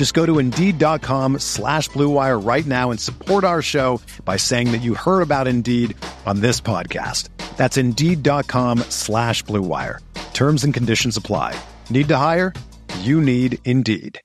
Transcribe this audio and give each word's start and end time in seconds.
Just 0.00 0.14
go 0.14 0.24
to 0.24 0.38
Indeed.com 0.38 1.40
slash 1.40 1.90
BlueWire 1.90 2.42
right 2.42 2.64
now 2.64 2.90
and 2.90 2.98
support 2.98 3.44
our 3.44 3.60
show 3.60 4.00
by 4.24 4.38
saying 4.38 4.72
that 4.72 4.78
you 4.78 4.94
heard 4.94 5.20
about 5.20 5.46
Indeed 5.46 5.94
on 6.24 6.40
this 6.40 6.58
podcast. 6.58 7.28
That's 7.58 7.76
Indeed.com 7.76 8.78
slash 8.88 9.44
BlueWire. 9.44 9.98
Terms 10.32 10.64
and 10.64 10.72
conditions 10.72 11.18
apply. 11.18 11.54
Need 11.90 12.08
to 12.08 12.16
hire? 12.16 12.54
You 13.00 13.20
need 13.20 13.58
Indeed. 13.66 14.18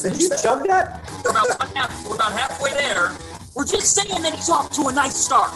Did 0.00 0.18
you 0.18 0.30
chug 0.30 0.66
that? 0.66 1.04
We're 1.26 1.30
about, 1.32 1.76
half, 1.76 2.08
we're 2.08 2.14
about 2.14 2.32
halfway 2.32 2.72
there. 2.72 3.12
We're 3.54 3.66
just 3.66 3.94
saying 3.94 4.22
that 4.22 4.34
he's 4.34 4.48
off 4.48 4.72
to 4.76 4.88
a 4.88 4.92
nice 4.94 5.14
start. 5.14 5.52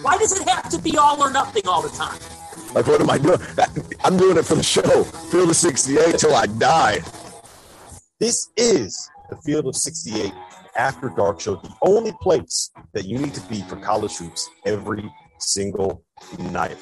Why 0.00 0.16
does 0.16 0.32
it 0.32 0.48
have 0.48 0.70
to 0.70 0.78
be 0.78 0.96
all 0.96 1.22
or 1.22 1.30
nothing 1.30 1.68
all 1.68 1.82
the 1.82 1.90
time? 1.90 2.18
Like, 2.74 2.86
what 2.86 3.00
am 3.00 3.10
I 3.10 3.18
doing? 3.18 3.40
I'm 4.04 4.16
doing 4.16 4.36
it 4.36 4.44
for 4.44 4.54
the 4.54 4.62
show. 4.62 5.04
Field 5.04 5.50
of 5.50 5.56
68 5.56 6.18
till 6.18 6.34
I 6.34 6.46
die. 6.46 7.00
This 8.20 8.50
is 8.56 9.08
the 9.30 9.36
Field 9.36 9.66
of 9.66 9.76
68 9.76 10.32
After 10.76 11.08
Dark 11.10 11.40
Show, 11.40 11.56
the 11.56 11.72
only 11.82 12.12
place 12.20 12.70
that 12.92 13.04
you 13.04 13.18
need 13.18 13.34
to 13.34 13.40
be 13.48 13.62
for 13.62 13.76
college 13.76 14.16
hoops 14.16 14.48
every 14.66 15.10
single 15.38 16.02
night. 16.38 16.76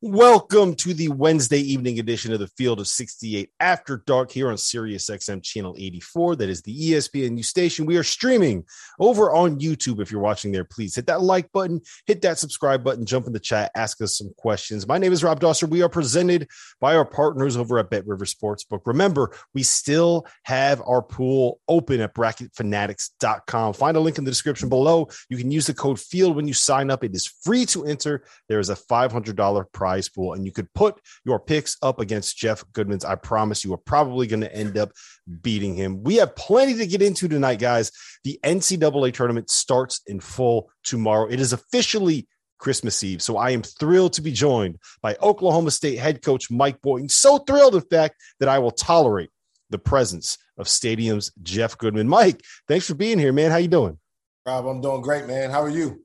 Welcome 0.00 0.76
to 0.76 0.94
the 0.94 1.08
Wednesday 1.08 1.58
evening 1.58 1.98
edition 1.98 2.32
of 2.32 2.38
the 2.38 2.46
Field 2.46 2.78
of 2.78 2.86
68 2.86 3.50
After 3.58 4.04
Dark 4.06 4.30
here 4.30 4.48
on 4.48 4.56
Sirius 4.56 5.10
XM 5.10 5.42
Channel 5.42 5.74
84. 5.76 6.36
That 6.36 6.48
is 6.48 6.62
the 6.62 6.92
ESPN 6.92 7.32
ESPNU 7.32 7.44
station. 7.44 7.84
We 7.84 7.96
are 7.96 8.04
streaming 8.04 8.64
over 9.00 9.34
on 9.34 9.58
YouTube. 9.58 10.00
If 10.00 10.12
you're 10.12 10.20
watching 10.20 10.52
there, 10.52 10.62
please 10.62 10.94
hit 10.94 11.08
that 11.08 11.22
like 11.22 11.50
button, 11.50 11.80
hit 12.06 12.22
that 12.22 12.38
subscribe 12.38 12.84
button, 12.84 13.06
jump 13.06 13.26
in 13.26 13.32
the 13.32 13.40
chat, 13.40 13.72
ask 13.74 14.00
us 14.00 14.16
some 14.16 14.32
questions. 14.36 14.86
My 14.86 14.98
name 14.98 15.12
is 15.12 15.24
Rob 15.24 15.40
Dauster. 15.40 15.68
We 15.68 15.82
are 15.82 15.88
presented 15.88 16.46
by 16.80 16.94
our 16.94 17.04
partners 17.04 17.56
over 17.56 17.80
at 17.80 17.90
Bet 17.90 18.06
River 18.06 18.24
Sportsbook. 18.24 18.82
Remember, 18.86 19.34
we 19.52 19.64
still 19.64 20.28
have 20.44 20.80
our 20.86 21.02
pool 21.02 21.58
open 21.66 22.00
at 22.00 22.14
bracketfanatics.com. 22.14 23.72
Find 23.72 23.96
a 23.96 24.00
link 24.00 24.16
in 24.16 24.22
the 24.22 24.30
description 24.30 24.68
below. 24.68 25.08
You 25.28 25.38
can 25.38 25.50
use 25.50 25.66
the 25.66 25.74
code 25.74 25.98
FIELD 25.98 26.36
when 26.36 26.46
you 26.46 26.54
sign 26.54 26.88
up. 26.88 27.02
It 27.02 27.16
is 27.16 27.26
free 27.26 27.66
to 27.66 27.84
enter. 27.84 28.22
There 28.48 28.60
is 28.60 28.70
a 28.70 28.76
$500 28.76 29.72
prize 29.72 29.87
prize 29.88 30.08
pool 30.08 30.34
and 30.34 30.44
you 30.44 30.52
could 30.52 30.72
put 30.74 31.00
your 31.24 31.40
picks 31.40 31.78
up 31.82 31.98
against 31.98 32.36
Jeff 32.36 32.62
Goodman's. 32.74 33.06
I 33.06 33.14
promise 33.14 33.64
you 33.64 33.72
are 33.72 33.78
probably 33.78 34.26
going 34.26 34.42
to 34.42 34.54
end 34.54 34.76
up 34.76 34.92
beating 35.40 35.74
him. 35.74 36.02
We 36.02 36.16
have 36.16 36.36
plenty 36.36 36.74
to 36.74 36.86
get 36.86 37.00
into 37.00 37.26
tonight, 37.26 37.58
guys. 37.58 37.90
The 38.24 38.38
NCAA 38.44 39.14
tournament 39.14 39.48
starts 39.48 40.02
in 40.06 40.20
full 40.20 40.70
tomorrow. 40.84 41.26
It 41.30 41.40
is 41.40 41.54
officially 41.54 42.28
Christmas 42.58 43.02
Eve. 43.02 43.22
So 43.22 43.38
I 43.38 43.50
am 43.50 43.62
thrilled 43.62 44.12
to 44.14 44.22
be 44.22 44.32
joined 44.32 44.78
by 45.00 45.16
Oklahoma 45.22 45.70
State 45.70 45.98
head 45.98 46.20
coach 46.20 46.50
Mike 46.50 46.82
Boynton. 46.82 47.08
So 47.08 47.38
thrilled, 47.38 47.74
in 47.74 47.80
fact, 47.80 48.16
that 48.40 48.48
I 48.50 48.58
will 48.58 48.72
tolerate 48.72 49.30
the 49.70 49.78
presence 49.78 50.36
of 50.58 50.68
Stadium's 50.68 51.32
Jeff 51.42 51.78
Goodman. 51.78 52.08
Mike, 52.08 52.42
thanks 52.66 52.86
for 52.86 52.94
being 52.94 53.18
here, 53.18 53.32
man. 53.32 53.50
How 53.50 53.56
you 53.56 53.68
doing? 53.68 53.98
Rob, 54.44 54.66
I'm 54.66 54.82
doing 54.82 55.00
great, 55.00 55.26
man. 55.26 55.50
How 55.50 55.62
are 55.62 55.70
you? 55.70 56.04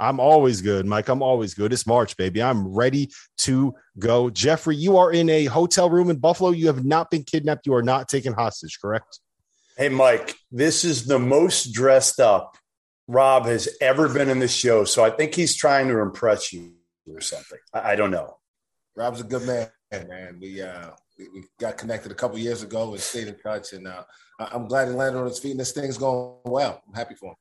I'm 0.00 0.18
always 0.18 0.62
good, 0.62 0.86
Mike. 0.86 1.08
I'm 1.08 1.22
always 1.22 1.52
good. 1.52 1.74
It's 1.74 1.86
March, 1.86 2.16
baby. 2.16 2.42
I'm 2.42 2.66
ready 2.66 3.10
to 3.38 3.74
go. 3.98 4.30
Jeffrey, 4.30 4.74
you 4.74 4.96
are 4.96 5.12
in 5.12 5.28
a 5.28 5.44
hotel 5.44 5.90
room 5.90 6.08
in 6.08 6.16
Buffalo. 6.16 6.50
You 6.50 6.68
have 6.68 6.86
not 6.86 7.10
been 7.10 7.22
kidnapped. 7.22 7.66
You 7.66 7.74
are 7.74 7.82
not 7.82 8.08
taken 8.08 8.32
hostage, 8.32 8.78
correct? 8.80 9.20
Hey, 9.76 9.90
Mike, 9.90 10.36
this 10.50 10.84
is 10.84 11.04
the 11.04 11.18
most 11.18 11.74
dressed 11.74 12.18
up 12.18 12.56
Rob 13.08 13.44
has 13.44 13.68
ever 13.82 14.08
been 14.08 14.30
in 14.30 14.38
the 14.38 14.48
show. 14.48 14.84
So 14.84 15.04
I 15.04 15.10
think 15.10 15.34
he's 15.34 15.54
trying 15.54 15.88
to 15.88 15.98
impress 16.00 16.50
you 16.50 16.72
or 17.06 17.20
something. 17.20 17.58
I, 17.74 17.92
I 17.92 17.96
don't 17.96 18.10
know. 18.10 18.38
Rob's 18.96 19.20
a 19.20 19.24
good 19.24 19.42
man, 19.42 19.68
man. 20.08 20.38
We, 20.40 20.62
uh, 20.62 20.92
we, 21.18 21.28
we 21.28 21.44
got 21.58 21.76
connected 21.76 22.10
a 22.10 22.14
couple 22.14 22.38
years 22.38 22.62
ago 22.62 22.92
and 22.92 23.00
stayed 23.00 23.28
in 23.28 23.36
touch. 23.38 23.74
And 23.74 23.86
uh, 23.86 24.04
I'm 24.38 24.66
glad 24.66 24.88
he 24.88 24.94
landed 24.94 25.18
on 25.18 25.26
his 25.26 25.38
feet 25.38 25.50
and 25.50 25.60
this 25.60 25.72
thing's 25.72 25.98
going 25.98 26.38
well. 26.46 26.82
I'm 26.88 26.94
happy 26.94 27.14
for 27.14 27.30
him 27.30 27.36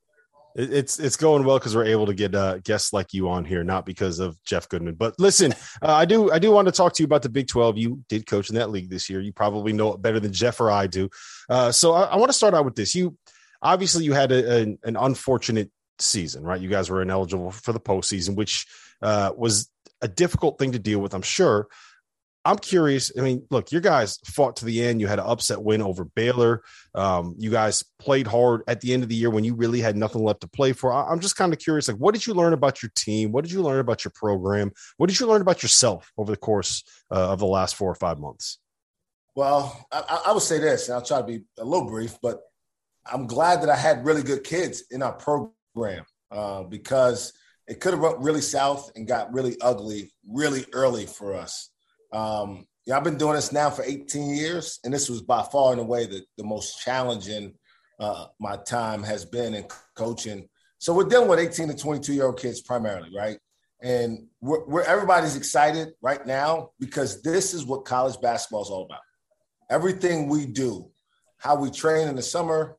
it's 0.60 1.00
it's 1.00 1.16
going 1.16 1.46
well 1.46 1.58
because 1.58 1.76
we're 1.76 1.86
able 1.86 2.06
to 2.08 2.14
get 2.14 2.36
uh, 2.36 2.60
guests 2.60 2.92
like 2.92 3.14
you 3.14 3.30
on 3.30 3.46
here, 3.46 3.64
not 3.64 3.86
because 3.86 4.20
of 4.20 4.42
Jeff 4.44 4.68
Goodman. 4.68 4.96
But 4.96 5.16
listen, 5.18 5.54
uh, 5.82 5.94
I 5.94 6.06
do 6.06 6.32
I 6.32 6.40
do 6.40 6.52
want 6.52 6.68
to 6.68 6.72
talk 6.72 6.94
to 6.94 7.04
you 7.04 7.06
about 7.06 7.22
the 7.22 7.30
Big 7.30 7.48
Twelve. 7.48 7.78
You 7.78 8.04
did 8.10 8.26
coach 8.26 8.50
in 8.50 8.56
that 8.56 8.70
league 8.70 8.90
this 8.90 9.10
year. 9.10 9.22
You 9.22 9.32
probably 9.32 9.74
know 9.74 9.94
it 9.94 10.02
better 10.02 10.20
than 10.20 10.34
Jeff 10.34 10.60
or 10.60 10.70
I 10.70 10.88
do. 10.88 11.10
Uh, 11.50 11.72
so 11.72 11.94
I, 11.94 12.04
I 12.04 12.16
want 12.18 12.30
to 12.30 12.38
start 12.38 12.54
out 12.54 12.66
with 12.66 12.76
this. 12.76 12.94
You 12.94 13.18
obviously 13.62 14.06
you 14.06 14.14
had 14.14 14.32
a, 14.32 14.62
a, 14.62 14.62
an 14.84 14.98
unfortunate 14.98 15.72
season, 16.00 16.44
right? 16.44 16.62
You 16.62 16.70
guys 16.70 16.90
were 16.90 17.02
ineligible 17.02 17.52
for 17.52 17.74
the 17.74 17.80
postseason, 17.80 18.36
which 18.36 18.68
uh, 19.02 19.32
was 19.36 19.70
a 20.02 20.08
difficult 20.08 20.58
thing 20.58 20.72
to 20.74 20.80
deal 20.80 21.00
with, 21.00 21.14
I'm 21.14 21.22
sure. 21.22 21.68
I'm 22.46 22.58
curious. 22.58 23.12
I 23.18 23.22
mean, 23.22 23.46
look, 23.52 23.72
your 23.72 23.82
guys 23.82 24.18
fought 24.26 24.56
to 24.58 24.66
the 24.66 24.84
end. 24.84 25.02
You 25.02 25.08
had 25.08 25.20
an 25.20 25.26
upset 25.28 25.62
win 25.62 25.82
over 25.82 26.06
Baylor. 26.06 26.64
Um, 26.96 27.36
you 27.38 27.52
guys 27.52 27.84
played 28.00 28.28
hard 28.28 28.64
at 28.68 28.80
the 28.82 28.94
end 28.94 29.04
of 29.04 29.10
the 29.10 29.16
year 29.16 29.30
when 29.30 29.44
you 29.44 29.56
really 29.56 29.82
had 29.82 29.98
nothing 29.98 30.24
left 30.24 30.42
to 30.42 30.48
play 30.48 30.72
for. 30.72 30.94
I'm 30.94 31.20
just 31.20 31.36
kind 31.36 31.52
of 31.52 31.60
curious, 31.60 31.88
like, 31.90 31.98
what 31.98 32.14
did 32.14 32.26
you 32.26 32.34
learn 32.34 32.54
about 32.54 32.82
your 32.82 32.92
team? 32.96 33.32
What 33.32 33.44
did 33.44 33.52
you 33.52 33.62
learn 33.62 33.80
about 33.80 34.06
your 34.06 34.14
program? 34.16 34.72
What 34.98 35.10
did 35.10 35.20
you 35.20 35.28
learn 35.28 35.42
about 35.42 35.62
yourself 35.62 36.12
over 36.18 36.32
the 36.32 36.38
course 36.38 36.84
uh, 37.12 37.34
of 37.34 37.40
the 37.40 37.46
last 37.46 37.76
four 37.76 37.92
or 37.92 37.96
five 37.96 38.20
months? 38.20 38.60
Well, 39.36 39.86
I, 39.92 40.24
I 40.28 40.32
would 40.32 40.42
say 40.42 40.60
this, 40.60 40.88
and 40.88 40.96
I'll 40.96 41.06
try 41.06 41.20
to 41.20 41.28
be 41.28 41.44
a 41.60 41.66
little 41.66 41.88
brief, 41.88 42.18
but 42.22 42.42
I'm 43.06 43.28
glad 43.28 43.62
that 43.62 43.70
I 43.70 43.76
had 43.76 44.06
really 44.06 44.24
good 44.24 44.44
kids 44.44 44.84
in 44.92 45.02
our 45.02 45.14
program 45.14 46.06
uh, 46.32 46.64
because 46.64 47.34
it 47.68 47.80
could 47.80 47.94
have 47.94 48.02
went 48.02 48.20
really 48.20 48.42
south 48.42 48.92
and 48.96 49.08
got 49.08 49.34
really 49.34 49.56
ugly 49.62 50.12
really 50.28 50.66
early 50.74 51.06
for 51.06 51.36
us. 51.36 51.70
Um, 52.12 52.66
yeah, 52.86 52.98
I've 52.98 53.04
been 53.04 53.18
doing 53.18 53.36
this 53.36 53.52
now 53.52 53.70
for 53.70 53.84
18 53.84 54.36
years, 54.36 54.80
and 54.84 54.94
this 54.94 55.10
was 55.10 55.22
by 55.22 55.44
far 55.44 55.72
and 55.72 55.82
away 55.82 56.06
the, 56.06 56.24
the 56.38 56.44
most 56.44 56.82
challenging 56.82 57.54
uh, 58.00 58.26
my 58.40 58.58
time 58.58 59.04
has 59.04 59.26
been 59.26 59.54
in 59.54 59.66
coaching. 59.96 60.48
So 60.80 60.94
we're 60.94 61.04
dealing 61.04 61.28
with 61.28 61.40
18 61.40 61.68
to 61.68 61.76
22 61.76 62.14
year 62.14 62.26
old 62.26 62.40
kids 62.40 62.62
primarily, 62.62 63.10
right? 63.16 63.38
And 63.82 64.28
we're, 64.42 64.66
we're, 64.66 64.84
everybody's 64.84 65.36
excited 65.36 65.90
right 66.02 66.26
now 66.26 66.72
because 66.80 67.22
this 67.22 67.54
is 67.54 67.66
what 67.66 67.86
college 67.86 68.20
basketball 68.22 68.64
is 68.64 68.70
all 68.70 68.86
about. 68.86 69.02
Everything 69.70 70.28
we 70.28 70.46
do, 70.46 70.90
how 71.38 71.56
we 71.56 71.70
train 71.70 72.08
in 72.08 72.16
the 72.16 72.22
summer, 72.22 72.78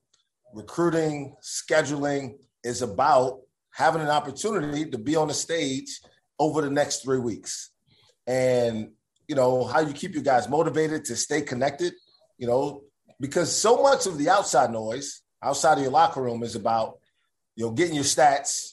recruiting, 0.53 1.37
scheduling 1.43 2.35
is 2.65 2.83
about 2.83 3.41
having 3.73 4.03
an 4.03 4.09
opportunity 4.09 4.85
to 4.91 4.99
be 4.99 5.15
on 5.17 5.29
the 5.29 5.35
stage 5.35 6.01
over 6.39 6.63
the 6.63 6.71
next 6.71 7.03
three 7.03 7.19
weeks. 7.19 7.71
And 8.27 8.93
you 9.31 9.37
know, 9.37 9.63
how 9.63 9.79
you 9.79 9.93
keep 9.93 10.13
your 10.13 10.25
guys 10.25 10.49
motivated 10.49 11.05
to 11.05 11.15
stay 11.15 11.41
connected, 11.41 11.95
you 12.37 12.49
know, 12.49 12.83
because 13.21 13.57
so 13.57 13.81
much 13.81 14.07
of 14.07 14.19
the 14.19 14.29
outside 14.29 14.73
noise 14.73 15.23
outside 15.41 15.75
of 15.75 15.83
your 15.83 15.93
locker 15.93 16.21
room 16.21 16.43
is 16.43 16.57
about, 16.57 16.99
you 17.55 17.65
know, 17.65 17.71
getting 17.71 17.95
your 17.95 18.03
stats, 18.03 18.73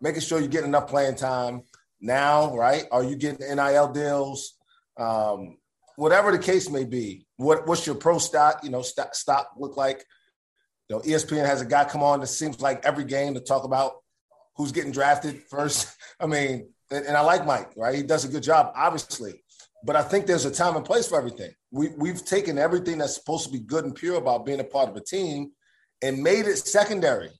making 0.00 0.22
sure 0.22 0.38
you're 0.38 0.48
getting 0.48 0.70
enough 0.70 0.88
playing 0.88 1.16
time. 1.16 1.64
Now, 2.00 2.56
right? 2.56 2.84
Are 2.90 3.04
you 3.04 3.14
getting 3.14 3.46
NIL 3.54 3.92
deals? 3.92 4.54
Um, 4.96 5.58
whatever 5.96 6.32
the 6.32 6.38
case 6.38 6.70
may 6.70 6.84
be, 6.84 7.26
what, 7.36 7.68
what's 7.68 7.86
your 7.86 7.94
pro 7.94 8.16
stock, 8.16 8.64
you 8.64 8.70
know, 8.70 8.80
stock, 8.80 9.14
stock 9.14 9.50
look 9.58 9.76
like? 9.76 10.02
You 10.88 10.96
know, 10.96 11.02
ESPN 11.02 11.44
has 11.44 11.60
a 11.60 11.66
guy 11.66 11.84
come 11.84 12.02
on 12.02 12.20
that 12.20 12.28
seems 12.28 12.58
like 12.62 12.86
every 12.86 13.04
game 13.04 13.34
to 13.34 13.40
talk 13.40 13.64
about 13.64 13.96
who's 14.56 14.72
getting 14.72 14.92
drafted 14.92 15.42
first. 15.50 15.94
I 16.20 16.24
mean, 16.24 16.70
and, 16.90 17.04
and 17.04 17.18
I 17.18 17.20
like 17.20 17.44
Mike, 17.44 17.72
right? 17.76 17.94
He 17.94 18.02
does 18.02 18.24
a 18.24 18.28
good 18.28 18.42
job, 18.42 18.72
obviously 18.74 19.42
but 19.84 19.96
I 19.96 20.02
think 20.02 20.26
there's 20.26 20.44
a 20.44 20.50
time 20.50 20.76
and 20.76 20.84
place 20.84 21.08
for 21.08 21.18
everything. 21.18 21.52
We, 21.70 21.88
we've 21.96 22.24
taken 22.24 22.58
everything 22.58 22.98
that's 22.98 23.14
supposed 23.14 23.46
to 23.46 23.52
be 23.52 23.60
good 23.60 23.84
and 23.84 23.94
pure 23.94 24.16
about 24.16 24.44
being 24.44 24.60
a 24.60 24.64
part 24.64 24.88
of 24.88 24.96
a 24.96 25.00
team 25.00 25.52
and 26.02 26.22
made 26.22 26.46
it 26.46 26.56
secondary 26.58 27.30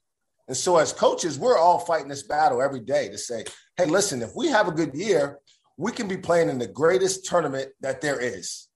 And 0.48 0.56
so, 0.56 0.76
as 0.78 0.92
coaches, 0.92 1.38
we're 1.38 1.58
all 1.58 1.78
fighting 1.78 2.08
this 2.08 2.22
battle 2.22 2.62
every 2.62 2.80
day 2.80 3.08
to 3.08 3.18
say, 3.18 3.44
hey, 3.76 3.86
listen, 3.86 4.22
if 4.22 4.30
we 4.34 4.48
have 4.48 4.68
a 4.68 4.72
good 4.72 4.94
year, 4.94 5.38
we 5.76 5.92
can 5.92 6.08
be 6.08 6.16
playing 6.16 6.48
in 6.48 6.58
the 6.58 6.66
greatest 6.66 7.24
tournament 7.24 7.70
that 7.80 8.00
there 8.00 8.20
is. 8.20 8.68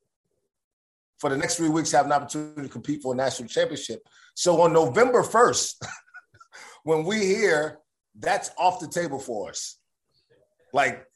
For 1.18 1.30
the 1.30 1.36
next 1.36 1.56
three 1.56 1.68
weeks, 1.68 1.92
have 1.92 2.06
an 2.06 2.12
opportunity 2.12 2.62
to 2.62 2.68
compete 2.68 3.02
for 3.02 3.14
a 3.14 3.16
national 3.16 3.48
championship. 3.48 4.06
So 4.34 4.60
on 4.60 4.72
November 4.72 5.22
1st, 5.22 5.74
when 6.84 7.04
we 7.04 7.24
hear 7.24 7.78
that's 8.18 8.50
off 8.58 8.80
the 8.80 8.88
table 8.88 9.18
for 9.18 9.50
us, 9.50 9.78
like, 10.72 11.06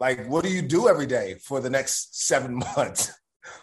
like 0.00 0.26
what 0.26 0.44
do 0.44 0.50
you 0.50 0.62
do 0.62 0.88
every 0.88 1.06
day 1.06 1.36
for 1.42 1.60
the 1.60 1.70
next 1.70 2.26
seven 2.26 2.56
months? 2.76 3.12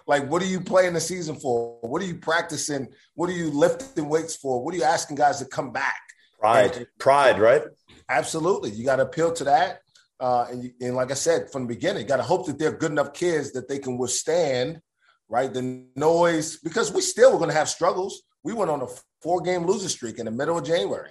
like, 0.08 0.30
what 0.30 0.42
are 0.42 0.48
you 0.48 0.62
playing 0.62 0.94
the 0.94 1.00
season 1.00 1.36
for? 1.36 1.78
What 1.82 2.02
are 2.02 2.06
you 2.06 2.16
practicing? 2.16 2.88
What 3.16 3.30
are 3.30 3.34
you 3.34 3.50
lifting 3.50 4.10
weights 4.10 4.36
for? 4.36 4.64
What 4.64 4.74
are 4.74 4.78
you 4.78 4.84
asking 4.84 5.18
guys 5.18 5.40
to 5.40 5.46
come 5.46 5.72
back? 5.72 6.02
Pride, 6.40 6.76
and, 6.76 6.88
pride, 7.00 7.40
right? 7.40 7.64
Absolutely. 8.10 8.72
You 8.72 8.86
got 8.86 8.98
to 8.98 9.04
appeal 9.04 9.32
to 9.34 9.44
that. 9.46 9.80
Uh, 10.20 10.46
and, 10.52 10.72
and 10.82 10.96
like 10.96 11.12
I 11.12 11.16
said 11.16 11.52
from 11.52 11.64
the 11.64 11.74
beginning, 11.74 12.04
you 12.04 12.08
got 12.08 12.18
to 12.18 12.24
hope 12.24 12.46
that 12.48 12.60
they're 12.60 12.72
good 12.72 12.92
enough 12.92 13.14
kids 13.14 13.52
that 13.54 13.68
they 13.68 13.80
can 13.80 13.98
withstand, 13.98 14.82
right? 15.30 15.54
The 15.54 15.86
noise, 15.96 16.58
because 16.58 16.92
we 16.94 17.02
still 17.02 17.32
were 17.32 17.38
going 17.38 17.50
to 17.50 17.56
have 17.56 17.70
struggles. 17.70 18.24
We 18.44 18.54
went 18.54 18.72
on 18.72 18.82
a 18.82 18.88
four 19.22 19.42
game 19.42 19.66
losing 19.66 19.90
streak 19.90 20.20
in 20.20 20.26
the 20.26 20.32
middle 20.32 20.58
of 20.58 20.66
January. 20.66 21.10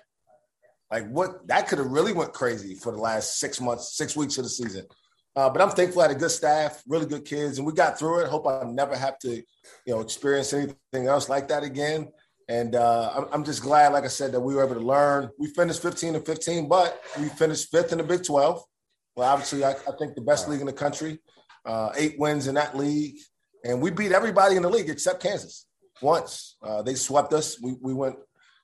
Like 0.91 1.09
what 1.09 1.47
that 1.49 1.69
could 1.69 1.79
have 1.79 1.89
really 1.89 2.13
went 2.13 2.35
crazy 2.35 2.75
for 2.75 2.93
the 2.93 2.99
last 2.99 3.39
six 3.39 3.61
months, 3.61 3.97
six 3.97 4.15
weeks 4.15 4.37
of 4.37 4.45
the 4.45 4.51
season. 4.51 4.87
Uh, 5.35 5.49
but 5.49 5.63
I'm 5.63 5.71
thankful 5.71 6.03
I 6.03 6.09
had 6.09 6.17
a 6.17 6.19
good 6.19 6.31
staff, 6.31 6.83
really 6.87 7.07
good 7.07 7.25
kids, 7.25 7.59
and 7.59 7.67
we 7.67 7.73
got 7.73 7.99
through 7.99 8.21
it. 8.21 8.29
Hope 8.29 8.47
I 8.47 8.65
never 8.65 8.97
have 8.97 9.19
to, 9.21 9.37
you 9.37 9.45
know, 9.87 10.01
experience 10.01 10.53
anything 10.53 11.07
else 11.07 11.29
like 11.29 11.49
that 11.49 11.63
again. 11.63 12.09
And 12.49 12.75
uh, 12.75 13.25
I'm, 13.33 13.45
just 13.45 13.63
glad, 13.63 13.93
like 13.93 14.05
I 14.05 14.09
said, 14.09 14.33
that 14.33 14.41
we 14.41 14.55
were 14.55 14.65
able 14.65 14.75
to 14.75 14.87
learn. 14.87 15.31
We 15.39 15.47
finished 15.47 15.81
15 15.81 16.17
and 16.17 16.27
15, 16.27 16.69
but 16.69 17.01
we 17.19 17.29
finished 17.29 17.71
fifth 17.71 17.93
in 17.93 17.99
the 17.99 18.05
Big 18.05 18.25
12. 18.25 18.63
Well, 19.17 19.29
obviously, 19.29 19.65
I, 19.65 19.71
I 19.71 19.93
think 19.99 20.15
the 20.15 20.23
best 20.23 20.49
league 20.49 20.61
in 20.61 20.67
the 20.67 20.73
country. 20.73 21.19
Uh, 21.65 21.91
eight 21.97 22.17
wins 22.19 22.49
in 22.49 22.57
that 22.57 22.77
league, 22.77 23.17
and 23.65 23.81
we 23.81 23.91
beat 23.91 24.11
everybody 24.11 24.57
in 24.57 24.63
the 24.63 24.69
league 24.69 24.91
except 24.91 25.23
Kansas 25.23 25.67
once. 26.03 26.57
Uh, 26.63 26.83
they 26.83 26.95
swept 26.95 27.33
us. 27.33 27.61
We 27.63 27.77
we 27.81 27.95
went, 27.95 28.17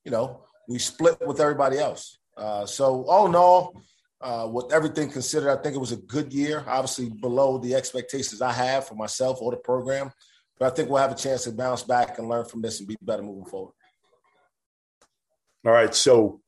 you 0.04 0.10
know, 0.10 0.42
we 0.68 0.80
split 0.80 1.16
with 1.24 1.40
everybody 1.40 1.78
else. 1.78 2.18
Uh, 2.36 2.66
so 2.66 3.04
all 3.08 3.26
in 3.26 3.36
all, 3.36 3.80
uh, 4.20 4.48
with 4.50 4.72
everything 4.72 5.10
considered, 5.10 5.50
I 5.50 5.62
think 5.62 5.76
it 5.76 5.80
was 5.80 5.92
a 5.92 5.96
good 5.96 6.32
year. 6.32 6.64
Obviously, 6.66 7.10
below 7.10 7.58
the 7.58 7.74
expectations 7.74 8.42
I 8.42 8.52
have 8.52 8.86
for 8.86 8.94
myself 8.94 9.38
or 9.40 9.52
the 9.52 9.58
program, 9.58 10.10
but 10.58 10.72
I 10.72 10.74
think 10.74 10.88
we'll 10.88 11.00
have 11.00 11.12
a 11.12 11.16
chance 11.16 11.44
to 11.44 11.52
bounce 11.52 11.82
back 11.82 12.18
and 12.18 12.28
learn 12.28 12.44
from 12.44 12.62
this 12.62 12.80
and 12.80 12.88
be 12.88 12.96
better 13.00 13.22
moving 13.22 13.44
forward. 13.44 13.74
All 15.64 15.72
right. 15.72 15.94
So 15.94 16.40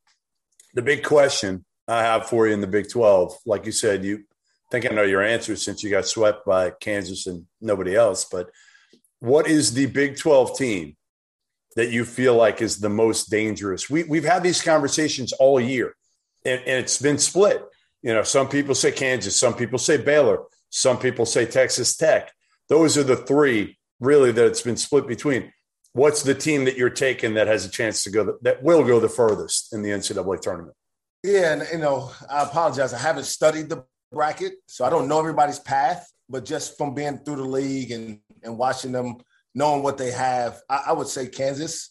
the 0.75 0.83
big 0.83 1.05
question 1.05 1.65
I 1.87 2.03
have 2.03 2.27
for 2.27 2.47
you 2.47 2.55
in 2.55 2.61
the 2.61 2.67
Big 2.67 2.89
12, 2.89 3.37
like 3.47 3.67
you 3.67 3.73
said, 3.73 4.05
you 4.05 4.25
think 4.71 4.91
I 4.91 4.95
know 4.95 5.03
your 5.03 5.23
answer 5.23 5.57
since 5.57 5.83
you 5.83 5.91
got 5.91 6.07
swept 6.07 6.47
by 6.47 6.71
Kansas 6.71 7.27
and 7.27 7.47
nobody 7.61 7.95
else, 7.95 8.25
but 8.25 8.51
what 9.19 9.47
is 9.47 9.75
the 9.75 9.87
Big 9.87 10.17
12 10.17 10.57
team 10.57 10.97
that 11.77 11.91
you 11.91 12.05
feel 12.05 12.35
like 12.35 12.63
is 12.63 12.79
the 12.79 12.89
most 12.89 13.31
dangerous? 13.31 13.91
We, 13.91 14.05
we've 14.05 14.25
had 14.25 14.43
these 14.43 14.63
conversations 14.63 15.33
all 15.35 15.61
year 15.61 15.95
and, 16.45 16.61
and 16.61 16.79
it's 16.79 17.01
been 17.01 17.19
split. 17.19 17.65
You 18.03 18.15
know, 18.15 18.23
some 18.23 18.49
people 18.49 18.75
say 18.75 18.93
Kansas, 18.93 19.37
some 19.37 19.55
people 19.55 19.79
say 19.79 19.97
Baylor, 19.97 20.43
some 20.71 20.99
people 20.99 21.27
say 21.27 21.45
Texas 21.45 21.97
Tech. 21.97 22.33
Those 22.69 22.97
are 22.97 23.03
the 23.03 23.17
three 23.17 23.79
really 23.99 24.33
that 24.33 24.47
it's 24.47 24.63
been 24.63 24.77
split 24.77 25.07
between 25.07 25.53
what's 25.93 26.23
the 26.23 26.35
team 26.35 26.65
that 26.65 26.77
you're 26.77 26.91
taking 26.91 27.35
that 27.35 27.47
has 27.47 27.65
a 27.65 27.71
chance 27.71 28.05
to 28.05 28.11
go 28.11 28.39
that 28.43 28.63
will 28.63 28.85
go 28.85 29.01
the 29.01 29.09
furthest 29.09 29.73
in 29.73 29.83
the 29.83 29.91
NCAA 29.91 30.41
tournament? 30.41 30.77
Yeah, 31.23 31.53
and 31.53 31.69
you 31.73 31.79
know, 31.79 32.11
I 32.31 32.45
apologize. 32.45 32.95
I 32.95 32.99
haven't 32.99 33.25
studied 33.25 33.69
the 33.69 33.85
bracket, 34.11 34.55
so 34.67 34.85
I 34.85 34.91
don't 34.91 35.09
know 35.09 35.19
everybody's 35.19 35.59
path. 35.59 36.11
But 36.29 36.45
just 36.45 36.79
from 36.79 36.95
being 36.95 37.19
through 37.19 37.37
the 37.37 37.45
league 37.45 37.91
and 37.91 38.21
and 38.43 38.57
watching 38.57 38.93
them, 38.93 39.19
knowing 39.55 39.83
what 39.83 39.99
they 39.99 40.13
have, 40.13 40.61
I, 40.69 40.85
I 40.89 40.93
would 40.93 41.09
say 41.09 41.27
Kansas. 41.27 41.91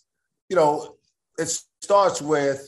You 0.50 0.56
know, 0.56 0.96
it 1.38 1.62
starts 1.82 2.22
with 2.22 2.68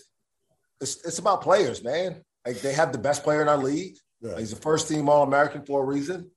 it's, 0.82 1.06
it's 1.06 1.20
about 1.20 1.42
players, 1.42 1.84
man. 1.84 2.24
Like 2.46 2.62
they 2.62 2.74
have 2.74 2.92
the 2.92 2.98
best 2.98 3.24
player 3.24 3.42
in 3.42 3.48
our 3.48 3.58
league. 3.58 3.96
Like 4.22 4.40
he's 4.40 4.54
a 4.54 4.58
first 4.58 4.88
team 4.88 5.10
All 5.10 5.24
American 5.24 5.66
for 5.66 5.82
a 5.82 5.86
reason, 5.86 6.30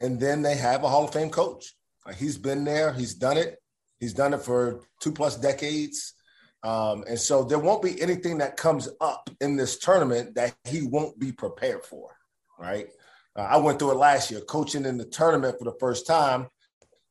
and 0.00 0.18
then 0.18 0.42
they 0.42 0.56
have 0.56 0.82
a 0.82 0.88
Hall 0.88 1.04
of 1.04 1.12
Fame 1.12 1.30
coach. 1.30 1.74
Like 2.06 2.16
he's 2.16 2.38
been 2.38 2.64
there, 2.64 2.92
he's 2.92 3.14
done 3.14 3.36
it. 3.36 3.58
He's 3.98 4.14
done 4.14 4.34
it 4.34 4.42
for 4.42 4.80
two 5.00 5.12
plus 5.12 5.36
decades. 5.36 6.14
Um, 6.62 7.04
and 7.08 7.18
so 7.18 7.44
there 7.44 7.58
won't 7.58 7.82
be 7.82 8.00
anything 8.00 8.38
that 8.38 8.56
comes 8.56 8.88
up 9.00 9.30
in 9.40 9.56
this 9.56 9.78
tournament 9.78 10.34
that 10.34 10.54
he 10.64 10.82
won't 10.82 11.18
be 11.18 11.32
prepared 11.32 11.84
for, 11.84 12.10
right? 12.58 12.88
Uh, 13.36 13.42
I 13.42 13.56
went 13.58 13.78
through 13.78 13.92
it 13.92 13.96
last 13.96 14.30
year, 14.30 14.40
coaching 14.40 14.84
in 14.84 14.98
the 14.98 15.06
tournament 15.06 15.58
for 15.58 15.64
the 15.64 15.76
first 15.78 16.06
time. 16.06 16.48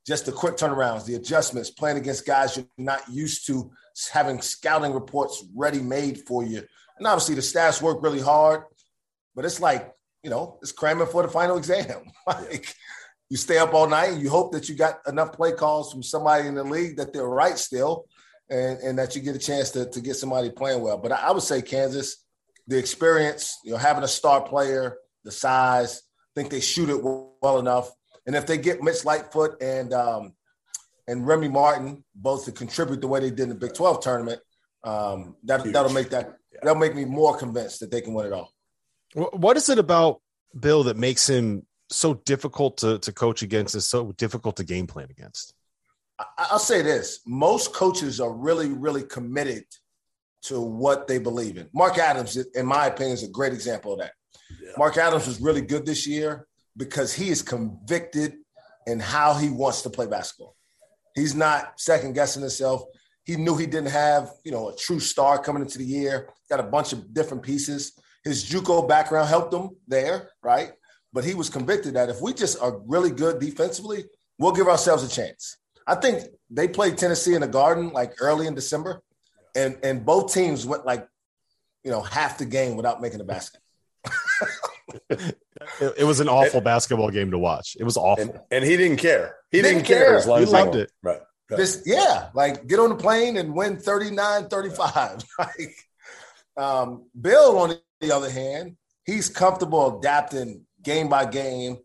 Just 0.05 0.25
the 0.25 0.31
quick 0.31 0.55
turnarounds, 0.55 1.05
the 1.05 1.15
adjustments, 1.15 1.69
playing 1.69 1.97
against 1.97 2.25
guys 2.25 2.57
you're 2.57 2.65
not 2.77 3.07
used 3.09 3.45
to, 3.47 3.71
having 4.07 4.41
scouting 4.41 4.93
reports 4.93 5.43
ready 5.55 5.81
made 5.81 6.19
for 6.25 6.43
you. 6.43 6.63
And 6.97 7.07
obviously 7.07 7.35
the 7.35 7.41
staffs 7.41 7.81
work 7.81 8.01
really 8.01 8.21
hard, 8.21 8.63
but 9.35 9.45
it's 9.45 9.59
like, 9.59 9.91
you 10.23 10.29
know, 10.29 10.57
it's 10.61 10.71
cramming 10.71 11.07
for 11.07 11.23
the 11.23 11.29
final 11.29 11.57
exam. 11.57 12.03
like 12.27 12.73
you 13.29 13.37
stay 13.37 13.57
up 13.57 13.73
all 13.73 13.87
night 13.87 14.11
and 14.11 14.21
you 14.21 14.29
hope 14.29 14.51
that 14.53 14.67
you 14.67 14.75
got 14.75 14.99
enough 15.07 15.33
play 15.33 15.51
calls 15.51 15.91
from 15.91 16.03
somebody 16.03 16.47
in 16.47 16.55
the 16.55 16.63
league 16.63 16.97
that 16.97 17.13
they're 17.13 17.27
right 17.27 17.57
still 17.57 18.05
and, 18.49 18.79
and 18.79 18.97
that 18.97 19.15
you 19.15 19.21
get 19.21 19.35
a 19.35 19.39
chance 19.39 19.71
to, 19.71 19.89
to 19.89 20.01
get 20.01 20.15
somebody 20.15 20.49
playing 20.49 20.81
well. 20.81 20.97
But 20.97 21.11
I, 21.11 21.27
I 21.27 21.31
would 21.31 21.43
say 21.43 21.61
Kansas, 21.61 22.25
the 22.67 22.77
experience, 22.77 23.59
you 23.63 23.71
know, 23.71 23.77
having 23.77 24.03
a 24.03 24.07
star 24.07 24.41
player, 24.41 24.97
the 25.23 25.31
size, 25.31 26.01
I 26.35 26.41
think 26.41 26.51
they 26.51 26.59
shoot 26.59 26.89
it 26.89 27.01
well 27.01 27.59
enough. 27.59 27.91
And 28.25 28.35
if 28.35 28.45
they 28.45 28.57
get 28.57 28.81
Mitch 28.81 29.05
Lightfoot 29.05 29.61
and 29.61 29.93
um, 29.93 30.33
and 31.09 31.25
Remy 31.25 31.49
Martin 31.49 32.03
both 32.13 32.45
to 32.45 32.51
contribute 32.51 33.01
the 33.01 33.07
way 33.07 33.19
they 33.19 33.31
did 33.31 33.41
in 33.41 33.49
the 33.49 33.55
Big 33.55 33.73
12 33.73 34.01
tournament, 34.01 34.39
um, 34.83 35.35
that, 35.43 35.63
that'll 35.73 35.91
make 35.91 36.09
that 36.11 36.35
that'll 36.61 36.79
make 36.79 36.95
me 36.95 37.03
more 37.03 37.35
convinced 37.35 37.79
that 37.79 37.91
they 37.91 37.99
can 37.99 38.13
win 38.13 38.27
it 38.27 38.33
all. 38.33 38.53
What 39.15 39.57
is 39.57 39.69
it 39.69 39.79
about 39.79 40.21
Bill 40.57 40.83
that 40.83 40.97
makes 40.97 41.27
him 41.27 41.65
so 41.89 42.13
difficult 42.13 42.77
to, 42.77 42.99
to 42.99 43.11
coach 43.11 43.41
against 43.41 43.73
and 43.73 43.83
so 43.83 44.11
difficult 44.13 44.57
to 44.57 44.63
game 44.63 44.87
plan 44.87 45.07
against? 45.09 45.53
I'll 46.37 46.59
say 46.59 46.81
this 46.81 47.21
most 47.25 47.73
coaches 47.73 48.19
are 48.19 48.31
really, 48.31 48.69
really 48.69 49.03
committed 49.03 49.63
to 50.43 50.61
what 50.61 51.07
they 51.07 51.17
believe 51.17 51.57
in. 51.57 51.69
Mark 51.73 51.97
Adams, 51.97 52.37
in 52.37 52.65
my 52.65 52.85
opinion, 52.85 53.15
is 53.15 53.23
a 53.23 53.29
great 53.29 53.53
example 53.53 53.93
of 53.93 53.99
that. 53.99 54.11
Yeah. 54.61 54.71
Mark 54.77 54.97
Adams 54.97 55.27
was 55.27 55.41
really 55.41 55.61
good 55.61 55.85
this 55.85 56.05
year 56.05 56.47
because 56.77 57.13
he 57.13 57.29
is 57.29 57.41
convicted 57.41 58.35
in 58.85 58.99
how 58.99 59.33
he 59.33 59.49
wants 59.49 59.81
to 59.81 59.89
play 59.89 60.05
basketball. 60.05 60.55
He's 61.19 61.35
not 61.35 61.79
second 61.79 62.13
guessing 62.13 62.41
himself. 62.41 62.83
He 63.25 63.35
knew 63.35 63.55
he 63.55 63.65
didn't 63.65 63.91
have, 63.91 64.31
you 64.43 64.51
know, 64.51 64.69
a 64.69 64.75
true 64.75 64.99
star 64.99 65.37
coming 65.37 65.61
into 65.61 65.77
the 65.77 65.85
year. 65.85 66.29
Got 66.49 66.59
a 66.59 66.63
bunch 66.63 66.93
of 66.93 67.13
different 67.13 67.43
pieces. 67.43 67.93
His 68.23 68.49
JUCO 68.49 68.87
background 68.87 69.29
helped 69.29 69.53
him 69.53 69.69
there, 69.87 70.31
right? 70.43 70.71
but 71.13 71.23
he 71.23 71.33
was 71.33 71.49
convicted 71.49 71.95
that 71.95 72.09
if 72.09 72.21
we 72.21 72.33
just 72.33 72.61
are 72.61 72.79
really 72.85 73.11
good 73.11 73.39
defensively, 73.39 74.05
we'll 74.37 74.51
give 74.51 74.67
ourselves 74.67 75.03
a 75.03 75.09
chance. 75.09 75.57
I 75.87 75.95
think 75.95 76.23
they 76.49 76.67
played 76.67 76.97
Tennessee 76.97 77.33
in 77.33 77.41
the 77.41 77.47
Garden 77.47 77.91
like 77.91 78.13
early 78.21 78.47
in 78.47 78.53
December, 78.53 79.01
and 79.55 79.77
and 79.81 80.05
both 80.05 80.33
teams 80.33 80.65
went 80.65 80.85
like, 80.85 81.07
you 81.83 81.91
know, 81.91 82.01
half 82.01 82.37
the 82.37 82.45
game 82.45 82.75
without 82.75 83.01
making 83.01 83.21
a 83.21 83.23
basket. 83.23 83.61
it, 85.09 85.35
it, 85.97 86.03
was 86.05 86.19
an 86.19 86.29
awful 86.29 86.61
basketball 86.61 87.09
game 87.09 87.31
to 87.31 87.37
watch. 87.37 87.75
It 87.79 87.83
was 87.83 87.97
awful, 87.97 88.23
and, 88.23 88.39
and 88.51 88.65
he 88.65 88.77
didn't 88.77 88.97
care. 88.97 89.35
He 89.51 89.61
didn't, 89.61 89.79
didn't 89.79 89.87
care. 89.87 90.05
care. 90.05 90.17
As 90.17 90.27
long 90.27 90.39
he 90.39 90.43
as 90.43 90.51
loved 90.51 90.75
it. 90.75 90.91
Right. 91.03 91.19
right. 91.49 91.57
This, 91.57 91.83
yeah, 91.85 92.29
like 92.33 92.67
get 92.67 92.79
on 92.79 92.89
the 92.89 92.95
plane 92.95 93.37
and 93.37 93.53
win 93.53 93.77
39 93.77 94.47
35. 94.47 95.23
like, 95.39 95.75
um, 96.57 97.09
Bill, 97.19 97.57
on 97.57 97.75
the 97.99 98.11
other 98.11 98.29
hand, 98.29 98.77
he's 99.05 99.29
comfortable 99.29 99.99
adapting 99.99 100.65
game 100.83 101.09
by 101.09 101.25
game, 101.25 101.77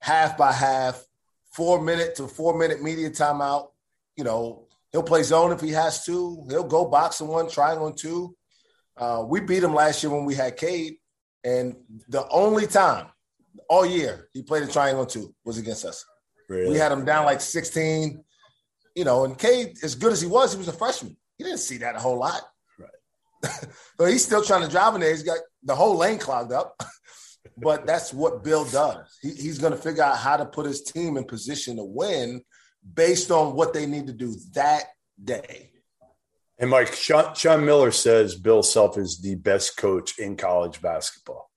half 0.00 0.36
by 0.36 0.52
half, 0.52 1.04
four 1.52 1.80
minute 1.80 2.16
to 2.16 2.28
four 2.28 2.58
minute 2.58 2.82
media 2.82 3.10
timeout. 3.10 3.68
You 4.16 4.24
know, 4.24 4.68
he'll 4.90 5.02
play 5.02 5.22
zone 5.22 5.52
if 5.52 5.60
he 5.60 5.70
has 5.70 6.04
to. 6.04 6.44
He'll 6.48 6.64
go 6.64 6.84
boxing 6.84 7.28
one, 7.28 7.48
triangle 7.48 7.92
two. 7.92 8.36
Uh, 8.96 9.24
we 9.26 9.40
beat 9.40 9.62
him 9.62 9.74
last 9.74 10.02
year 10.02 10.12
when 10.12 10.24
we 10.24 10.34
had 10.34 10.56
Cade, 10.56 10.96
and 11.44 11.76
the 12.08 12.26
only 12.28 12.66
time 12.66 13.06
all 13.68 13.86
year 13.86 14.28
he 14.32 14.42
played 14.42 14.62
a 14.62 14.66
triangle 14.66 15.06
two 15.06 15.34
was 15.44 15.58
against 15.58 15.84
us. 15.84 16.04
Really? 16.48 16.70
We 16.70 16.76
had 16.76 16.92
him 16.92 17.04
down 17.04 17.24
like 17.24 17.40
16, 17.40 18.22
you 18.94 19.04
know, 19.04 19.24
and 19.24 19.38
Cade, 19.38 19.78
as 19.82 19.94
good 19.94 20.12
as 20.12 20.20
he 20.20 20.28
was, 20.28 20.52
he 20.52 20.58
was 20.58 20.68
a 20.68 20.72
freshman. 20.72 21.16
He 21.38 21.44
didn't 21.44 21.60
see 21.60 21.78
that 21.78 21.96
a 21.96 21.98
whole 21.98 22.18
lot. 22.18 22.42
Right. 22.78 23.66
but 23.98 24.10
he's 24.10 24.24
still 24.24 24.44
trying 24.44 24.62
to 24.62 24.68
drive 24.68 24.94
in 24.94 25.00
there. 25.00 25.10
He's 25.10 25.22
got 25.22 25.38
the 25.62 25.74
whole 25.74 25.96
lane 25.96 26.18
clogged 26.18 26.52
up. 26.52 26.80
but 27.56 27.86
that's 27.86 28.12
what 28.12 28.44
Bill 28.44 28.64
does. 28.64 29.18
He, 29.20 29.30
he's 29.30 29.58
going 29.58 29.72
to 29.72 29.78
figure 29.78 30.02
out 30.02 30.18
how 30.18 30.36
to 30.36 30.46
put 30.46 30.66
his 30.66 30.82
team 30.82 31.16
in 31.16 31.24
position 31.24 31.76
to 31.76 31.84
win 31.84 32.42
based 32.94 33.30
on 33.30 33.54
what 33.54 33.72
they 33.72 33.86
need 33.86 34.06
to 34.06 34.12
do 34.12 34.36
that 34.54 34.84
day. 35.22 35.71
And 36.62 36.70
Mike, 36.70 36.94
Sean, 36.94 37.34
Sean 37.34 37.64
Miller 37.64 37.90
says 37.90 38.36
Bill 38.36 38.62
Self 38.62 38.96
is 38.96 39.20
the 39.20 39.34
best 39.34 39.76
coach 39.76 40.20
in 40.20 40.36
college 40.36 40.80
basketball. 40.80 41.50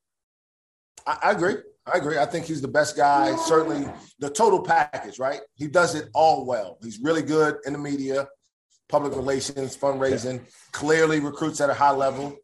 I, 1.05 1.19
I 1.25 1.31
agree. 1.31 1.57
I 1.85 1.99
agree. 1.99 2.17
I 2.17 2.25
think 2.25 2.47
he's 2.47 2.59
the 2.59 2.67
best 2.67 2.97
guy. 2.97 3.35
Certainly, 3.35 3.87
the 4.17 4.31
total 4.31 4.59
package, 4.63 5.19
right? 5.19 5.41
He 5.53 5.67
does 5.67 5.93
it 5.93 6.09
all 6.15 6.47
well. 6.47 6.79
He's 6.81 6.99
really 6.99 7.21
good 7.21 7.57
in 7.67 7.73
the 7.73 7.77
media, 7.77 8.27
public 8.89 9.15
relations, 9.15 9.77
fundraising. 9.77 10.39
Yeah. 10.39 10.49
Clearly, 10.71 11.19
recruits 11.19 11.61
at 11.61 11.69
a 11.69 11.75
high 11.75 11.91
level. 11.91 12.35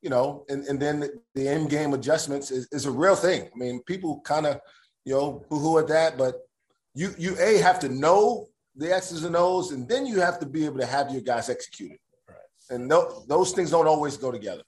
You 0.00 0.10
know, 0.10 0.44
and, 0.48 0.64
and 0.66 0.78
then 0.78 1.10
the, 1.34 1.48
end 1.48 1.70
game 1.70 1.92
adjustments 1.92 2.52
is, 2.52 2.68
is 2.70 2.86
a 2.86 2.90
real 2.92 3.16
thing. 3.16 3.50
I 3.52 3.58
mean, 3.58 3.82
people 3.82 4.20
kind 4.20 4.46
of, 4.46 4.60
you 5.04 5.14
know, 5.14 5.44
boo 5.50 5.58
hoo 5.58 5.78
at 5.78 5.88
that, 5.88 6.16
but 6.16 6.36
you 6.94 7.12
you 7.18 7.36
a 7.40 7.58
have 7.58 7.80
to 7.80 7.88
know 7.88 8.46
the 8.76 8.94
X's 8.94 9.24
and 9.24 9.36
O's, 9.36 9.72
and 9.72 9.88
then 9.88 10.06
you 10.06 10.20
have 10.20 10.38
to 10.40 10.46
be 10.46 10.64
able 10.64 10.78
to 10.78 10.86
have 10.86 11.10
your 11.10 11.22
guys 11.22 11.48
executed. 11.48 11.98
Right. 12.28 12.36
And 12.70 12.88
no, 12.88 13.24
those 13.26 13.52
things 13.52 13.70
don't 13.70 13.86
always 13.86 14.16
go 14.16 14.30
together. 14.30 14.62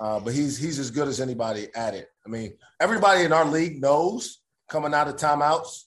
Uh, 0.00 0.20
but 0.20 0.34
he's 0.34 0.58
he's 0.58 0.78
as 0.78 0.90
good 0.90 1.08
as 1.08 1.20
anybody 1.20 1.68
at 1.74 1.94
it. 1.94 2.08
I 2.24 2.28
mean, 2.28 2.52
everybody 2.80 3.24
in 3.24 3.32
our 3.32 3.46
league 3.46 3.80
knows 3.80 4.40
coming 4.68 4.92
out 4.92 5.08
of 5.08 5.16
timeouts, 5.16 5.84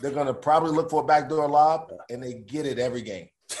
they're 0.00 0.12
going 0.12 0.26
to 0.26 0.34
probably 0.34 0.70
look 0.70 0.90
for 0.90 1.02
a 1.02 1.06
backdoor 1.06 1.48
lob, 1.48 1.92
and 2.08 2.22
they 2.22 2.34
get 2.34 2.66
it 2.66 2.78
every 2.78 3.02
game. 3.02 3.28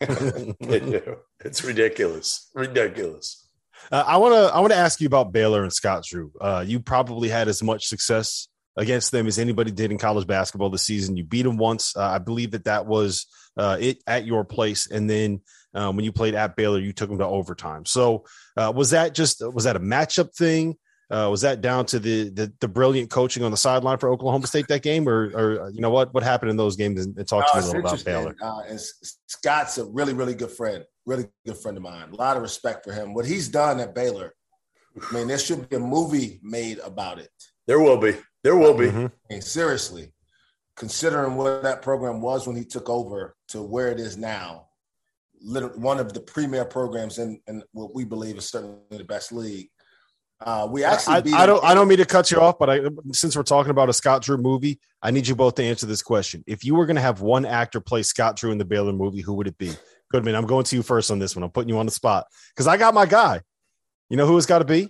it's 0.00 1.64
ridiculous, 1.64 2.50
ridiculous. 2.54 3.48
Uh, 3.90 4.04
I 4.06 4.16
want 4.18 4.34
to 4.34 4.54
I 4.54 4.60
want 4.60 4.72
to 4.72 4.78
ask 4.78 5.00
you 5.00 5.06
about 5.06 5.32
Baylor 5.32 5.62
and 5.62 5.72
Scott 5.72 6.04
Drew. 6.04 6.30
Uh, 6.40 6.64
you 6.66 6.80
probably 6.80 7.28
had 7.28 7.48
as 7.48 7.62
much 7.62 7.86
success 7.86 8.48
against 8.78 9.10
them 9.10 9.26
as 9.26 9.38
anybody 9.38 9.70
did 9.70 9.90
in 9.90 9.98
college 9.98 10.26
basketball 10.26 10.70
this 10.70 10.84
season. 10.84 11.16
You 11.16 11.24
beat 11.24 11.42
them 11.42 11.58
once. 11.58 11.96
Uh, 11.96 12.02
I 12.02 12.18
believe 12.18 12.52
that 12.52 12.64
that 12.64 12.86
was 12.86 13.26
uh, 13.56 13.76
it 13.78 14.02
at 14.06 14.24
your 14.24 14.44
place, 14.44 14.90
and 14.90 15.10
then 15.10 15.42
um, 15.74 15.96
when 15.96 16.04
you 16.04 16.12
played 16.12 16.34
at 16.34 16.56
Baylor, 16.56 16.78
you 16.78 16.92
took 16.92 17.10
them 17.10 17.18
to 17.18 17.26
overtime. 17.26 17.84
So 17.84 18.24
uh, 18.56 18.72
was 18.74 18.90
that 18.90 19.14
just 19.14 19.42
was 19.52 19.64
that 19.64 19.76
a 19.76 19.80
matchup 19.80 20.34
thing? 20.34 20.76
Uh, 21.10 21.28
was 21.30 21.40
that 21.40 21.62
down 21.62 21.86
to 21.86 21.98
the, 21.98 22.28
the, 22.28 22.52
the 22.60 22.68
brilliant 22.68 23.08
coaching 23.08 23.42
on 23.42 23.50
the 23.50 23.56
sideline 23.56 23.96
for 23.96 24.10
Oklahoma 24.10 24.46
State 24.46 24.68
that 24.68 24.82
game, 24.82 25.08
or 25.08 25.30
or 25.34 25.62
uh, 25.62 25.68
you 25.68 25.80
know 25.80 25.90
what 25.90 26.12
what 26.14 26.22
happened 26.22 26.50
in 26.50 26.56
those 26.56 26.76
games? 26.76 27.04
And, 27.04 27.16
and 27.16 27.26
talk 27.26 27.50
to 27.50 27.58
me 27.58 27.62
a 27.62 27.66
little 27.66 27.80
about 27.80 28.04
Baylor. 28.04 28.36
Uh, 28.40 28.60
and 28.68 28.80
Scott's 29.26 29.78
a 29.78 29.84
really 29.86 30.12
really 30.12 30.34
good 30.34 30.50
friend, 30.50 30.84
really 31.06 31.26
good 31.46 31.56
friend 31.56 31.76
of 31.76 31.82
mine. 31.82 32.10
A 32.12 32.16
lot 32.16 32.36
of 32.36 32.42
respect 32.42 32.84
for 32.84 32.92
him. 32.92 33.14
What 33.14 33.26
he's 33.26 33.48
done 33.48 33.80
at 33.80 33.94
Baylor, 33.94 34.34
I 35.10 35.14
mean, 35.14 35.28
there 35.28 35.38
should 35.38 35.68
be 35.68 35.76
a 35.76 35.80
movie 35.80 36.40
made 36.42 36.78
about 36.78 37.18
it. 37.18 37.30
There 37.66 37.80
will 37.80 37.98
be. 37.98 38.14
There 38.44 38.56
will 38.56 38.74
be. 38.74 38.86
Mm-hmm. 38.86 39.06
I 39.06 39.34
mean, 39.34 39.42
seriously, 39.42 40.12
considering 40.76 41.34
what 41.34 41.62
that 41.62 41.82
program 41.82 42.20
was 42.20 42.46
when 42.46 42.56
he 42.56 42.64
took 42.64 42.88
over 42.88 43.34
to 43.48 43.62
where 43.62 43.88
it 43.88 43.98
is 43.98 44.16
now, 44.16 44.68
one 45.40 45.98
of 45.98 46.12
the 46.12 46.20
premier 46.20 46.64
programs 46.64 47.18
in, 47.18 47.40
in 47.46 47.62
what 47.72 47.94
we 47.94 48.04
believe 48.04 48.36
is 48.36 48.48
certainly 48.48 48.78
the 48.90 49.04
best 49.04 49.32
league. 49.32 49.68
Uh, 50.40 50.68
we 50.70 50.84
actually 50.84 51.32
I, 51.32 51.42
I 51.42 51.46
don't 51.46 51.64
I 51.64 51.74
don't 51.74 51.88
mean 51.88 51.98
to 51.98 52.04
cut 52.04 52.30
you 52.30 52.40
off, 52.40 52.60
but 52.60 52.70
I 52.70 52.80
since 53.10 53.36
we're 53.36 53.42
talking 53.42 53.70
about 53.70 53.88
a 53.88 53.92
Scott 53.92 54.22
Drew 54.22 54.36
movie, 54.36 54.78
I 55.02 55.10
need 55.10 55.26
you 55.26 55.34
both 55.34 55.56
to 55.56 55.64
answer 55.64 55.84
this 55.84 56.00
question. 56.00 56.44
If 56.46 56.64
you 56.64 56.76
were 56.76 56.86
going 56.86 56.94
to 56.94 57.02
have 57.02 57.20
one 57.20 57.44
actor 57.44 57.80
play 57.80 58.04
Scott 58.04 58.36
Drew 58.36 58.52
in 58.52 58.58
the 58.58 58.64
Baylor 58.64 58.92
movie, 58.92 59.20
who 59.20 59.34
would 59.34 59.48
it 59.48 59.58
be? 59.58 59.72
Goodman, 60.12 60.36
I'm 60.36 60.46
going 60.46 60.64
to 60.64 60.76
you 60.76 60.82
first 60.82 61.10
on 61.10 61.18
this 61.18 61.34
one. 61.34 61.42
I'm 61.42 61.50
putting 61.50 61.68
you 61.68 61.78
on 61.78 61.86
the 61.86 61.92
spot 61.92 62.26
because 62.54 62.68
I 62.68 62.76
got 62.76 62.94
my 62.94 63.04
guy. 63.04 63.40
You 64.10 64.16
know 64.16 64.26
who 64.26 64.36
it's 64.36 64.46
got 64.46 64.60
to 64.60 64.64
be? 64.64 64.88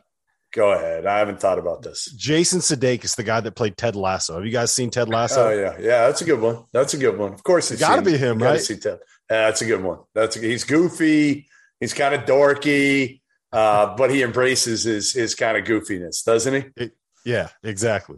Go 0.55 0.73
ahead. 0.73 1.05
I 1.05 1.19
haven't 1.19 1.41
thought 1.41 1.59
about 1.59 1.83
this. 1.83 2.07
Jason 2.13 2.61
Sudeikis, 2.61 3.17
the 3.17 3.23
guy 3.23 3.41
that 3.41 3.53
played 3.53 3.77
Ted 3.77 3.95
Lasso. 3.95 4.37
Have 4.37 4.47
you 4.47 4.53
guys 4.53 4.73
seen 4.73 4.91
Ted 4.91 5.09
Lasso? 5.09 5.49
Oh 5.49 5.51
yeah, 5.51 5.77
yeah. 5.79 6.07
That's 6.07 6.23
a 6.23 6.25
good 6.25 6.41
one. 6.41 6.65
That's 6.73 6.95
a 6.95 6.97
good 6.97 7.19
one. 7.19 7.35
Of 7.35 7.43
course, 7.43 7.71
it's 7.71 7.81
got 7.81 7.97
to 7.97 8.03
be 8.03 8.17
him, 8.17 8.39
right? 8.39 8.61
See 8.61 8.77
Ted. 8.77 8.99
Yeah, 9.31 9.47
that's 9.47 9.61
a 9.61 9.67
good 9.67 9.83
one. 9.83 9.99
That's 10.15 10.37
a, 10.37 10.41
he's 10.41 10.65
goofy. 10.65 11.49
He's 11.81 11.93
kind 11.93 12.15
of 12.15 12.23
dorky, 12.23 13.21
uh, 13.53 13.95
but 13.97 14.11
he 14.11 14.23
embraces 14.23 14.85
his 14.85 15.13
his 15.13 15.35
kind 15.35 15.59
of 15.59 15.65
goofiness, 15.65 16.25
doesn't 16.25 16.55
he? 16.55 16.83
It, 16.83 16.93
yeah, 17.27 17.49
exactly. 17.63 18.17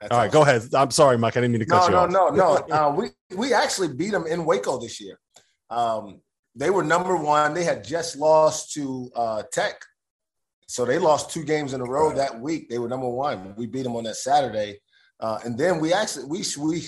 That's 0.00 0.12
All 0.12 0.18
right, 0.18 0.28
awesome. 0.28 0.32
go 0.32 0.42
ahead. 0.42 0.74
I'm 0.74 0.90
sorry, 0.90 1.16
Mike. 1.16 1.36
I 1.36 1.40
didn't 1.40 1.52
mean 1.52 1.60
to 1.60 1.66
cut 1.66 1.90
no, 1.90 2.06
you 2.06 2.08
no, 2.12 2.26
off. 2.26 2.34
No, 2.34 2.56
no, 2.56 2.66
no. 2.66 2.74
Uh, 2.74 2.94
we 2.94 3.36
we 3.36 3.54
actually 3.54 3.94
beat 3.94 4.10
them 4.10 4.26
in 4.26 4.44
Waco 4.44 4.80
this 4.80 5.00
year. 5.00 5.18
Um, 5.70 6.22
they 6.56 6.70
were 6.70 6.82
number 6.82 7.16
one. 7.16 7.54
They 7.54 7.62
had 7.62 7.84
just 7.84 8.16
lost 8.16 8.72
to 8.72 9.10
uh, 9.14 9.42
Tech 9.52 9.80
so 10.68 10.84
they 10.84 10.98
lost 10.98 11.30
two 11.30 11.44
games 11.44 11.72
in 11.72 11.80
a 11.80 11.84
row 11.84 12.12
that 12.12 12.38
week. 12.40 12.68
They 12.68 12.78
were 12.78 12.88
number 12.88 13.08
one. 13.08 13.54
We 13.56 13.66
beat 13.66 13.82
them 13.84 13.96
on 13.96 14.04
that 14.04 14.16
Saturday, 14.16 14.80
uh, 15.18 15.38
and 15.44 15.58
then 15.58 15.80
we 15.80 15.92
actually 15.94 16.26
we 16.26 16.44
we. 16.58 16.86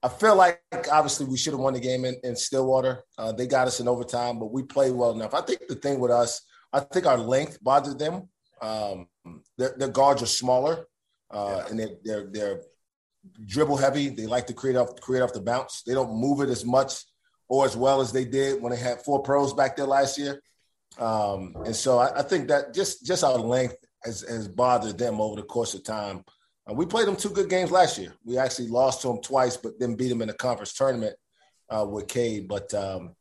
I 0.00 0.08
feel 0.08 0.36
like 0.36 0.62
obviously 0.92 1.26
we 1.26 1.36
should 1.36 1.52
have 1.52 1.60
won 1.60 1.74
the 1.74 1.80
game 1.80 2.04
in, 2.04 2.16
in 2.22 2.36
Stillwater. 2.36 3.02
Uh, 3.18 3.32
they 3.32 3.48
got 3.48 3.66
us 3.66 3.80
in 3.80 3.88
overtime, 3.88 4.38
but 4.38 4.52
we 4.52 4.62
played 4.62 4.92
well 4.92 5.10
enough. 5.10 5.34
I 5.34 5.40
think 5.40 5.66
the 5.68 5.74
thing 5.74 5.98
with 5.98 6.12
us, 6.12 6.40
I 6.72 6.78
think 6.78 7.06
our 7.06 7.18
length 7.18 7.58
bothered 7.60 7.98
them. 7.98 8.28
Um, 8.62 9.08
their, 9.56 9.74
their, 9.76 9.88
guards 9.88 10.22
are 10.22 10.26
smaller, 10.26 10.86
uh, 11.32 11.64
and 11.68 11.80
they're, 11.80 11.96
they're 12.04 12.26
they're 12.30 12.60
dribble 13.44 13.78
heavy. 13.78 14.10
They 14.10 14.26
like 14.26 14.46
to 14.46 14.54
create 14.54 14.76
off 14.76 14.94
create 15.00 15.22
off 15.22 15.32
the 15.32 15.40
bounce. 15.40 15.82
They 15.82 15.94
don't 15.94 16.14
move 16.14 16.40
it 16.40 16.50
as 16.50 16.64
much 16.64 17.02
or 17.48 17.64
as 17.64 17.76
well 17.76 18.00
as 18.00 18.12
they 18.12 18.24
did 18.24 18.62
when 18.62 18.70
they 18.70 18.78
had 18.78 19.02
four 19.02 19.22
pros 19.22 19.54
back 19.54 19.76
there 19.76 19.86
last 19.86 20.18
year. 20.18 20.40
Um, 20.98 21.54
and 21.64 21.74
so 21.74 21.98
I, 21.98 22.20
I, 22.20 22.22
think 22.22 22.48
that 22.48 22.74
just 22.74 23.06
just 23.06 23.22
our 23.22 23.38
length 23.38 23.76
has, 24.04 24.22
has 24.22 24.48
bothered 24.48 24.98
them 24.98 25.20
over 25.20 25.36
the 25.36 25.42
course 25.42 25.74
of 25.74 25.84
time. 25.84 26.24
Uh, 26.68 26.74
we 26.74 26.86
played 26.86 27.06
them 27.06 27.14
two 27.14 27.30
good 27.30 27.48
games 27.48 27.70
last 27.70 27.98
year. 27.98 28.12
We 28.24 28.36
actually 28.36 28.68
lost 28.68 29.02
to 29.02 29.08
them 29.08 29.20
twice, 29.22 29.56
but 29.56 29.78
then 29.78 29.94
beat 29.94 30.08
them 30.08 30.22
in 30.22 30.28
the 30.28 30.34
conference 30.34 30.72
tournament 30.72 31.14
uh, 31.70 31.86
with 31.88 32.08
Cade. 32.08 32.48
But 32.48 32.74
um, 32.74 33.14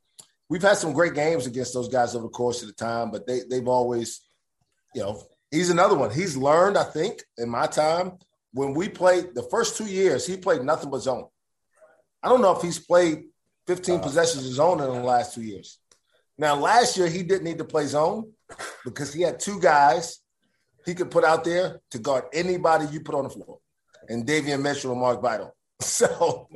we've 0.50 0.62
had 0.62 0.78
some 0.78 0.94
great 0.94 1.14
games 1.14 1.46
against 1.46 1.74
those 1.74 1.88
guys 1.88 2.16
over 2.16 2.24
the 2.24 2.30
course 2.30 2.64
of 2.64 2.68
the 2.68 2.74
time. 2.74 3.12
But 3.12 3.28
they 3.28 3.42
they've 3.48 3.68
always, 3.68 4.22
you 4.96 5.02
know, 5.02 5.22
he's 5.52 5.70
another 5.70 5.96
one. 5.96 6.10
He's 6.10 6.36
learned, 6.36 6.78
I 6.78 6.84
think, 6.84 7.22
in 7.38 7.50
my 7.50 7.68
time 7.68 8.18
when 8.58 8.74
we 8.74 8.90
played 8.90 9.36
the 9.36 9.44
first 9.44 9.78
two 9.78 9.86
years, 9.86 10.26
he 10.26 10.36
played 10.36 10.64
nothing 10.64 10.90
but 10.90 11.00
zone. 11.00 11.28
I 12.24 12.30
don't 12.30 12.42
know 12.42 12.56
if 12.56 12.62
he's 12.62 12.80
played 12.80 13.26
15 13.68 14.00
uh, 14.00 14.02
possessions 14.02 14.48
of 14.48 14.54
zone 14.54 14.82
in 14.82 14.88
the 14.88 15.04
last 15.04 15.36
two 15.36 15.44
years. 15.44 15.78
Now, 16.38 16.56
last 16.56 16.98
year 16.98 17.08
he 17.08 17.24
didn't 17.24 17.44
need 17.44 17.58
to 17.58 17.66
play 17.66 17.86
zone 17.86 18.32
because 18.86 19.14
he 19.14 19.22
had 19.22 19.40
two 19.40 19.60
guys 19.60 20.20
he 20.88 20.96
could 20.96 21.12
put 21.12 21.26
out 21.26 21.44
there 21.44 21.82
to 21.92 22.00
guard 22.00 22.24
anybody 22.34 22.86
you 22.92 23.02
put 23.02 23.14
on 23.14 23.26
the 23.26 23.30
floor, 23.30 23.60
and 24.08 24.26
Davion 24.26 24.62
Mitchell 24.62 24.92
and 24.94 25.02
Mark 25.02 25.22
Vital. 25.22 25.54
So 25.80 26.48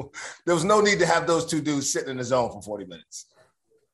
there 0.48 0.56
was 0.56 0.64
no 0.64 0.82
need 0.82 0.98
to 0.98 1.06
have 1.06 1.28
those 1.28 1.46
two 1.46 1.62
dudes 1.62 1.94
sitting 1.94 2.10
in 2.10 2.18
the 2.18 2.24
zone 2.24 2.50
for 2.52 2.60
40 2.60 2.86
minutes. 2.86 3.28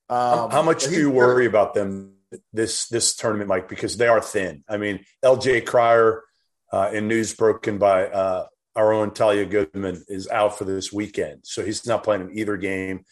Um, 0.10 0.50
How 0.50 0.62
much 0.62 0.86
do 0.86 0.92
you 0.92 1.10
worry 1.10 1.48
about 1.48 1.74
them 1.74 2.14
this 2.54 2.88
this 2.88 3.14
tournament, 3.14 3.50
Mike? 3.50 3.68
Because 3.68 3.98
they 3.98 4.08
are 4.08 4.22
thin. 4.22 4.64
I 4.70 4.78
mean, 4.78 5.04
L.J. 5.22 5.62
Cryer 5.62 6.24
uh, 6.72 6.92
in 6.94 7.10
news 7.10 7.34
broken 7.34 7.78
by 7.78 8.08
uh, 8.08 8.46
our 8.74 8.94
own 8.94 9.12
Talia 9.12 9.46
Goodman 9.46 10.02
is 10.08 10.30
out 10.30 10.58
for 10.58 10.64
this 10.64 10.94
weekend, 10.94 11.42
so 11.44 11.66
he's 11.66 11.86
not 11.86 12.06
playing 12.06 12.22
in 12.22 12.38
either 12.38 12.56
game 12.56 13.04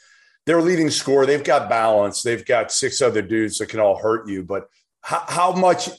their 0.46 0.62
leading 0.62 0.90
scorer. 0.90 1.26
They've 1.26 1.44
got 1.44 1.70
balance. 1.70 2.22
They've 2.22 2.46
got 2.46 2.72
six 2.72 3.02
other 3.02 3.22
dudes 3.22 3.58
that 3.58 3.70
can 3.70 3.80
all 3.80 3.98
hurt 3.98 4.28
you. 4.28 4.44
But 4.44 4.68
how, 5.02 5.24
how 5.28 5.52
much 5.54 5.90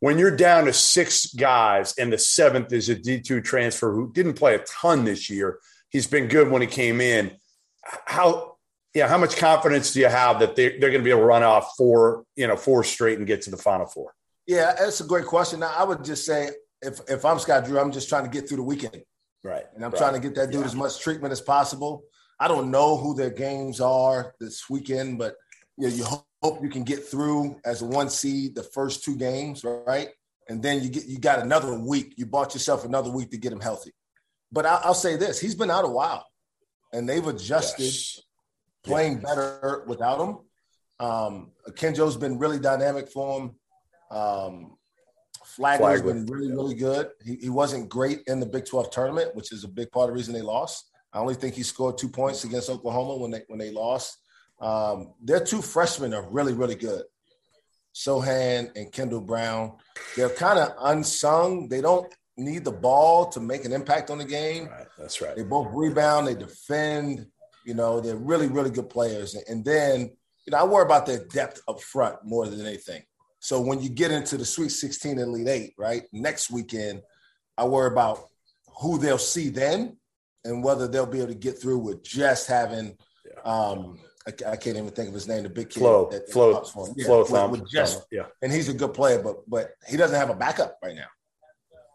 when 0.00 0.18
you're 0.18 0.36
down 0.36 0.66
to 0.66 0.72
six 0.72 1.32
guys 1.34 1.94
and 1.98 2.12
the 2.12 2.18
seventh 2.18 2.72
is 2.72 2.88
a 2.88 2.96
D2 2.96 3.42
transfer 3.42 3.92
who 3.92 4.12
didn't 4.12 4.34
play 4.34 4.54
a 4.54 4.58
ton 4.58 5.04
this 5.04 5.30
year? 5.30 5.58
He's 5.90 6.06
been 6.06 6.28
good 6.28 6.50
when 6.50 6.62
he 6.62 6.68
came 6.68 7.00
in. 7.00 7.32
How 7.82 8.56
yeah, 8.96 9.08
how 9.08 9.18
much 9.18 9.36
confidence 9.36 9.92
do 9.92 10.00
you 10.00 10.08
have 10.08 10.40
that 10.40 10.56
they're, 10.56 10.70
they're 10.70 10.90
going 10.90 11.02
to 11.02 11.04
be 11.04 11.10
able 11.10 11.20
to 11.20 11.26
run 11.26 11.42
off 11.42 11.74
four, 11.76 12.24
you 12.34 12.46
know, 12.46 12.56
four 12.56 12.82
straight 12.82 13.18
and 13.18 13.26
get 13.26 13.42
to 13.42 13.50
the 13.50 13.56
final 13.58 13.84
four? 13.84 14.14
Yeah, 14.46 14.74
that's 14.78 15.00
a 15.00 15.04
great 15.04 15.26
question. 15.26 15.60
Now, 15.60 15.74
I 15.76 15.84
would 15.84 16.02
just 16.02 16.24
say 16.24 16.48
if 16.80 17.00
if 17.08 17.24
I'm 17.24 17.38
Scott 17.38 17.66
Drew, 17.66 17.78
I'm 17.78 17.92
just 17.92 18.08
trying 18.08 18.24
to 18.24 18.30
get 18.30 18.48
through 18.48 18.58
the 18.58 18.62
weekend. 18.62 19.02
Right. 19.44 19.64
And 19.74 19.84
I'm 19.84 19.90
right. 19.90 19.98
trying 19.98 20.14
to 20.14 20.20
get 20.20 20.34
that 20.36 20.50
dude 20.50 20.60
yeah. 20.60 20.66
as 20.66 20.74
much 20.74 20.98
treatment 21.00 21.30
as 21.32 21.40
possible. 21.40 22.04
I 22.38 22.48
don't 22.48 22.70
know 22.70 22.96
who 22.96 23.14
their 23.14 23.30
games 23.30 23.80
are 23.80 24.34
this 24.40 24.68
weekend, 24.68 25.18
but 25.18 25.34
you 25.78 25.88
know, 25.88 25.94
you 25.94 26.04
hope 26.42 26.62
you 26.62 26.68
can 26.68 26.84
get 26.84 27.04
through 27.04 27.58
as 27.64 27.82
a 27.82 27.86
one 27.86 28.10
seed 28.10 28.54
the 28.54 28.62
first 28.62 29.04
two 29.04 29.16
games, 29.16 29.64
right? 29.64 30.08
And 30.48 30.62
then 30.62 30.82
you 30.82 30.88
get 30.90 31.06
you 31.06 31.18
got 31.18 31.40
another 31.40 31.78
week. 31.78 32.14
You 32.16 32.26
bought 32.26 32.54
yourself 32.54 32.84
another 32.84 33.10
week 33.10 33.30
to 33.30 33.38
get 33.38 33.52
him 33.52 33.60
healthy. 33.60 33.92
But 34.52 34.66
I'll, 34.66 34.80
I'll 34.84 34.94
say 34.94 35.16
this: 35.16 35.40
he's 35.40 35.54
been 35.54 35.70
out 35.70 35.84
a 35.84 35.88
while, 35.88 36.26
and 36.92 37.08
they've 37.08 37.26
adjusted, 37.26 37.84
yes. 37.84 38.20
playing 38.84 39.14
yeah. 39.14 39.28
better 39.28 39.84
without 39.86 40.20
him. 40.20 40.38
Um, 40.98 41.52
Kenjo's 41.70 42.16
been 42.16 42.38
really 42.38 42.58
dynamic 42.58 43.08
for 43.08 43.40
him. 43.40 43.54
Um, 44.10 44.76
Flagler's 45.56 46.00
Flagler. 46.00 46.14
been 46.14 46.26
really, 46.26 46.52
really 46.52 46.74
good. 46.74 47.10
He, 47.24 47.36
he 47.36 47.50
wasn't 47.50 47.88
great 47.88 48.22
in 48.26 48.40
the 48.40 48.46
Big 48.46 48.66
12 48.66 48.90
tournament, 48.90 49.34
which 49.34 49.52
is 49.52 49.64
a 49.64 49.68
big 49.68 49.90
part 49.90 50.04
of 50.04 50.10
the 50.10 50.14
reason 50.14 50.34
they 50.34 50.42
lost. 50.42 50.90
I 51.16 51.20
only 51.20 51.34
think 51.34 51.54
he 51.54 51.62
scored 51.62 51.96
two 51.96 52.10
points 52.10 52.44
against 52.44 52.68
Oklahoma 52.68 53.16
when 53.16 53.30
they 53.30 53.40
when 53.48 53.58
they 53.58 53.70
lost. 53.70 54.18
Um, 54.60 55.14
their 55.22 55.40
two 55.40 55.62
freshmen 55.62 56.12
are 56.12 56.28
really 56.28 56.52
really 56.52 56.74
good. 56.74 57.04
Sochan 57.94 58.70
and 58.76 58.92
Kendall 58.92 59.22
Brown. 59.22 59.78
They're 60.14 60.28
kind 60.28 60.58
of 60.58 60.74
unsung. 60.78 61.70
They 61.70 61.80
don't 61.80 62.14
need 62.36 62.66
the 62.66 62.72
ball 62.72 63.30
to 63.30 63.40
make 63.40 63.64
an 63.64 63.72
impact 63.72 64.10
on 64.10 64.18
the 64.18 64.26
game. 64.26 64.66
Right, 64.66 64.86
that's 64.98 65.22
right. 65.22 65.34
They 65.34 65.42
both 65.42 65.68
rebound. 65.72 66.26
They 66.26 66.34
defend. 66.34 67.26
You 67.64 67.72
know, 67.72 67.98
they're 67.98 68.16
really 68.16 68.48
really 68.48 68.70
good 68.70 68.90
players. 68.90 69.34
And 69.48 69.64
then 69.64 70.10
you 70.46 70.50
know, 70.50 70.58
I 70.58 70.64
worry 70.64 70.84
about 70.84 71.06
their 71.06 71.24
depth 71.28 71.62
up 71.66 71.80
front 71.80 72.18
more 72.24 72.46
than 72.46 72.60
anything. 72.60 73.02
So 73.40 73.58
when 73.58 73.80
you 73.80 73.88
get 73.88 74.10
into 74.10 74.36
the 74.36 74.44
Sweet 74.44 74.68
16 74.68 75.12
and 75.12 75.20
Elite 75.20 75.48
Eight, 75.48 75.74
right, 75.78 76.02
next 76.12 76.50
weekend, 76.50 77.00
I 77.56 77.64
worry 77.64 77.90
about 77.90 78.28
who 78.80 78.98
they'll 78.98 79.16
see 79.16 79.48
then 79.48 79.96
and 80.46 80.64
whether 80.64 80.88
they'll 80.88 81.06
be 81.06 81.18
able 81.18 81.28
to 81.28 81.34
get 81.34 81.60
through 81.60 81.78
with 81.78 82.02
just 82.02 82.46
having 82.46 82.96
um, 83.44 83.98
I, 84.26 84.30
I, 84.50 84.56
can't 84.56 84.76
even 84.76 84.90
think 84.90 85.08
of 85.08 85.14
his 85.14 85.28
name, 85.28 85.44
the 85.44 85.48
big 85.48 85.70
kid. 85.70 85.80
Flo, 85.80 86.08
that, 86.10 86.30
Flo, 86.30 86.64
yeah, 86.96 87.04
Flo, 87.04 87.48
with, 87.48 87.60
with 87.60 87.70
just, 87.70 88.06
yeah, 88.10 88.26
and 88.42 88.52
he's 88.52 88.68
a 88.68 88.74
good 88.74 88.92
player, 88.92 89.22
but 89.22 89.48
but 89.48 89.70
he 89.86 89.96
doesn't 89.96 90.18
have 90.18 90.30
a 90.30 90.34
backup 90.34 90.78
right 90.82 90.96
now. 90.96 91.06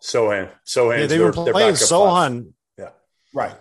Sochan, 0.01 0.49
Sochan, 0.65 0.99
yeah, 0.99 1.05
they 1.07 1.19
were 1.19 1.33
playing 1.33 1.75
Sochan, 1.75 2.53
yeah, 2.77 2.89
right, 3.33 3.55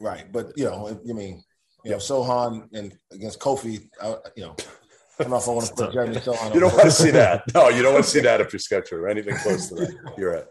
right. 0.00 0.32
But 0.32 0.52
you 0.56 0.64
know, 0.64 0.88
I 0.88 1.12
mean, 1.12 1.42
you 1.84 1.90
know, 1.90 1.98
Sochan 1.98 2.68
and 2.72 2.96
against 3.12 3.38
Kofi, 3.38 3.88
I, 4.02 4.16
you 4.36 4.44
know. 4.44 4.56
I 5.18 5.24
don't 5.24 5.32
know 5.32 5.36
if 5.36 5.48
I 5.48 5.50
want 5.50 5.66
to 5.66 5.74
put 5.74 5.92
Jeremy 5.92 6.16
Sochan. 6.16 6.54
You 6.54 6.60
don't 6.60 6.72
want 6.72 6.84
to 6.84 6.90
see 6.90 7.10
that. 7.10 7.42
No, 7.54 7.68
you 7.68 7.82
don't 7.82 7.92
want 7.92 8.06
to 8.06 8.10
see 8.10 8.20
that 8.28 8.40
if 8.40 8.54
you're 8.54 8.60
scheduled 8.60 9.02
or 9.02 9.08
anything 9.08 9.36
close 9.36 9.68
to 9.68 9.74
that. 9.74 10.14
You're 10.16 10.32
right. 10.32 10.44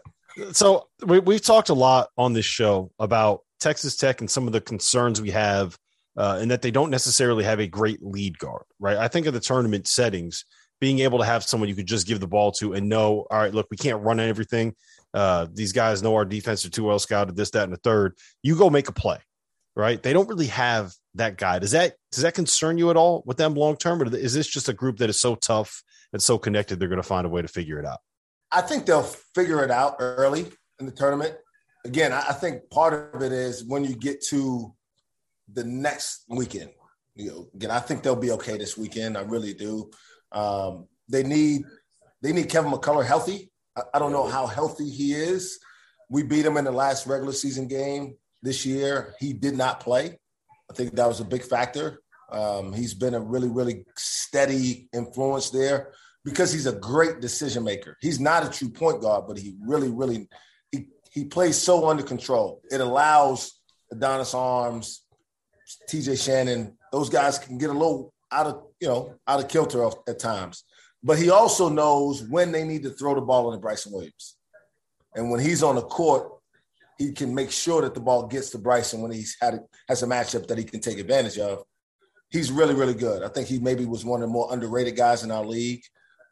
So 0.52 0.88
we, 1.04 1.18
we've 1.18 1.42
talked 1.42 1.68
a 1.68 1.74
lot 1.74 2.08
on 2.16 2.32
this 2.32 2.44
show 2.44 2.90
about 2.98 3.40
Texas 3.60 3.96
Tech 3.96 4.20
and 4.20 4.30
some 4.30 4.46
of 4.46 4.52
the 4.52 4.60
concerns 4.60 5.20
we 5.20 5.30
have 5.30 5.76
uh, 6.16 6.38
and 6.40 6.50
that 6.50 6.62
they 6.62 6.70
don't 6.70 6.90
necessarily 6.90 7.44
have 7.44 7.60
a 7.60 7.66
great 7.66 8.02
lead 8.02 8.38
guard, 8.38 8.64
right? 8.78 8.96
I 8.96 9.08
think 9.08 9.26
of 9.26 9.34
the 9.34 9.40
tournament 9.40 9.86
settings, 9.86 10.44
being 10.80 11.00
able 11.00 11.18
to 11.18 11.24
have 11.24 11.44
someone 11.44 11.68
you 11.68 11.74
could 11.74 11.86
just 11.86 12.06
give 12.06 12.20
the 12.20 12.26
ball 12.26 12.52
to 12.52 12.72
and 12.72 12.88
know, 12.88 13.26
all 13.30 13.38
right, 13.38 13.54
look, 13.54 13.68
we 13.70 13.76
can't 13.76 14.02
run 14.02 14.18
everything. 14.18 14.74
Uh, 15.12 15.46
these 15.52 15.72
guys 15.72 16.02
know 16.02 16.14
our 16.14 16.24
defense 16.24 16.64
are 16.64 16.70
too 16.70 16.84
well 16.84 16.98
scouted, 16.98 17.36
this, 17.36 17.50
that, 17.50 17.64
and 17.64 17.72
the 17.72 17.78
third. 17.78 18.14
You 18.42 18.56
go 18.56 18.70
make 18.70 18.88
a 18.88 18.92
play, 18.92 19.18
right? 19.76 20.02
They 20.02 20.12
don't 20.12 20.28
really 20.28 20.46
have 20.46 20.92
that 21.14 21.36
guy. 21.36 21.58
Does 21.58 21.72
that 21.72 21.94
does 22.12 22.22
that 22.22 22.34
concern 22.34 22.78
you 22.78 22.90
at 22.90 22.96
all 22.96 23.22
with 23.26 23.36
them 23.36 23.54
long 23.54 23.76
term, 23.76 24.00
or 24.00 24.14
is 24.14 24.34
this 24.34 24.46
just 24.46 24.68
a 24.68 24.72
group 24.72 24.98
that 24.98 25.10
is 25.10 25.20
so 25.20 25.34
tough 25.34 25.82
and 26.12 26.22
so 26.22 26.38
connected 26.38 26.78
they're 26.78 26.88
going 26.88 27.02
to 27.02 27.02
find 27.02 27.26
a 27.26 27.30
way 27.30 27.42
to 27.42 27.48
figure 27.48 27.78
it 27.78 27.86
out? 27.86 27.98
I 28.52 28.60
think 28.60 28.86
they'll 28.86 29.02
figure 29.34 29.64
it 29.64 29.70
out 29.70 29.96
early 29.98 30.46
in 30.78 30.86
the 30.86 30.92
tournament. 30.92 31.34
Again, 31.84 32.12
I 32.12 32.32
think 32.32 32.68
part 32.70 33.14
of 33.14 33.22
it 33.22 33.32
is 33.32 33.64
when 33.64 33.84
you 33.84 33.94
get 33.94 34.22
to 34.26 34.74
the 35.52 35.64
next 35.64 36.24
weekend. 36.28 36.70
You 37.14 37.30
know, 37.30 37.48
again, 37.54 37.70
I 37.70 37.80
think 37.80 38.02
they'll 38.02 38.16
be 38.16 38.32
okay 38.32 38.58
this 38.58 38.76
weekend. 38.76 39.16
I 39.16 39.22
really 39.22 39.54
do. 39.54 39.90
Um, 40.32 40.86
they 41.08 41.22
need 41.22 41.62
they 42.22 42.32
need 42.32 42.48
Kevin 42.48 42.70
McCullar 42.70 43.04
healthy. 43.04 43.50
I, 43.76 43.82
I, 43.94 43.98
don't 43.98 44.12
know 44.12 44.26
how 44.26 44.46
healthy 44.46 44.88
he 44.88 45.12
is. 45.12 45.58
We 46.08 46.22
beat 46.22 46.44
him 46.44 46.56
in 46.56 46.64
the 46.64 46.70
last 46.70 47.06
regular 47.06 47.32
season 47.32 47.66
game 47.66 48.16
this 48.42 48.64
year. 48.66 49.14
He 49.18 49.32
did 49.32 49.56
not 49.56 49.80
play. 49.80 50.18
I 50.70 50.74
think 50.74 50.94
that 50.94 51.08
was 51.08 51.20
a 51.20 51.24
big 51.24 51.42
factor. 51.42 52.00
Um, 52.30 52.72
he's 52.72 52.94
been 52.94 53.14
a 53.14 53.20
really, 53.20 53.48
really 53.48 53.84
steady 53.96 54.88
influence 54.92 55.50
there 55.50 55.92
because 56.24 56.52
he's 56.52 56.66
a 56.66 56.72
great 56.72 57.20
decision 57.20 57.64
maker. 57.64 57.96
He's 58.00 58.20
not 58.20 58.46
a 58.46 58.50
true 58.50 58.70
point 58.70 59.00
guard, 59.00 59.24
but 59.26 59.38
he 59.38 59.56
really, 59.60 59.90
really 59.90 60.28
he 60.70 60.86
he 61.12 61.24
plays 61.24 61.56
so 61.56 61.88
under 61.88 62.02
control. 62.02 62.60
It 62.70 62.80
allows 62.80 63.60
Adonis 63.92 64.34
Arms, 64.34 65.02
TJ 65.88 66.22
Shannon, 66.22 66.76
those 66.92 67.08
guys 67.08 67.38
can 67.38 67.58
get 67.58 67.70
a 67.70 67.74
little 67.74 68.12
out 68.32 68.46
of, 68.46 68.62
you 68.80 68.88
know, 68.88 69.14
out 69.26 69.40
of 69.40 69.48
kilter 69.48 69.88
at 70.08 70.18
times. 70.18 70.64
But 71.02 71.18
he 71.18 71.30
also 71.30 71.68
knows 71.68 72.22
when 72.22 72.52
they 72.52 72.64
need 72.64 72.82
to 72.82 72.90
throw 72.90 73.14
the 73.14 73.20
ball 73.20 73.50
into 73.50 73.60
Bryson 73.60 73.92
Williams. 73.92 74.36
And 75.14 75.30
when 75.30 75.40
he's 75.40 75.62
on 75.62 75.76
the 75.76 75.82
court, 75.82 76.30
he 76.98 77.12
can 77.12 77.34
make 77.34 77.50
sure 77.50 77.82
that 77.82 77.94
the 77.94 78.00
ball 78.00 78.26
gets 78.26 78.50
to 78.50 78.58
Bryson 78.58 79.00
when 79.00 79.10
he's 79.10 79.36
had 79.40 79.54
a, 79.54 79.60
has 79.88 80.02
a 80.02 80.06
matchup 80.06 80.46
that 80.48 80.58
he 80.58 80.64
can 80.64 80.80
take 80.80 80.98
advantage 80.98 81.38
of. 81.38 81.64
He's 82.28 82.52
really, 82.52 82.74
really 82.74 82.94
good. 82.94 83.22
I 83.22 83.28
think 83.28 83.48
he 83.48 83.58
maybe 83.58 83.86
was 83.86 84.04
one 84.04 84.22
of 84.22 84.28
the 84.28 84.32
more 84.32 84.52
underrated 84.52 84.96
guys 84.96 85.24
in 85.24 85.30
our 85.30 85.44
league. 85.44 85.82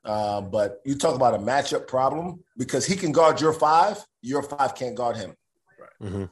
Uh, 0.08 0.40
but 0.40 0.80
you 0.86 0.94
talk 0.94 1.14
about 1.14 1.34
a 1.34 1.38
matchup 1.38 1.86
problem 1.86 2.42
because 2.56 2.86
he 2.86 2.96
can 2.96 3.12
guard 3.12 3.42
your 3.42 3.52
five, 3.52 4.02
your 4.22 4.42
five 4.42 4.74
can't 4.74 4.94
guard 4.94 5.18
him. 5.18 5.34
Right. 5.78 6.10
Mm-hmm. 6.10 6.24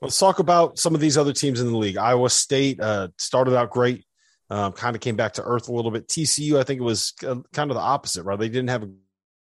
Let's 0.00 0.18
talk 0.18 0.40
about 0.40 0.80
some 0.80 0.96
of 0.96 1.00
these 1.00 1.16
other 1.16 1.32
teams 1.32 1.60
in 1.60 1.70
the 1.70 1.78
league. 1.78 1.96
Iowa 1.96 2.30
State 2.30 2.80
uh, 2.80 3.08
started 3.16 3.56
out 3.56 3.70
great, 3.70 4.04
um, 4.50 4.72
kind 4.72 4.96
of 4.96 5.00
came 5.00 5.14
back 5.14 5.34
to 5.34 5.44
earth 5.44 5.68
a 5.68 5.72
little 5.72 5.92
bit. 5.92 6.08
TCU, 6.08 6.58
I 6.58 6.64
think 6.64 6.80
it 6.80 6.84
was 6.84 7.14
uh, 7.24 7.36
kind 7.52 7.70
of 7.70 7.76
the 7.76 7.80
opposite, 7.80 8.24
right? 8.24 8.36
They 8.36 8.48
didn't 8.48 8.70
have 8.70 8.82
a 8.82 8.90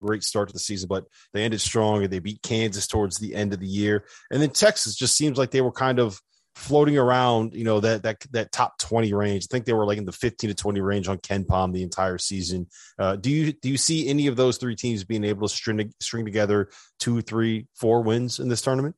great 0.01 0.23
start 0.23 0.49
to 0.49 0.53
the 0.53 0.59
season, 0.59 0.89
but 0.89 1.05
they 1.31 1.45
ended 1.45 1.61
strong 1.61 2.03
and 2.03 2.11
they 2.11 2.19
beat 2.19 2.41
Kansas 2.41 2.85
towards 2.85 3.17
the 3.17 3.33
end 3.33 3.53
of 3.53 3.61
the 3.61 3.67
year. 3.67 4.03
And 4.29 4.41
then 4.41 4.49
Texas 4.49 4.95
just 4.95 5.15
seems 5.15 5.37
like 5.37 5.51
they 5.51 5.61
were 5.61 5.71
kind 5.71 5.99
of 5.99 6.19
floating 6.55 6.97
around, 6.97 7.53
you 7.53 7.63
know, 7.63 7.79
that 7.79 8.03
that 8.03 8.19
that 8.31 8.51
top 8.51 8.77
20 8.79 9.13
range. 9.13 9.45
I 9.45 9.49
think 9.51 9.65
they 9.65 9.73
were 9.73 9.85
like 9.85 9.97
in 9.97 10.05
the 10.05 10.11
15 10.11 10.49
to 10.49 10.55
20 10.55 10.81
range 10.81 11.07
on 11.07 11.17
KenPom 11.17 11.73
the 11.73 11.83
entire 11.83 12.17
season. 12.17 12.67
Uh, 12.97 13.15
do 13.15 13.29
you 13.29 13.53
do 13.53 13.69
you 13.69 13.77
see 13.77 14.07
any 14.07 14.27
of 14.27 14.35
those 14.35 14.57
three 14.57 14.75
teams 14.75 15.03
being 15.03 15.23
able 15.23 15.47
to 15.47 15.53
string 15.53 15.93
string 15.99 16.25
together 16.25 16.69
two, 16.99 17.21
three, 17.21 17.67
four 17.75 18.01
wins 18.01 18.39
in 18.39 18.49
this 18.49 18.61
tournament? 18.61 18.95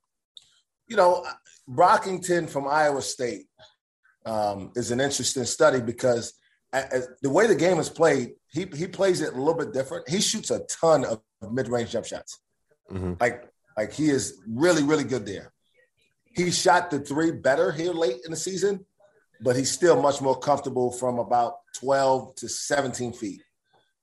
You 0.87 0.97
know, 0.97 1.25
Brockington 1.69 2.49
from 2.49 2.67
Iowa 2.67 3.01
State 3.01 3.45
um, 4.25 4.71
is 4.75 4.91
an 4.91 4.99
interesting 4.99 5.45
study 5.45 5.81
because 5.81 6.33
as, 6.73 7.07
the 7.21 7.29
way 7.29 7.47
the 7.47 7.55
game 7.55 7.79
is 7.79 7.89
played, 7.89 8.31
he 8.49 8.65
he 8.75 8.87
plays 8.87 9.21
it 9.21 9.33
a 9.33 9.37
little 9.37 9.55
bit 9.55 9.73
different. 9.73 10.09
He 10.09 10.21
shoots 10.21 10.51
a 10.51 10.61
ton 10.81 11.05
of 11.05 11.21
mid-range 11.51 11.91
jump 11.91 12.05
shots. 12.05 12.39
Mm-hmm. 12.91 13.13
Like 13.19 13.49
like 13.77 13.93
he 13.93 14.09
is 14.09 14.41
really 14.47 14.83
really 14.83 15.03
good 15.03 15.25
there. 15.25 15.53
He 16.33 16.51
shot 16.51 16.91
the 16.91 16.99
three 16.99 17.31
better 17.31 17.71
here 17.71 17.93
late 17.93 18.17
in 18.25 18.31
the 18.31 18.37
season, 18.37 18.85
but 19.41 19.55
he's 19.55 19.71
still 19.71 20.01
much 20.01 20.21
more 20.21 20.37
comfortable 20.37 20.91
from 20.91 21.19
about 21.19 21.55
12 21.75 22.35
to 22.35 22.49
17 22.49 23.13
feet. 23.13 23.41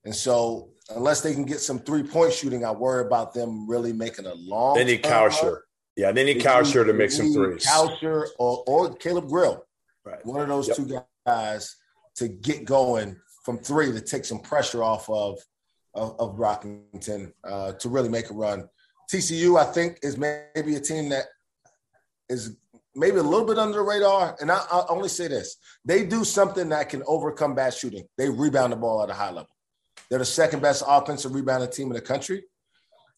And 0.05 0.15
so 0.15 0.71
unless 0.95 1.21
they 1.21 1.35
can 1.35 1.45
get 1.45 1.61
some 1.61 1.79
three-point 1.79 2.33
shooting, 2.33 2.65
I 2.65 2.71
worry 2.73 3.05
about 3.05 3.35
them 3.35 3.69
really 3.69 3.93
making 3.93 4.27
a 4.27 4.35
long. 4.35 4.77
They 4.77 4.85
need 4.85 5.03
Kalscheur. 5.03 5.61
Yeah, 5.97 6.13
they 6.13 6.25
need 6.25 6.41
Kalscheur 6.41 6.87
to 6.87 6.93
make 6.93 7.11
some 7.11 7.33
threes. 7.33 7.67
Kalscheur 7.67 8.27
or, 8.39 8.63
or 8.67 8.95
Caleb 8.95 9.29
Grill. 9.29 9.65
Right. 10.05 10.25
One 10.25 10.41
of 10.41 10.49
those 10.49 10.69
yep. 10.69 10.77
two 10.77 11.01
guys 11.27 11.77
to 12.17 12.29
get 12.29 12.65
going 12.65 13.17
from 13.45 13.59
three 13.59 13.93
to 13.93 14.01
take 14.01 14.25
some 14.25 14.41
pressure 14.41 14.83
off 14.83 15.09
of 15.11 15.39
of, 15.95 16.19
of 16.21 16.37
Brockington 16.37 17.33
uh, 17.45 17.73
to 17.73 17.89
really 17.89 18.09
make 18.09 18.31
a 18.31 18.35
run. 18.35 18.69
TCU, 19.11 19.59
I 19.59 19.65
think, 19.65 19.99
is 20.03 20.17
maybe 20.17 20.77
a 20.77 20.81
team 20.81 21.09
that 21.09 21.25
is 22.29 22.57
maybe 22.95 23.19
a 23.19 23.23
little 23.23 23.47
bit 23.47 23.59
under 23.59 23.79
the 23.79 23.83
radar. 23.83 24.37
And 24.41 24.51
I, 24.51 24.59
I 24.71 24.85
only 24.89 25.09
say 25.09 25.29
this: 25.29 25.57
they 25.85 26.05
do 26.05 26.25
something 26.25 26.69
that 26.71 26.89
can 26.89 27.03
overcome 27.07 27.55
bad 27.55 27.75
shooting. 27.75 28.05
They 28.17 28.29
rebound 28.29 28.73
the 28.73 28.77
ball 28.77 29.03
at 29.03 29.11
a 29.11 29.15
high 29.15 29.31
level. 29.31 29.51
They're 30.09 30.19
the 30.19 30.25
second 30.25 30.61
best 30.61 30.83
offensive 30.87 31.35
rebounding 31.35 31.71
team 31.71 31.89
in 31.89 31.95
the 31.95 32.01
country. 32.01 32.45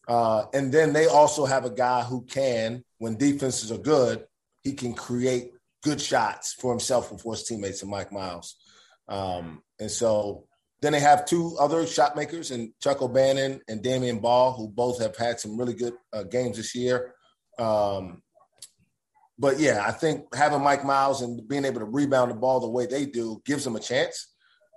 Uh, 0.07 0.45
and 0.53 0.71
then 0.71 0.93
they 0.93 1.05
also 1.05 1.45
have 1.45 1.63
a 1.63 1.69
guy 1.69 2.03
who 2.03 2.23
can, 2.25 2.83
when 2.97 3.17
defenses 3.17 3.71
are 3.71 3.77
good, 3.77 4.25
he 4.61 4.73
can 4.73 4.93
create 4.93 5.51
good 5.83 6.01
shots 6.01 6.53
for 6.53 6.71
himself 6.71 7.11
and 7.11 7.21
for 7.21 7.33
his 7.33 7.43
teammates 7.43 7.81
and 7.81 7.91
Mike 7.91 8.11
Miles. 8.11 8.55
Um, 9.07 9.61
and 9.79 9.89
so 9.89 10.47
then 10.81 10.93
they 10.93 10.99
have 10.99 11.25
two 11.25 11.55
other 11.59 11.85
shot 11.85 12.15
makers 12.15 12.51
and 12.51 12.73
Chuck 12.81 13.01
O'Bannon 13.01 13.61
and 13.67 13.83
Damion 13.83 14.21
Baugh, 14.21 14.53
who 14.53 14.67
both 14.67 14.99
have 15.01 15.15
had 15.15 15.39
some 15.39 15.57
really 15.57 15.75
good 15.75 15.93
uh, 16.11 16.23
games 16.23 16.57
this 16.57 16.75
year. 16.75 17.13
Um, 17.57 18.21
but 19.41 19.59
yeah, 19.59 19.83
I 19.85 19.91
think 19.91 20.33
having 20.33 20.61
Mike 20.61 20.85
Miles 20.85 21.21
and 21.21 21.45
being 21.47 21.65
able 21.65 21.79
to 21.79 21.85
rebound 21.85 22.31
the 22.31 22.35
ball 22.35 22.59
the 22.59 22.69
way 22.69 22.85
they 22.85 23.05
do 23.05 23.41
gives 23.45 23.63
them 23.63 23.75
a 23.75 23.79
chance 23.79 24.31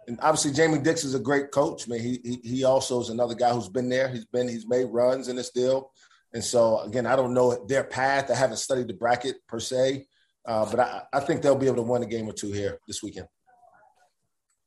and 0.07 0.19
obviously 0.23 0.53
Jamie 0.53 0.79
Dix 0.79 1.05
is 1.05 1.15
a 1.15 1.21
great 1.21 1.51
coach. 1.51 1.87
I 1.87 1.93
mean, 1.93 2.01
he, 2.01 2.21
he 2.25 2.49
he 2.49 2.65
also 2.65 3.01
is 3.01 3.09
another 3.09 3.35
guy 3.35 3.53
who's 3.53 3.69
been 3.69 3.89
there. 3.89 4.09
He's 4.09 4.25
been 4.25 4.49
he's 4.49 4.67
made 4.67 4.85
runs 4.85 5.29
in 5.29 5.37
this 5.37 5.51
deal, 5.51 5.91
and 6.33 6.43
so 6.43 6.81
again, 6.81 7.07
I 7.07 7.17
don't 7.17 7.35
know 7.35 7.65
their 7.67 7.85
path. 7.85 8.31
I 8.31 8.35
haven't 8.35 8.59
studied 8.59 8.89
the 8.89 8.95
bracket 8.95 9.37
per 9.49 9.61
se, 9.61 10.07
uh, 10.47 10.71
but 10.71 10.81
I, 10.81 11.03
I 11.13 11.21
think 11.21 11.43
they'll 11.43 11.57
be 11.57 11.67
able 11.67 11.77
to 11.77 11.83
win 11.83 12.03
a 12.03 12.07
game 12.07 12.29
or 12.29 12.33
two 12.33 12.53
here 12.53 12.79
this 12.87 13.03
weekend. 13.03 13.29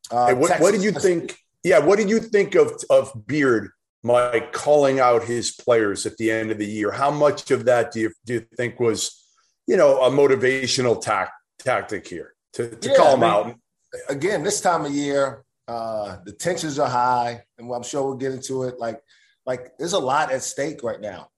Uh, 0.09 0.27
hey, 0.27 0.33
what, 0.33 0.59
what 0.59 0.71
did 0.71 0.83
you 0.83 0.91
think? 0.91 1.37
Yeah, 1.63 1.79
what 1.79 1.97
did 1.97 2.09
you 2.09 2.19
think 2.19 2.55
of 2.55 2.73
of 2.89 3.11
Beard, 3.27 3.69
Mike, 4.03 4.53
calling 4.53 4.99
out 4.99 5.23
his 5.23 5.51
players 5.51 6.05
at 6.05 6.17
the 6.17 6.31
end 6.31 6.51
of 6.51 6.57
the 6.57 6.65
year? 6.65 6.91
How 6.91 7.11
much 7.11 7.51
of 7.51 7.65
that 7.65 7.91
do 7.91 8.01
you 8.01 8.11
do 8.25 8.35
you 8.35 8.45
think 8.55 8.79
was, 8.79 9.26
you 9.67 9.77
know, 9.77 10.01
a 10.01 10.09
motivational 10.09 10.99
tact 10.99 11.31
tactic 11.59 12.07
here 12.07 12.33
to, 12.53 12.75
to 12.75 12.89
yeah, 12.89 12.95
call 12.95 13.13
him 13.15 13.23
I 13.23 13.43
mean, 13.43 13.49
out? 13.49 13.59
again, 14.09 14.43
this 14.43 14.61
time 14.61 14.85
of 14.85 14.91
year, 14.91 15.43
uh, 15.67 16.17
the 16.25 16.31
tensions 16.31 16.79
are 16.79 16.89
high, 16.89 17.43
and 17.57 17.71
I'm 17.71 17.83
sure 17.83 18.03
we'll 18.03 18.15
get 18.15 18.31
into 18.31 18.63
it. 18.63 18.79
Like, 18.79 19.01
like 19.45 19.77
there's 19.77 19.93
a 19.93 19.99
lot 19.99 20.31
at 20.31 20.41
stake 20.41 20.81
right 20.83 20.99
now. 20.99 21.29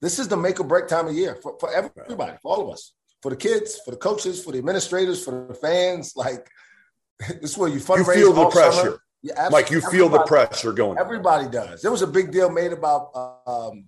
This 0.00 0.18
is 0.18 0.28
the 0.28 0.36
make 0.36 0.60
or 0.60 0.64
break 0.64 0.88
time 0.88 1.06
of 1.06 1.14
year 1.14 1.36
for, 1.36 1.56
for 1.58 1.72
everybody, 1.72 2.36
for 2.42 2.54
all 2.54 2.62
of 2.62 2.72
us, 2.72 2.92
for 3.22 3.30
the 3.30 3.36
kids, 3.36 3.80
for 3.84 3.92
the 3.92 3.96
coaches, 3.96 4.42
for 4.42 4.52
the 4.52 4.58
administrators, 4.58 5.24
for 5.24 5.46
the 5.46 5.54
fans. 5.54 6.14
Like, 6.16 6.48
this 7.40 7.52
is 7.52 7.58
where 7.58 7.70
you 7.70 7.78
fundraise. 7.78 8.16
You 8.16 8.32
feel 8.32 8.32
the 8.32 8.46
pressure. 8.50 8.98
Yeah, 9.22 9.48
Like 9.48 9.70
you 9.70 9.80
feel 9.80 10.10
the 10.10 10.22
pressure 10.24 10.72
going. 10.72 10.98
Everybody 10.98 11.48
does. 11.48 11.80
There 11.80 11.90
was 11.90 12.02
a 12.02 12.06
big 12.06 12.30
deal 12.30 12.50
made 12.50 12.74
about 12.74 13.10
um, 13.46 13.86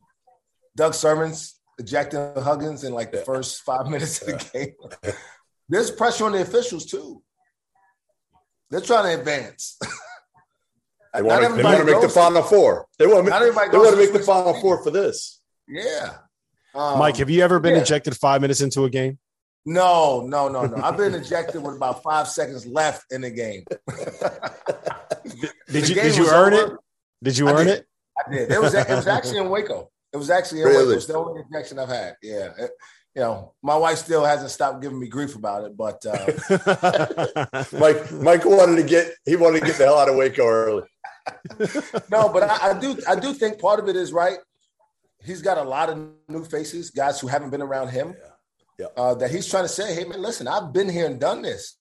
Doug 0.75 0.93
Sirmons 0.93 1.56
ejecting 1.79 2.33
Huggins 2.43 2.85
in 2.85 2.93
like 2.93 3.13
the 3.13 3.19
first 3.19 3.63
five 3.63 3.87
minutes 3.87 4.23
of 4.23 4.29
the 4.29 4.51
game. 5.03 5.15
There's 5.69 5.91
pressure 5.91 6.25
on 6.27 6.33
the 6.33 6.43
officials 6.43 6.87
too. 6.87 7.23
They're 8.71 8.81
trying 8.81 9.15
to 9.15 9.21
advance. 9.21 9.79
They 11.15 11.23
want 11.23 11.47
to, 11.47 11.53
they 11.57 11.63
want 11.63 11.79
to 11.79 11.85
make 11.87 12.03
the 12.03 12.11
final 12.11 12.43
four. 12.43 12.87
They 12.99 13.07
want, 13.07 13.27
Not 13.27 13.41
they 13.41 13.49
want 13.51 13.73
to 13.93 13.97
make 13.97 14.13
the 14.13 14.19
final 14.19 14.53
four 14.61 14.83
for 14.85 14.91
this. 14.91 15.41
yeah. 15.67 16.11
Um, 16.75 16.99
Mike, 16.99 17.17
have 17.17 17.31
you 17.31 17.43
ever 17.43 17.59
been 17.59 17.75
yeah. 17.75 17.81
ejected 17.81 18.15
five 18.15 18.43
minutes 18.43 18.61
into 18.61 18.85
a 18.85 18.91
game? 18.91 19.19
No, 19.65 20.21
no, 20.27 20.49
no, 20.49 20.67
no. 20.67 20.77
I've 20.77 20.99
been 20.99 21.15
ejected 21.15 21.63
with 21.63 21.75
about 21.77 22.03
five 22.03 22.29
seconds 22.29 22.67
left 22.67 23.11
in 23.11 23.23
the 23.23 23.31
game. 23.31 23.65
Did 23.69 25.51
The 25.69 25.81
you 25.81 25.95
game 25.95 26.05
did 26.05 26.17
you 26.19 26.29
earn 26.29 26.53
over. 26.53 26.75
it? 26.75 26.81
Did 27.23 27.39
you 27.39 27.49
I 27.49 27.53
earn 27.53 27.67
did. 27.67 27.79
it? 27.79 27.87
I 28.27 28.31
did. 28.33 28.53
It 28.53 28.61
was 28.61 28.75
it 28.75 28.89
was 28.91 29.07
actually 29.07 29.39
in 29.39 29.49
Waco. 29.49 29.91
It 30.13 30.17
was 30.17 30.31
actually 30.31 30.63
in 30.63 30.69
Really? 30.69 30.97
It's 30.97 31.07
the 31.07 31.17
only 31.17 31.43
injection 31.43 31.79
I've 31.79 31.89
had. 31.89 32.17
Yeah. 32.23 32.51
It- 32.59 32.71
you 33.17 33.23
know, 33.23 33.55
my 33.63 33.75
wife 33.75 33.97
still 33.97 34.27
hasn't 34.27 34.51
stopped 34.51 34.83
giving 34.83 35.01
me 35.01 35.09
grief 35.09 35.37
about 35.37 35.65
it, 35.65 35.75
but 35.75 36.05
uh, 36.05 37.57
Mike, 37.73 38.13
Mike 38.13 38.45
wanted 38.45 38.77
to 38.77 38.83
get 38.83 39.11
he 39.25 39.37
wanted 39.37 39.61
to 39.61 39.67
get 39.67 39.77
the 39.77 39.87
hell 39.87 39.99
out 39.99 40.11
of 40.11 40.17
Waco 40.17 40.47
early. 40.47 40.83
no, 42.11 42.29
but 42.29 42.43
I, 42.43 42.73
I 42.73 42.79
do 42.79 42.99
I 43.09 43.17
do 43.19 43.33
think 43.33 43.59
part 43.59 43.81
of 43.81 43.89
it 43.89 43.97
is 43.97 44.13
right. 44.13 44.37
He's 45.25 45.41
got 45.41 45.57
a 45.57 45.63
lot 45.63 45.89
of 45.89 45.99
new 46.29 46.45
faces, 46.45 46.91
guys 46.91 47.19
who 47.19 47.27
haven't 47.27 47.49
been 47.49 47.63
around 47.63 47.89
him. 47.89 48.15
Yeah. 48.79 48.89
Uh, 48.95 49.15
that 49.15 49.31
he's 49.31 49.49
trying 49.49 49.65
to 49.65 49.69
say, 49.69 49.95
hey 49.95 50.05
man, 50.05 50.21
listen, 50.21 50.47
I've 50.47 50.75
been 50.75 50.89
here 50.91 51.07
and 51.07 51.19
done 51.19 51.41
this. 51.41 51.79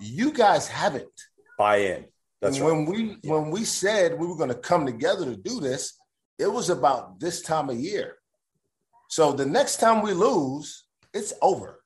You 0.00 0.34
guys 0.34 0.68
haven't. 0.68 1.08
Buy 1.56 1.76
in. 1.76 2.04
That's 2.42 2.58
and 2.58 2.66
right. 2.66 2.72
when 2.72 2.84
we 2.84 3.16
when 3.24 3.50
we 3.50 3.64
said 3.64 4.18
we 4.18 4.26
were 4.26 4.36
going 4.36 4.50
to 4.50 4.54
come 4.54 4.84
together 4.84 5.24
to 5.24 5.36
do 5.36 5.60
this, 5.60 5.97
it 6.38 6.46
was 6.46 6.70
about 6.70 7.20
this 7.20 7.42
time 7.42 7.68
of 7.70 7.76
year. 7.76 8.16
So 9.08 9.32
the 9.32 9.46
next 9.46 9.78
time 9.80 10.02
we 10.02 10.12
lose, 10.12 10.84
it's 11.12 11.32
over. 11.42 11.82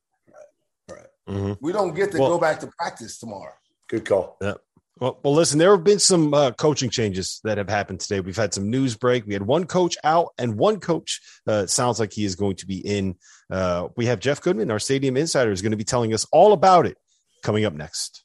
Mhm. 1.28 1.56
We 1.60 1.72
don't 1.72 1.94
get 1.94 2.10
to 2.12 2.18
Well- 2.18 2.30
go 2.30 2.38
back 2.38 2.60
to 2.60 2.66
practice 2.78 3.18
tomorrow. 3.18 3.54
Good 3.88 4.04
call. 4.04 4.36
Yeah. 4.42 4.54
Well, 4.98 5.18
well, 5.22 5.34
listen, 5.34 5.58
there 5.58 5.70
have 5.70 5.84
been 5.84 5.98
some 5.98 6.34
uh, 6.34 6.50
coaching 6.52 6.90
changes 6.90 7.40
that 7.44 7.58
have 7.58 7.68
happened 7.68 8.00
today. 8.00 8.20
We've 8.20 8.36
had 8.36 8.52
some 8.52 8.70
news 8.70 8.96
break. 8.96 9.26
We 9.26 9.32
had 9.32 9.46
one 9.46 9.64
coach 9.66 9.96
out, 10.04 10.32
and 10.38 10.56
one 10.58 10.80
coach 10.80 11.20
uh, 11.46 11.66
sounds 11.66 11.98
like 11.98 12.12
he 12.12 12.24
is 12.24 12.34
going 12.34 12.56
to 12.56 12.66
be 12.66 12.78
in. 12.78 13.16
Uh, 13.50 13.88
we 13.96 14.06
have 14.06 14.20
Jeff 14.20 14.40
Goodman, 14.40 14.70
our 14.70 14.78
stadium 14.78 15.16
insider, 15.16 15.50
is 15.50 15.62
going 15.62 15.72
to 15.72 15.76
be 15.76 15.84
telling 15.84 16.12
us 16.12 16.26
all 16.30 16.52
about 16.52 16.86
it 16.86 16.96
coming 17.42 17.64
up 17.64 17.72
next. 17.72 18.21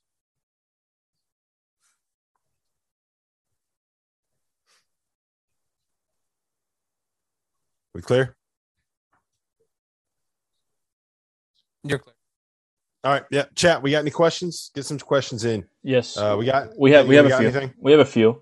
We 7.98 8.04
clear? 8.04 8.36
You're 11.84 11.98
clear. 11.98 12.14
All 13.04 13.12
right. 13.14 13.24
Yeah. 13.32 13.46
Chat. 13.56 13.82
We 13.82 13.90
got 13.90 14.00
any 14.02 14.12
questions? 14.12 14.70
Get 14.76 14.86
some 14.86 15.00
questions 15.00 15.46
in. 15.46 15.66
Yes, 15.82 16.16
Uh, 16.16 16.36
we 16.38 16.46
got. 16.46 16.78
we 16.78 16.92
have 16.92 17.08
we 17.08 17.16
you 17.16 17.24
have 17.24 17.32
a 17.32 17.36
few. 17.36 17.48
anything? 17.48 17.74
We 17.80 17.90
have 17.92 18.00
a 18.02 18.06
few. 18.06 18.40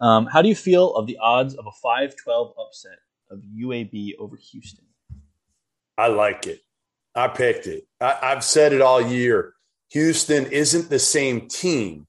Um, 0.00 0.26
how 0.26 0.42
do 0.42 0.48
you 0.48 0.56
feel 0.56 0.92
of 0.96 1.06
the 1.06 1.18
odds 1.18 1.54
of 1.54 1.66
a 1.68 1.86
5-12 1.86 2.52
upset 2.58 2.98
of 3.30 3.38
UAB 3.56 4.14
over 4.18 4.34
Houston? 4.50 4.84
I 5.96 6.08
like 6.08 6.48
it. 6.48 6.62
I 7.14 7.28
picked 7.28 7.68
it. 7.68 7.86
I, 8.00 8.18
I've 8.20 8.42
said 8.42 8.72
it 8.72 8.80
all 8.80 9.00
year. 9.00 9.52
Houston 9.90 10.46
isn't 10.46 10.90
the 10.90 10.98
same 10.98 11.46
team 11.46 12.08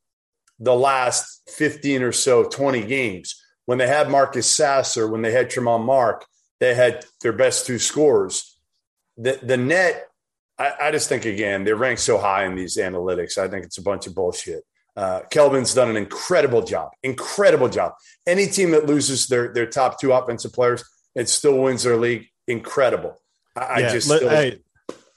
the 0.60 0.73
last 0.73 1.47
15 1.51 2.01
or 2.01 2.12
so, 2.12 2.43
20 2.45 2.81
games. 2.88 3.39
When 3.65 3.77
they 3.77 3.88
had 3.88 4.10
Marcus 4.10 4.49
Sasser, 4.49 5.07
when 5.07 5.21
they 5.21 5.31
had 5.31 5.51
Tramon 5.51 5.86
Mark, 5.86 6.25
they 6.59 6.73
had 6.73 7.05
their 7.21 7.33
best 7.33 7.65
two 7.65 7.79
scores. 7.79 8.57
The, 9.17 9.39
the 9.41 9.57
net, 9.57 10.07
I, 10.57 10.73
I 10.81 10.91
just 10.91 11.09
think, 11.09 11.25
again, 11.25 11.63
they're 11.63 11.75
ranked 11.75 12.01
so 12.01 12.17
high 12.17 12.45
in 12.45 12.55
these 12.55 12.77
analytics. 12.77 13.37
I 13.37 13.47
think 13.47 13.65
it's 13.65 13.77
a 13.77 13.83
bunch 13.83 14.07
of 14.07 14.15
bullshit. 14.15 14.63
Uh, 14.95 15.21
Kelvin's 15.29 15.73
done 15.75 15.89
an 15.89 15.97
incredible 15.97 16.63
job, 16.63 16.89
incredible 17.03 17.69
job. 17.69 17.93
Any 18.25 18.47
team 18.47 18.71
that 18.71 18.87
loses 18.87 19.27
their, 19.27 19.53
their 19.53 19.67
top 19.67 19.99
two 20.01 20.11
offensive 20.11 20.53
players, 20.53 20.83
it 21.13 21.29
still 21.29 21.59
wins 21.59 21.83
their 21.83 21.97
league. 21.97 22.27
Incredible. 22.47 23.15
I, 23.55 23.61
I 23.61 23.81
just 23.89 24.09
let- 24.09 24.17
still, 24.17 24.29
hey, 24.29 24.59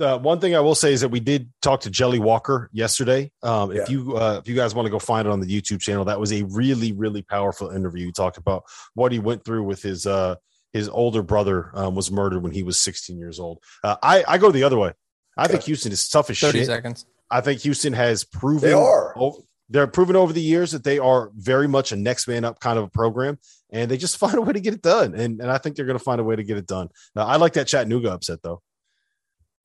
uh, 0.01 0.19
one 0.19 0.41
thing 0.41 0.57
I 0.57 0.61
will 0.61 0.75
say 0.75 0.93
is 0.93 1.03
that 1.03 1.11
we 1.11 1.21
did 1.21 1.51
talk 1.61 1.81
to 1.83 1.91
Jelly 1.91 2.19
Walker 2.19 2.71
yesterday. 2.73 3.31
Um, 3.43 3.71
if 3.71 3.77
Yeah. 3.77 3.97
you 3.97 4.17
uh, 4.17 4.41
if 4.43 4.49
you 4.49 4.57
guys 4.57 4.75
want 4.75 4.87
to 4.87 4.91
go 4.91 4.99
find 4.99 5.29
it 5.29 5.31
on 5.31 5.41
the 5.41 5.47
YouTube 5.47 5.81
channel, 5.81 6.07
that 6.07 6.19
was 6.19 6.33
a 6.33 6.43
really 6.45 6.93
really 6.93 7.21
powerful 7.21 7.69
interview. 7.71 8.07
He 8.07 8.13
talked 8.13 8.39
about 8.39 8.65
what 8.95 9.13
he 9.13 9.19
went 9.19 9.45
through 9.45 9.65
with 9.65 9.83
his 9.83 10.07
uh, 10.07 10.37
his 10.73 10.89
older 10.89 11.23
brother 11.23 11.71
um, 11.75 11.95
was 11.95 12.11
murdered 12.11 12.43
when 12.43 12.53
he 12.53 12.63
was 12.63 12.81
16 12.81 13.19
years 13.19 13.41
old. 13.41 13.59
Uh, 13.83 13.97
I 14.03 14.25
I 14.29 14.39
go 14.39 14.51
the 14.51 14.63
other 14.65 14.79
way. 14.79 14.93
I 15.37 15.49
think 15.49 15.63
Houston 15.65 15.93
is 15.93 16.09
tough 16.09 16.29
as 16.31 16.39
30 16.39 16.59
shit. 16.59 16.67
seconds. 16.67 17.07
I 17.31 17.41
think 17.41 17.61
Houston 17.63 17.93
has 17.93 18.25
proven 18.25 18.69
They 18.69 18.75
are. 18.75 19.15
o- 19.19 19.45
they're 19.69 19.87
proven 19.87 20.17
over 20.17 20.33
the 20.33 20.41
years 20.43 20.73
that 20.73 20.83
they 20.83 20.99
are 20.99 21.31
very 21.37 21.69
much 21.69 21.93
a 21.93 21.97
next 21.97 22.27
man 22.27 22.45
up 22.45 22.59
kind 22.59 22.77
of 22.77 22.85
a 22.85 22.89
program, 22.89 23.39
and 23.71 23.89
they 23.91 23.97
just 23.97 24.17
find 24.25 24.35
a 24.35 24.41
way 24.41 24.53
to 24.53 24.61
get 24.61 24.75
it 24.75 24.83
done. 24.83 25.15
And 25.15 25.41
and 25.41 25.51
I 25.51 25.59
think 25.59 25.77
they're 25.77 25.87
going 25.87 25.99
to 25.99 26.05
find 26.05 26.21
a 26.21 26.25
way 26.25 26.37
to 26.37 26.43
get 26.45 26.57
it 26.57 26.67
done. 26.67 26.89
Uh, 27.17 27.25
I 27.25 27.37
like 27.37 27.53
that 27.55 27.67
Chattanooga 27.69 28.13
upset 28.13 28.41
though. 28.43 28.63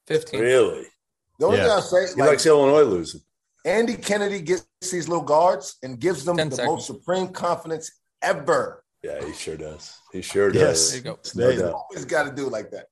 15. 0.07 0.39
really. 0.39 0.85
The 1.39 1.45
only 1.47 1.57
Yeah. 1.57 1.63
thing 1.63 1.71
I'll 1.71 1.81
say, 1.81 2.07
He 2.13 2.21
like, 2.21 2.29
likes 2.29 2.45
Illinois 2.45 2.83
losing. 2.83 3.21
Andy 3.65 3.95
Kennedy 3.95 4.41
gets 4.41 4.65
these 4.91 5.07
little 5.09 5.23
guards 5.23 5.75
and 5.81 5.99
gives 5.99 6.23
them 6.23 6.37
the 6.37 6.43
seconds. 6.51 6.67
most 6.67 6.85
supreme 6.87 7.29
confidence 7.29 7.91
ever. 8.21 8.83
Yeah, 9.05 9.23
he 9.23 9.33
sure 9.33 9.55
does. 9.55 9.99
He 10.11 10.23
sure 10.23 10.51
Yes. 10.51 10.89
does. 10.89 10.89
There 10.89 10.97
you 10.97 11.03
go. 11.03 11.19
No 11.35 11.47
They- 11.51 11.57
doubt. 11.61 11.73
Always 11.91 12.05
got 12.05 12.23
to 12.23 12.31
do 12.31 12.49
like 12.49 12.71
that. 12.71 12.87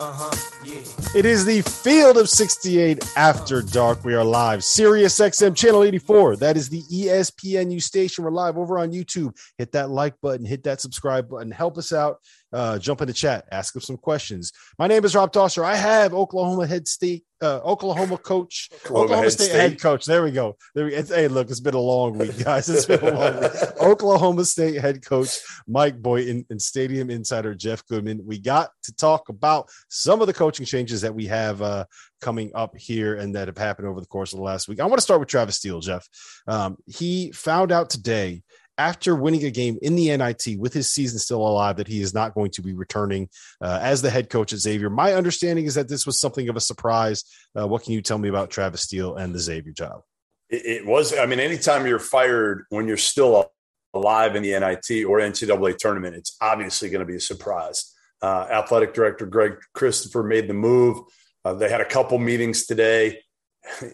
Uh 0.00 0.12
huh. 0.12 0.36
Yeah. 0.64 0.80
It 1.14 1.26
is 1.26 1.44
the 1.44 1.60
Field 1.62 2.16
of 2.16 2.30
68 2.30 3.04
After 3.16 3.60
Dark. 3.60 4.02
We 4.04 4.14
are 4.14 4.24
live. 4.24 4.62
Sirius 4.64 5.18
XM 5.18 5.54
Channel 5.56 5.82
84. 5.82 6.36
That 6.36 6.56
is 6.56 6.68
the 6.70 6.82
ESPNU 6.84 7.82
station. 7.82 8.24
We're 8.24 8.30
live 8.30 8.56
over 8.56 8.78
on 8.78 8.92
YouTube. 8.92 9.36
Hit 9.58 9.72
that 9.72 9.90
like 9.90 10.14
button, 10.22 10.46
hit 10.46 10.62
that 10.64 10.80
subscribe 10.80 11.28
button. 11.28 11.50
Help 11.50 11.76
us 11.76 11.92
out. 11.92 12.18
Uh, 12.52 12.78
jump 12.78 13.02
in 13.02 13.06
the 13.06 13.12
chat. 13.12 13.46
Ask 13.52 13.76
us 13.76 13.86
some 13.86 13.98
questions. 13.98 14.52
My 14.78 14.86
name 14.86 15.04
is 15.04 15.14
Rob 15.14 15.32
Dauster. 15.32 15.64
I 15.64 15.76
have 15.76 16.14
Oklahoma 16.14 16.66
head 16.66 16.88
state, 16.88 17.24
uh, 17.42 17.60
Oklahoma 17.62 18.16
coach, 18.16 18.70
Oklahoma 18.72 19.04
Oklahoma 19.04 19.30
State, 19.30 19.44
state. 19.44 19.60
head 19.60 19.80
coach. 19.80 20.06
There 20.06 20.22
we 20.22 20.30
go. 20.30 20.56
There 20.74 20.86
we, 20.86 20.94
it's, 20.94 21.10
hey, 21.10 21.28
look, 21.28 21.50
it's 21.50 21.60
been 21.60 21.74
a 21.74 21.80
long 21.80 22.16
week, 22.16 22.42
guys. 22.42 22.68
It's 22.70 22.86
been 22.86 23.00
a 23.00 23.10
long 23.10 23.40
week. 23.40 23.52
Oklahoma 23.82 24.46
State 24.46 24.80
head 24.80 25.04
coach 25.04 25.38
Mike 25.66 26.00
Boynton 26.00 26.46
and 26.48 26.60
Stadium 26.60 27.10
Insider 27.10 27.54
Jeff 27.54 27.86
Goodman. 27.86 28.22
We 28.24 28.38
got 28.38 28.70
to 28.84 28.94
talk 28.94 29.28
about 29.28 29.68
some 29.90 30.22
of 30.22 30.26
the 30.26 30.34
coaching 30.34 30.64
changes 30.64 31.02
that 31.02 31.14
we 31.14 31.26
have 31.26 31.60
uh, 31.60 31.84
coming 32.22 32.50
up 32.54 32.76
here 32.76 33.16
and 33.16 33.34
that 33.34 33.48
have 33.48 33.58
happened 33.58 33.88
over 33.88 34.00
the 34.00 34.06
course 34.06 34.32
of 34.32 34.38
the 34.38 34.44
last 34.44 34.68
week. 34.68 34.80
I 34.80 34.86
want 34.86 34.96
to 34.96 35.02
start 35.02 35.20
with 35.20 35.28
Travis 35.28 35.56
Steele, 35.56 35.80
Jeff. 35.80 36.08
Um, 36.46 36.78
he 36.86 37.30
found 37.32 37.72
out 37.72 37.90
today 37.90 38.42
after 38.78 39.16
winning 39.16 39.44
a 39.44 39.50
game 39.50 39.76
in 39.82 39.96
the 39.96 40.16
NIT 40.16 40.58
with 40.58 40.72
his 40.72 40.90
season 40.90 41.18
still 41.18 41.46
alive 41.46 41.76
that 41.76 41.88
he 41.88 42.00
is 42.00 42.14
not 42.14 42.32
going 42.34 42.50
to 42.52 42.62
be 42.62 42.72
returning 42.72 43.28
uh, 43.60 43.80
as 43.82 44.00
the 44.00 44.08
head 44.10 44.30
coach 44.30 44.52
at 44.52 44.60
Xavier. 44.60 44.88
My 44.88 45.14
understanding 45.14 45.66
is 45.66 45.74
that 45.74 45.88
this 45.88 46.06
was 46.06 46.20
something 46.20 46.48
of 46.48 46.56
a 46.56 46.60
surprise. 46.60 47.24
Uh, 47.58 47.66
what 47.66 47.82
can 47.82 47.92
you 47.92 48.00
tell 48.00 48.18
me 48.18 48.28
about 48.28 48.50
Travis 48.50 48.82
Steele 48.82 49.16
and 49.16 49.34
the 49.34 49.40
Xavier 49.40 49.72
job? 49.72 50.02
It, 50.48 50.64
it 50.64 50.86
was. 50.86 51.16
I 51.16 51.26
mean, 51.26 51.40
anytime 51.40 51.86
you're 51.86 51.98
fired 51.98 52.64
when 52.70 52.86
you're 52.86 52.96
still 52.96 53.50
alive 53.92 54.36
in 54.36 54.42
the 54.42 54.58
NIT 54.58 55.04
or 55.04 55.18
NCAA 55.18 55.76
tournament, 55.76 56.14
it's 56.14 56.36
obviously 56.40 56.88
going 56.88 57.00
to 57.00 57.06
be 57.06 57.16
a 57.16 57.20
surprise. 57.20 57.94
Uh, 58.22 58.46
athletic 58.50 58.94
director 58.94 59.26
Greg 59.26 59.56
Christopher 59.74 60.22
made 60.22 60.48
the 60.48 60.54
move. 60.54 60.98
Uh, 61.44 61.54
they 61.54 61.68
had 61.68 61.80
a 61.80 61.84
couple 61.84 62.18
meetings 62.18 62.66
today. 62.66 63.20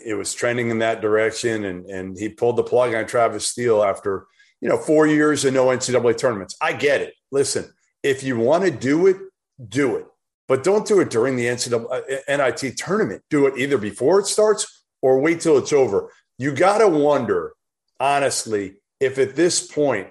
It 0.07 0.15
was 0.15 0.33
trending 0.33 0.71
in 0.71 0.79
that 0.81 1.01
direction, 1.01 1.65
and 1.65 1.87
and 1.87 2.17
he 2.17 2.29
pulled 2.29 2.57
the 2.57 2.63
plug 2.63 2.95
on 2.95 3.07
Travis 3.07 3.49
Steele 3.49 3.83
after 3.83 4.27
you 4.65 4.71
know 4.71 4.79
four 4.79 5.07
years 5.07 5.45
and 5.45 5.55
no 5.55 5.67
NCAA 5.67 6.17
tournaments. 6.17 6.57
I 6.61 6.73
get 6.73 7.03
it. 7.03 7.13
Listen, 7.31 7.71
if 8.03 8.23
you 8.23 8.39
want 8.39 8.65
to 8.65 8.71
do 8.71 9.07
it, 9.07 9.19
do 9.69 9.97
it, 9.97 10.07
but 10.49 10.65
don't 10.65 10.89
do 10.89 11.01
it 11.01 11.11
during 11.11 11.37
the 11.37 11.45
NCAA 11.45 11.85
uh, 12.29 12.37
NIT 12.37 12.79
tournament. 12.79 13.23
Do 13.29 13.47
it 13.47 13.59
either 13.59 13.77
before 13.77 14.21
it 14.21 14.27
starts 14.27 14.85
or 15.03 15.21
wait 15.21 15.43
till 15.43 15.59
it's 15.59 15.75
over. 15.75 16.11
You 16.39 16.53
got 16.53 16.79
to 16.79 16.89
wonder, 16.89 17.53
honestly, 18.01 18.77
if 19.01 19.19
at 19.19 19.37
this 19.37 19.67
point, 19.67 20.09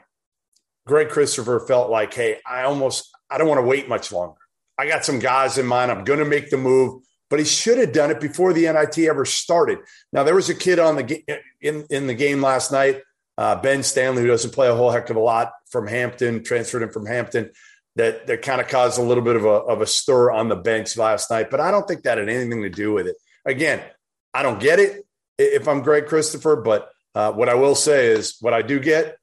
Greg 0.85 1.09
Christopher 1.09 1.59
felt 1.61 1.89
like, 1.89 2.13
hey, 2.13 2.37
I 2.45 2.63
almost, 2.63 3.09
I 3.31 3.39
don't 3.39 3.47
want 3.47 3.59
to 3.59 3.65
wait 3.65 3.89
much 3.89 4.11
longer. 4.11 4.37
I 4.77 4.87
got 4.87 5.03
some 5.03 5.17
guys 5.17 5.57
in 5.57 5.65
mind. 5.65 5.89
I'm 5.89 6.03
going 6.03 6.19
to 6.19 6.25
make 6.25 6.51
the 6.51 6.57
move, 6.57 7.01
but 7.29 7.39
he 7.39 7.45
should 7.45 7.79
have 7.79 7.91
done 7.91 8.11
it 8.11 8.21
before 8.21 8.53
the 8.53 8.71
NIT 8.71 8.99
ever 8.99 9.25
started. 9.25 9.79
Now 10.11 10.23
there 10.23 10.35
was 10.35 10.49
a 10.49 10.55
kid 10.55 10.77
on 10.77 10.97
the 10.97 11.23
in 11.59 11.87
in 11.89 12.05
the 12.05 12.13
game 12.13 12.41
last 12.41 12.71
night, 12.71 13.01
uh, 13.37 13.55
Ben 13.55 13.83
Stanley, 13.83 14.21
who 14.21 14.27
doesn't 14.27 14.53
play 14.53 14.69
a 14.69 14.75
whole 14.75 14.91
heck 14.91 15.09
of 15.09 15.15
a 15.15 15.19
lot 15.21 15.53
from 15.69 15.87
Hampton, 15.87 16.43
transferred 16.43 16.83
him 16.83 16.91
from 16.91 17.05
Hampton. 17.05 17.51
That 17.95 18.25
that 18.27 18.41
kind 18.41 18.59
of 18.59 18.67
caused 18.67 18.99
a 18.99 19.03
little 19.03 19.23
bit 19.23 19.35
of 19.35 19.45
a 19.45 19.49
of 19.49 19.81
a 19.81 19.85
stir 19.85 20.31
on 20.31 20.49
the 20.49 20.55
bench 20.55 20.97
last 20.97 21.29
night, 21.29 21.51
but 21.51 21.59
I 21.59 21.69
don't 21.69 21.87
think 21.87 22.03
that 22.03 22.17
had 22.17 22.27
anything 22.27 22.63
to 22.63 22.69
do 22.69 22.91
with 22.91 23.05
it. 23.05 23.15
Again, 23.45 23.81
I 24.33 24.41
don't 24.41 24.59
get 24.59 24.79
it 24.79 25.05
if 25.37 25.67
I'm 25.67 25.81
Greg 25.81 26.07
Christopher, 26.07 26.55
but 26.55 26.89
uh, 27.13 27.31
what 27.33 27.49
I 27.49 27.53
will 27.53 27.75
say 27.75 28.07
is 28.07 28.35
what 28.39 28.53
I 28.53 28.63
do 28.63 28.79
get 28.79 29.17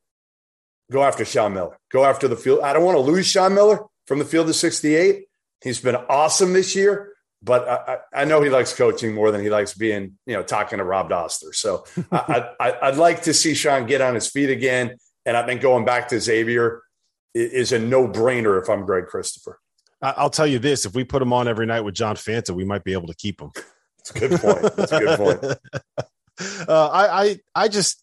go 0.91 1.03
after 1.03 1.25
Sean 1.25 1.55
Miller. 1.55 1.79
Go 1.91 2.05
after 2.05 2.29
the 2.29 2.37
field. 2.37 2.61
I 2.61 2.73
don't 2.73 2.85
want 2.85 2.97
to 2.97 3.01
lose 3.01 3.27
Sean 3.27 3.55
Miller 3.55 3.81
from 4.07 4.19
the 4.19 4.25
field 4.25 4.49
of 4.49 4.57
68. 4.57 5.25
He's 5.63 5.81
been 5.81 5.97
awesome 5.97 6.53
this 6.53 6.75
year. 6.75 7.10
But 7.43 7.69
I, 7.69 7.99
I, 8.23 8.25
know 8.27 8.43
he 8.43 8.51
likes 8.51 8.75
coaching 8.75 9.15
more 9.15 9.31
than 9.31 9.41
he 9.41 9.49
likes 9.49 9.73
being, 9.73 10.19
you 10.27 10.35
know, 10.35 10.43
talking 10.43 10.77
to 10.77 10.85
Rob 10.85 11.09
Dauster. 11.09 11.55
So 11.55 11.85
I, 12.13 12.51
I, 12.61 12.91
would 12.91 12.99
like 12.99 13.23
to 13.23 13.33
see 13.33 13.55
Sean 13.55 13.87
get 13.87 14.03
on 14.03 14.15
his 14.15 14.29
feet 14.29 14.51
again. 14.51 14.97
And 15.25 15.37
I 15.37 15.47
think 15.47 15.63
going 15.63 15.87
back 15.87 16.09
to 16.09 16.21
Xavier 16.21 16.83
is 17.35 17.73
a 17.73 17.79
no 17.79 18.07
brainer 18.09 18.61
if 18.61 18.69
I'm 18.69 18.85
Greg 18.85 19.07
Christopher. 19.07 19.59
I'll 20.03 20.31
tell 20.31 20.47
you 20.47 20.59
this: 20.59 20.87
if 20.87 20.95
we 20.95 21.05
put 21.05 21.21
him 21.21 21.33
on 21.33 21.47
every 21.47 21.67
night 21.67 21.83
with 21.83 21.95
John 21.95 22.17
Fanta, 22.17 22.51
we 22.51 22.65
might 22.65 22.85
be 22.85 22.93
able 22.93 23.09
to 23.09 23.15
keep 23.15 23.41
him. 23.41 23.51
That's 23.99 24.11
a 24.11 24.29
good 24.29 24.41
point. 24.41 24.77
That's 24.77 24.93
a 24.93 24.99
good 24.99 25.19
point. 25.19 25.45
uh, 26.69 26.89
I, 26.89 27.23
I, 27.23 27.39
I 27.55 27.69
just 27.69 28.03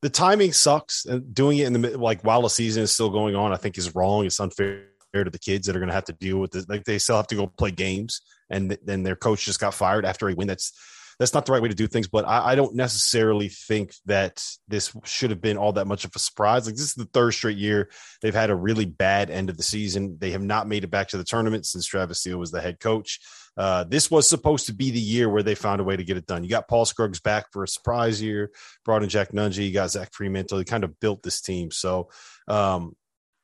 the 0.00 0.08
timing 0.08 0.52
sucks, 0.52 1.04
and 1.04 1.34
doing 1.34 1.58
it 1.58 1.66
in 1.66 1.74
the 1.74 1.98
like 1.98 2.22
while 2.22 2.42
the 2.42 2.48
season 2.48 2.82
is 2.82 2.92
still 2.92 3.10
going 3.10 3.36
on, 3.36 3.52
I 3.52 3.56
think 3.56 3.76
is 3.76 3.94
wrong. 3.94 4.24
It's 4.24 4.40
unfair 4.40 4.84
to 5.12 5.30
the 5.30 5.38
kids 5.38 5.66
that 5.66 5.76
are 5.76 5.80
going 5.80 5.88
to 5.88 5.94
have 5.94 6.04
to 6.04 6.12
deal 6.12 6.38
with 6.38 6.54
it. 6.54 6.68
Like 6.68 6.84
they 6.84 6.98
still 6.98 7.16
have 7.16 7.26
to 7.28 7.34
go 7.34 7.46
play 7.46 7.70
games, 7.70 8.22
and 8.50 8.76
then 8.84 9.02
their 9.02 9.16
coach 9.16 9.44
just 9.44 9.60
got 9.60 9.74
fired 9.74 10.04
after 10.04 10.28
a 10.28 10.34
win. 10.34 10.48
That's 10.48 10.72
that's 11.18 11.34
not 11.34 11.46
the 11.46 11.52
right 11.52 11.62
way 11.62 11.68
to 11.68 11.74
do 11.74 11.88
things. 11.88 12.08
But 12.08 12.26
I, 12.26 12.52
I, 12.52 12.54
don't 12.54 12.76
necessarily 12.76 13.48
think 13.48 13.92
that 14.06 14.42
this 14.68 14.94
should 15.04 15.30
have 15.30 15.40
been 15.40 15.56
all 15.56 15.72
that 15.72 15.86
much 15.86 16.04
of 16.04 16.12
a 16.14 16.18
surprise. 16.18 16.66
Like 16.66 16.76
this 16.76 16.84
is 16.84 16.94
the 16.94 17.06
third 17.06 17.32
straight 17.32 17.58
year 17.58 17.90
they've 18.22 18.34
had 18.34 18.50
a 18.50 18.54
really 18.54 18.84
bad 18.84 19.30
end 19.30 19.50
of 19.50 19.56
the 19.56 19.62
season. 19.62 20.16
They 20.20 20.30
have 20.30 20.42
not 20.42 20.68
made 20.68 20.84
it 20.84 20.90
back 20.90 21.08
to 21.08 21.18
the 21.18 21.24
tournament 21.24 21.66
since 21.66 21.86
Travis 21.86 22.20
Steele 22.20 22.38
was 22.38 22.50
the 22.50 22.60
head 22.60 22.78
coach. 22.78 23.20
Uh, 23.56 23.82
this 23.82 24.08
was 24.08 24.28
supposed 24.28 24.66
to 24.66 24.72
be 24.72 24.92
the 24.92 25.00
year 25.00 25.28
where 25.28 25.42
they 25.42 25.56
found 25.56 25.80
a 25.80 25.84
way 25.84 25.96
to 25.96 26.04
get 26.04 26.16
it 26.16 26.26
done. 26.26 26.44
You 26.44 26.50
got 26.50 26.68
Paul 26.68 26.84
Scruggs 26.84 27.18
back 27.18 27.46
for 27.52 27.64
a 27.64 27.68
surprise 27.68 28.22
year, 28.22 28.52
brought 28.84 29.02
in 29.02 29.08
Jack 29.08 29.32
Nunge, 29.32 29.56
you 29.56 29.72
got 29.72 29.90
Zach 29.90 30.12
Freemantle. 30.12 30.58
He 30.58 30.64
kind 30.64 30.84
of 30.84 31.00
built 31.00 31.24
this 31.24 31.40
team. 31.40 31.72
So 31.72 32.08
um, 32.46 32.94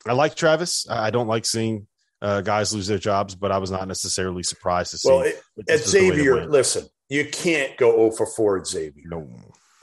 I 0.06 0.12
like 0.12 0.34
Travis. 0.34 0.86
I 0.88 1.10
don't 1.10 1.28
like 1.28 1.46
seeing 1.46 1.86
uh, 2.20 2.40
guys 2.40 2.74
lose 2.74 2.86
their 2.86 2.98
jobs, 2.98 3.34
but 3.34 3.52
I 3.52 3.58
was 3.58 3.70
not 3.70 3.88
necessarily 3.88 4.42
surprised 4.42 4.90
to 4.92 4.98
see. 4.98 5.08
Well, 5.08 5.22
it, 5.22 5.42
at 5.68 5.80
Xavier, 5.80 6.46
listen, 6.46 6.86
you 7.08 7.26
can't 7.30 7.76
go 7.76 7.96
0 7.96 8.10
for 8.12 8.26
4 8.26 8.58
at 8.60 8.66
Xavier. 8.66 9.04
No. 9.06 9.28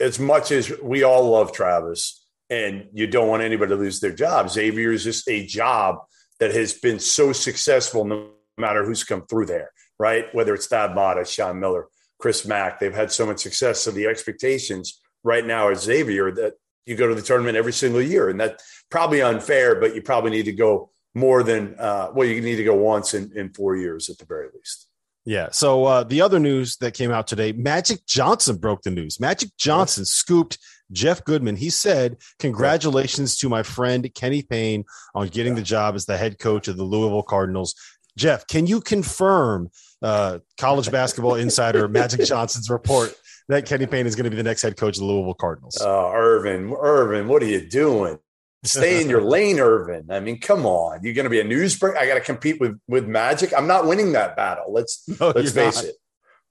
As 0.00 0.18
much 0.18 0.50
as 0.50 0.72
we 0.80 1.04
all 1.04 1.30
love 1.30 1.52
Travis 1.52 2.24
and 2.50 2.88
you 2.92 3.06
don't 3.06 3.28
want 3.28 3.42
anybody 3.42 3.70
to 3.70 3.76
lose 3.76 4.00
their 4.00 4.12
job, 4.12 4.50
Xavier 4.50 4.92
is 4.92 5.04
just 5.04 5.28
a 5.28 5.46
job 5.46 5.98
that 6.40 6.52
has 6.52 6.74
been 6.74 6.98
so 6.98 7.32
successful 7.32 8.04
no 8.04 8.30
matter 8.58 8.84
who's 8.84 9.04
come 9.04 9.24
through 9.26 9.46
there, 9.46 9.70
right? 9.98 10.26
Whether 10.34 10.54
it's 10.54 10.66
Thad 10.66 10.94
Matta, 10.94 11.24
Sean 11.24 11.60
Miller, 11.60 11.86
Chris 12.18 12.44
Mack, 12.46 12.80
they've 12.80 12.94
had 12.94 13.12
so 13.12 13.26
much 13.26 13.40
success. 13.40 13.80
So 13.80 13.92
the 13.92 14.06
expectations 14.06 15.00
right 15.22 15.46
now 15.46 15.68
at 15.70 15.78
Xavier 15.78 16.32
that 16.32 16.54
you 16.86 16.96
go 16.96 17.06
to 17.06 17.14
the 17.14 17.22
tournament 17.22 17.56
every 17.56 17.72
single 17.72 18.02
year. 18.02 18.28
And 18.28 18.40
that's 18.40 18.84
probably 18.90 19.22
unfair, 19.22 19.80
but 19.80 19.94
you 19.94 20.02
probably 20.02 20.30
need 20.30 20.44
to 20.44 20.52
go 20.52 20.90
more 21.14 21.42
than, 21.42 21.76
uh, 21.78 22.10
well, 22.14 22.26
you 22.26 22.40
need 22.40 22.56
to 22.56 22.64
go 22.64 22.74
once 22.74 23.14
in, 23.14 23.30
in 23.36 23.52
four 23.52 23.76
years 23.76 24.08
at 24.08 24.18
the 24.18 24.24
very 24.24 24.48
least. 24.54 24.88
Yeah. 25.24 25.50
So 25.52 25.84
uh, 25.84 26.04
the 26.04 26.20
other 26.20 26.40
news 26.40 26.76
that 26.78 26.94
came 26.94 27.12
out 27.12 27.26
today, 27.26 27.52
Magic 27.52 28.06
Johnson 28.06 28.56
broke 28.56 28.82
the 28.82 28.90
news. 28.90 29.20
Magic 29.20 29.50
Johnson 29.56 30.04
scooped 30.04 30.58
Jeff 30.90 31.24
Goodman. 31.24 31.54
He 31.54 31.70
said, 31.70 32.16
"Congratulations 32.40 33.36
to 33.38 33.48
my 33.48 33.62
friend 33.62 34.12
Kenny 34.14 34.42
Payne 34.42 34.84
on 35.14 35.28
getting 35.28 35.54
the 35.54 35.62
job 35.62 35.94
as 35.94 36.06
the 36.06 36.16
head 36.16 36.40
coach 36.40 36.66
of 36.66 36.76
the 36.76 36.82
Louisville 36.82 37.22
Cardinals." 37.22 37.74
Jeff, 38.16 38.46
can 38.46 38.66
you 38.66 38.80
confirm 38.80 39.70
uh, 40.02 40.40
college 40.58 40.90
basketball 40.90 41.36
insider 41.36 41.88
Magic 41.88 42.20
Johnson's 42.26 42.68
report 42.68 43.14
that 43.52 43.66
Kenny 43.66 43.86
Payne 43.86 44.06
is 44.06 44.14
going 44.16 44.24
to 44.24 44.30
be 44.30 44.36
the 44.36 44.42
next 44.42 44.62
head 44.62 44.76
coach 44.76 44.96
of 44.96 45.00
the 45.00 45.06
Louisville 45.06 45.34
Cardinals? 45.34 45.78
Oh, 45.80 46.12
Earvin, 46.14 46.70
Earvin, 46.70 47.28
what 47.28 47.42
are 47.42 47.46
you 47.46 47.66
doing? 47.66 48.18
Stay 48.64 49.02
in 49.02 49.08
your 49.08 49.22
lane, 49.22 49.58
Earvin. 49.58 50.10
I 50.10 50.20
mean, 50.20 50.38
come 50.40 50.66
on. 50.66 51.00
You're 51.02 51.14
going 51.14 51.24
to 51.24 51.30
be 51.30 51.40
a 51.40 51.44
newsbreak. 51.44 51.96
I 51.96 52.06
got 52.06 52.14
to 52.14 52.20
compete 52.20 52.60
with 52.60 52.78
with 52.86 53.06
Magic. 53.06 53.52
I'm 53.56 53.66
not 53.66 53.86
winning 53.86 54.12
that 54.12 54.36
battle. 54.36 54.72
Let's 54.72 55.08
no, 55.20 55.32
let's 55.34 55.52
face 55.52 55.76
not. 55.76 55.84
it. 55.84 55.94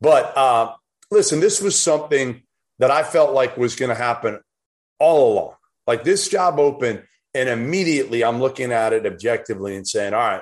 But 0.02 0.38
uh, 0.38 0.74
listen, 1.10 1.40
this 1.40 1.62
was 1.62 1.80
something 1.80 2.44
that 2.80 2.92
I 2.92 3.04
felt 3.04 3.34
like 3.34 3.58
was 3.58 3.76
going 3.76 3.90
to 3.90 3.96
happen 3.96 4.40
all 5.00 5.34
along. 5.34 5.54
Like 5.88 6.04
this 6.04 6.28
job 6.28 6.60
open, 6.60 7.04
and 7.34 7.50
immediately 7.50 8.24
I'm 8.24 8.40
looking 8.40 8.72
at 8.72 8.94
it 8.94 9.06
objectively 9.06 9.76
and 9.76 9.88
saying, 9.88 10.14
all 10.14 10.20
right, 10.20 10.42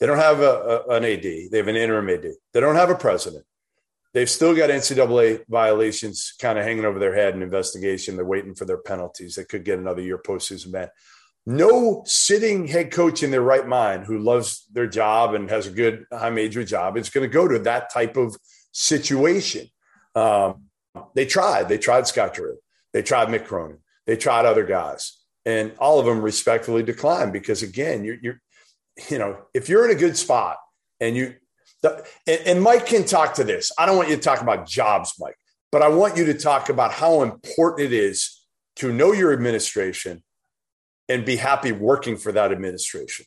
they 0.00 0.06
don't 0.06 0.18
have 0.18 0.40
a, 0.40 0.84
a, 0.88 0.96
an 0.96 1.04
AD. 1.04 1.22
They 1.22 1.56
have 1.58 1.68
an 1.68 1.76
interim 1.76 2.08
AD. 2.08 2.26
They 2.52 2.60
don't 2.60 2.76
have 2.76 2.90
a 2.90 2.94
president. 2.94 3.44
They've 4.14 4.30
still 4.30 4.56
got 4.56 4.70
NCAA 4.70 5.44
violations 5.48 6.32
kind 6.40 6.58
of 6.58 6.64
hanging 6.64 6.84
over 6.84 6.98
their 6.98 7.14
head 7.14 7.34
in 7.34 7.42
investigation. 7.42 8.16
They're 8.16 8.24
waiting 8.24 8.54
for 8.54 8.64
their 8.64 8.78
penalties. 8.78 9.34
They 9.34 9.44
could 9.44 9.64
get 9.64 9.78
another 9.78 10.02
year 10.02 10.18
postseason 10.18 10.72
ban. 10.72 10.88
No 11.46 12.02
sitting 12.06 12.66
head 12.66 12.90
coach 12.90 13.22
in 13.22 13.30
their 13.30 13.42
right 13.42 13.66
mind 13.66 14.04
who 14.04 14.18
loves 14.18 14.66
their 14.72 14.86
job 14.86 15.34
and 15.34 15.48
has 15.50 15.66
a 15.66 15.70
good 15.70 16.04
high 16.12 16.30
major 16.30 16.64
job 16.64 16.96
is 16.96 17.10
going 17.10 17.28
to 17.28 17.32
go 17.32 17.48
to 17.48 17.58
that 17.60 17.92
type 17.92 18.16
of 18.16 18.36
situation. 18.72 19.68
Um, 20.14 20.64
they 21.14 21.26
tried. 21.26 21.68
They 21.68 21.78
tried 21.78 22.06
Scott 22.06 22.34
Drew. 22.34 22.58
They 22.92 23.02
tried 23.02 23.28
Mick 23.28 23.46
Cronin. 23.46 23.78
They 24.06 24.16
tried 24.16 24.46
other 24.46 24.64
guys, 24.64 25.18
and 25.44 25.72
all 25.78 26.00
of 26.00 26.06
them 26.06 26.22
respectfully 26.22 26.82
declined 26.82 27.32
because 27.32 27.62
again, 27.62 28.04
you're, 28.04 28.16
you're 28.22 28.40
you 29.10 29.18
know, 29.18 29.38
if 29.54 29.68
you're 29.68 29.84
in 29.84 29.96
a 29.96 29.98
good 29.98 30.16
spot 30.16 30.56
and 31.00 31.16
you 31.16 31.34
the, 31.82 32.04
and, 32.26 32.40
and 32.46 32.62
Mike 32.62 32.86
can 32.86 33.04
talk 33.04 33.34
to 33.34 33.44
this. 33.44 33.70
I 33.78 33.86
don't 33.86 33.96
want 33.96 34.08
you 34.08 34.16
to 34.16 34.22
talk 34.22 34.40
about 34.40 34.66
jobs, 34.66 35.14
Mike, 35.18 35.36
but 35.70 35.82
I 35.82 35.88
want 35.88 36.16
you 36.16 36.24
to 36.26 36.34
talk 36.34 36.68
about 36.68 36.92
how 36.92 37.22
important 37.22 37.92
it 37.92 37.92
is 37.92 38.42
to 38.76 38.92
know 38.92 39.12
your 39.12 39.32
administration 39.32 40.22
and 41.08 41.24
be 41.24 41.36
happy 41.36 41.72
working 41.72 42.16
for 42.16 42.32
that 42.32 42.52
administration. 42.52 43.26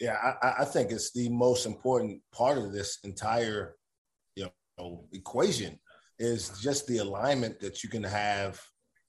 Yeah, 0.00 0.16
I, 0.42 0.54
I 0.60 0.64
think 0.64 0.90
it's 0.90 1.12
the 1.12 1.28
most 1.28 1.66
important 1.66 2.22
part 2.32 2.58
of 2.58 2.72
this 2.72 2.98
entire 3.04 3.76
you 4.34 4.48
know 4.78 5.04
equation 5.12 5.78
is 6.18 6.60
just 6.60 6.86
the 6.86 6.98
alignment 6.98 7.60
that 7.60 7.82
you 7.82 7.88
can 7.88 8.02
have 8.02 8.60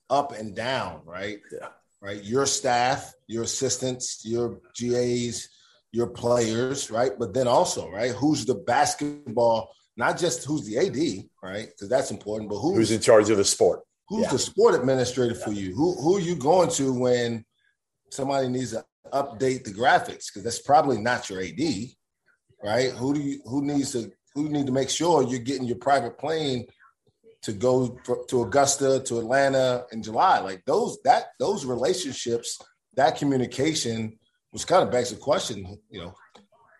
up 0.09 0.33
and 0.33 0.55
down, 0.55 1.01
right? 1.05 1.39
Yeah. 1.51 1.69
Right. 2.01 2.21
Your 2.21 2.45
staff, 2.45 3.13
your 3.27 3.43
assistants, 3.43 4.25
your 4.25 4.59
GAs, 4.75 5.47
your 5.93 6.07
players, 6.07 6.91
right? 6.91 7.11
But 7.17 7.33
then 7.33 7.47
also, 7.47 7.89
right, 7.89 8.11
who's 8.11 8.45
the 8.45 8.55
basketball, 8.55 9.71
not 9.95 10.17
just 10.17 10.43
who's 10.43 10.65
the 10.65 10.79
AD, 10.79 11.25
right? 11.41 11.67
Because 11.67 11.87
that's 11.87 12.11
important, 12.11 12.49
but 12.49 12.57
who's, 12.57 12.75
who's 12.75 12.91
in 12.91 12.99
charge 12.99 13.29
of 13.29 13.37
the 13.37 13.45
sport? 13.45 13.81
Who's 14.09 14.23
yeah. 14.23 14.31
the 14.31 14.39
sport 14.39 14.75
administrator 14.75 15.35
for 15.35 15.51
you? 15.51 15.73
Who 15.73 15.93
who 16.01 16.17
are 16.17 16.21
you 16.21 16.35
going 16.35 16.69
to 16.71 16.91
when 16.91 17.45
somebody 18.11 18.49
needs 18.49 18.71
to 18.71 18.83
update 19.13 19.63
the 19.63 19.71
graphics? 19.71 20.27
Because 20.27 20.43
that's 20.43 20.61
probably 20.61 20.97
not 20.97 21.29
your 21.29 21.41
AD, 21.41 21.61
right? 22.63 22.91
Who 22.91 23.13
do 23.13 23.21
you 23.21 23.39
who 23.45 23.63
needs 23.63 23.91
to 23.93 24.11
who 24.33 24.49
need 24.49 24.65
to 24.65 24.71
make 24.71 24.89
sure 24.89 25.23
you're 25.23 25.39
getting 25.39 25.67
your 25.67 25.77
private 25.77 26.17
plane 26.17 26.65
to 27.43 27.53
go 27.53 27.99
for, 28.03 28.25
to 28.25 28.41
Augusta 28.41 28.99
to 29.05 29.19
Atlanta 29.19 29.85
in 29.91 30.01
July? 30.01 30.39
Like 30.39 30.63
those 30.65 30.97
that 31.03 31.27
those 31.39 31.65
relationships, 31.65 32.59
that 32.95 33.17
communication 33.17 34.17
which 34.53 34.67
kind 34.67 34.83
of 34.83 34.91
begs 34.91 35.09
the 35.09 35.15
question, 35.15 35.79
you 35.89 35.99
know, 35.99 36.13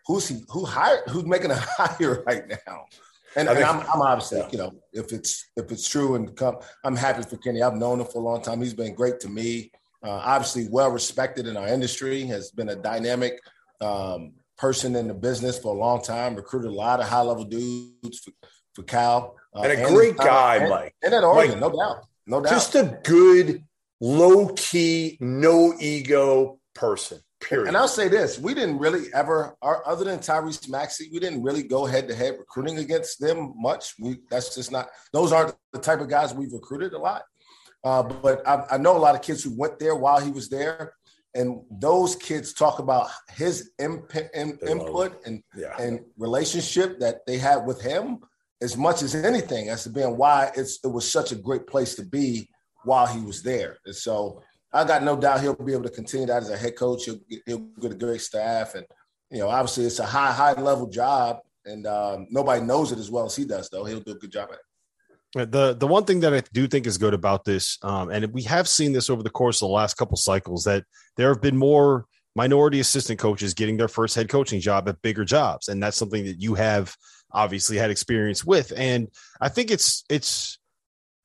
who's 0.06 0.28
he, 0.28 0.40
who 0.48 0.64
hired, 0.64 1.00
who's 1.08 1.26
making 1.26 1.50
a 1.50 1.56
hire 1.76 2.22
right 2.24 2.48
now? 2.48 2.84
And, 3.36 3.48
and 3.48 3.64
I'm, 3.64 3.80
I'm, 3.80 4.00
obviously, 4.00 4.44
you 4.52 4.58
know, 4.58 4.72
if 4.92 5.12
it's 5.12 5.50
if 5.56 5.72
it's 5.72 5.88
true 5.88 6.14
and 6.14 6.36
come, 6.36 6.58
I'm 6.84 6.94
happy 6.94 7.24
for 7.24 7.36
Kenny. 7.36 7.62
I've 7.62 7.74
known 7.74 8.00
him 8.00 8.06
for 8.06 8.18
a 8.18 8.24
long 8.24 8.40
time. 8.42 8.60
He's 8.60 8.74
been 8.74 8.94
great 8.94 9.18
to 9.20 9.28
me. 9.28 9.72
Uh, 10.04 10.10
obviously, 10.10 10.68
well 10.70 10.90
respected 10.90 11.48
in 11.48 11.56
our 11.56 11.66
industry. 11.66 12.24
Has 12.26 12.52
been 12.52 12.68
a 12.68 12.76
dynamic 12.76 13.40
um, 13.80 14.34
person 14.56 14.94
in 14.94 15.08
the 15.08 15.14
business 15.14 15.58
for 15.58 15.74
a 15.74 15.76
long 15.76 16.00
time. 16.00 16.36
Recruited 16.36 16.70
a 16.70 16.74
lot 16.74 17.00
of 17.00 17.08
high 17.08 17.22
level 17.22 17.44
dudes 17.44 18.20
for, 18.20 18.30
for 18.74 18.82
Cal. 18.84 19.34
Uh, 19.52 19.62
and 19.62 19.72
a 19.72 19.84
and 19.84 19.94
great 19.96 20.16
guy, 20.16 20.56
and, 20.56 20.70
Mike. 20.70 20.94
And 21.02 21.12
at 21.12 21.24
Oregon, 21.24 21.58
no 21.58 21.70
doubt, 21.70 22.04
no 22.28 22.40
doubt. 22.40 22.50
Just 22.50 22.76
a 22.76 23.00
good, 23.02 23.64
low 24.00 24.50
key, 24.50 25.16
no 25.18 25.74
ego 25.80 26.60
person. 26.72 27.18
Period. 27.40 27.68
And 27.68 27.76
I'll 27.76 27.88
say 27.88 28.08
this: 28.08 28.38
we 28.38 28.54
didn't 28.54 28.78
really 28.78 29.12
ever, 29.12 29.54
our, 29.60 29.86
other 29.86 30.04
than 30.04 30.18
Tyrese 30.18 30.68
Maxey, 30.68 31.08
we 31.12 31.18
didn't 31.18 31.42
really 31.42 31.62
go 31.62 31.84
head 31.84 32.08
to 32.08 32.14
head 32.14 32.36
recruiting 32.38 32.78
against 32.78 33.20
them 33.20 33.54
much. 33.56 33.94
We 34.00 34.18
that's 34.30 34.54
just 34.54 34.72
not; 34.72 34.88
those 35.12 35.32
aren't 35.32 35.54
the 35.72 35.78
type 35.78 36.00
of 36.00 36.08
guys 36.08 36.32
we've 36.32 36.52
recruited 36.52 36.92
a 36.92 36.98
lot. 36.98 37.22
Uh, 37.84 38.02
but 38.02 38.46
I, 38.48 38.64
I, 38.72 38.78
know 38.78 38.96
a 38.96 38.98
lot 38.98 39.14
of 39.14 39.20
kids 39.20 39.44
who 39.44 39.54
went 39.54 39.78
there 39.78 39.94
while 39.94 40.18
he 40.18 40.30
was 40.30 40.48
there, 40.48 40.94
and 41.34 41.60
those 41.70 42.16
kids 42.16 42.54
talk 42.54 42.78
about 42.78 43.10
his 43.34 43.72
imp, 43.78 44.14
in, 44.34 44.58
input 44.66 45.20
and 45.26 45.42
yeah. 45.54 45.76
and 45.78 46.00
relationship 46.16 46.98
that 47.00 47.26
they 47.26 47.36
had 47.36 47.66
with 47.66 47.82
him 47.82 48.20
as 48.62 48.76
much 48.76 49.02
as 49.02 49.14
anything 49.14 49.68
as 49.68 49.82
to 49.82 49.90
being 49.90 50.16
why 50.16 50.50
it's 50.56 50.78
it 50.82 50.88
was 50.88 51.10
such 51.10 51.32
a 51.32 51.36
great 51.36 51.66
place 51.66 51.94
to 51.96 52.02
be 52.02 52.48
while 52.84 53.06
he 53.06 53.20
was 53.20 53.42
there. 53.42 53.78
And 53.84 53.94
so 53.94 54.42
I 54.74 54.84
got 54.84 55.04
no 55.04 55.16
doubt 55.16 55.40
he'll 55.40 55.54
be 55.54 55.72
able 55.72 55.84
to 55.84 55.90
continue 55.90 56.26
that 56.26 56.42
as 56.42 56.50
a 56.50 56.56
head 56.56 56.76
coach. 56.76 57.04
He'll, 57.04 57.20
he'll 57.46 57.58
get 57.80 57.92
a 57.92 57.94
great 57.94 58.20
staff, 58.20 58.74
and 58.74 58.84
you 59.30 59.38
know, 59.38 59.48
obviously, 59.48 59.84
it's 59.84 60.00
a 60.00 60.06
high, 60.06 60.32
high 60.32 60.60
level 60.60 60.88
job, 60.88 61.38
and 61.64 61.86
um, 61.86 62.26
nobody 62.30 62.62
knows 62.62 62.90
it 62.90 62.98
as 62.98 63.10
well 63.10 63.26
as 63.26 63.36
he 63.36 63.44
does. 63.44 63.70
Though 63.70 63.84
he'll 63.84 64.00
do 64.00 64.12
a 64.12 64.16
good 64.16 64.32
job 64.32 64.50
at 64.50 64.56
it. 64.56 65.50
The 65.50 65.74
the 65.74 65.86
one 65.86 66.04
thing 66.04 66.20
that 66.20 66.34
I 66.34 66.42
do 66.52 66.66
think 66.66 66.86
is 66.86 66.98
good 66.98 67.14
about 67.14 67.44
this, 67.44 67.78
um, 67.82 68.10
and 68.10 68.26
we 68.32 68.42
have 68.42 68.68
seen 68.68 68.92
this 68.92 69.08
over 69.08 69.22
the 69.22 69.30
course 69.30 69.62
of 69.62 69.68
the 69.68 69.74
last 69.74 69.94
couple 69.94 70.16
cycles, 70.16 70.64
that 70.64 70.84
there 71.16 71.28
have 71.28 71.40
been 71.40 71.56
more 71.56 72.06
minority 72.36 72.80
assistant 72.80 73.20
coaches 73.20 73.54
getting 73.54 73.76
their 73.76 73.88
first 73.88 74.16
head 74.16 74.28
coaching 74.28 74.60
job 74.60 74.88
at 74.88 75.00
bigger 75.02 75.24
jobs, 75.24 75.68
and 75.68 75.82
that's 75.82 75.96
something 75.96 76.24
that 76.24 76.40
you 76.40 76.54
have 76.54 76.96
obviously 77.32 77.76
had 77.76 77.90
experience 77.90 78.44
with. 78.44 78.72
And 78.76 79.08
I 79.40 79.48
think 79.48 79.70
it's 79.70 80.04
it's 80.10 80.58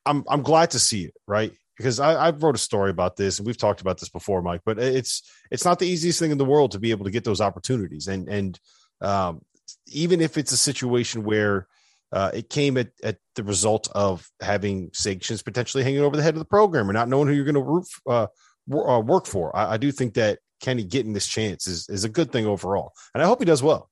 I'm 0.06 0.24
I'm 0.28 0.44
glad 0.44 0.72
to 0.72 0.80
see 0.80 1.06
it, 1.06 1.14
right? 1.28 1.52
Because 1.80 2.02
I, 2.02 2.14
I 2.14 2.30
wrote 2.32 2.56
a 2.56 2.60
story 2.60 2.92
about 2.92 3.16
this 3.16 3.40
and 3.40 3.48
we've 3.48 3.58
talked 3.58 3.80
about 3.80 3.98
this 3.98 4.10
before, 4.10 4.42
Mike, 4.42 4.62
but 4.66 4.78
it's 4.78 5.24
it's 5.50 5.64
not 5.64 5.80
the 5.80 5.88
easiest 5.88 6.20
thing 6.20 6.30
in 6.30 6.38
the 6.38 6.44
world 6.44 6.72
to 6.72 6.80
be 6.80 6.92
able 6.92 7.06
to 7.06 7.12
get 7.12 7.24
those 7.24 7.40
opportunities. 7.40 8.10
And 8.10 8.28
and 8.28 8.60
um, 9.00 9.42
even 9.88 10.20
if 10.20 10.38
it's 10.38 10.52
a 10.52 10.58
situation 10.58 11.24
where 11.24 11.68
uh, 12.12 12.32
it 12.34 12.50
came 12.50 12.76
at, 12.76 12.90
at 13.02 13.18
the 13.36 13.44
result 13.44 13.88
of 13.96 14.28
having 14.42 14.90
sanctions 14.94 15.42
potentially 15.42 15.84
hanging 15.84 16.02
over 16.02 16.18
the 16.18 16.24
head 16.24 16.34
of 16.34 16.40
the 16.40 16.46
program 16.46 16.90
or 16.90 16.94
not 16.94 17.08
knowing 17.08 17.28
who 17.28 17.34
you're 17.34 17.50
going 17.50 17.56
to 17.56 18.12
uh, 18.12 18.28
uh, 18.76 19.00
work 19.00 19.26
for. 19.26 19.56
I, 19.56 19.74
I, 19.74 19.78
do 19.78 19.92
think 19.92 20.16
that 20.16 20.40
Kenny 20.60 20.84
getting 20.84 21.14
this 21.14 21.28
chance 21.28 21.68
is, 21.68 21.88
is 21.88 22.04
a 22.04 22.10
good 22.10 22.32
thing 22.32 22.46
overall. 22.48 22.94
And 23.14 23.22
I 23.22 23.28
hope 23.28 23.40
he 23.40 23.46
does 23.46 23.64
well. 23.64 23.90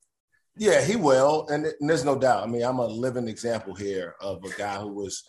Yeah, 0.58 0.84
he 0.84 0.96
will. 0.96 1.48
And, 1.50 1.68
and 1.80 1.90
there's 1.90 2.06
no 2.06 2.18
doubt. 2.18 2.44
I 2.44 2.48
mean, 2.48 2.64
I'm 2.64 2.80
a 2.80 2.88
living 2.88 3.28
example 3.28 3.76
here 3.76 4.16
of 4.20 4.44
a 4.44 4.50
guy 4.58 4.80
who 4.80 4.90
was, 4.90 5.24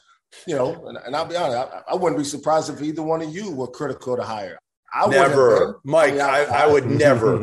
you 0.47 0.55
know, 0.55 0.87
and, 0.87 0.99
and 0.99 1.17
I'll 1.17 1.27
be 1.27 1.37
honest, 1.37 1.57
I, 1.57 1.93
I, 1.93 1.95
wouldn't 1.95 2.19
be 2.19 2.25
surprised 2.25 2.71
if 2.71 2.83
either 2.83 3.03
one 3.03 3.23
of 3.23 3.35
you 3.35 3.51
were 3.51 3.67
critical 3.67 4.17
to 4.17 4.23
hire. 4.23 4.59
I 4.93 5.07
would 5.07 5.15
never, 5.15 5.81
Mike. 5.85 6.15
I, 6.15 6.45
I, 6.45 6.65
I, 6.65 6.67
would 6.67 6.87
never, 6.87 7.39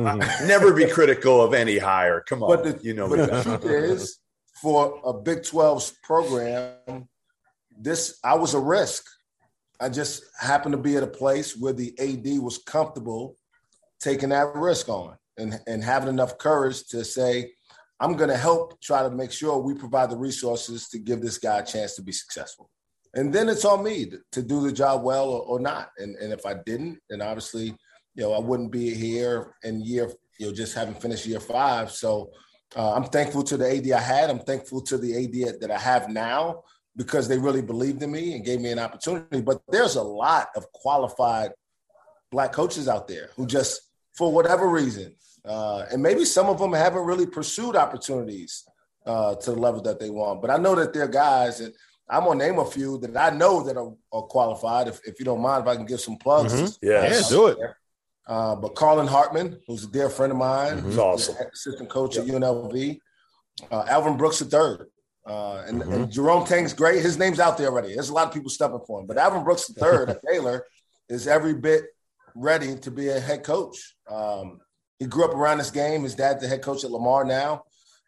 never 0.45 0.73
be 0.73 0.87
critical 0.87 1.41
of 1.41 1.53
any 1.53 1.77
hire. 1.77 2.21
Come 2.21 2.43
on, 2.43 2.49
but 2.49 2.63
the, 2.63 2.83
you 2.83 2.93
know. 2.93 3.07
But 3.07 3.29
the 3.29 3.43
truth 3.43 3.65
is, 3.65 4.19
for 4.61 4.99
a 5.05 5.13
Big 5.13 5.39
12's 5.39 5.95
program, 6.03 7.07
this 7.77 8.19
I 8.23 8.35
was 8.35 8.53
a 8.53 8.59
risk. 8.59 9.05
I 9.79 9.89
just 9.89 10.23
happened 10.39 10.73
to 10.73 10.77
be 10.77 10.95
at 10.95 11.03
a 11.03 11.07
place 11.07 11.55
where 11.55 11.73
the 11.73 11.93
AD 11.99 12.41
was 12.41 12.57
comfortable 12.59 13.35
taking 13.99 14.29
that 14.29 14.55
risk 14.55 14.89
on 14.89 15.17
and, 15.37 15.59
and 15.67 15.83
having 15.83 16.09
enough 16.09 16.37
courage 16.37 16.85
to 16.87 17.03
say, 17.03 17.51
I'm 17.99 18.15
going 18.15 18.29
to 18.29 18.37
help 18.37 18.81
try 18.81 19.03
to 19.03 19.09
make 19.09 19.31
sure 19.31 19.57
we 19.57 19.73
provide 19.73 20.09
the 20.09 20.17
resources 20.17 20.89
to 20.89 20.99
give 20.99 21.21
this 21.21 21.37
guy 21.37 21.59
a 21.59 21.65
chance 21.65 21.95
to 21.95 22.01
be 22.01 22.11
successful. 22.11 22.69
And 23.15 23.31
then 23.33 23.47
it's 23.47 23.63
on 23.65 23.83
me 23.83 24.11
to, 24.31 24.41
do 24.43 24.61
the 24.61 24.71
job 24.73 25.03
well 25.03 25.29
or, 25.29 25.41
or, 25.43 25.59
not. 25.59 25.89
And, 25.97 26.15
and 26.17 26.33
if 26.33 26.45
I 26.45 26.55
didn't, 26.65 26.99
then 27.09 27.21
obviously, 27.21 27.67
you 28.13 28.23
know, 28.23 28.33
I 28.33 28.39
wouldn't 28.39 28.71
be 28.71 28.93
here 28.93 29.55
in 29.63 29.81
year, 29.81 30.11
you 30.37 30.47
know, 30.47 30.53
just 30.53 30.75
having 30.75 30.95
finished 30.95 31.25
year 31.25 31.39
five. 31.39 31.91
So 31.91 32.31
uh, 32.75 32.93
I'm 32.93 33.05
thankful 33.05 33.43
to 33.43 33.57
the 33.57 33.77
AD 33.77 33.89
I 33.91 34.01
had. 34.01 34.29
I'm 34.29 34.39
thankful 34.39 34.81
to 34.81 34.97
the 34.97 35.15
AD 35.15 35.61
that 35.61 35.71
I 35.71 35.79
have 35.79 36.09
now 36.09 36.63
because 36.97 37.27
they 37.27 37.37
really 37.37 37.61
believed 37.61 38.03
in 38.03 38.11
me 38.11 38.35
and 38.35 38.43
gave 38.43 38.59
me 38.59 38.71
an 38.71 38.79
opportunity. 38.79 39.41
But 39.41 39.61
there's 39.69 39.95
a 39.95 40.03
lot 40.03 40.49
of 40.55 40.69
qualified 40.73 41.51
black 42.31 42.51
coaches 42.51 42.87
out 42.89 43.07
there 43.07 43.29
who 43.35 43.47
just, 43.47 43.81
for 44.13 44.31
whatever 44.31 44.67
reason, 44.69 45.15
uh, 45.45 45.85
and 45.91 46.01
maybe 46.01 46.25
some 46.25 46.47
of 46.47 46.59
them 46.59 46.73
haven't 46.73 47.05
really 47.05 47.25
pursued 47.25 47.75
opportunities 47.75 48.65
uh, 49.05 49.35
to 49.35 49.51
the 49.51 49.59
level 49.59 49.81
that 49.81 49.99
they 49.99 50.09
want. 50.09 50.41
But 50.41 50.51
I 50.51 50.57
know 50.57 50.75
that 50.75 50.93
there 50.93 51.03
are 51.03 51.07
guys, 51.07 51.59
and 51.59 51.73
I'm 52.09 52.23
gonna 52.23 52.45
name 52.45 52.59
a 52.59 52.65
few 52.65 52.97
that 52.99 53.17
I 53.17 53.35
know 53.35 53.63
that 53.63 53.77
are, 53.77 53.93
are 54.11 54.21
qualified. 54.23 54.87
If, 54.87 54.99
if 55.05 55.19
you 55.19 55.25
don't 55.25 55.41
mind, 55.41 55.63
if 55.63 55.67
I 55.67 55.75
can 55.75 55.85
give 55.85 55.99
some 55.99 56.17
plugs, 56.17 56.53
mm-hmm. 56.53 56.85
yeah, 56.85 57.09
yeah, 57.09 57.21
do 57.29 57.47
it. 57.47 57.57
Uh, 58.27 58.55
but 58.55 58.75
Carlin 58.75 59.07
Hartman, 59.07 59.59
who's 59.67 59.83
a 59.83 59.87
dear 59.87 60.09
friend 60.09 60.31
of 60.31 60.37
mine, 60.37 60.77
mm-hmm. 60.77 60.87
who's 60.87 60.97
awesome. 60.97 61.35
assistant 61.53 61.89
coach 61.89 62.15
yep. 62.15 62.25
at 62.27 62.31
UNLV. 62.31 62.99
Uh, 63.71 63.85
Alvin 63.87 64.17
Brooks 64.17 64.41
III, 64.41 64.49
uh, 65.25 65.63
and, 65.65 65.81
mm-hmm. 65.81 65.93
and, 65.93 66.11
Jerome 66.11 66.45
Tang's 66.45 66.73
great. 66.73 67.01
His 67.01 67.17
name's 67.17 67.39
out 67.39 67.57
there 67.57 67.67
already. 67.67 67.93
There's 67.93 68.09
a 68.09 68.13
lot 68.13 68.27
of 68.27 68.33
people 68.33 68.49
stepping 68.49 68.81
for 68.85 68.99
him. 68.99 69.07
But 69.07 69.17
Alvin 69.17 69.43
Brooks 69.43 69.71
III 69.81 70.09
at 70.09 70.19
Baylor 70.29 70.65
is 71.07 71.27
every 71.27 71.53
bit 71.53 71.85
ready 72.35 72.75
to 72.79 72.91
be 72.91 73.09
a 73.09 73.19
head 73.19 73.43
coach. 73.43 73.95
Um, 74.09 74.59
he 74.99 75.05
grew 75.05 75.25
up 75.25 75.33
around 75.33 75.59
this 75.59 75.71
game. 75.71 76.03
His 76.03 76.15
dad's 76.15 76.41
the 76.41 76.47
head 76.47 76.61
coach 76.61 76.83
at 76.83 76.91
Lamar 76.91 77.23
now. 77.23 77.63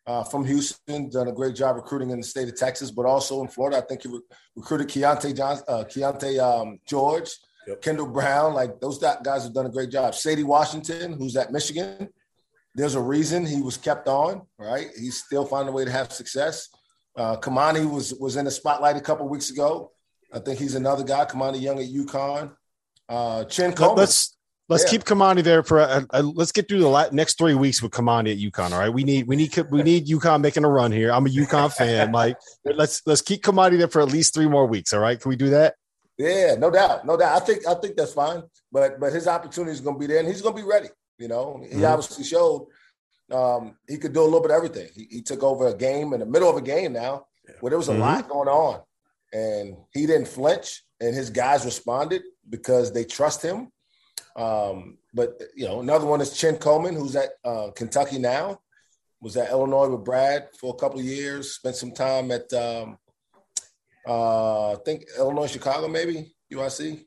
Uh, 0.08 0.24
from 0.24 0.46
Houston, 0.46 1.10
done 1.10 1.28
a 1.28 1.34
great 1.34 1.54
job 1.54 1.76
recruiting 1.76 2.12
in 2.12 2.18
the 2.18 2.26
state 2.26 2.48
of 2.48 2.56
Texas, 2.56 2.92
but 2.92 3.06
also 3.06 3.42
in 3.42 3.50
Florida. 3.50 3.78
I 3.78 3.82
think 3.82 4.04
he 4.04 4.08
re- 4.08 4.22
recruited 4.56 4.88
Keyonte, 4.88 5.36
John, 5.36 5.58
uh, 5.68 5.84
Keyonte 5.84 6.40
um, 6.40 6.80
George, 6.88 7.30
yep. 7.68 7.82
Kendall 7.82 8.08
Brown. 8.08 8.54
Like 8.54 8.80
those 8.80 9.00
guys 9.00 9.44
have 9.44 9.54
done 9.54 9.66
a 9.66 9.70
great 9.70 9.90
job. 9.92 10.14
Saddi 10.14 10.46
Washington, 10.46 11.12
who's 11.12 11.36
at 11.36 11.52
Michigan, 11.52 12.08
there's 12.74 12.96
a 12.96 13.02
reason 13.02 13.46
he 13.46 13.62
was 13.62 13.76
kept 13.76 14.08
on. 14.08 14.44
Right, 14.58 14.88
he's 14.98 15.22
still 15.22 15.46
finding 15.46 15.74
a 15.74 15.76
way 15.76 15.84
to 15.84 15.92
have 15.92 16.14
success. 16.14 16.70
Uh, 17.18 17.36
Kimani 17.36 17.90
was 17.92 18.14
was 18.14 18.38
in 18.38 18.46
the 18.46 18.52
spotlight 18.52 18.96
a 18.96 19.02
couple 19.02 19.28
weeks 19.28 19.50
ago. 19.50 19.92
I 20.32 20.40
think 20.40 20.58
he's 20.58 20.76
another 20.76 21.04
guy. 21.04 21.26
Kimani 21.26 21.60
Young 21.60 21.80
at 21.80 21.86
UConn. 21.86 22.56
Uh, 23.10 23.44
Chin 23.44 23.74
Coleman. 23.74 23.98
Let's 23.98 24.37
let's 24.70 24.84
yeah. 24.84 24.92
keep 24.92 25.04
Kimani 25.04 25.44
there 25.44 25.64
for 25.64 25.80
a, 25.80 26.06
a, 26.12 26.24
let's 26.24 26.52
get 26.52 26.68
through 26.68 26.80
the 26.80 27.10
next 27.12 27.38
three 27.38 27.56
weeks 27.56 27.82
with 27.82 27.92
Kimani 27.92 28.32
at 28.32 28.38
UConn. 28.38 28.72
All 28.72 28.80
right, 28.80 28.94
we 28.94 29.04
need 29.04 29.28
we 29.28 29.36
need 29.36 29.56
we 29.72 29.84
need 29.84 30.08
UConn 30.08 30.42
making 30.42 30.64
a 30.64 30.70
run 30.70 30.92
here. 30.92 31.12
I'm 31.12 31.26
a 31.26 31.30
UConn 31.30 31.74
fan. 31.74 32.12
Like 32.12 32.38
let's 32.66 33.02
let's 33.06 33.22
keep 33.22 33.44
Kimani 33.44 33.78
there 33.78 33.88
for 33.88 34.02
at 34.02 34.10
least 34.10 34.34
three 34.34 34.48
more 34.48 34.66
weeks. 34.66 34.94
All 34.94 35.00
right, 35.00 35.20
can 35.20 35.30
we 35.30 35.36
do 35.36 35.50
that? 35.52 35.76
Yeah, 36.18 36.56
no 36.58 36.72
doubt, 36.72 37.06
no 37.06 37.16
doubt. 37.16 37.42
I 37.42 37.46
think 37.46 37.68
I 37.68 37.76
think 37.76 37.96
that's 37.96 38.14
fine. 38.14 38.44
But 38.72 39.00
but 39.00 39.14
his 39.14 39.28
opportunity 39.28 39.72
is 39.72 39.82
going 39.82 39.96
to 39.96 40.00
be 40.00 40.08
there, 40.08 40.20
and 40.20 40.28
he's 40.28 40.42
going 40.42 40.56
to 40.56 40.62
be 40.62 40.68
ready. 40.68 40.90
You 41.20 41.28
know, 41.28 41.60
he 41.62 41.76
mm-hmm. 41.76 41.86
obviously 41.86 42.24
showed 42.24 42.68
um, 43.32 43.76
he 43.88 43.98
could 43.98 44.14
do 44.14 44.22
a 44.22 44.24
little 44.24 44.42
bit 44.42 44.52
of 44.52 44.58
everything. 44.58 44.90
He, 44.96 45.08
he, 45.10 45.22
took 45.22 45.44
over 45.44 45.68
a 45.68 45.76
game 45.76 46.14
in 46.14 46.20
the 46.20 46.26
middle 46.26 46.50
of 46.50 46.58
a 46.58 46.62
game 46.62 46.94
now 46.94 47.26
yeah. 47.48 47.56
where 47.60 47.72
there 47.72 47.78
was 47.78 47.90
a 47.90 47.92
mm-hmm. 47.92 48.02
lot 48.02 48.30
going 48.30 48.48
on, 48.48 48.82
and 49.34 49.76
he 49.94 50.06
didn't 50.06 50.28
flinch, 50.28 50.84
and 51.02 51.14
his 51.14 51.30
guys 51.30 51.66
responded 51.66 52.22
because 52.50 52.94
they 52.94 53.04
trust 53.04 53.42
him. 53.42 53.72
Um, 54.38 55.00
but 55.14 55.42
you 55.56 55.68
know, 55.68 55.80
another 55.80 56.06
one 56.06 56.22
is 56.22 56.38
Chin 56.38 56.58
Coleman, 56.58 56.96
who's 56.96 57.16
at 57.16 57.32
uh, 57.44 57.72
Kentucky 57.76 58.20
now, 58.20 58.60
was 59.20 59.36
at 59.36 59.50
Illinois 59.50 59.90
with 59.90 60.06
Brad 60.06 60.50
for 60.60 60.74
a 60.74 60.78
couple 60.78 61.00
of 61.00 61.06
years. 61.06 61.56
Spent 61.56 61.76
some 61.76 61.92
time 61.92 62.32
at 62.32 62.52
um, 62.54 63.00
uh, 64.08 64.74
I 64.74 64.76
think 64.86 65.06
Illinois, 65.18 65.48
Chicago, 65.48 65.88
maybe 65.88 66.36
UIC. 66.54 67.04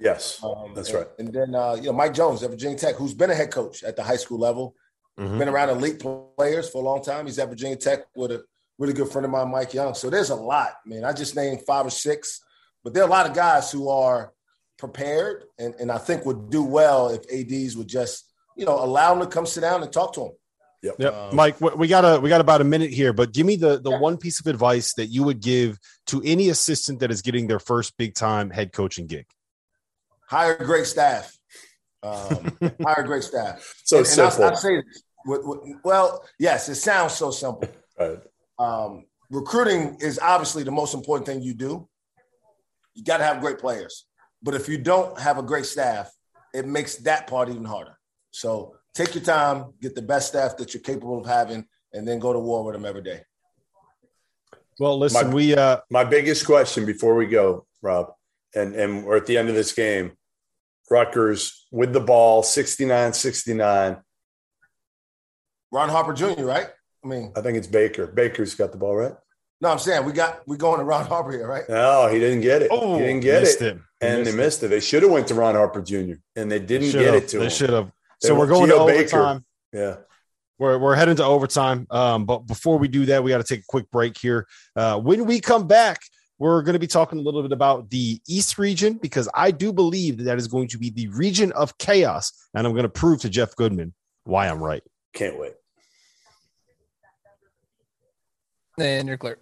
Yes, 0.00 0.42
um, 0.42 0.72
that's 0.74 0.88
and, 0.90 0.98
right. 0.98 1.06
And 1.18 1.32
then 1.32 1.54
uh, 1.54 1.74
you 1.74 1.84
know 1.84 1.92
Mike 1.92 2.14
Jones 2.14 2.42
at 2.42 2.50
Virginia 2.50 2.76
Tech, 2.76 2.96
who's 2.96 3.14
been 3.14 3.30
a 3.30 3.34
head 3.34 3.52
coach 3.52 3.84
at 3.84 3.94
the 3.94 4.02
high 4.02 4.16
school 4.16 4.38
level, 4.38 4.74
mm-hmm. 5.18 5.38
been 5.38 5.48
around 5.48 5.68
elite 5.68 6.00
players 6.36 6.68
for 6.68 6.82
a 6.82 6.84
long 6.84 7.02
time. 7.02 7.26
He's 7.26 7.38
at 7.38 7.48
Virginia 7.48 7.76
Tech 7.76 8.00
with 8.16 8.32
a 8.32 8.42
really 8.78 8.92
good 8.92 9.08
friend 9.08 9.24
of 9.24 9.30
mine, 9.30 9.52
Mike 9.52 9.72
Young. 9.72 9.94
So 9.94 10.10
there's 10.10 10.30
a 10.30 10.34
lot. 10.34 10.72
man. 10.84 11.04
I 11.04 11.12
just 11.12 11.36
named 11.36 11.62
five 11.64 11.86
or 11.86 11.90
six, 11.90 12.40
but 12.82 12.92
there 12.92 13.04
are 13.04 13.06
a 13.06 13.10
lot 13.10 13.28
of 13.28 13.34
guys 13.34 13.70
who 13.70 13.88
are 13.88 14.32
prepared 14.80 15.44
and, 15.58 15.74
and 15.74 15.92
I 15.92 15.98
think 15.98 16.24
would 16.24 16.50
do 16.50 16.64
well 16.64 17.10
if 17.10 17.20
ads 17.32 17.76
would 17.76 17.86
just 17.88 18.24
you 18.56 18.64
know 18.64 18.82
allow 18.82 19.14
them 19.14 19.22
to 19.22 19.28
come 19.32 19.46
sit 19.46 19.60
down 19.60 19.82
and 19.82 19.92
talk 19.92 20.14
to 20.14 20.20
them. 20.20 20.32
Yep. 20.82 20.94
yep. 20.98 21.14
Um, 21.14 21.36
Mike, 21.36 21.60
we 21.60 21.88
got 21.88 22.04
a 22.04 22.18
we 22.20 22.30
got 22.30 22.40
about 22.40 22.62
a 22.62 22.64
minute 22.64 22.90
here, 22.90 23.12
but 23.12 23.32
give 23.32 23.44
me 23.44 23.56
the 23.56 23.78
the 23.78 23.90
yeah. 23.90 24.00
one 24.00 24.16
piece 24.16 24.40
of 24.40 24.46
advice 24.46 24.94
that 24.94 25.06
you 25.06 25.22
would 25.24 25.40
give 25.40 25.78
to 26.06 26.22
any 26.24 26.48
assistant 26.48 27.00
that 27.00 27.10
is 27.10 27.20
getting 27.20 27.46
their 27.46 27.58
first 27.58 27.96
big 27.98 28.14
time 28.14 28.48
head 28.50 28.72
coaching 28.72 29.06
gig. 29.06 29.26
Hire 30.26 30.56
great 30.56 30.86
staff. 30.86 31.36
Um, 32.02 32.56
hire 32.82 33.02
great 33.02 33.24
staff. 33.24 33.74
So 33.84 33.98
and, 33.98 34.06
simple. 34.06 34.36
And 34.36 34.44
I, 34.46 34.52
I 34.52 34.54
say 34.54 34.76
this, 34.76 35.02
well, 35.84 36.24
yes, 36.38 36.68
it 36.70 36.76
sounds 36.76 37.12
so 37.12 37.30
simple. 37.30 37.68
Right. 37.98 38.18
Um, 38.58 39.04
recruiting 39.30 39.98
is 40.00 40.18
obviously 40.18 40.62
the 40.62 40.70
most 40.70 40.94
important 40.94 41.26
thing 41.26 41.42
you 41.42 41.52
do. 41.54 41.88
You 42.94 43.04
got 43.04 43.18
to 43.18 43.24
have 43.24 43.40
great 43.40 43.58
players. 43.58 44.06
But 44.42 44.54
if 44.54 44.68
you 44.68 44.78
don't 44.78 45.18
have 45.18 45.38
a 45.38 45.42
great 45.42 45.66
staff, 45.66 46.10
it 46.54 46.66
makes 46.66 46.96
that 46.96 47.26
part 47.26 47.48
even 47.48 47.64
harder. 47.64 47.98
So 48.30 48.76
take 48.94 49.14
your 49.14 49.24
time, 49.24 49.72
get 49.80 49.94
the 49.94 50.02
best 50.02 50.28
staff 50.28 50.56
that 50.56 50.74
you're 50.74 50.82
capable 50.82 51.18
of 51.18 51.26
having, 51.26 51.66
and 51.92 52.06
then 52.06 52.18
go 52.18 52.32
to 52.32 52.38
war 52.38 52.64
with 52.64 52.74
them 52.74 52.84
every 52.84 53.02
day. 53.02 53.22
Well, 54.78 54.98
listen, 54.98 55.28
my, 55.28 55.34
we 55.34 55.54
uh 55.54 55.78
my 55.90 56.04
biggest 56.04 56.46
question 56.46 56.86
before 56.86 57.14
we 57.14 57.26
go, 57.26 57.66
Rob, 57.82 58.12
and 58.54 58.74
and 58.74 59.04
we're 59.04 59.16
at 59.16 59.26
the 59.26 59.36
end 59.36 59.48
of 59.48 59.54
this 59.54 59.72
game. 59.72 60.12
Rutgers 60.90 61.68
with 61.70 61.92
the 61.92 62.00
ball, 62.00 62.42
69-69. 62.42 64.02
Ron 65.70 65.88
Harper 65.88 66.12
Jr., 66.12 66.44
right? 66.44 66.66
I 67.04 67.06
mean, 67.06 67.32
I 67.36 67.42
think 67.42 67.56
it's 67.58 67.68
Baker. 67.68 68.08
Baker's 68.08 68.56
got 68.56 68.72
the 68.72 68.78
ball, 68.78 68.96
right? 68.96 69.14
No, 69.60 69.70
I'm 69.70 69.78
saying 69.78 70.04
we 70.06 70.12
got 70.12 70.46
we 70.48 70.56
going 70.56 70.78
to 70.78 70.84
Ron 70.84 71.06
Harper 71.06 71.32
here, 71.32 71.46
right? 71.46 71.68
No, 71.68 72.08
he 72.08 72.18
didn't 72.18 72.40
get 72.40 72.62
it. 72.62 72.68
Oh, 72.70 72.94
he 72.94 73.04
didn't 73.04 73.20
get 73.20 73.42
it, 73.42 73.78
and 74.00 74.26
they 74.26 74.32
missed 74.32 74.62
it. 74.62 74.68
They 74.68 74.80
should 74.80 75.02
have 75.02 75.12
went 75.12 75.28
to 75.28 75.34
Ron 75.34 75.54
Harper 75.54 75.82
Jr. 75.82 76.14
and 76.34 76.50
they 76.50 76.58
didn't 76.58 76.92
get 76.92 77.14
it 77.14 77.28
to 77.28 77.38
they 77.38 77.44
him. 77.44 77.50
should 77.50 77.70
have. 77.70 77.92
So 78.20 78.34
we're 78.34 78.46
going 78.46 78.66
Geo 78.66 78.86
to 78.86 78.92
overtime. 78.92 79.44
Baker. 79.72 79.84
Yeah. 79.84 79.96
We're, 80.58 80.76
we're 80.76 80.94
heading 80.94 81.16
to 81.16 81.24
overtime. 81.24 81.86
Um, 81.90 82.26
but 82.26 82.46
before 82.46 82.78
we 82.78 82.86
do 82.86 83.06
that, 83.06 83.24
we 83.24 83.30
got 83.30 83.38
to 83.38 83.44
take 83.44 83.60
a 83.60 83.66
quick 83.66 83.90
break 83.90 84.18
here. 84.18 84.46
Uh, 84.76 84.98
when 84.98 85.24
we 85.24 85.40
come 85.40 85.66
back, 85.66 86.02
we're 86.38 86.60
going 86.60 86.74
to 86.74 86.78
be 86.78 86.86
talking 86.86 87.18
a 87.18 87.22
little 87.22 87.40
bit 87.40 87.52
about 87.52 87.88
the 87.88 88.20
East 88.28 88.58
region 88.58 88.94
because 88.94 89.26
I 89.34 89.52
do 89.52 89.72
believe 89.72 90.18
that 90.18 90.24
that 90.24 90.36
is 90.36 90.48
going 90.48 90.68
to 90.68 90.78
be 90.78 90.90
the 90.90 91.08
region 91.08 91.50
of 91.52 91.78
chaos. 91.78 92.32
And 92.52 92.66
I'm 92.66 92.74
going 92.74 92.82
to 92.82 92.90
prove 92.90 93.20
to 93.22 93.30
Jeff 93.30 93.56
Goodman 93.56 93.94
why 94.24 94.48
I'm 94.48 94.62
right. 94.62 94.82
Can't 95.14 95.38
wait. 95.38 95.54
And 98.78 99.08
you're 99.08 99.16
clear. 99.16 99.38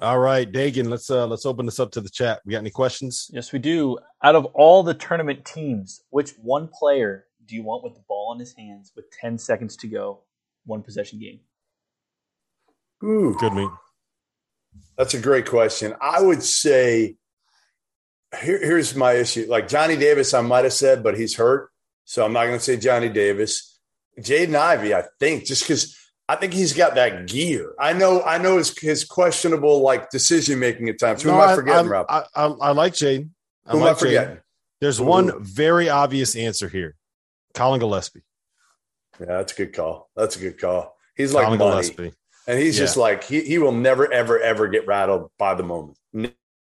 All 0.00 0.18
right, 0.18 0.50
Dagan, 0.50 0.88
let's 0.90 1.08
uh 1.08 1.26
let's 1.26 1.46
open 1.46 1.66
this 1.66 1.78
up 1.78 1.92
to 1.92 2.00
the 2.00 2.10
chat. 2.10 2.40
We 2.44 2.52
got 2.52 2.58
any 2.58 2.70
questions? 2.70 3.30
Yes, 3.32 3.52
we 3.52 3.58
do. 3.60 3.98
Out 4.22 4.34
of 4.34 4.44
all 4.46 4.82
the 4.82 4.94
tournament 4.94 5.44
teams, 5.44 6.02
which 6.10 6.32
one 6.42 6.68
player 6.68 7.26
do 7.46 7.54
you 7.54 7.62
want 7.62 7.84
with 7.84 7.94
the 7.94 8.02
ball 8.08 8.32
in 8.32 8.40
his 8.40 8.54
hands 8.54 8.92
with 8.96 9.10
10 9.20 9.38
seconds 9.38 9.76
to 9.76 9.86
go, 9.86 10.20
one 10.66 10.82
possession 10.82 11.20
game? 11.20 11.40
Ooh, 13.04 13.36
Good 13.38 13.52
meet. 13.52 13.70
that's 14.96 15.14
a 15.14 15.20
great 15.20 15.46
question. 15.46 15.94
I 16.00 16.20
would 16.22 16.42
say 16.42 17.16
here, 18.42 18.58
here's 18.58 18.96
my 18.96 19.12
issue. 19.12 19.46
Like 19.48 19.68
Johnny 19.68 19.96
Davis, 19.96 20.34
I 20.34 20.40
might 20.40 20.64
have 20.64 20.72
said, 20.72 21.02
but 21.02 21.16
he's 21.16 21.36
hurt. 21.36 21.70
So 22.04 22.24
I'm 22.24 22.32
not 22.32 22.46
going 22.46 22.58
to 22.58 22.64
say 22.64 22.76
Johnny 22.76 23.08
Davis. 23.08 23.78
Jaden 24.18 24.54
Ivey, 24.54 24.94
I 24.94 25.04
think, 25.20 25.44
just 25.44 25.62
because 25.62 25.96
I 26.28 26.36
think 26.36 26.52
he's 26.54 26.72
got 26.72 26.94
that 26.94 27.26
gear. 27.26 27.74
I 27.78 27.92
know, 27.92 28.22
I 28.22 28.38
know 28.38 28.56
his, 28.56 28.76
his 28.78 29.04
questionable 29.04 29.82
like 29.82 30.10
decision 30.10 30.58
making 30.58 30.88
at 30.88 30.98
times. 30.98 31.22
Who 31.22 31.30
No, 31.30 31.40
am 31.42 31.48
I 31.50 31.54
forgetting, 31.54 31.90
Rob? 31.90 32.06
I, 32.08 32.24
I, 32.34 32.44
I 32.46 32.70
like 32.72 32.94
Jaden. 32.94 33.28
I 33.66 33.72
Who 33.72 33.78
am 33.78 33.82
I 33.82 33.86
like 33.88 33.96
Jaden. 33.96 34.00
forgetting? 34.00 34.38
There's 34.80 34.98
Who? 34.98 35.04
one 35.04 35.42
very 35.44 35.88
obvious 35.90 36.34
answer 36.34 36.68
here. 36.68 36.94
Collin 37.52 37.78
Gillespie. 37.80 38.22
Yeah, 39.20 39.26
that's 39.26 39.52
a 39.52 39.56
good 39.56 39.72
call. 39.74 40.10
That's 40.16 40.36
a 40.36 40.40
good 40.40 40.58
call. 40.60 40.96
He's 41.16 41.32
like 41.34 41.44
Collin 41.44 41.58
money. 41.58 41.70
Gillespie. 41.72 42.12
And 42.48 42.58
he's 42.58 42.76
Yeah. 42.78 42.84
just 42.84 42.96
like 42.96 43.24
he 43.24 43.40
he 43.42 43.58
will 43.58 43.72
never 43.72 44.10
ever 44.12 44.40
ever 44.40 44.66
get 44.68 44.86
rattled 44.86 45.30
by 45.38 45.54
the 45.54 45.62
moment. 45.62 45.96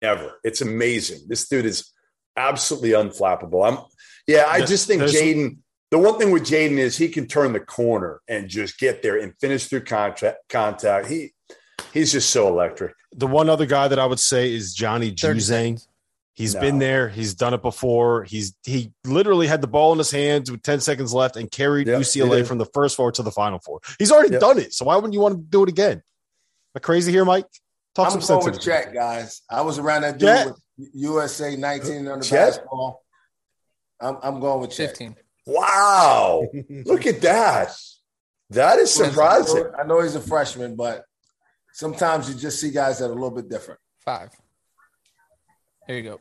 Never. 0.01 0.41
It's 0.45 0.61
amazing. 0.61 1.27
This 1.29 1.49
dude 1.49 1.67
is 1.67 1.93
absolutely 2.37 2.91
unflappable. 2.91 3.67
I'm 3.69 3.85
yeah, 4.27 4.45
I 4.49 4.65
just 4.65 4.87
think 4.87 5.03
Jaden 5.03 5.59
the 5.91 5.99
one 5.99 6.19
thing 6.19 6.31
with 6.31 6.43
Jaden 6.45 6.79
is 6.79 6.97
he 6.97 7.09
can 7.09 7.27
turn 7.27 7.53
the 7.53 7.61
corner 7.61 8.21
and 8.29 8.49
just 8.49 8.79
get 8.79 9.03
there 9.03 9.19
and 9.19 9.33
finish 9.41 9.67
through 9.67 9.85
contact 9.85 10.39
contact. 10.49 11.07
He 11.09 11.33
he's 11.93 12.13
just 12.13 12.31
so 12.31 12.49
electric. 12.49 12.95
The 13.13 13.27
one 13.27 13.49
other 13.49 13.67
guy 13.67 13.89
that 13.89 13.99
I 13.99 14.07
would 14.07 14.21
say 14.21 14.55
is 14.55 14.75
Johnny 14.75 15.11
30 15.11 15.41
Juzang. 15.41 15.45
seconds. 15.45 15.89
He's 16.35 16.55
No. 16.55 16.61
been 16.61 16.79
there. 16.79 17.09
He's 17.09 17.35
done 17.35 17.53
it 17.55 17.63
before. 17.63 18.23
He's 18.25 18.55
he 18.65 18.93
literally 19.05 19.47
had 19.49 19.61
the 19.61 19.67
ball 19.67 19.93
in 19.93 19.99
his 19.99 20.11
hands 20.11 20.51
with 20.51 20.63
10 20.63 20.81
seconds 20.81 21.13
left 21.13 21.37
and 21.37 21.51
carried 21.51 21.89
Yep, 21.89 22.01
UCLA 22.03 22.47
from 22.47 22.59
the 22.59 22.67
first 22.67 22.95
four 22.97 23.11
to 23.13 23.23
the 23.23 23.33
final 23.33 23.59
four. 23.59 23.81
He's 23.99 24.13
already 24.13 24.33
Yep. 24.33 24.41
done 24.41 24.59
it. 24.59 24.73
So 24.75 24.85
why 24.85 24.95
wouldn't 24.97 25.15
you 25.15 25.21
want 25.21 25.37
to 25.37 25.41
do 25.43 25.63
it 25.65 25.69
again? 25.69 25.95
Am 25.97 26.03
I 26.77 26.79
crazy 26.81 27.11
here, 27.11 27.25
Mike? 27.25 27.47
Talk 27.95 28.07
I'm 28.13 28.21
some 28.21 28.21
going 28.21 28.43
sense 28.43 28.45
with 28.45 28.55
into 28.55 28.65
Chet, 28.67 28.95
guys. 28.95 29.43
I 29.51 29.63
was 29.63 29.79
around 29.79 30.03
that 30.03 30.19
dude 30.19 30.29
Chet? 30.29 30.47
with 30.47 30.61
USA 30.95 31.57
19 31.57 32.07
under 32.07 32.25
Chet? 32.25 32.49
basketball. 32.51 33.03
I'm, 34.01 34.19
I'm 34.23 34.39
going 34.39 34.61
with 34.61 34.71
Chet. 34.71 34.91
15. 34.91 35.17
Wow. 35.49 36.47
Look 36.85 37.07
at 37.07 37.23
that. 37.23 37.75
That 38.51 38.79
is 38.79 38.93
surprising. 38.93 39.65
I 39.79 39.85
know 39.85 40.03
he's 40.03 40.15
a 40.15 40.21
freshman, 40.21 40.77
but 40.77 41.05
sometimes 41.73 42.29
you 42.29 42.35
just 42.35 42.61
see 42.61 42.71
guys 42.71 42.99
that 42.99 43.07
are 43.07 43.13
a 43.13 43.15
little 43.15 43.31
bit 43.31 43.49
different. 43.49 43.81
Five. 44.05 44.31
Here 45.87 45.97
you 45.97 46.03
go. 46.03 46.21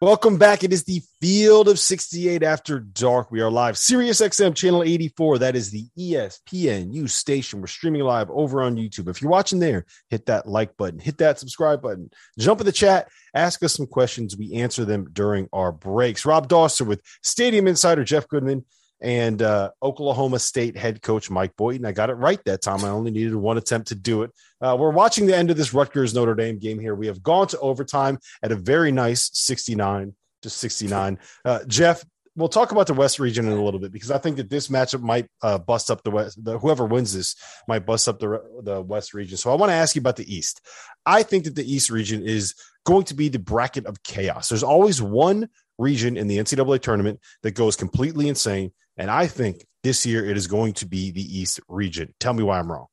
Welcome 0.00 0.38
back. 0.38 0.62
It 0.62 0.72
is 0.72 0.84
the 0.84 1.02
Field 1.20 1.66
of 1.66 1.76
68 1.76 2.44
after 2.44 2.78
dark. 2.78 3.32
We 3.32 3.40
are 3.40 3.50
live. 3.50 3.76
Sirius 3.76 4.20
XM 4.20 4.54
channel 4.54 4.84
84. 4.84 5.38
That 5.38 5.56
is 5.56 5.72
the 5.72 5.88
ESPNU 5.98 7.10
station. 7.10 7.60
We're 7.60 7.66
streaming 7.66 8.02
live 8.02 8.30
over 8.30 8.62
on 8.62 8.76
YouTube. 8.76 9.08
If 9.08 9.20
you're 9.20 9.30
watching 9.32 9.58
there, 9.58 9.86
hit 10.08 10.26
that 10.26 10.46
like 10.46 10.76
button, 10.76 11.00
hit 11.00 11.18
that 11.18 11.40
subscribe 11.40 11.82
button, 11.82 12.10
jump 12.38 12.60
in 12.60 12.66
the 12.66 12.70
chat, 12.70 13.08
ask 13.34 13.60
us 13.64 13.74
some 13.74 13.88
questions. 13.88 14.36
We 14.36 14.52
answer 14.52 14.84
them 14.84 15.08
during 15.12 15.48
our 15.52 15.72
breaks. 15.72 16.24
Rob 16.24 16.48
Dauster 16.48 16.86
with 16.86 17.02
Stadium 17.24 17.66
Insider 17.66 18.04
Jeff 18.04 18.28
Goodman 18.28 18.64
and 19.00 19.40
uh, 19.42 19.70
Oklahoma 19.82 20.38
State 20.38 20.76
head 20.76 21.02
coach 21.02 21.30
Mike 21.30 21.56
Boynton. 21.56 21.86
I 21.86 21.92
got 21.92 22.10
it 22.10 22.14
right 22.14 22.42
that 22.44 22.62
time. 22.62 22.84
I 22.84 22.88
only 22.88 23.10
needed 23.10 23.34
one 23.34 23.58
attempt 23.58 23.88
to 23.88 23.94
do 23.94 24.22
it. 24.22 24.32
Uh, 24.60 24.76
we're 24.78 24.90
watching 24.90 25.26
the 25.26 25.36
end 25.36 25.50
of 25.50 25.56
this 25.56 25.72
Rutgers 25.72 26.14
Notre 26.14 26.34
Dame 26.34 26.58
game 26.58 26.78
here. 26.78 26.94
We 26.94 27.06
have 27.06 27.22
gone 27.22 27.46
to 27.48 27.60
overtime 27.60 28.18
at 28.42 28.52
a 28.52 28.56
very 28.56 28.90
nice 28.90 29.30
69 29.32 30.14
to 30.42 30.50
69. 30.50 31.18
Uh, 31.44 31.60
Jeff, 31.66 32.04
we'll 32.34 32.48
talk 32.48 32.72
about 32.72 32.86
the 32.86 32.94
West 32.94 33.18
region 33.18 33.46
in 33.46 33.52
a 33.52 33.62
little 33.62 33.80
bit 33.80 33.92
because 33.92 34.10
I 34.10 34.18
think 34.18 34.36
that 34.36 34.50
this 34.50 34.68
matchup 34.68 35.00
might 35.00 35.26
uh, 35.42 35.58
bust 35.58 35.90
up 35.90 36.02
the 36.02 36.10
West. 36.10 36.42
The, 36.42 36.58
whoever 36.58 36.84
wins 36.84 37.12
this 37.12 37.36
might 37.66 37.86
bust 37.86 38.08
up 38.08 38.18
the, 38.18 38.42
the 38.62 38.80
West 38.80 39.14
region. 39.14 39.36
So 39.36 39.52
I 39.52 39.56
want 39.56 39.70
to 39.70 39.74
ask 39.74 39.94
you 39.94 40.00
about 40.00 40.16
the 40.16 40.34
East. 40.34 40.60
I 41.06 41.22
think 41.22 41.44
that 41.44 41.56
the 41.56 41.70
East 41.72 41.90
region 41.90 42.22
is 42.22 42.54
going 42.84 43.04
to 43.04 43.14
be 43.14 43.28
the 43.28 43.38
bracket 43.38 43.86
of 43.86 44.02
chaos. 44.02 44.48
There's 44.48 44.62
always 44.62 45.02
one 45.02 45.48
region 45.78 46.16
in 46.16 46.26
the 46.26 46.38
NCAA 46.38 46.80
tournament 46.80 47.20
that 47.42 47.52
goes 47.52 47.76
completely 47.76 48.28
insane. 48.28 48.72
And 48.96 49.10
I 49.10 49.26
think 49.26 49.64
this 49.82 50.04
year 50.04 50.26
it 50.26 50.36
is 50.36 50.46
going 50.46 50.74
to 50.74 50.86
be 50.86 51.10
the 51.10 51.22
East 51.22 51.60
region. 51.68 52.14
Tell 52.20 52.32
me 52.32 52.42
why 52.42 52.58
I'm 52.58 52.70
wrong. 52.70 52.86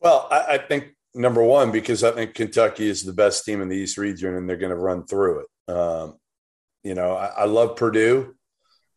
Well, 0.00 0.26
I, 0.30 0.54
I 0.54 0.58
think 0.58 0.94
number 1.14 1.42
one, 1.42 1.70
because 1.70 2.02
I 2.02 2.10
think 2.10 2.34
Kentucky 2.34 2.88
is 2.88 3.02
the 3.02 3.12
best 3.12 3.44
team 3.44 3.60
in 3.62 3.68
the 3.68 3.76
East 3.76 3.96
region 3.96 4.34
and 4.34 4.48
they're 4.48 4.56
going 4.56 4.70
to 4.70 4.76
run 4.76 5.06
through 5.06 5.40
it. 5.40 5.72
Um, 5.72 6.18
you 6.82 6.94
know, 6.94 7.14
I, 7.14 7.26
I 7.26 7.44
love 7.44 7.76
Purdue, 7.76 8.34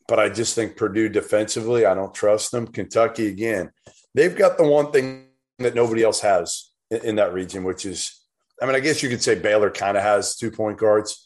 but 0.07 0.19
I 0.19 0.29
just 0.29 0.55
think 0.55 0.75
Purdue 0.75 1.09
defensively, 1.09 1.85
I 1.85 1.93
don't 1.93 2.13
trust 2.13 2.51
them. 2.51 2.67
Kentucky, 2.67 3.27
again, 3.27 3.71
they've 4.15 4.35
got 4.35 4.57
the 4.57 4.67
one 4.67 4.91
thing 4.91 5.27
that 5.59 5.75
nobody 5.75 6.03
else 6.03 6.21
has 6.21 6.71
in, 6.89 7.05
in 7.05 7.15
that 7.17 7.33
region, 7.33 7.63
which 7.63 7.85
is, 7.85 8.21
I 8.61 8.65
mean, 8.65 8.75
I 8.75 8.79
guess 8.79 9.03
you 9.03 9.09
could 9.09 9.21
say 9.21 9.35
Baylor 9.35 9.69
kind 9.69 9.97
of 9.97 10.03
has 10.03 10.35
two 10.35 10.49
point 10.49 10.77
guards. 10.77 11.24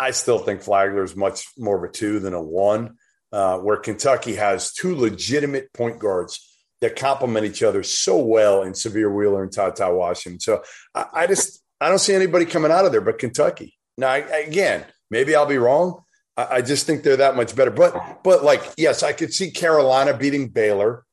I 0.00 0.12
still 0.12 0.38
think 0.38 0.62
Flagler 0.62 1.04
is 1.04 1.14
much 1.14 1.46
more 1.58 1.76
of 1.76 1.88
a 1.88 1.92
two 1.92 2.20
than 2.20 2.32
a 2.32 2.42
one, 2.42 2.96
uh, 3.32 3.58
where 3.58 3.76
Kentucky 3.76 4.36
has 4.36 4.72
two 4.72 4.96
legitimate 4.96 5.72
point 5.74 5.98
guards 5.98 6.46
that 6.80 6.96
complement 6.96 7.44
each 7.44 7.62
other 7.62 7.82
so 7.82 8.16
well 8.18 8.62
in 8.62 8.72
Sahvir 8.72 9.14
Wheeler 9.14 9.42
and 9.42 9.52
Tata 9.52 9.92
Washington. 9.92 10.40
So 10.40 10.62
I, 10.94 11.04
I 11.12 11.26
just 11.26 11.62
I 11.82 11.90
don't 11.90 11.98
see 11.98 12.14
anybody 12.14 12.46
coming 12.46 12.72
out 12.72 12.86
of 12.86 12.92
there 12.92 13.02
but 13.02 13.18
Kentucky. 13.18 13.76
Now 13.98 14.08
I, 14.08 14.18
again, 14.18 14.86
maybe 15.10 15.36
I'll 15.36 15.44
be 15.44 15.58
wrong. 15.58 16.02
I, 16.34 16.46
I 16.56 16.62
just 16.62 16.86
think 16.86 17.02
they're 17.02 17.18
that 17.18 17.36
much 17.36 17.54
better. 17.54 17.70
But 17.70 18.22
but 18.24 18.42
like 18.42 18.62
yes, 18.78 19.02
I 19.02 19.12
could 19.12 19.34
see 19.34 19.50
Carolina 19.50 20.16
beating 20.16 20.48
Baylor. 20.48 21.04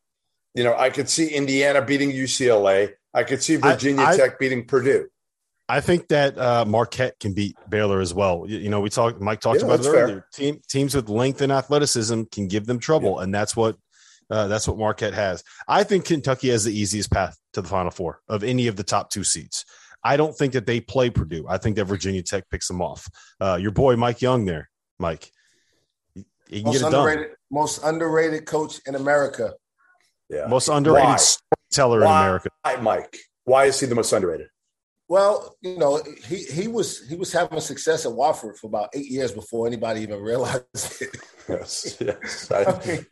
You 0.55 0.63
know, 0.63 0.75
I 0.75 0.91
could 0.91 1.09
see 1.09 1.27
Indiana 1.27 1.81
beating 1.81 2.11
UCLA. 2.11 2.93
I 3.13 3.23
could 3.25 3.43
see 3.43 3.57
Virginia 3.57 4.05
I- 4.05 4.15
Tech 4.15 4.39
beating 4.39 4.65
Purdue. 4.65 5.09
I 5.69 5.81
think 5.81 6.07
that 6.07 6.37
uh, 6.37 6.63
Marquette 6.65 7.19
can 7.19 7.33
beat 7.33 7.57
Baylor 7.69 7.99
as 7.99 8.13
well. 8.13 8.45
You, 8.47 8.57
you 8.57 8.69
know, 8.69 8.79
we 8.79 8.89
talked. 8.89 9.19
Mike 9.19 9.41
talked 9.41 9.59
Yeah, 9.59 9.65
about 9.65 9.73
it 9.75 9.83
that's 9.83 9.93
fair. 9.93 10.03
earlier. 10.05 10.25
Team, 10.33 10.61
teams 10.69 10.95
with 10.95 11.09
length 11.09 11.41
and 11.41 11.51
athleticism 11.51 12.23
can 12.31 12.47
give 12.47 12.65
them 12.65 12.79
trouble, 12.79 13.19
and 13.19 13.33
that's 13.33 13.55
what 13.55 13.75
uh, 14.29 14.47
that's 14.47 14.67
what 14.67 14.77
Marquette 14.77 15.13
has. 15.13 15.43
I 15.67 15.83
think 15.83 16.05
Kentucky 16.05 16.49
has 16.49 16.63
the 16.63 16.71
easiest 16.77 17.11
path 17.11 17.37
to 17.53 17.61
the 17.61 17.67
Final 17.67 17.91
Four 17.91 18.21
of 18.29 18.43
any 18.43 18.67
of 18.67 18.75
the 18.77 18.83
top 18.83 19.09
two 19.09 19.23
seeds. 19.25 19.65
I 20.03 20.15
don't 20.15 20.37
think 20.37 20.53
that 20.53 20.65
they 20.65 20.79
play 20.79 21.09
Purdue. 21.09 21.45
I 21.49 21.57
think 21.57 21.75
that 21.75 21.85
Virginia 21.85 22.23
Tech 22.23 22.49
picks 22.49 22.67
them 22.69 22.81
off. 22.81 23.09
Uh, 23.41 23.57
your 23.59 23.71
boy 23.71 23.97
Mike 23.97 24.21
Young, 24.21 24.45
there, 24.45 24.69
Mike, 24.99 25.29
he 26.15 26.23
he 26.47 26.57
can 26.61 26.65
Most 26.67 26.79
get 26.79 26.87
it 26.87 26.91
done. 26.91 27.07
underrated, 27.07 27.35
most 27.51 27.83
underrated 27.83 28.45
coach 28.45 28.79
in 28.85 28.95
America. 28.95 29.53
Yeah. 30.29 30.45
Most 30.47 30.69
underrated 30.69 31.09
Why? 31.09 31.17
storyteller 31.67 31.99
in 32.01 32.05
Why, 32.05 32.21
America. 32.25 32.49
Mike? 32.81 33.17
Why 33.43 33.65
is 33.65 33.79
he 33.81 33.85
the 33.87 33.95
most 33.95 34.13
underrated? 34.13 34.47
Well, 35.09 35.55
you 35.61 35.77
know, 35.77 36.01
he 36.27 36.43
he 36.43 36.67
was 36.67 37.07
he 37.07 37.15
was 37.15 37.31
having 37.31 37.59
success 37.61 38.05
at 38.05 38.11
Wofford 38.11 38.57
for 38.57 38.67
about 38.67 38.89
eight 38.93 39.05
years 39.09 39.31
before 39.31 39.65
anybody 39.67 40.01
even 40.01 40.19
realized 40.21 40.63
it. 41.01 41.15
Yes, 41.47 41.97
yes. 41.99 42.51
I- 42.51 42.65
I 42.65 42.85
mean, 42.85 43.05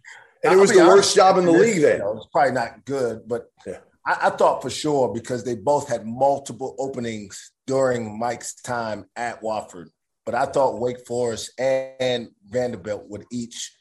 and 0.44 0.54
it 0.54 0.58
was 0.58 0.72
the 0.72 0.86
worst 0.86 1.16
job 1.16 1.38
in 1.38 1.46
the 1.46 1.52
league 1.52 1.82
then. 1.82 1.98
you 1.98 2.04
know, 2.04 2.18
it's 2.18 2.28
probably 2.32 2.52
not 2.52 2.86
good, 2.86 3.28
but 3.28 3.50
Yeah. 3.66 3.80
I, 4.06 4.28
I 4.28 4.30
thought 4.30 4.62
for 4.62 4.70
sure 4.70 5.12
because 5.12 5.44
they 5.44 5.56
both 5.56 5.88
had 5.88 6.06
multiple 6.06 6.76
openings 6.78 7.52
during 7.66 8.20
Mike's 8.20 8.54
time 8.62 9.06
at 9.16 9.42
Wofford. 9.42 9.88
But 10.26 10.36
I 10.36 10.46
thought 10.46 10.80
Wake 10.80 11.06
Forest 11.08 11.60
and 11.60 12.30
Vanderbilt 12.48 13.06
would 13.10 13.26
each 13.32 13.74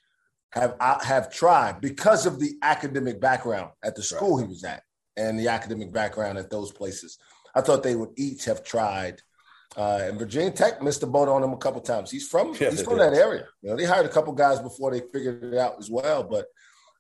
have 0.53 0.77
have 1.03 1.31
tried 1.33 1.81
because 1.81 2.25
of 2.27 2.39
the 2.39 2.53
academic 2.63 3.21
background 3.21 3.71
at 3.83 3.95
the 3.97 4.03
school 4.03 4.39
he 4.39 4.47
was 4.47 4.63
at 4.65 4.83
and 5.17 5.39
the 5.39 5.49
academic 5.49 5.93
background 5.93 6.39
at 6.39 6.49
those 6.49 6.71
places. 6.73 7.19
I 7.55 7.61
thought 7.61 7.83
they 7.83 7.95
would 7.95 8.11
each 8.17 8.45
have 8.47 8.65
tried. 8.65 9.21
Uh, 9.77 10.01
and 10.03 10.19
Virginia 10.19 10.51
Tech 10.51 10.83
missed 10.83 11.01
the 11.01 11.07
boat 11.07 11.29
on 11.29 11.43
him 11.43 11.53
a 11.53 11.57
couple 11.57 11.81
times. 11.81 12.11
He's 12.11 12.29
from 12.29 12.55
Yeah, 12.61 12.71
he's 12.71 12.83
from 12.83 12.99
that 12.99 13.15
area. 13.15 13.47
You 13.63 13.71
know, 13.71 13.77
they 13.77 13.85
hired 13.85 14.07
a 14.07 14.11
couple 14.11 14.33
guys 14.33 14.61
before 14.61 14.93
they 14.93 15.01
figured 15.13 15.43
it 15.43 15.59
out 15.59 15.77
as 15.79 15.91
well. 15.91 16.23
But 16.23 16.47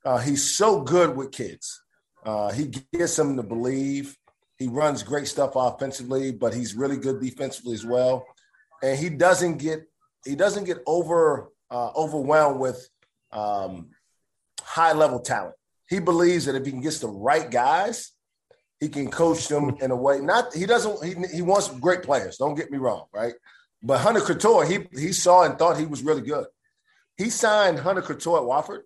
uh, 0.04 0.18
he's 0.18 0.56
so 0.56 0.80
good 0.80 1.16
with 1.16 1.30
kids. 1.30 1.82
Uh, 2.24 2.50
he 2.52 2.72
gets 2.92 3.16
them 3.16 3.36
to 3.36 3.42
believe. 3.42 4.16
He 4.58 4.66
runs 4.66 5.02
great 5.02 5.28
stuff 5.28 5.52
offensively, 5.54 6.32
but 6.32 6.54
he's 6.54 6.74
really 6.74 6.96
good 6.96 7.20
defensively 7.20 7.74
as 7.74 7.84
well. 7.84 8.24
And 8.82 8.98
he 8.98 9.08
doesn't 9.08 9.58
get 9.58 9.84
he 10.24 10.34
doesn't 10.34 10.64
get 10.64 10.78
over 10.86 11.50
uh, 11.70 11.90
overwhelmed 11.96 12.60
with 12.60 12.88
um, 13.32 13.90
high 14.60 14.92
level 14.92 15.20
talent. 15.20 15.54
He 15.88 16.00
believes 16.00 16.46
that 16.46 16.54
if 16.54 16.64
he 16.64 16.70
can 16.70 16.80
get 16.80 16.94
the 16.94 17.08
right 17.08 17.50
guys, 17.50 18.12
he 18.80 18.88
can 18.88 19.10
coach 19.10 19.48
them 19.48 19.76
in 19.80 19.90
a 19.90 19.96
way. 19.96 20.20
Not 20.20 20.52
he 20.54 20.66
doesn't. 20.66 21.02
He, 21.04 21.36
he 21.36 21.42
wants 21.42 21.68
great 21.68 22.02
players. 22.02 22.36
Don't 22.36 22.54
get 22.54 22.70
me 22.70 22.78
wrong, 22.78 23.06
right? 23.12 23.34
But 23.82 24.00
Hunter 24.00 24.20
Cattoor, 24.20 24.66
he 24.68 24.86
he 24.98 25.12
saw 25.12 25.44
and 25.44 25.58
thought 25.58 25.78
he 25.78 25.86
was 25.86 26.02
really 26.02 26.22
good. 26.22 26.46
He 27.16 27.30
signed 27.30 27.78
Hunter 27.78 28.02
Cattoor 28.02 28.38
at 28.38 28.42
Wofford. 28.44 28.80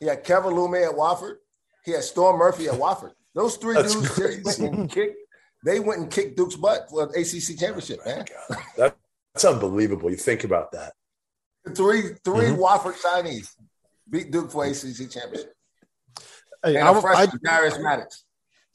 He 0.00 0.06
had 0.06 0.24
Keve 0.24 0.44
Aluma 0.44 0.88
at 0.88 0.94
Wofford. 0.96 1.36
He 1.84 1.92
had 1.92 2.02
Storm 2.02 2.38
Murphy 2.38 2.66
at 2.68 2.74
Wofford. 2.74 3.12
Those 3.34 3.56
three 3.56 3.74
That's 3.74 3.94
dudes 3.94 4.08
crazy. 4.10 4.62
went 4.62 4.74
and 4.78 4.90
kicked. 4.90 5.16
They 5.64 5.80
went 5.80 6.00
and 6.00 6.10
kicked 6.10 6.36
Duke's 6.36 6.56
butt 6.56 6.88
for 6.90 7.06
the 7.06 7.12
ACC 7.20 7.58
championship, 7.58 8.04
man. 8.04 8.24
God, 8.48 8.58
that, 8.76 8.96
that's 9.34 9.44
unbelievable. 9.44 10.10
You 10.10 10.16
think 10.16 10.44
about 10.44 10.72
that. 10.72 10.92
Three 11.74 12.14
3 12.24 12.46
Mhm. 12.46 12.58
Wofford 12.58 12.94
signees. 12.94 13.54
beat 14.08 14.30
Duke 14.30 14.50
for 14.50 14.64
ACC 14.64 15.10
championship. 15.10 15.52
Hey, 16.64 16.76
And 16.76 16.88
I, 16.88 16.96
a 16.96 17.00
freshman, 17.00 17.40
I- 17.46 17.48
Darius 17.56 17.78
Maddox. 17.78 18.24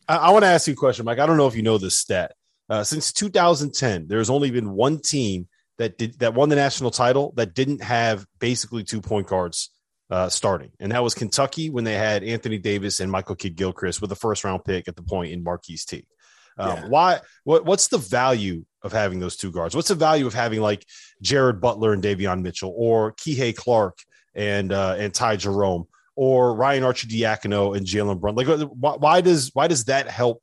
I, 0.08 0.18
I 0.18 0.30
want 0.32 0.44
to 0.44 0.50
ask 0.50 0.68
you 0.68 0.74
a 0.74 0.78
question, 0.78 1.06
Mike. 1.06 1.20
I 1.20 1.26
don't 1.26 1.38
know 1.38 1.48
if 1.48 1.56
you 1.56 1.64
know 1.64 1.78
this 1.78 1.98
stat. 1.98 2.34
Uh, 2.70 2.84
since 2.84 3.12
2010, 3.14 4.08
there's 4.08 4.30
only 4.30 4.52
been 4.52 4.72
one 4.72 5.00
team 5.00 5.48
that 5.78 5.98
did 5.98 6.20
that 6.20 6.34
won 6.34 6.50
the 6.50 6.56
national 6.56 6.92
title 6.92 7.34
that 7.36 7.54
didn't 7.54 7.84
have 7.84 8.26
basically 8.40 8.84
two 8.84 9.02
point 9.02 9.28
guards 9.28 9.70
uh, 10.10 10.30
starting, 10.30 10.72
and 10.80 10.92
that 10.92 11.04
was 11.04 11.14
Kentucky 11.14 11.70
when 11.70 11.84
they 11.84 11.96
had 11.96 12.24
Anthony 12.24 12.58
Davis 12.58 13.00
and 13.00 13.12
Michael 13.12 13.36
Kidd 13.36 13.56
Gilchrist 13.56 14.02
with 14.02 14.12
a 14.12 14.16
first 14.16 14.44
round 14.44 14.64
pick 14.64 14.88
at 14.88 14.96
the 14.96 15.04
point 15.04 15.34
in 15.34 15.44
Marquis 15.44 15.80
Teague 15.86 16.06
Um, 16.58 16.70
Yeah. 16.70 16.88
Why? 16.88 17.20
What? 17.44 17.66
What's 17.66 17.88
the 17.88 17.98
value 17.98 18.66
of 18.82 18.92
having 18.92 19.20
those 19.20 19.36
two 19.36 19.52
guards? 19.52 19.76
What's 19.76 19.90
the 19.90 19.96
value 19.96 20.28
of 20.28 20.34
having 20.34 20.62
like 20.62 20.86
Jared 21.22 21.60
Butler 21.60 21.94
and 21.94 22.04
Davion 22.04 22.42
Mitchell, 22.42 22.74
or 22.76 23.14
Kihei 23.14 23.56
Clark 23.56 23.98
and 24.36 24.72
uh, 24.72 24.96
and 24.98 25.14
Ty 25.14 25.38
Jerome, 25.38 25.88
or 26.16 26.56
Ryan 26.56 26.84
Arcidiacono 26.84 27.76
and 27.76 27.86
Jalen 27.86 28.20
Brun? 28.20 28.36
Like, 28.36 28.48
why, 28.48 28.96
why 28.96 29.22
does 29.22 29.52
why 29.54 29.68
does 29.68 29.86
that 29.86 30.08
help 30.08 30.42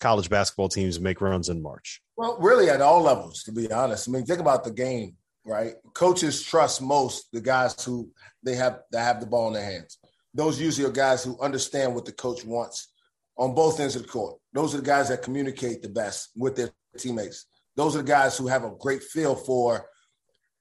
college 0.00 0.30
basketball 0.30 0.68
teams 0.68 1.00
make 1.00 1.20
runs 1.20 1.48
in 1.48 1.62
March? 1.62 2.00
Well, 2.16 2.36
really 2.40 2.70
at 2.70 2.80
all 2.80 3.02
levels, 3.02 3.42
to 3.44 3.52
be 3.52 3.70
honest. 3.70 4.08
I 4.08 4.12
mean, 4.12 4.24
think 4.24 4.40
about 4.40 4.64
the 4.64 4.70
game, 4.70 5.16
right? 5.44 5.74
Coaches 5.94 6.42
trust 6.42 6.82
most 6.82 7.28
the 7.32 7.40
guys 7.40 7.82
who 7.84 8.10
they 8.42 8.54
have 8.54 8.80
that 8.92 9.02
have 9.02 9.20
the 9.20 9.26
ball 9.26 9.48
in 9.48 9.54
their 9.54 9.64
hands. 9.64 9.98
Those 10.34 10.60
usually 10.60 10.86
are 10.86 10.92
guys 10.92 11.24
who 11.24 11.40
understand 11.40 11.94
what 11.94 12.04
the 12.04 12.12
coach 12.12 12.44
wants 12.44 12.92
on 13.36 13.54
both 13.54 13.80
ends 13.80 13.96
of 13.96 14.02
the 14.02 14.08
court. 14.08 14.38
Those 14.52 14.74
are 14.74 14.78
the 14.78 14.84
guys 14.84 15.08
that 15.08 15.22
communicate 15.22 15.82
the 15.82 15.88
best 15.88 16.30
with 16.36 16.56
their 16.56 16.70
teammates. 16.96 17.46
Those 17.76 17.94
are 17.94 18.02
the 18.02 18.04
guys 18.04 18.36
who 18.36 18.48
have 18.48 18.64
a 18.64 18.74
great 18.78 19.02
feel 19.02 19.34
for 19.34 19.88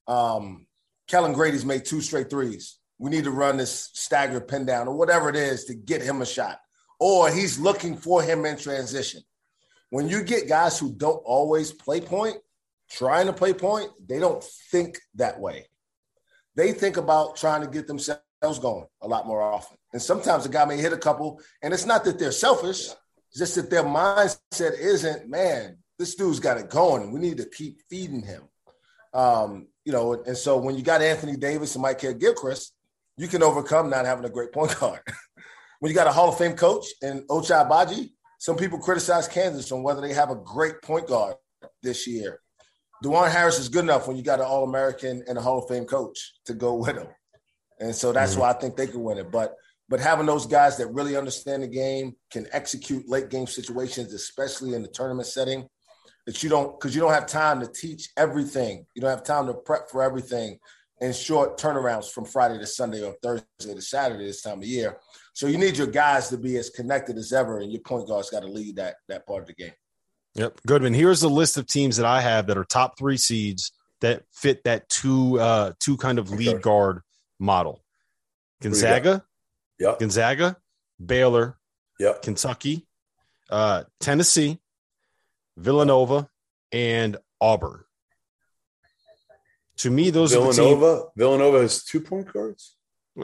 um 0.07 0.65
Kellen 1.07 1.33
Grady's 1.33 1.65
made 1.65 1.85
two 1.85 2.01
straight 2.01 2.29
threes. 2.29 2.79
We 2.99 3.11
need 3.11 3.25
to 3.25 3.31
run 3.31 3.57
this 3.57 3.89
staggered 3.93 4.47
pin 4.47 4.65
down 4.65 4.87
or 4.87 4.95
whatever 4.95 5.29
it 5.29 5.35
is 5.35 5.65
to 5.65 5.75
get 5.75 6.01
him 6.01 6.21
a 6.21 6.25
shot. 6.25 6.59
Or 6.99 7.29
he's 7.29 7.59
looking 7.59 7.95
for 7.95 8.23
him 8.23 8.45
in 8.45 8.57
transition 8.57 9.21
when 9.89 10.09
you 10.09 10.23
get 10.23 10.49
guys 10.49 10.77
who 10.77 10.91
don't 10.91 11.21
always 11.25 11.71
play 11.71 12.01
point, 12.01 12.37
trying 12.89 13.27
to 13.27 13.33
play 13.33 13.53
point, 13.53 13.89
they 14.05 14.19
don't 14.19 14.43
think 14.71 14.99
that 15.15 15.39
way. 15.39 15.65
They 16.55 16.71
think 16.73 16.97
about 16.97 17.37
trying 17.37 17.61
to 17.61 17.67
get 17.67 17.87
themselves 17.87 18.21
going 18.41 18.85
a 19.01 19.07
lot 19.07 19.27
more 19.27 19.41
often. 19.41 19.77
And 19.93 20.01
sometimes 20.01 20.45
a 20.45 20.49
guy 20.49 20.65
may 20.65 20.77
hit 20.77 20.93
a 20.93 20.97
couple, 20.97 21.39
and 21.61 21.73
it's 21.73 21.85
not 21.85 22.03
that 22.05 22.19
they're 22.19 22.31
selfish, 22.31 22.89
it's 23.29 23.39
just 23.39 23.55
that 23.55 23.69
their 23.69 23.83
mindset 23.83 24.79
isn't, 24.79 25.29
man, 25.29 25.77
this 25.97 26.15
dude's 26.15 26.39
got 26.39 26.57
it 26.57 26.69
going, 26.69 27.11
we 27.11 27.19
need 27.19 27.37
to 27.37 27.49
keep 27.49 27.81
feeding 27.89 28.21
him. 28.21 28.43
Um, 29.13 29.67
you 29.85 29.93
know, 29.93 30.13
and 30.25 30.37
so 30.37 30.57
when 30.57 30.75
you 30.75 30.83
got 30.83 31.01
Anthony 31.01 31.37
Davis 31.37 31.75
and 31.75 31.81
Mike 31.81 32.01
Gilchrist, 32.19 32.73
you 33.17 33.27
can 33.27 33.43
overcome 33.43 33.89
not 33.89 34.05
having 34.05 34.25
a 34.25 34.29
great 34.29 34.51
point 34.51 34.77
guard. 34.79 35.01
when 35.79 35.89
you 35.89 35.95
got 35.95 36.07
a 36.07 36.11
Hall 36.11 36.29
of 36.29 36.37
Fame 36.37 36.55
coach 36.55 36.85
and 37.01 37.21
Ochai 37.27 37.67
Agbaji, 37.67 38.11
some 38.39 38.55
people 38.55 38.77
criticize 38.77 39.27
Kansas 39.27 39.71
on 39.71 39.83
whether 39.83 40.01
they 40.01 40.13
have 40.13 40.29
a 40.29 40.35
great 40.35 40.81
point 40.81 41.07
guard 41.07 41.35
this 41.81 42.07
year. 42.07 42.39
Dajuan 43.03 43.31
Harris 43.31 43.59
is 43.59 43.69
good 43.69 43.83
enough 43.83 44.07
when 44.07 44.17
you 44.17 44.23
got 44.23 44.39
an 44.39 44.45
All 44.45 44.63
American 44.63 45.23
and 45.27 45.37
a 45.37 45.41
Hall 45.41 45.59
of 45.59 45.67
Fame 45.67 45.85
coach 45.85 46.33
to 46.45 46.53
go 46.53 46.75
with 46.75 46.95
him, 46.95 47.07
and 47.79 47.93
so 47.93 48.11
that's 48.11 48.31
mm-hmm. 48.31 48.41
why 48.41 48.49
I 48.51 48.53
think 48.53 48.75
they 48.75 48.87
can 48.87 49.03
win 49.03 49.17
it. 49.17 49.31
But 49.31 49.55
but 49.89 49.99
having 49.99 50.25
those 50.25 50.45
guys 50.45 50.77
that 50.77 50.87
really 50.87 51.15
understand 51.15 51.63
the 51.63 51.67
game 51.67 52.15
can 52.31 52.47
execute 52.51 53.07
late 53.07 53.29
game 53.29 53.47
situations, 53.47 54.13
especially 54.13 54.73
in 54.73 54.81
the 54.81 54.87
tournament 54.87 55.27
setting, 55.27 55.67
that 56.25 56.41
you 56.41 56.49
don't 56.49 56.79
because 56.79 56.95
you 56.95 57.01
don't 57.01 57.13
have 57.13 57.27
time 57.27 57.59
to 57.61 57.67
teach 57.67 58.09
everything. 58.17 58.85
You 58.95 59.01
don't 59.01 59.11
have 59.11 59.23
time 59.23 59.45
to 59.45 59.53
prep 59.53 59.89
for 59.91 60.01
everything 60.01 60.57
in 61.01 61.13
short 61.13 61.59
turnarounds 61.59 62.11
from 62.11 62.25
Friday 62.25 62.57
to 62.57 62.65
Sunday 62.65 63.03
or 63.03 63.15
Thursday 63.21 63.73
to 63.73 63.81
Saturday 63.81 64.25
this 64.25 64.41
time 64.41 64.59
of 64.59 64.65
year. 64.65 64.97
So 65.33 65.47
you 65.47 65.57
need 65.57 65.77
your 65.77 65.87
guys 65.87 66.29
to 66.29 66.37
be 66.37 66.57
as 66.57 66.69
connected 66.69 67.17
as 67.17 67.31
ever, 67.33 67.59
and 67.59 67.71
your 67.71 67.81
point 67.81 68.07
guard's 68.07 68.29
got 68.29 68.41
to 68.41 68.47
lead 68.47 68.77
that 68.77 68.95
that 69.07 69.27
part 69.27 69.41
of 69.41 69.47
the 69.47 69.53
game. 69.53 69.73
Yep. 70.35 70.61
Goodman. 70.67 70.93
Here's 70.93 71.21
the 71.21 71.29
list 71.29 71.57
of 71.57 71.67
teams 71.67 71.97
that 71.97 72.05
I 72.05 72.21
have 72.21 72.47
that 72.47 72.57
are 72.57 72.63
top 72.65 72.97
three 72.97 73.17
seeds 73.17 73.71
that 74.01 74.23
fit 74.31 74.63
that 74.65 74.87
two 74.89 75.39
uh 75.39 75.73
two 75.79 75.97
kind 75.97 76.19
of 76.19 76.29
lead 76.31 76.49
Okay. 76.49 76.61
guard 76.61 77.01
model. 77.39 77.83
do 78.61 78.69
you 78.69 78.73
got? 78.75 78.81
Gonzaga, 78.81 79.25
yeah, 79.79 79.95
Gonzaga, 79.99 80.57
Baylor, 81.03 81.57
yeah, 81.99 82.13
Kentucky, 82.21 82.87
uh, 83.49 83.83
Tennessee, 83.99 84.59
Villanova, 85.57 86.29
and 86.71 87.17
Auburn. 87.41 87.83
To 89.77 89.91
me, 89.91 90.09
those 90.09 90.35
are 90.35 90.39
the. 90.45 90.51
Villanova. 90.53 91.03
Villanova 91.15 91.61
has 91.61 91.83
two 91.83 92.01
point 92.01 92.31
guards. 92.31 92.75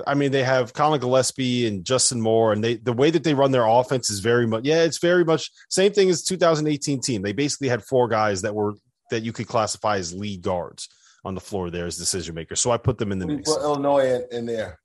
I 0.08 0.16
mean, 0.16 0.32
they 0.32 0.44
have 0.44 0.74
Collin 0.74 1.00
Gillespie 1.00 1.68
and 1.68 1.86
Justin 1.86 2.20
Moore, 2.20 2.52
and 2.52 2.64
they 2.64 2.76
the 2.76 2.94
way 2.94 3.12
that 3.12 3.24
they 3.24 3.34
run 3.36 3.52
their 3.52 3.66
offense 3.68 4.10
is 4.10 4.20
very 4.22 4.48
much 4.48 4.66
yeah, 4.66 4.82
it's 4.84 4.98
very 5.00 5.24
much 5.24 5.52
same 5.70 5.92
thing 5.94 6.10
as 6.10 6.24
2018 6.24 7.02
team. 7.02 7.22
They 7.22 7.32
basically 7.34 7.68
had 7.70 7.84
four 7.84 8.08
guys 8.08 8.42
that 8.42 8.56
were 8.56 8.74
that 9.12 9.22
you 9.24 9.32
could 9.32 9.48
classify 9.48 9.98
as 9.98 10.14
lead 10.14 10.42
guards 10.42 10.90
on 11.26 11.36
the 11.36 11.42
floor 11.42 11.70
there 11.70 11.86
as 11.86 11.96
decision 11.98 12.34
makers. 12.34 12.60
So 12.60 12.72
I 12.72 12.78
put 12.78 12.98
them 12.98 13.12
in 13.12 13.20
the 13.20 13.28
We 13.28 13.36
mix. 13.38 13.52
put 13.54 13.62
Illinois 13.62 14.16
in, 14.16 14.26
in 14.32 14.46
there. 14.48 14.80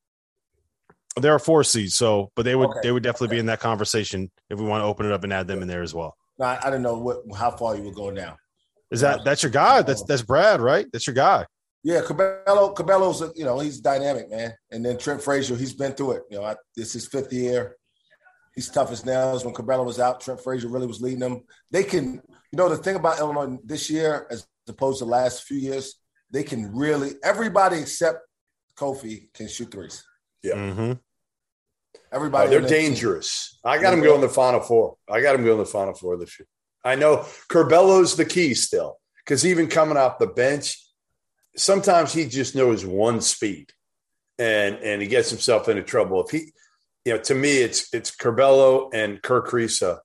There 1.16 1.34
are 1.34 1.38
four 1.38 1.64
seeds, 1.64 1.96
so 1.96 2.30
but 2.36 2.44
they 2.44 2.54
would 2.54 2.68
Okay. 2.70 2.80
they 2.82 2.92
would 2.92 3.02
definitely 3.02 3.34
be 3.36 3.40
in 3.40 3.46
that 3.46 3.60
conversation 3.60 4.30
if 4.50 4.58
we 4.58 4.66
want 4.66 4.82
to 4.82 4.86
open 4.86 5.06
it 5.06 5.12
up 5.12 5.24
and 5.24 5.32
add 5.32 5.48
them 5.48 5.62
in 5.62 5.68
there 5.68 5.82
as 5.82 5.94
well. 5.94 6.16
No, 6.38 6.46
I, 6.46 6.58
I 6.62 6.64
didn't 6.66 6.82
know 6.82 6.98
what 6.98 7.22
how 7.36 7.50
far 7.50 7.76
you 7.76 7.82
would 7.84 7.94
go 7.94 8.10
now. 8.10 8.36
Is 8.90 9.00
that 9.00 9.24
that's 9.24 9.42
your 9.42 9.50
guy? 9.52 9.82
That's 9.82 10.02
that's 10.02 10.22
Brad, 10.22 10.60
right? 10.60 10.86
That's 10.92 11.06
your 11.06 11.14
guy. 11.14 11.46
Yeah, 11.88 12.02
Curbelo, 12.02 12.74
Curbelo's 12.76 13.22
a, 13.22 13.32
you 13.34 13.46
know 13.46 13.60
he's 13.60 13.80
dynamic, 13.80 14.28
man. 14.30 14.52
And 14.70 14.84
then 14.84 14.98
Trent 14.98 15.22
Frazier, 15.22 15.56
he's 15.56 15.72
been 15.72 15.92
through 15.92 16.10
it. 16.12 16.22
You 16.30 16.36
know, 16.36 16.44
I, 16.44 16.54
this 16.76 16.88
is 16.88 16.92
his 16.92 17.06
fifth 17.06 17.32
year. 17.32 17.78
He's 18.54 18.68
tough 18.68 18.92
as 18.92 19.06
nails. 19.06 19.42
When 19.42 19.54
Curbelo 19.54 19.86
was 19.86 19.98
out, 19.98 20.20
Trent 20.20 20.42
Frazier 20.42 20.68
really 20.68 20.86
was 20.86 21.00
leading 21.00 21.20
them. 21.20 21.44
They 21.70 21.84
can, 21.84 22.20
you 22.52 22.56
know, 22.58 22.68
the 22.68 22.76
thing 22.76 22.96
about 22.96 23.18
Illinois 23.20 23.56
this 23.64 23.88
year, 23.88 24.26
as 24.30 24.46
opposed 24.68 24.98
to 24.98 25.06
the 25.06 25.10
last 25.10 25.44
few 25.44 25.56
years, 25.56 25.94
they 26.30 26.42
can 26.42 26.74
really 26.76 27.12
everybody 27.24 27.78
except 27.78 28.18
Kofi 28.76 29.32
can 29.32 29.48
shoot 29.48 29.70
threes. 29.70 30.04
Mm-hmm. 30.44 30.92
Everybody, 32.12 32.48
Oh, 32.48 32.50
they're 32.50 32.58
on 32.58 32.62
that 32.64 32.68
team. 32.68 32.88
dangerous. 32.90 33.58
I 33.64 33.80
got 33.80 33.92
them 33.92 34.02
going 34.02 34.20
the 34.20 34.28
final 34.28 34.60
four. 34.60 34.96
I 35.10 35.22
got 35.22 35.32
them 35.32 35.44
going 35.46 35.56
the 35.58 35.64
final 35.64 35.94
four 35.94 36.18
this 36.18 36.38
year. 36.38 36.46
I 36.84 36.96
know 36.96 37.24
Curbelo's 37.48 38.14
the 38.14 38.26
key 38.26 38.52
still 38.52 38.98
because 39.24 39.46
even 39.46 39.68
coming 39.68 39.96
off 39.96 40.18
the 40.18 40.26
bench, 40.26 40.84
sometimes 41.58 42.12
he 42.12 42.26
just 42.26 42.54
knows 42.54 42.84
one 42.84 43.20
speed, 43.20 43.70
and 44.38 44.76
and 44.76 45.02
he 45.02 45.08
gets 45.08 45.30
himself 45.30 45.68
into 45.68 45.82
trouble. 45.82 46.24
If 46.24 46.30
he, 46.30 46.52
you 47.04 47.14
know, 47.14 47.18
to 47.22 47.34
me, 47.34 47.58
it's 47.58 47.92
it's 47.92 48.10
Curbelo 48.14 48.90
and 48.94 49.20
Kerr 49.22 49.42
Kriisa 49.42 49.98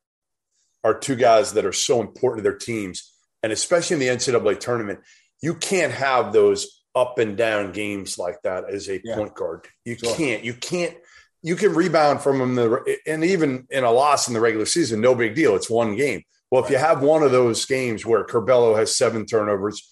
are 0.84 0.98
two 0.98 1.16
guys 1.16 1.54
that 1.54 1.66
are 1.66 1.72
so 1.74 2.02
important 2.02 2.44
to 2.44 2.50
their 2.50 2.58
teams, 2.58 3.14
and 3.42 3.52
especially 3.54 3.94
in 3.96 4.00
the 4.00 4.08
NCAA 4.08 4.60
tournament, 4.60 5.00
you 5.42 5.56
can't 5.56 5.94
have 5.94 6.34
those 6.34 6.84
up 6.96 7.18
and 7.20 7.36
down 7.38 7.72
games 7.72 8.18
like 8.20 8.42
that 8.44 8.70
as 8.70 8.88
a 8.90 9.02
Yeah. 9.04 9.16
point 9.16 9.34
guard. 9.34 9.68
You 9.86 9.98
Sure. 9.98 10.14
can't. 10.16 10.44
You 10.44 10.54
can't. 10.54 10.96
You 11.42 11.56
can 11.58 11.74
rebound 11.74 12.22
from 12.22 12.40
them, 12.40 12.56
the, 12.56 12.98
and 13.06 13.24
even 13.26 13.68
in 13.70 13.84
a 13.84 13.92
loss 13.92 14.28
in 14.30 14.34
the 14.34 14.40
regular 14.40 14.66
season, 14.66 15.02
no 15.02 15.14
big 15.14 15.36
deal. 15.36 15.56
It's 15.56 15.70
one 15.70 15.96
game. 15.98 16.24
Well, 16.50 16.64
if 16.64 16.70
you 16.70 16.78
have 16.78 17.02
one 17.02 17.22
of 17.24 17.32
those 17.32 17.66
games 17.66 18.06
where 18.06 18.24
Curbelo 18.24 18.78
has 18.78 18.96
seven 18.96 19.26
turnovers, 19.26 19.90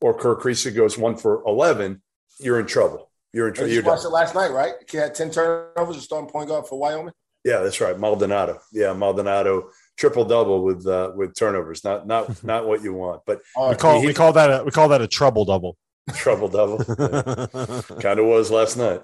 or 0.00 0.14
Kerr 0.14 0.36
Kriisa 0.36 0.74
goes 0.74 0.96
one 0.98 1.16
for 1.16 1.42
eleven, 1.46 2.02
you're 2.38 2.60
in 2.60 2.66
trouble. 2.66 3.10
You're 3.32 3.48
in 3.48 3.54
trouble. 3.54 3.72
You're 3.72 3.82
done. 3.82 3.92
watched 3.92 4.04
it 4.04 4.08
last 4.10 4.34
night, 4.34 4.50
right? 4.50 4.72
He 4.90 4.96
had 4.96 5.14
10 5.14 5.30
turnovers, 5.30 5.96
a 5.96 6.00
starting 6.00 6.30
point 6.30 6.48
guard 6.48 6.66
for 6.66 6.78
Wyoming. 6.78 7.12
Yeah, 7.44 7.58
that's 7.58 7.80
right. 7.82 7.98
Maldonado. 7.98 8.60
Yeah, 8.72 8.92
Maldonado 8.94 9.70
triple 9.98 10.24
double 10.24 10.62
with 10.64 10.86
uh, 10.86 11.12
with 11.14 11.34
turnovers. 11.34 11.84
Not 11.84 12.06
not 12.06 12.42
not 12.44 12.66
what 12.66 12.82
you 12.82 12.92
want, 12.94 13.22
but 13.26 13.40
All 13.54 13.70
We 13.70 13.76
call 13.76 14.00
he- 14.00 14.06
we 14.06 14.14
call 14.14 14.32
that 14.32 14.60
a 14.60 14.64
we 14.64 14.70
call 14.70 14.88
that 14.88 15.00
a 15.02 15.06
trouble 15.06 15.44
double. 15.44 15.76
trouble 16.14 16.48
double. 16.48 16.78
All 16.88 17.82
kind 18.00 18.18
of 18.20 18.26
was 18.26 18.50
last 18.50 18.76
night. 18.76 19.02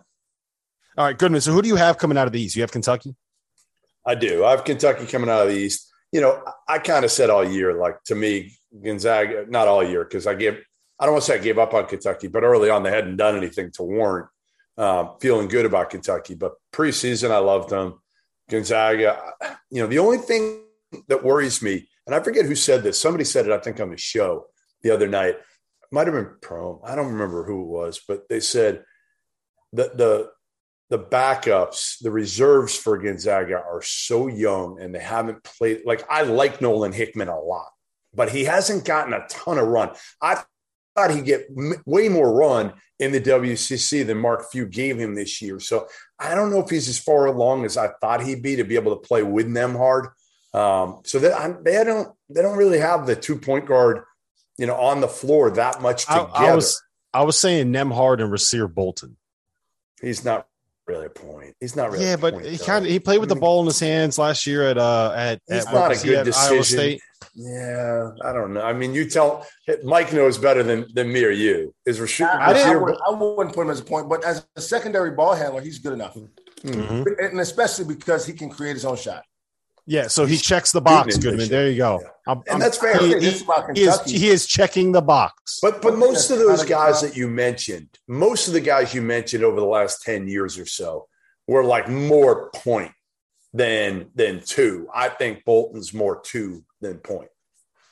All 0.98 1.04
right, 1.06 1.16
Goodman. 1.18 1.40
So 1.40 1.52
who 1.52 1.62
do 1.62 1.68
you 1.68 1.76
have 1.76 1.98
coming 1.98 2.18
out 2.18 2.26
of 2.26 2.32
the 2.32 2.40
East? 2.40 2.56
You 2.56 2.62
have 2.62 2.72
Kentucky. 2.72 3.14
I 4.06 4.14
do. 4.14 4.44
I 4.44 4.50
have 4.50 4.64
Kentucky 4.64 5.06
coming 5.06 5.30
out 5.30 5.42
of 5.42 5.48
the 5.48 5.56
East. 5.58 5.90
You 6.10 6.20
know, 6.20 6.42
I, 6.68 6.74
I 6.74 6.78
kind 6.80 7.04
of 7.04 7.10
said 7.10 7.30
all 7.30 7.44
year, 7.44 7.74
like 7.74 8.02
to 8.04 8.14
me, 8.14 8.56
Gonzaga, 8.84 9.46
not 9.48 9.68
all 9.68 9.82
year, 9.84 10.04
because 10.04 10.26
I 10.26 10.34
gave, 10.34 10.58
I 11.02 11.06
don't 11.06 11.14
want 11.14 11.24
to 11.24 11.32
say 11.32 11.34
I 11.34 11.42
gave 11.42 11.58
up 11.58 11.74
on 11.74 11.86
Kentucky, 11.86 12.28
but 12.28 12.44
early 12.44 12.70
on 12.70 12.84
they 12.84 12.92
hadn't 12.92 13.16
done 13.16 13.36
anything 13.36 13.72
to 13.72 13.82
warrant 13.82 14.28
um, 14.78 15.16
feeling 15.20 15.48
good 15.48 15.66
about 15.66 15.90
Kentucky. 15.90 16.36
But 16.36 16.52
preseason, 16.72 17.32
I 17.32 17.38
loved 17.38 17.70
them. 17.70 18.00
Gonzaga, 18.48 19.20
you 19.68 19.82
know, 19.82 19.88
the 19.88 19.98
only 19.98 20.18
thing 20.18 20.62
that 21.08 21.24
worries 21.24 21.60
me, 21.60 21.88
and 22.06 22.14
I 22.14 22.20
forget 22.20 22.46
who 22.46 22.54
said 22.54 22.84
this, 22.84 23.00
somebody 23.00 23.24
said 23.24 23.46
it, 23.46 23.52
I 23.52 23.58
think, 23.58 23.80
on 23.80 23.90
the 23.90 23.96
show 23.96 24.46
the 24.82 24.92
other 24.92 25.08
night. 25.08 25.38
Might 25.90 26.06
have 26.06 26.14
been 26.14 26.36
Prom. 26.40 26.78
I 26.84 26.94
don't 26.94 27.12
remember 27.12 27.42
who 27.42 27.62
it 27.62 27.66
was, 27.66 28.00
but 28.06 28.28
they 28.28 28.38
said 28.38 28.84
that 29.72 29.98
the 29.98 30.30
the 30.88 31.00
backups, 31.00 31.98
the 32.00 32.12
reserves 32.12 32.76
for 32.76 32.96
Gonzaga 32.96 33.56
are 33.56 33.82
so 33.82 34.28
young 34.28 34.80
and 34.80 34.94
they 34.94 35.00
haven't 35.00 35.42
played. 35.42 35.80
Like 35.84 36.04
I 36.08 36.22
like 36.22 36.60
Nolan 36.60 36.92
Hickman 36.92 37.28
a 37.28 37.40
lot, 37.40 37.70
but 38.14 38.30
he 38.30 38.44
hasn't 38.44 38.84
gotten 38.84 39.12
a 39.12 39.26
ton 39.28 39.58
of 39.58 39.66
run. 39.66 39.90
I 40.20 40.44
thought 40.94 41.14
he'd 41.14 41.24
get 41.24 41.46
m- 41.56 41.82
way 41.86 42.08
more 42.08 42.32
run 42.32 42.72
in 42.98 43.12
the 43.12 43.20
WCC 43.20 44.06
than 44.06 44.18
Mark 44.18 44.50
Few 44.50 44.66
gave 44.66 44.98
him 44.98 45.14
this 45.14 45.42
year. 45.42 45.58
So 45.60 45.88
I 46.18 46.34
don't 46.34 46.50
know 46.50 46.60
if 46.60 46.70
he's 46.70 46.88
as 46.88 46.98
far 46.98 47.26
along 47.26 47.64
as 47.64 47.76
I 47.76 47.88
thought 48.00 48.22
he'd 48.22 48.42
be 48.42 48.56
to 48.56 48.64
be 48.64 48.76
able 48.76 48.94
to 48.96 49.06
play 49.06 49.22
with 49.22 49.46
Nembhard. 49.46 50.12
Um, 50.54 51.00
so 51.04 51.18
they, 51.18 51.32
I, 51.32 51.54
they 51.62 51.82
don't 51.84 52.14
they 52.28 52.42
don't 52.42 52.58
really 52.58 52.78
have 52.78 53.06
the 53.06 53.16
two 53.16 53.38
point 53.38 53.66
guard, 53.66 54.04
you 54.58 54.66
know, 54.66 54.76
on 54.76 55.00
the 55.00 55.08
floor 55.08 55.50
that 55.50 55.80
much 55.80 56.08
I, 56.08 56.20
together. 56.20 56.36
I 56.36 56.54
was 56.54 56.82
I 57.14 57.22
was 57.24 57.38
saying 57.38 57.72
Nembhard 57.72 58.22
and 58.22 58.32
Rasir 58.32 58.72
Bolton. 58.72 59.16
he's 60.00 60.24
not 60.24 60.46
really 60.86 61.06
a 61.06 61.10
point. 61.10 61.54
He's 61.60 61.76
not 61.76 61.90
really. 61.92 62.04
yeah, 62.04 62.16
but 62.16 62.34
point 62.34 62.46
he 62.46 62.58
kind 62.58 62.84
of 62.84 62.90
he 62.90 62.98
played 62.98 63.18
with 63.20 63.28
the 63.28 63.34
I 63.34 63.36
mean, 63.36 63.40
ball 63.40 63.60
in 63.60 63.66
his 63.66 63.80
hands 63.80 64.18
last 64.18 64.46
year 64.46 64.68
at 64.68 64.78
uh 64.78 65.12
at, 65.16 65.40
He's 65.48 65.66
at 65.66 65.72
not 65.74 65.92
a 65.92 66.02
good 66.04 66.28
at 66.28 66.34
Iowa. 66.36 66.64
State. 66.64 67.00
Yeah, 67.34 68.10
I 68.24 68.32
don't 68.32 68.52
know. 68.52 68.62
I 68.62 68.72
mean, 68.72 68.92
you 68.94 69.08
tell 69.08 69.46
Mike 69.84 70.12
knows 70.12 70.38
better 70.38 70.62
than 70.62 70.86
than 70.94 71.12
me 71.12 71.24
or 71.24 71.30
you. 71.30 71.74
Is 71.86 72.00
Rashid? 72.00 72.26
I, 72.26 72.72
I, 72.72 72.76
would, 72.76 72.96
I 73.06 73.10
wouldn't 73.10 73.54
put 73.54 73.62
him 73.62 73.70
as 73.70 73.80
a 73.80 73.84
point, 73.84 74.08
but 74.08 74.24
as 74.24 74.44
a 74.56 74.60
secondary 74.60 75.12
ball 75.12 75.34
handler, 75.34 75.60
he's 75.60 75.78
good 75.78 75.92
enough, 75.92 76.16
Mhm. 76.64 77.06
and 77.30 77.40
especially 77.40 77.84
because 77.84 78.26
he 78.26 78.32
can 78.32 78.50
create 78.50 78.74
his 78.74 78.84
own 78.84 78.96
shot. 78.96 79.22
Yeah, 79.86 80.06
so 80.06 80.26
he 80.26 80.36
checks 80.36 80.70
the 80.70 80.80
box, 80.80 81.14
Shooting 81.16 81.30
Goodman. 81.30 81.48
There 81.48 81.68
you 81.70 81.76
go. 81.78 82.00
Yeah. 82.00 82.08
I'm- 82.28 82.38
And 82.46 82.50
I'm- 82.50 82.60
that's 82.60 82.78
fair. 82.78 82.98
He, 82.98 83.08
he- 83.18 83.30
he 83.74 83.82
is, 83.82 84.00
he 84.04 84.28
is 84.28 84.46
checking 84.46 84.92
the 84.92 85.02
box. 85.02 85.58
But 85.60 85.82
but 85.82 85.92
One 85.92 86.00
thing 86.00 86.10
most 86.12 86.30
of 86.30 86.38
those 86.38 86.64
guys 86.64 87.00
that 87.00 87.16
you 87.16 87.28
mentioned, 87.28 87.88
most 88.06 88.46
of 88.46 88.54
the 88.54 88.60
guys 88.60 88.94
you 88.94 89.02
mentioned 89.02 89.42
over 89.42 89.58
the 89.58 89.66
last 89.66 90.02
10 90.02 90.28
years 90.28 90.56
or 90.58 90.66
so 90.66 91.08
were 91.48 91.64
like 91.64 91.88
more 91.88 92.50
point 92.54 92.92
than 93.52 94.10
than 94.14 94.40
two. 94.40 94.88
I 94.94 95.08
think 95.08 95.44
Bolton's 95.44 95.92
more 95.92 96.20
two 96.20 96.64
than 96.80 96.98
point. 96.98 97.28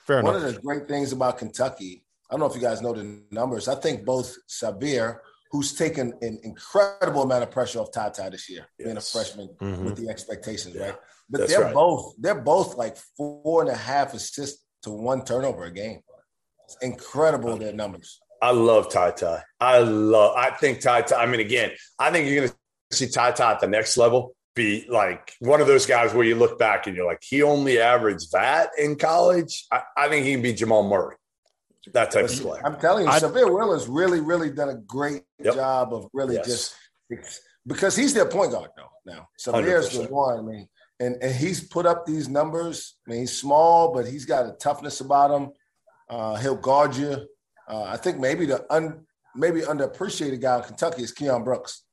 Fair 0.07 0.23
One 0.23 0.37
enough. 0.37 0.49
of 0.49 0.55
the 0.55 0.61
great 0.61 0.87
things 0.89 1.13
about 1.13 1.39
Kentucky, 1.39 2.05
I 2.31 2.35
don't 2.35 2.41
know 2.41 2.47
if 2.47 2.55
you 2.55 2.61
guys 2.61 2.81
know 2.81 2.93
the 2.95 3.21
numbers. 3.33 3.67
I 3.69 3.75
think 3.75 4.05
both 4.05 4.35
Sahvir, 4.49 5.19
who's 5.51 5.75
taken 5.75 6.13
an 6.23 6.39
incredible 6.45 7.23
amount 7.23 7.43
of 7.43 7.51
pressure 7.51 7.81
off 7.81 7.91
Tata 7.93 8.29
this 8.31 8.49
year, 8.49 8.67
being 8.79 8.91
a 8.93 8.95
Yes. 8.95 9.11
freshman 9.13 9.49
Mhm. 9.61 9.85
with 9.85 9.97
the 9.97 10.09
expectations, 10.09 10.75
Yeah, 10.75 10.83
right? 10.83 10.99
But 11.29 11.39
that's 11.41 11.53
they're 11.53 11.63
right. 11.65 11.75
both 11.75 12.15
they're 12.19 12.35
both 12.41 12.77
like 12.77 12.97
four 13.17 13.63
and 13.63 13.71
a 13.71 13.75
half 13.77 14.15
assists 14.15 14.65
to 14.83 14.91
one 14.91 15.25
turnover 15.25 15.65
a 15.65 15.71
game. 15.71 16.01
It's 16.65 16.77
incredible 16.83 17.57
their 17.57 17.73
numbers. 17.73 18.21
I 18.43 18.53
love 18.53 18.91
Ty 18.91 19.11
Ty. 19.13 19.43
I 19.61 19.79
love 19.81 20.35
I 20.37 20.51
think 20.53 20.81
Ty 20.81 21.03
Ty. 21.03 21.23
I 21.23 21.27
mean, 21.27 21.41
again, 21.41 21.73
I 21.99 22.11
think 22.11 22.29
you're 22.29 22.47
gonna 22.47 22.57
see 22.93 23.09
Ty 23.09 23.33
Ty 23.33 23.53
at 23.53 23.61
the 23.61 23.67
next 23.67 23.97
level 23.97 24.35
be 24.55 24.85
like 24.89 25.35
one 25.41 25.61
of 25.61 25.67
those 25.67 25.87
guys 25.87 26.13
where 26.15 26.25
you 26.25 26.35
look 26.35 26.59
back 26.59 26.87
and 26.87 26.97
you're 26.97 27.07
like, 27.07 27.23
he 27.23 27.43
only 27.43 27.81
averaged 27.81 28.33
that 28.33 28.71
in 28.79 28.97
college. 28.97 29.67
I, 29.71 29.83
I 29.97 30.09
think 30.09 30.25
he 30.27 30.33
can 30.33 30.43
be 30.43 30.53
Jamal 30.53 30.83
Murray. 30.89 31.17
That 31.93 32.11
type 32.11 32.27
of 32.27 32.31
player. 32.31 32.61
I'm 32.65 32.79
telling 32.79 33.05
you, 33.07 33.11
I- 33.11 33.19
Will 33.21 33.73
has 33.73 33.89
really, 33.89 34.21
really 34.21 34.51
done 34.51 34.69
a 34.69 34.77
great 34.77 35.23
Yep. 35.39 35.55
job 35.55 35.95
of 35.95 36.09
really 36.13 36.37
Yes. 36.37 36.47
just 36.47 36.75
because 37.67 37.97
he's 37.97 38.13
their 38.15 38.27
point 38.27 38.53
guard 38.53 38.71
though. 38.77 38.91
Now 39.07 39.29
Sahvir's 39.39 39.97
the 39.97 40.05
one. 40.09 40.39
I 40.39 40.43
mean, 40.43 40.69
and 41.01 41.17
and 41.23 41.35
he's 41.35 41.67
put 41.67 41.87
up 41.87 42.05
these 42.05 42.29
numbers. 42.29 42.99
I 43.07 43.11
mean, 43.11 43.21
he's 43.21 43.37
small, 43.37 43.93
but 43.93 44.07
he's 44.07 44.27
got 44.27 44.47
a 44.47 44.53
toughness 44.53 45.01
about 45.01 45.31
him. 45.31 45.53
Uh, 46.09 46.37
he'll 46.37 46.57
guard 46.57 46.95
you. 46.97 47.27
Uh, 47.69 47.83
I 47.85 47.97
think 47.97 48.19
maybe 48.19 48.45
the 48.47 48.67
un, 48.73 49.07
maybe 49.35 49.63
underappreciated 49.63 50.41
guy 50.41 50.59
in 50.59 50.65
Kentucky 50.65 51.03
is 51.03 51.15
Keion 51.15 51.45
Brooks. 51.45 51.85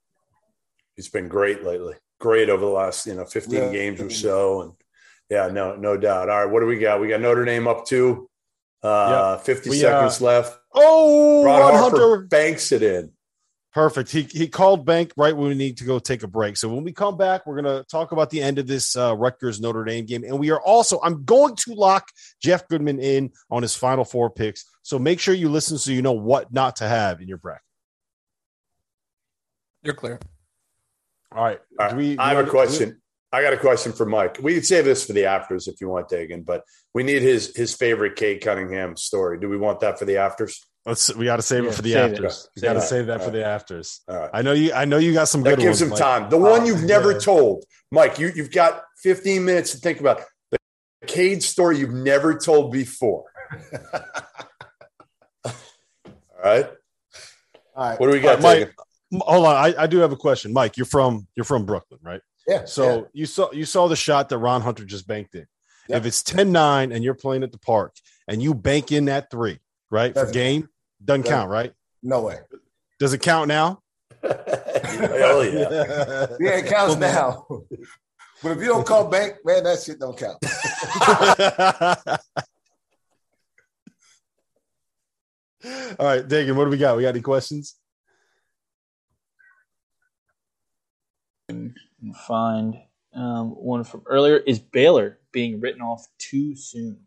He's 0.96 1.08
been 1.10 1.28
great 1.30 1.64
lately. 1.64 1.96
Great 2.20 2.50
over 2.50 2.66
the 2.66 2.72
last, 2.72 3.06
you 3.06 3.14
know, 3.14 3.26
15 3.26 3.54
Yeah. 3.66 3.70
games 3.72 4.02
or 4.02 4.10
so. 4.10 4.62
And 4.62 4.72
yeah, 5.30 5.48
no, 5.48 5.76
no 5.76 5.96
doubt. 5.98 6.30
All 6.30 6.44
right, 6.44 6.52
what 6.52 6.62
do 6.62 6.66
we 6.66 6.80
got? 6.80 7.00
We 7.00 7.08
got 7.10 7.22
Notre 7.22 7.46
Dame 7.46 7.68
up 7.68 7.86
two. 7.86 8.28
Uh 8.84 9.38
50 9.40 9.70
We, 9.72 9.78
uh, 9.86 9.90
seconds 9.90 10.22
left. 10.22 10.58
Oh, 10.74 11.44
Ron 11.44 11.60
Ron 11.60 11.74
Harper 11.74 11.98
Hunter. 11.98 12.18
banks 12.28 12.72
it 12.72 12.84
in. 12.84 13.12
Perfect. 13.74 14.12
He 14.12 14.24
he 14.24 14.48
called 14.48 14.86
bank 14.86 15.12
right 15.18 15.36
when 15.36 15.50
we 15.50 15.56
need 15.56 15.78
to 15.78 15.84
go 15.84 16.00
take 16.00 16.24
a 16.24 16.28
break. 16.28 16.58
So 16.58 16.68
when 16.70 16.84
we 16.84 16.92
come 16.92 17.16
back, 17.18 17.46
we're 17.46 17.56
gonna 17.58 17.84
talk 17.92 18.12
about 18.12 18.30
the 18.32 18.42
end 18.42 18.58
of 18.60 18.66
this 18.68 18.96
uh, 18.96 19.16
Rutgers 19.16 19.60
Notre 19.60 19.84
Dame 19.84 20.06
game, 20.06 20.24
and 20.24 20.40
we 20.40 20.50
are 20.52 20.62
also 20.62 21.00
I'm 21.04 21.26
going 21.26 21.56
to 21.58 21.74
lock 21.74 22.08
Jeff 22.42 22.68
Goodman 22.70 23.00
in 23.00 23.32
on 23.52 23.62
his 23.62 23.76
final 23.76 24.04
four 24.06 24.30
picks. 24.32 24.66
So 24.84 24.98
make 24.98 25.20
sure 25.20 25.34
you 25.36 25.50
listen 25.50 25.78
so 25.78 25.92
you 25.92 26.02
know 26.02 26.14
what 26.14 26.52
not 26.52 26.78
to 26.78 26.88
have 26.88 27.22
in 27.22 27.28
your 27.28 27.38
bracket. 27.38 27.62
You're 29.84 29.94
clear. 29.96 30.20
All 31.32 31.44
right. 31.44 31.60
All 31.80 31.86
right, 31.86 31.92
Do 31.92 31.98
we- 31.98 32.18
I 32.18 32.30
have 32.30 32.38
do 32.38 32.42
a 32.42 32.44
we- 32.46 32.50
question. 32.50 33.02
I 33.32 33.42
got 33.42 33.54
a 33.54 33.58
question 33.58 33.92
for 33.92 34.06
Mike. 34.06 34.38
We 34.42 34.54
could 34.54 34.66
save 34.66 34.86
this 34.86 35.06
for 35.06 35.14
the 35.14 35.26
afters 35.26 35.68
if 35.68 35.82
you 35.82 35.90
want, 35.90 36.10
Dagan, 36.10 36.46
but 36.46 36.64
we 36.94 37.04
need 37.04 37.22
his 37.22 37.56
his 37.56 37.74
favorite 37.76 38.16
Cade 38.16 38.42
Cunningham 38.42 38.96
story. 38.96 39.38
Do 39.40 39.50
we 39.50 39.58
want 39.58 39.82
that 39.82 40.00
for 40.00 40.06
the 40.06 40.18
afters? 40.18 40.66
Let's 40.86 41.14
we 41.14 41.26
got 41.26 41.36
to 41.36 41.42
save 41.42 41.66
Yeah, 41.66 41.70
it 41.70 41.76
for 41.76 41.82
the 41.82 41.92
save 41.92 42.12
it. 42.12 42.14
afters. 42.14 42.50
We 42.56 42.60
Save 42.62 42.68
got 42.70 42.74
to 42.74 42.80
it. 42.80 42.82
save 42.84 43.06
that 43.08 43.20
All 43.20 43.26
for 43.26 43.32
the 43.32 43.46
afters. 43.46 44.02
All 44.08 44.16
right. 44.18 44.30
I 44.34 44.42
know 44.42 44.54
you. 44.54 44.72
I 44.74 44.86
know 44.86 44.98
you 44.98 45.14
got 45.14 45.28
some 45.28 45.44
That 45.44 45.58
good 45.58 45.64
gives 45.64 45.82
ones. 45.82 45.82
him 45.82 45.90
Mike. 45.90 46.00
time. 46.00 46.30
The 46.30 46.38
one 46.38 46.62
Oh, 46.62 46.66
you've 46.66 46.84
never 46.84 47.12
yeah. 47.12 47.18
told, 47.20 47.66
Mike. 47.92 48.18
You 48.18 48.32
you've 48.34 48.52
got 48.52 48.84
15 49.04 49.44
minutes 49.44 49.72
to 49.72 49.78
think 49.80 50.00
about 50.00 50.22
the 50.52 50.58
Cade 51.06 51.44
story 51.44 51.78
you've 51.80 51.94
never 51.94 52.38
told 52.38 52.72
before. 52.72 53.26
All 55.46 55.54
right. 56.44 56.66
All 57.76 57.90
right. 57.90 58.00
What 58.00 58.08
do 58.08 58.14
we 58.14 58.20
got, 58.20 58.38
All 58.44 58.50
right, 58.52 58.68
Mike. 59.12 59.22
Hold 59.28 59.46
on. 59.46 59.56
I, 59.56 59.74
I 59.84 59.88
do 59.88 59.98
have 60.00 60.12
a 60.12 60.16
question, 60.18 60.54
Mike. 60.54 60.78
You're 60.78 60.86
from 60.86 61.28
you're 61.36 61.44
from 61.44 61.66
Brooklyn, 61.66 62.00
right? 62.04 62.22
Yeah. 62.48 62.66
So 62.66 62.95
yeah. 62.95 63.02
you 63.14 63.26
saw 63.26 63.52
you 63.52 63.66
saw 63.66 63.88
the 63.88 63.95
shot 63.95 64.30
that 64.30 64.38
Ron 64.38 64.62
Hunter 64.62 64.86
just 64.86 65.08
banked 65.08 65.36
in. 65.36 65.45
Yep. 65.89 66.00
If 66.02 66.06
it's 66.06 66.24
10-9 66.24 66.93
and 66.93 67.04
you're 67.04 67.14
playing 67.14 67.43
at 67.43 67.52
the 67.52 67.58
park 67.60 67.93
and 68.28 68.41
you 68.41 68.54
bank 68.54 68.91
in 68.91 69.06
that 69.06 69.30
three, 69.32 69.60
right? 69.89 70.14
For 70.14 70.22
Doesn't- 70.22 70.34
game, 70.34 70.70
doesn't 71.04 71.22
doesn't- 71.22 71.36
count, 71.38 71.50
right? 71.50 71.74
no 72.04 72.22
way. 72.22 72.38
Does 73.00 73.14
it 73.14 73.22
count 73.22 73.48
now? 73.48 73.82
Hell 74.24 75.45
yeah. 75.45 76.28
Yeah, 76.39 76.58
it 76.58 76.66
counts 76.68 76.95
now. 76.98 77.45
but 78.43 78.52
if 78.52 78.60
you 78.60 78.66
don't 78.68 78.86
call 78.86 79.08
bank, 79.10 79.36
man, 79.45 79.64
that 79.64 79.82
shit 79.82 80.00
don't 80.00 80.18
count. 80.18 80.38
All 86.00 86.06
right, 86.06 86.28
Dagan, 86.28 86.56
what 86.56 86.66
do 86.66 86.70
we 86.70 86.78
got? 86.78 86.95
We 86.98 87.04
got 87.04 87.10
any 87.10 87.22
questions? 87.22 87.76
And 92.02 92.16
find 92.16 92.76
um, 93.14 93.50
one 93.52 93.84
from 93.84 94.04
earlier. 94.06 94.38
Is 94.38 94.60
Baylor 94.60 95.20
being 95.32 95.60
written 95.60 95.82
off 95.82 96.08
too 96.18 96.56
soon? 96.56 97.00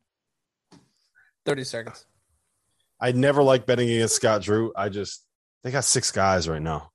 30 1.44 1.64
seconds. 1.64 2.06
I 3.00 3.12
never 3.12 3.42
like 3.42 3.66
betting 3.66 3.88
against 3.88 4.16
Scott 4.16 4.42
Drew. 4.42 4.72
I 4.76 4.88
just 4.88 5.24
they 5.62 5.70
got 5.70 5.84
six 5.84 6.10
guys 6.10 6.48
right 6.48 6.60
now. 6.60 6.90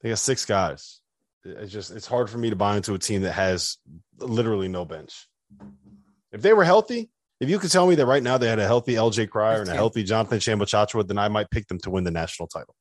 They 0.00 0.08
got 0.08 0.18
six 0.18 0.44
guys. 0.44 1.00
It's 1.44 1.72
just 1.72 1.90
it's 1.90 2.06
hard 2.06 2.28
for 2.28 2.38
me 2.38 2.50
to 2.50 2.56
buy 2.56 2.76
into 2.76 2.94
a 2.94 2.98
team 2.98 3.22
that 3.22 3.32
has 3.32 3.78
literally 4.18 4.68
no 4.68 4.84
bench. 4.84 5.28
If 6.32 6.42
they 6.42 6.52
were 6.52 6.64
healthy, 6.64 7.10
if 7.40 7.48
you 7.48 7.58
could 7.58 7.70
tell 7.70 7.86
me 7.86 7.94
that 7.94 8.06
right 8.06 8.22
now 8.22 8.38
they 8.38 8.48
had 8.48 8.58
a 8.58 8.66
healthy 8.66 8.94
LJ 8.94 9.30
Cryer 9.30 9.60
and 9.60 9.70
a 9.70 9.74
healthy 9.74 10.02
Jonathan 10.02 10.38
Tchamwa 10.38 10.62
Tchatchoua, 10.62 11.06
then 11.06 11.18
I 11.18 11.28
might 11.28 11.50
pick 11.50 11.68
them 11.68 11.78
to 11.80 11.90
win 11.90 12.04
the 12.04 12.10
national 12.10 12.48
title. 12.48 12.74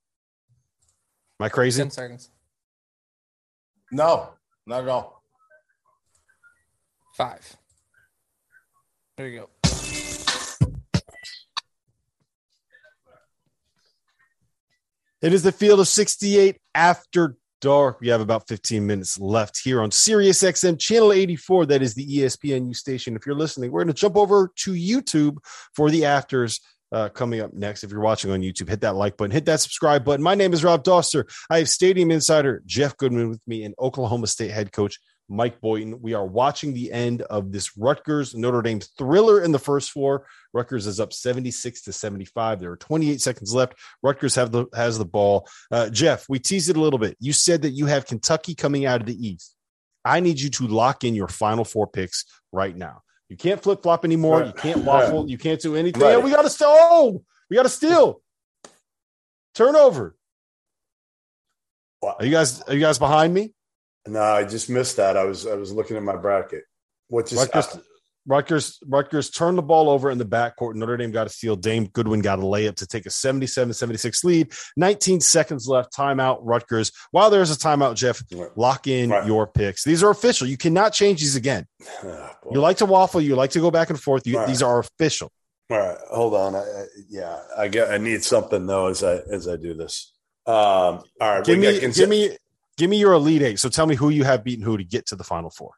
Am 1.39 1.45
I 1.45 1.49
crazy? 1.49 1.81
10 1.81 1.91
seconds. 1.91 2.31
No, 3.91 4.29
not 4.65 4.83
at 4.83 4.89
all. 4.89 5.23
Five. 7.15 7.55
There 9.17 9.27
you 9.27 9.39
go. 9.39 9.49
It 15.21 15.33
is 15.33 15.43
the 15.43 15.51
field 15.51 15.81
of 15.81 15.87
68 15.87 16.57
after 16.73 17.35
dark. 17.59 17.99
We 17.99 18.07
have 18.07 18.21
about 18.21 18.47
15 18.47 18.85
minutes 18.85 19.19
left 19.19 19.59
here 19.61 19.81
on 19.81 19.91
Sirius 19.91 20.43
XM 20.43 20.79
channel 20.79 21.11
84. 21.11 21.65
That 21.65 21.81
is 21.81 21.93
the 21.93 22.07
ESPNU 22.19 22.73
station. 22.73 23.17
If 23.17 23.25
you're 23.25 23.35
listening, 23.35 23.71
we're 23.71 23.83
going 23.83 23.93
to 23.93 23.99
jump 23.99 24.15
over 24.15 24.49
to 24.55 24.71
YouTube 24.71 25.37
for 25.75 25.91
the 25.91 26.05
afters. 26.05 26.61
Uh, 26.91 27.07
coming 27.09 27.39
up 27.39 27.53
next, 27.53 27.83
if 27.83 27.91
you're 27.91 27.99
watching 27.99 28.31
on 28.31 28.41
YouTube, 28.41 28.67
hit 28.67 28.81
that 28.81 28.95
like 28.95 29.15
button, 29.15 29.31
hit 29.31 29.45
that 29.45 29.59
subscribe 29.59 30.03
button. 30.03 30.23
My 30.23 30.33
name 30.33 30.53
is 30.53 30.63
Rob 30.63 30.83
Dauster. 30.83 31.29
I 31.49 31.59
have 31.59 31.69
Stadium 31.69 32.09
Insider 32.09 32.63
Jeff 32.65 32.97
Goodman 32.97 33.29
with 33.29 33.41
me 33.45 33.63
and 33.63 33.75
Oklahoma 33.79 34.25
State 34.27 34.51
head 34.51 34.71
coach 34.71 34.99
Mike 35.29 35.61
Boynton. 35.61 36.01
We 36.01 36.13
are 36.15 36.25
watching 36.25 36.73
the 36.73 36.91
end 36.91 37.21
of 37.23 37.51
this 37.51 37.77
Rutgers 37.77 38.35
Notre 38.35 38.61
Dame 38.61 38.81
thriller 38.97 39.43
in 39.43 39.51
the 39.51 39.59
first 39.59 39.91
four. 39.91 40.25
Rutgers 40.53 40.87
is 40.87 40.99
up 40.99 41.13
76 41.13 41.83
to 41.83 41.93
75. 41.93 42.59
There 42.59 42.71
are 42.71 42.77
28 42.77 43.21
seconds 43.21 43.53
left. 43.53 43.75
Rutgers 44.01 44.35
have 44.35 44.51
the 44.51 44.65
has 44.73 44.97
the 44.97 45.05
ball. 45.05 45.47
Uh, 45.71 45.89
Jeff, 45.89 46.25
we 46.27 46.39
teased 46.39 46.69
it 46.69 46.77
a 46.77 46.81
little 46.81 46.99
bit. 46.99 47.15
You 47.19 47.33
said 47.33 47.61
that 47.61 47.71
you 47.71 47.85
have 47.85 48.07
Kentucky 48.07 48.55
coming 48.55 48.85
out 48.85 49.01
of 49.01 49.07
the 49.07 49.27
East. 49.27 49.55
I 50.03 50.19
need 50.19 50.39
you 50.39 50.49
to 50.49 50.67
lock 50.67 51.03
in 51.03 51.13
your 51.13 51.27
final 51.27 51.65
four 51.65 51.87
picks 51.87 52.25
right 52.51 52.75
now. 52.75 53.01
You 53.29 53.37
can't 53.37 53.61
flip 53.61 53.83
flop 53.83 54.03
anymore. 54.05 54.43
You 54.43 54.53
can't 54.53 54.83
waffle. 54.83 55.29
You 55.29 55.37
can't 55.37 55.61
do 55.61 55.75
anything. 55.75 56.01
Right. 56.01 56.15
And 56.15 56.23
we 56.23 56.31
got 56.31 56.41
to 56.41 56.49
steal. 56.49 56.67
Oh, 56.71 57.23
we 57.49 57.55
got 57.55 57.63
to 57.63 57.69
steal. 57.69 58.21
Turnover. 59.53 60.15
Are 62.01 62.25
you 62.25 62.31
guys? 62.31 62.61
Are 62.63 62.73
you 62.73 62.79
guys 62.79 62.97
behind 62.97 63.33
me? 63.33 63.53
No, 64.07 64.21
I 64.21 64.45
just 64.45 64.69
missed 64.69 64.97
that. 64.97 65.15
I 65.15 65.25
was 65.25 65.45
I 65.45 65.53
was 65.53 65.71
looking 65.71 65.95
at 65.95 66.03
my 66.03 66.15
bracket. 66.15 66.63
What 67.07 67.27
just 67.27 67.53
Rutgers? 67.53 67.77
Rutgers 68.29 68.77
Rutgers 68.85 69.31
turned 69.31 69.57
the 69.57 69.63
ball 69.63 69.89
over 69.89 70.11
in 70.11 70.19
the 70.19 70.25
backcourt. 70.25 70.75
Notre 70.75 70.95
Dame 70.97 71.09
got 71.11 71.25
a 71.25 71.29
steal. 71.29 71.55
Dane 71.55 71.87
Goodwin 71.87 72.21
got 72.21 72.37
a 72.37 72.43
layup 72.43 72.75
to 72.75 72.85
take 72.87 73.07
a 73.07 73.09
77-76 73.09 74.23
lead. 74.23 74.53
19 74.77 75.19
seconds 75.19 75.67
left. 75.67 75.91
Timeout, 75.93 76.37
Rutgers. 76.43 76.91
While 77.11 77.31
there's 77.31 77.49
a 77.51 77.55
timeout, 77.57 77.95
Jeff, 77.95 78.21
lock 78.55 78.85
in 78.87 79.09
Right. 79.09 79.25
your 79.25 79.47
picks. 79.47 79.83
These 79.83 80.03
are 80.03 80.11
official. 80.11 80.47
You 80.47 80.57
cannot 80.57 80.93
change 80.93 81.19
these 81.21 81.35
again. 81.35 81.65
Boy. 82.03 82.27
You 82.51 82.61
like 82.61 82.77
to 82.77 82.85
waffle. 82.85 83.19
You 83.19 83.35
like 83.35 83.49
to 83.51 83.59
go 83.59 83.71
back 83.71 83.89
and 83.89 83.99
forth. 83.99 84.27
You, 84.27 84.37
right. 84.37 84.47
These 84.47 84.61
are 84.61 84.77
official. 84.79 85.31
All 85.71 85.77
right, 85.77 85.97
hold 86.11 86.33
on. 86.35 86.55
I, 86.55 86.59
I, 86.59 86.85
yeah, 87.09 87.39
I 87.57 87.67
get. 87.67 87.91
I 87.91 87.97
need 87.97 88.23
something 88.23 88.65
though 88.65 88.87
as 88.87 89.03
I 89.03 89.17
as 89.31 89.47
I 89.47 89.55
do 89.55 89.73
this. 89.75 90.13
Um, 90.47 90.53
all 90.55 91.03
right, 91.21 91.45
Give 91.45 91.59
me, 91.59 91.79
give 91.79 92.09
me, 92.09 92.37
give 92.75 92.89
me 92.89 92.97
your 92.97 93.13
elite 93.13 93.43
eight. 93.43 93.59
So 93.59 93.69
tell 93.69 93.85
me 93.85 93.93
who 93.93 94.09
you 94.09 94.23
have 94.23 94.43
beaten 94.43 94.63
who 94.65 94.77
to 94.77 94.83
get 94.83 95.05
to 95.07 95.15
the 95.15 95.23
final 95.23 95.51
four. 95.51 95.73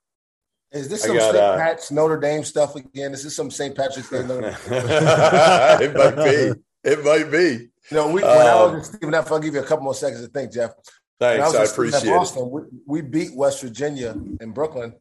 Is 0.71 0.87
this 0.87 1.01
some 1.03 1.17
got, 1.17 1.33
St. 1.33 1.35
uh, 1.43 1.57
Pat's 1.57 1.91
Notre 1.91 2.19
Dame 2.19 2.43
stuff 2.43 2.75
again? 2.75 3.13
Is 3.13 3.23
this 3.23 3.35
some 3.35 3.51
St. 3.51 3.75
Patrick's 3.75 4.09
Day? 4.09 4.23
Notre 4.25 4.41
Dame? 4.41 4.55
it 4.69 5.93
might 5.95 6.15
be. 6.15 6.53
It 6.83 7.03
might 7.05 7.31
be. 7.31 7.69
You 7.89 7.97
know, 7.97 8.07
we, 8.07 8.21
when 8.21 8.23
I 8.23 8.49
Um, 8.51 8.73
was 8.75 8.87
in 8.89 8.95
Stephen 8.95 9.13
F, 9.13 9.31
I'll 9.31 9.39
give 9.39 9.53
you 9.53 9.59
a 9.59 9.65
couple 9.65 9.83
more 9.83 9.93
seconds 9.93 10.21
to 10.23 10.27
think, 10.29 10.53
Jeff. 10.53 10.71
Thanks, 11.19 11.45
was 11.45 11.55
I 11.55 11.61
in 11.61 11.67
Stephen 11.67 11.93
F. 11.93 12.03
appreciate 12.03 12.41
it. 12.41 12.51
We, 12.51 12.61
we 12.87 13.01
beat 13.01 13.35
West 13.35 13.61
Virginia 13.61 14.15
in 14.39 14.51
Brooklyn, 14.51 14.93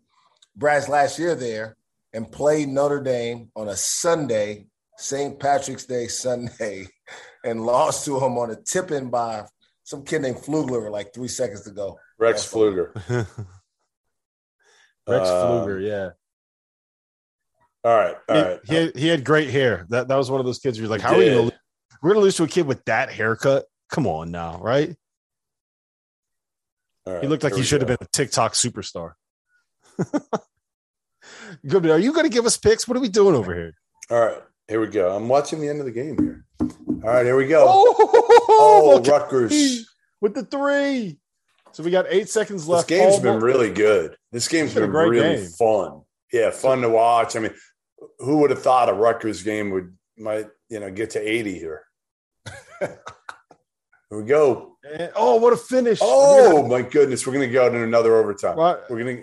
Brad's 0.57 0.89
last 0.89 1.19
year 1.19 1.35
there, 1.37 1.77
and 2.13 2.31
played 2.31 2.69
Notre 2.69 3.01
Dame 3.01 3.51
on 3.55 3.69
a 3.69 3.77
Sunday, 3.77 4.67
St. 4.97 5.39
Patrick's 5.39 5.85
Day 5.87 6.09
Sunday, 6.09 6.89
and 7.45 7.65
lost 7.65 8.05
to 8.07 8.19
him 8.19 8.37
on 8.39 8.51
a 8.51 8.57
tip 8.57 8.91
in 8.91 9.09
by 9.09 9.45
some 9.85 10.05
kid 10.05 10.23
named 10.23 10.39
Pflueger 10.39 10.91
like 10.91 11.15
three 11.15 11.29
seconds 11.29 11.63
to 11.63 11.71
go. 11.71 11.99
Rex 12.19 12.45
Pflueger. 12.51 12.93
Rex 15.11 15.29
Uh, 15.29 15.45
Pflueger, 15.45 15.87
yeah. 15.87 16.11
All 17.83 17.97
right, 17.97 18.17
all 18.29 18.37
he, 18.37 18.43
right. 18.43 18.61
he, 18.65 18.75
had, 18.75 18.97
he 18.97 19.09
had 19.09 19.25
great 19.25 19.49
hair. 19.51 19.87
That 19.89 20.09
that 20.09 20.17
was 20.17 20.31
one 20.31 20.39
of 20.41 20.45
those 20.47 20.59
kids 20.59 20.79
you're 20.79 20.89
like, 20.89 21.01
how 21.01 21.15
are 21.15 21.19
we? 21.19 21.31
Gonna, 21.31 21.51
we're 22.03 22.11
gonna 22.11 22.21
lose 22.25 22.37
to 22.37 22.43
a 22.43 22.47
kid 22.49 22.67
with 22.67 22.85
that 22.85 23.11
haircut? 23.11 23.65
Come 23.91 24.07
on 24.07 24.31
now, 24.31 24.59
right? 24.61 24.95
All 27.07 27.15
right, 27.15 27.23
He 27.23 27.29
looked 27.29 27.43
like 27.43 27.55
he 27.55 27.63
should 27.63 27.81
have 27.81 27.89
been 27.89 27.97
a 28.01 28.07
TikTok 28.13 28.53
superstar. 28.53 29.13
Good. 31.67 31.87
Are 31.87 31.99
you 31.99 32.13
gonna 32.13 32.29
give 32.29 32.47
us 32.47 32.57
picks? 32.57 32.87
What 32.87 32.97
are 32.97 33.01
we 33.01 33.09
doing 33.09 33.35
over 33.35 33.55
here? 33.55 33.73
All 34.11 34.21
right, 34.27 34.43
here 34.69 34.81
we 34.81 34.87
go. 34.89 35.15
I'm 35.17 35.29
watching 35.29 35.61
the 35.61 35.69
end 35.69 35.81
of 35.81 35.87
the 35.87 35.93
game 35.93 36.19
here. 36.19 36.45
All 36.61 37.11
right, 37.11 37.25
here 37.25 37.37
we 37.37 37.47
go. 37.47 37.65
Oh, 37.67 37.97
Oh, 38.63 39.03
Rutgers. 39.03 39.89
with 40.21 40.35
the 40.35 40.45
three. 40.45 41.19
So 41.73 41.83
we 41.83 41.91
got 41.91 42.07
eight 42.09 42.29
seconds 42.29 42.67
left. 42.69 42.89
This 42.89 42.99
left. 42.99 43.03
game's 43.11 43.15
Paul 43.17 43.23
been 43.23 43.41
Mo- 43.41 43.47
really 43.47 43.73
good. 43.73 44.17
This 44.33 44.49
game's 44.49 44.71
It's 44.71 44.75
been 44.75 44.85
been 44.85 44.91
great 44.93 45.09
really 45.11 45.37
game. 45.37 45.47
fun. 45.51 46.03
Yeah, 46.33 46.51
fun 46.51 46.81
to 46.83 46.89
watch. 46.89 47.37
I 47.37 47.41
mean, 47.41 47.55
who 48.19 48.39
would 48.39 48.51
have 48.51 48.63
thought 48.63 48.89
a 48.89 48.93
Rutgers 48.93 49.43
game 49.43 49.71
would 49.71 49.97
might 50.17 50.47
you 50.69 50.81
know 50.81 50.91
get 50.91 51.11
to 51.11 51.21
80 51.21 51.59
here? 51.59 51.83
here 52.81 52.99
we 54.11 54.25
go. 54.25 54.77
And- 54.91 55.13
oh, 55.15 55.37
what 55.37 55.53
a 55.53 55.57
finish! 55.57 55.99
Oh 56.03 56.67
my 56.67 56.83
goodness, 56.83 57.27
we're 57.27 57.33
gonna 57.35 57.49
go 57.49 57.69
to 57.71 57.83
another 57.83 58.17
overtime. 58.17 58.57
Ron, 58.57 58.79
We're 58.89 58.99
gonna 58.99 59.23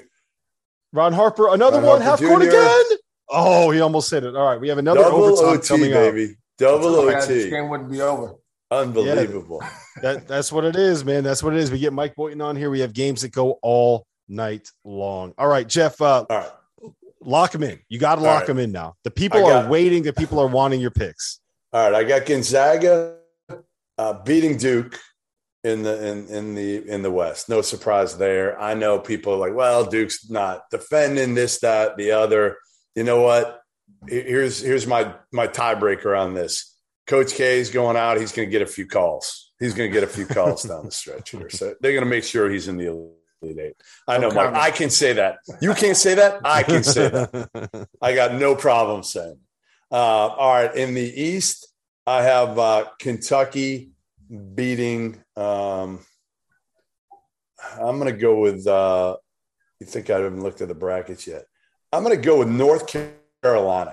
Ron 0.93 1.13
Harper, 1.13 1.49
another 1.49 1.77
Ron 1.79 1.85
one, 1.87 2.01
Harper 2.01 2.23
half 2.25 2.31
court 2.31 2.43
again. 2.43 2.97
Oh, 3.29 3.71
he 3.71 3.81
almost 3.81 4.09
hit 4.09 4.23
it. 4.23 4.35
All 4.35 4.45
right, 4.49 4.59
we 4.59 4.69
have 4.69 4.77
another 4.77 5.01
double 5.01 5.23
overtime 5.25 5.57
OT, 5.57 5.67
coming 5.67 5.93
up. 5.93 5.99
baby. 5.99 6.35
Double 6.57 6.95
Oh, 6.95 7.09
yeah, 7.09 7.19
This 7.25 7.43
OT. 7.45 7.49
game 7.49 7.69
wouldn't 7.69 7.91
be 7.91 8.01
over. 8.01 8.35
Unbelievable. 8.70 9.63
That 10.01 10.28
that's 10.28 10.51
what 10.51 10.65
it 10.65 10.76
is, 10.76 11.05
man. 11.05 11.24
That's 11.24 11.41
what 11.41 11.53
it 11.53 11.59
is. 11.59 11.72
We 11.72 11.80
get 11.80 11.93
Mike 11.93 12.15
Boynton 12.15 12.41
on 12.41 12.55
here. 12.55 12.70
We 12.70 12.82
have 12.82 12.93
games 12.93 13.22
that 13.22 13.32
go 13.32 13.59
all 13.61 14.05
night 14.28 14.70
long. 14.84 15.34
All 15.38 15.47
right, 15.47 15.68
Jeff, 15.68 16.01
uh, 16.01 16.26
All 16.30 16.38
right. 16.38 16.91
lock 17.22 17.51
them 17.51 17.63
in. 17.63 17.80
You 17.89 17.97
got 17.97 18.15
to 18.15 18.22
lock 18.22 18.39
right. 18.39 18.47
them 18.47 18.59
in 18.59 18.72
now. 18.72 18.95
The 19.03 19.11
people 19.11 19.45
are 19.45 19.70
waiting. 19.70 20.03
The 20.03 20.13
people 20.13 20.39
are 20.39 20.47
wanting 20.47 20.82
your 20.82 20.91
picks. 20.91 21.39
All 21.74 21.89
right, 21.89 21.95
I 21.95 22.03
got 22.03 22.26
Gonzaga 22.26 23.18
uh, 23.97 24.13
beating 24.24 24.57
Duke 24.57 24.99
in 25.63 25.84
the 25.84 26.07
in 26.07 26.28
in 26.28 26.55
the 26.55 26.88
in 26.88 27.01
the 27.01 27.11
West. 27.11 27.49
No 27.49 27.61
surprise 27.61 28.18
there. 28.18 28.59
I 28.59 28.74
know 28.74 28.99
people 28.99 29.34
are 29.34 29.38
like, 29.38 29.55
well, 29.55 29.86
Duke's 29.86 30.30
not 30.30 30.70
defending 30.72 31.36
this, 31.36 31.59
that, 31.59 31.97
the 31.97 32.11
other. 32.11 32.57
You 32.95 33.03
know 33.03 33.22
what? 33.22 33.61
Here's 34.07 34.61
here's 34.61 34.88
my 34.88 35.13
my 35.32 35.47
tiebreaker 35.47 36.18
on 36.18 36.34
this. 36.34 36.76
Coach 37.07 37.33
K 37.33 37.59
is 37.59 37.69
going 37.69 37.95
out. 37.95 38.17
He's 38.17 38.31
going 38.31 38.47
to 38.47 38.51
get 38.51 38.61
a 38.61 38.67
few 38.67 38.85
calls. 38.85 39.51
He's 39.59 39.73
going 39.73 39.89
to 39.89 39.93
get 39.93 40.03
a 40.03 40.11
few 40.11 40.25
calls 40.25 40.63
down 40.63 40.85
the 40.85 40.91
stretch 40.91 41.31
here. 41.31 41.49
So 41.49 41.73
they're 41.81 41.93
going 41.93 42.03
to 42.03 42.09
make 42.09 42.23
sure 42.23 42.49
he's 42.49 42.67
in 42.67 42.77
the 42.77 42.87
elite 43.41 43.57
eight. 43.59 43.75
I 44.07 44.17
know, 44.17 44.29
No 44.29 44.35
Mike. 44.35 44.53
I 44.53 44.71
can 44.71 44.89
say 44.89 45.13
that. 45.13 45.37
You 45.61 45.73
can't 45.73 45.97
say 45.97 46.15
that. 46.15 46.41
I 46.43 46.63
can 46.63 46.83
say 46.83 47.07
that. 47.07 47.87
I 48.01 48.13
got 48.13 48.33
no 48.33 48.55
problem 48.55 49.03
saying. 49.03 49.39
Uh, 49.91 49.95
all 49.95 50.53
right, 50.53 50.75
in 50.75 50.93
the 50.93 51.01
East, 51.01 51.67
I 52.05 52.23
have 52.23 52.59
uh, 52.59 52.85
Kentucky 52.99 53.91
beating. 54.53 55.23
Um, 55.35 55.99
I'm 57.79 57.99
going 57.99 58.11
to 58.13 58.19
go 58.19 58.39
with. 58.39 58.67
Uh, 58.67 59.15
you 59.79 59.85
think 59.85 60.09
I 60.09 60.19
haven't 60.19 60.43
looked 60.43 60.61
at 60.61 60.67
the 60.67 60.75
brackets 60.75 61.25
yet? 61.25 61.45
I'm 61.93 62.03
going 62.03 62.15
to 62.15 62.21
go 62.21 62.39
with 62.39 62.49
North 62.49 62.87
Carolina. 62.87 63.16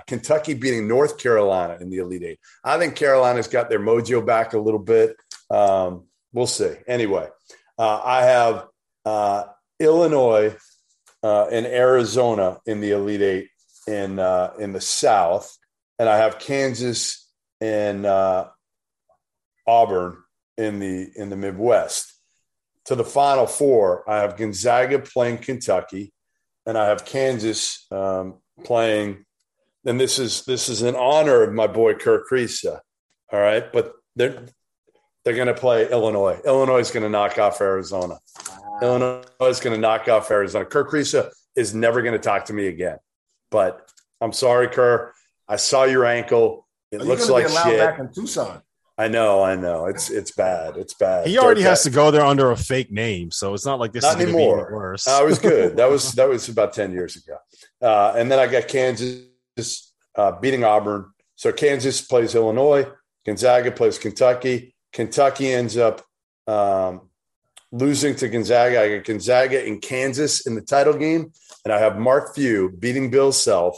Kentucky 0.06 0.54
beating 0.54 0.88
North 0.88 1.18
Carolina 1.18 1.78
in 1.80 1.90
the 1.90 1.98
Elite 1.98 2.22
Eight. 2.22 2.40
I 2.62 2.78
think 2.78 2.96
Carolina's 2.96 3.48
got 3.48 3.68
their 3.68 3.80
mojo 3.80 4.24
back 4.24 4.52
a 4.52 4.58
little 4.58 4.80
bit. 4.80 5.16
Um, 5.50 6.04
we'll 6.32 6.46
see. 6.46 6.74
Anyway, 6.86 7.28
uh, 7.78 8.00
I 8.04 8.22
have 8.24 8.66
uh, 9.04 9.44
Illinois 9.78 10.56
uh, 11.22 11.46
and 11.46 11.66
Arizona 11.66 12.58
in 12.66 12.80
the 12.80 12.92
Elite 12.92 13.22
Eight 13.22 13.48
in 13.86 14.18
uh, 14.18 14.52
in 14.58 14.72
the 14.72 14.80
South, 14.80 15.56
and 15.98 16.08
I 16.08 16.18
have 16.18 16.38
Kansas 16.38 17.28
and 17.60 18.06
uh, 18.06 18.48
Auburn 19.66 20.18
in 20.56 20.78
the 20.78 21.10
in 21.16 21.30
the 21.30 21.36
Midwest. 21.36 22.10
To 22.86 22.94
the 22.94 23.04
Final 23.04 23.46
Four, 23.46 24.08
I 24.08 24.18
have 24.18 24.36
Gonzaga 24.36 24.98
playing 24.98 25.38
Kentucky, 25.38 26.12
and 26.66 26.76
I 26.76 26.86
have 26.86 27.04
Kansas 27.04 27.86
um, 27.90 28.38
playing. 28.62 29.24
And 29.86 30.00
this 30.00 30.18
is 30.18 30.44
this 30.44 30.68
is 30.68 30.82
in 30.82 30.96
honor 30.96 31.42
of 31.42 31.52
my 31.52 31.66
boy 31.66 31.94
Kerr 31.94 32.24
Kriisa. 32.30 32.80
All 33.32 33.40
right, 33.40 33.70
but 33.72 33.92
they're 34.16 34.44
they're 35.24 35.34
going 35.34 35.48
to 35.48 35.54
play 35.54 35.90
Illinois. 35.90 36.40
Illinois 36.44 36.78
is 36.78 36.90
going 36.90 37.02
to 37.02 37.08
knock 37.08 37.38
off 37.38 37.60
Arizona. 37.60 38.18
Illinois 38.82 39.22
is 39.42 39.60
going 39.60 39.74
to 39.74 39.80
knock 39.80 40.08
off 40.08 40.30
Arizona. 40.30 40.64
Kerr 40.64 40.84
Kriisa 40.84 41.30
is 41.56 41.74
never 41.74 42.02
going 42.02 42.12
to 42.12 42.18
talk 42.18 42.46
to 42.46 42.52
me 42.52 42.66
again. 42.66 42.98
But 43.50 43.88
I'm 44.20 44.32
sorry, 44.32 44.68
Kerr. 44.68 45.12
I 45.48 45.56
saw 45.56 45.84
your 45.84 46.04
ankle. 46.04 46.66
It 46.90 47.00
Are 47.00 47.04
looks 47.04 47.28
like 47.28 47.46
be 47.46 47.52
shit. 47.52 47.78
back 47.78 47.98
in 47.98 48.12
Tucson? 48.12 48.62
I 48.96 49.08
know, 49.08 49.42
I 49.42 49.56
know. 49.56 49.86
It's 49.86 50.08
it's 50.10 50.30
bad. 50.30 50.76
It's 50.76 50.94
bad. 50.94 51.26
He 51.26 51.36
already 51.38 51.62
Dirk- 51.62 51.70
has 51.70 51.82
to 51.82 51.90
go 51.90 52.10
there 52.12 52.24
under 52.24 52.52
a 52.52 52.56
fake 52.56 52.92
name, 52.92 53.30
so 53.32 53.52
it's 53.52 53.66
not 53.66 53.80
like 53.80 53.92
this 53.92 54.04
Not 54.04 54.10
is 54.10 54.16
going 54.16 54.28
to 54.28 54.32
be 54.32 54.38
any 54.42 54.52
anymore. 54.52 54.70
worse. 54.72 55.06
It 55.08 55.26
was 55.26 55.38
good. 55.40 55.76
That 55.76 55.90
was 55.90 56.12
that 56.16 56.28
was 56.28 56.48
about 56.48 56.72
ten 56.74 56.92
years 56.92 57.16
ago. 57.16 57.36
Uh, 57.82 58.14
and 58.16 58.30
then 58.30 58.38
I 58.38 58.46
got 58.46 58.68
Kansas 58.68 59.22
uh, 60.16 60.32
beating 60.40 60.64
Auburn. 60.64 61.10
So 61.36 61.52
Kansas 61.52 62.00
plays 62.00 62.34
Illinois. 62.34 62.86
Gonzaga 63.26 63.70
plays 63.70 63.98
Kentucky. 63.98 64.74
Kentucky 64.92 65.52
ends 65.52 65.76
up 65.76 66.02
um, 66.46 67.08
losing 67.72 68.14
to 68.16 68.28
Gonzaga. 68.28 68.82
I 68.82 68.98
Gonzaga 68.98 69.64
in 69.64 69.80
Kansas 69.80 70.46
in 70.46 70.54
the 70.54 70.60
title 70.60 70.94
game, 70.94 71.32
and 71.64 71.72
I 71.72 71.78
have 71.78 71.98
Mark 71.98 72.34
Few 72.34 72.70
beating 72.70 73.10
Bill 73.10 73.32
Self 73.32 73.76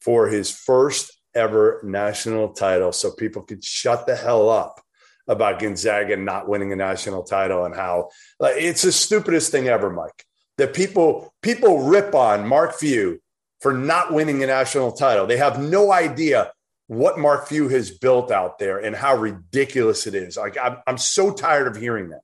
for 0.00 0.28
his 0.28 0.50
first 0.50 1.12
ever 1.34 1.80
national 1.84 2.54
title. 2.54 2.92
So 2.92 3.12
people 3.12 3.42
could 3.42 3.64
shut 3.64 4.06
the 4.06 4.16
hell 4.16 4.48
up 4.48 4.80
about 5.28 5.60
Gonzaga 5.60 6.16
not 6.16 6.48
winning 6.48 6.72
a 6.72 6.76
national 6.76 7.22
title 7.22 7.64
and 7.64 7.74
how 7.74 8.08
like, 8.40 8.56
it's 8.56 8.82
the 8.82 8.92
stupidest 8.92 9.52
thing 9.52 9.68
ever, 9.68 9.90
Mike. 9.90 10.24
That 10.58 10.74
people 10.74 11.32
people 11.42 11.84
rip 11.84 12.14
on 12.14 12.48
Mark 12.48 12.74
Few 12.74 13.20
for 13.62 13.72
not 13.72 14.12
winning 14.12 14.42
a 14.42 14.46
national 14.46 14.92
title. 14.92 15.26
They 15.26 15.36
have 15.38 15.60
no 15.62 15.92
idea 15.92 16.52
what 16.88 17.18
Mark 17.18 17.46
Few 17.48 17.68
has 17.68 17.90
built 17.90 18.30
out 18.30 18.58
there 18.58 18.78
and 18.78 18.94
how 18.94 19.16
ridiculous 19.16 20.06
it 20.06 20.14
is. 20.14 20.36
Like 20.36 20.58
I'm, 20.58 20.78
I'm 20.86 20.98
so 20.98 21.32
tired 21.32 21.66
of 21.68 21.76
hearing 21.76 22.10
that. 22.10 22.20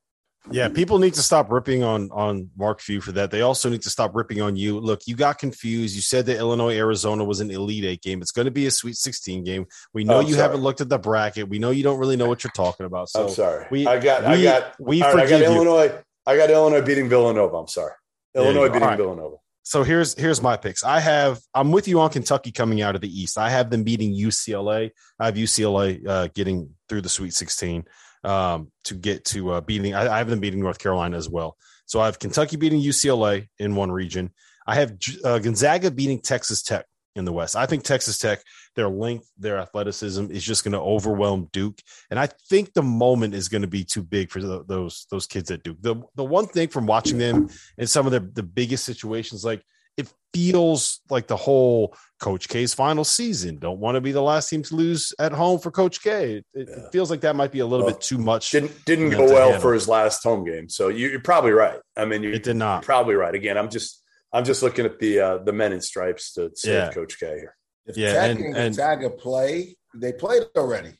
Yeah, 0.51 0.68
people 0.70 0.99
need 0.99 1.12
to 1.14 1.22
stop 1.22 1.51
ripping 1.51 1.82
on 1.82 2.11
on 2.11 2.49
Mark 2.57 2.80
Few 2.80 3.01
for 3.03 3.12
that. 3.12 3.30
They 3.30 3.43
also 3.43 3.68
need 3.68 3.82
to 3.82 3.91
stop 3.91 4.14
ripping 4.14 4.41
on 4.41 4.57
you. 4.57 4.78
Look, 4.80 5.03
you 5.07 5.14
got 5.14 5.39
confused. 5.39 5.95
You 5.95 6.01
said 6.01 6.24
that 6.26 6.39
Illinois 6.39 6.74
Arizona 6.76 7.22
was 7.22 7.41
an 7.41 7.51
Elite 7.51 7.84
Eight 7.84 8.03
game. 8.03 8.22
It's 8.22 8.30
going 8.30 8.47
to 8.47 8.51
be 8.51 8.64
a 8.66 8.70
Sweet 8.70 8.97
16 8.97 9.45
game. 9.45 9.66
We 9.93 10.05
know 10.05 10.16
Oh, 10.18 10.20
you 10.20 10.30
sorry. 10.34 10.43
haven't 10.43 10.61
looked 10.62 10.80
at 10.80 10.89
the 10.89 10.99
bracket. 10.99 11.49
We 11.51 11.59
know 11.59 11.70
you 11.70 11.82
don't 11.82 11.99
really 11.99 12.16
know 12.16 12.28
what 12.28 12.45
you're 12.45 12.51
talking 12.53 12.86
about. 12.86 13.11
So 13.11 13.24
I'm 13.26 13.30
sorry. 13.30 13.66
we- 13.70 13.86
I 13.86 13.99
got 13.99 14.24
I 14.24 14.36
we- 14.36 14.43
got 14.43 14.74
we 14.80 15.03
right, 15.03 15.11
I 15.11 15.12
got 15.16 15.22
forgive 15.22 15.41
you. 15.41 15.47
Illinois. 15.47 15.93
I 16.26 16.36
got 16.36 16.51
Illinois 16.51 16.82
beating 16.82 17.09
Villanova. 17.11 17.57
I'm 17.57 17.68
sorry. 17.68 17.93
Illinois 18.34 18.68
beating 18.68 18.82
right. 18.89 18.97
Villanova. 18.97 19.36
So 19.69 19.83
here's 19.83 20.14
here's 20.14 20.41
my 20.41 20.57
picks. 20.57 20.83
I 20.83 20.99
have 20.99 21.41
I'm 21.53 21.73
with 21.73 21.89
you 21.89 22.01
on 22.01 22.09
Kentucky 22.09 22.51
coming 22.51 22.81
out 22.81 22.95
of 22.95 23.03
the 23.03 23.21
East. 23.21 23.37
I 23.37 23.51
have 23.51 23.69
them 23.69 23.85
beating 23.85 24.14
UCLA. 24.14 24.93
I 25.21 25.27
have 25.27 25.35
UCLA 25.35 26.09
uh, 26.09 26.29
getting 26.35 26.71
through 26.89 27.03
the 27.03 27.11
Sweet 27.11 27.35
16 27.35 27.85
um, 28.25 28.73
to 28.85 28.95
get 28.95 29.27
to 29.27 29.51
uh, 29.51 29.61
beating. 29.61 29.93
I, 29.93 30.11
I 30.11 30.16
have 30.16 30.31
them 30.31 30.41
beating 30.41 30.61
North 30.61 30.79
Carolina 30.79 31.19
as 31.19 31.29
well. 31.29 31.59
So 31.85 32.01
I 32.01 32.07
have 32.07 32.19
Kentucky 32.19 32.57
beating 32.57 32.81
UCLA 32.81 33.49
in 33.59 33.75
one 33.75 33.93
region. 33.93 34.33
I 34.66 34.77
have 34.77 34.97
uh, 35.23 35.39
Gonzaga 35.39 35.91
beating 35.91 36.23
Texas 36.23 36.62
Tech 36.62 36.87
in 37.17 37.25
the 37.25 37.33
West. 37.33 37.57
I 37.57 37.67
think 37.67 37.83
Texas 37.85 38.19
Tech, 38.19 38.41
their 38.77 38.89
length, 38.89 39.29
their 39.39 39.59
athleticism 39.59 40.31
is 40.31 40.45
just 40.45 40.63
going 40.65 40.73
to 40.73 40.81
overwhelm 40.81 41.49
Duke, 41.53 41.81
and 42.11 42.19
I 42.19 42.29
think 42.49 42.73
the 42.75 42.83
moment 42.83 43.35
is 43.35 43.49
going 43.49 43.63
to 43.63 43.69
be 43.69 43.85
too 43.85 44.03
big 44.03 44.31
for 44.31 44.41
the, 44.41 44.65
those 44.65 45.07
those 45.11 45.27
kids 45.27 45.51
at 45.51 45.63
Duke. 45.63 45.79
The 45.81 45.97
the 46.15 46.25
one 46.25 46.47
thing 46.47 46.69
from 46.69 46.87
watching 46.87 47.19
them 47.19 47.49
in 47.77 47.87
some 47.87 48.07
of 48.07 48.13
the 48.13 48.21
the 48.21 48.43
biggest 48.43 48.85
situations, 48.85 49.45
like 49.45 49.63
it 49.97 50.09
feels 50.33 51.01
like 51.11 51.27
the 51.27 51.37
whole 51.37 51.93
Coach 52.21 52.49
K's 52.49 52.73
final 52.73 53.03
season. 53.03 53.57
Don't 53.59 53.81
want 53.81 53.97
to 53.97 54.01
be 54.01 54.13
the 54.13 54.23
last 54.23 54.49
team 54.49 54.63
to 54.63 54.77
lose 54.77 55.13
at 55.19 55.33
home 55.33 55.59
for 55.59 55.73
Coach 55.73 56.01
K. 56.03 56.35
It, 56.37 56.69
it 56.69 56.93
feels 56.93 57.11
like 57.11 57.23
that 57.23 57.35
might 57.35 57.51
be 57.51 57.59
a 57.59 57.67
little 57.67 57.85
Well, 57.87 57.95
bit 57.97 58.03
too 58.03 58.19
much. 58.19 58.53
Didn't 58.53 58.85
didn't 58.85 59.11
go 59.11 59.25
well 59.25 59.45
handle. 59.47 59.61
for 59.61 59.75
his 59.75 59.89
last 59.89 60.23
home 60.23 60.45
game. 60.45 60.69
So 60.69 60.87
you, 60.87 61.09
you're 61.09 61.19
probably 61.21 61.51
right. 61.51 61.81
I 61.97 62.05
mean, 62.05 62.23
you're 62.23 62.33
It 62.35 62.45
did 62.45 62.55
not. 62.57 62.85
probably 62.85 63.17
right. 63.17 63.35
Again, 63.35 63.59
I'm 63.59 63.71
just 63.71 64.05
I'm 64.33 64.45
just 64.45 64.62
looking 64.62 64.85
at 64.85 64.99
the 64.99 65.20
uh, 65.20 65.39
the 65.39 65.53
men 65.53 65.72
in 65.72 65.81
stripes 65.81 66.33
to 66.35 66.51
save 66.55 66.74
Yeah. 66.74 66.91
Coach 66.93 67.18
K 67.18 67.26
here. 67.26 67.57
If 67.87 67.97
Yeah, 67.97 68.12
Tech 68.12 68.31
and- 68.31 68.39
and, 68.39 68.47
and- 68.47 68.76
Gonzaga 68.76 69.11
play, 69.11 69.76
they 69.95 70.12
played 70.12 70.43
already. 70.57 70.93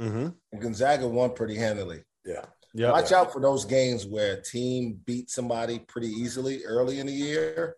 Mm-hmm. 0.00 0.28
And 0.52 0.60
Gonzaga 0.62 1.06
won 1.06 1.32
pretty 1.34 1.54
handily. 1.56 2.02
Yeah. 2.24 2.44
Yeah, 2.76 2.90
Watch 2.90 3.12
out 3.12 3.32
for 3.32 3.40
those 3.40 3.64
games 3.64 4.04
where 4.04 4.32
a 4.34 4.42
team 4.42 5.00
beat 5.06 5.30
somebody 5.30 5.78
pretty 5.78 6.08
easily 6.08 6.64
early 6.64 6.98
in 6.98 7.06
the 7.06 7.12
year, 7.12 7.76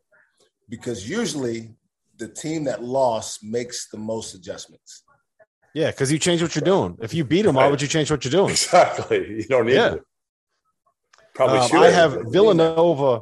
because 0.71 1.07
usually 1.07 1.75
the 2.17 2.29
team 2.29 2.65
that 2.65 2.83
lost 2.83 3.45
makes 3.45 3.91
the 3.91 3.99
most 3.99 4.33
adjustments. 4.35 5.05
yeah, 5.75 5.91
because 5.91 6.11
you 6.11 6.19
change 6.19 6.41
what 6.41 6.55
you're 6.55 6.63
doing. 6.65 6.97
If 7.03 7.13
you 7.13 7.25
beat 7.25 7.43
them, 7.43 7.57
why 7.57 7.69
would 7.69 7.83
you 7.83 7.89
change 7.89 8.11
what 8.11 8.25
you're 8.25 8.31
doing? 8.41 8.51
Exactly. 8.53 9.35
You 9.41 9.45
don't 9.45 9.67
need 9.67 9.75
Yeah. 9.75 9.91
to. 9.91 10.01
Probably 11.35 11.59
Um. 11.59 11.83
I 11.83 11.91
have 11.91 12.13
Villanova 12.33 13.21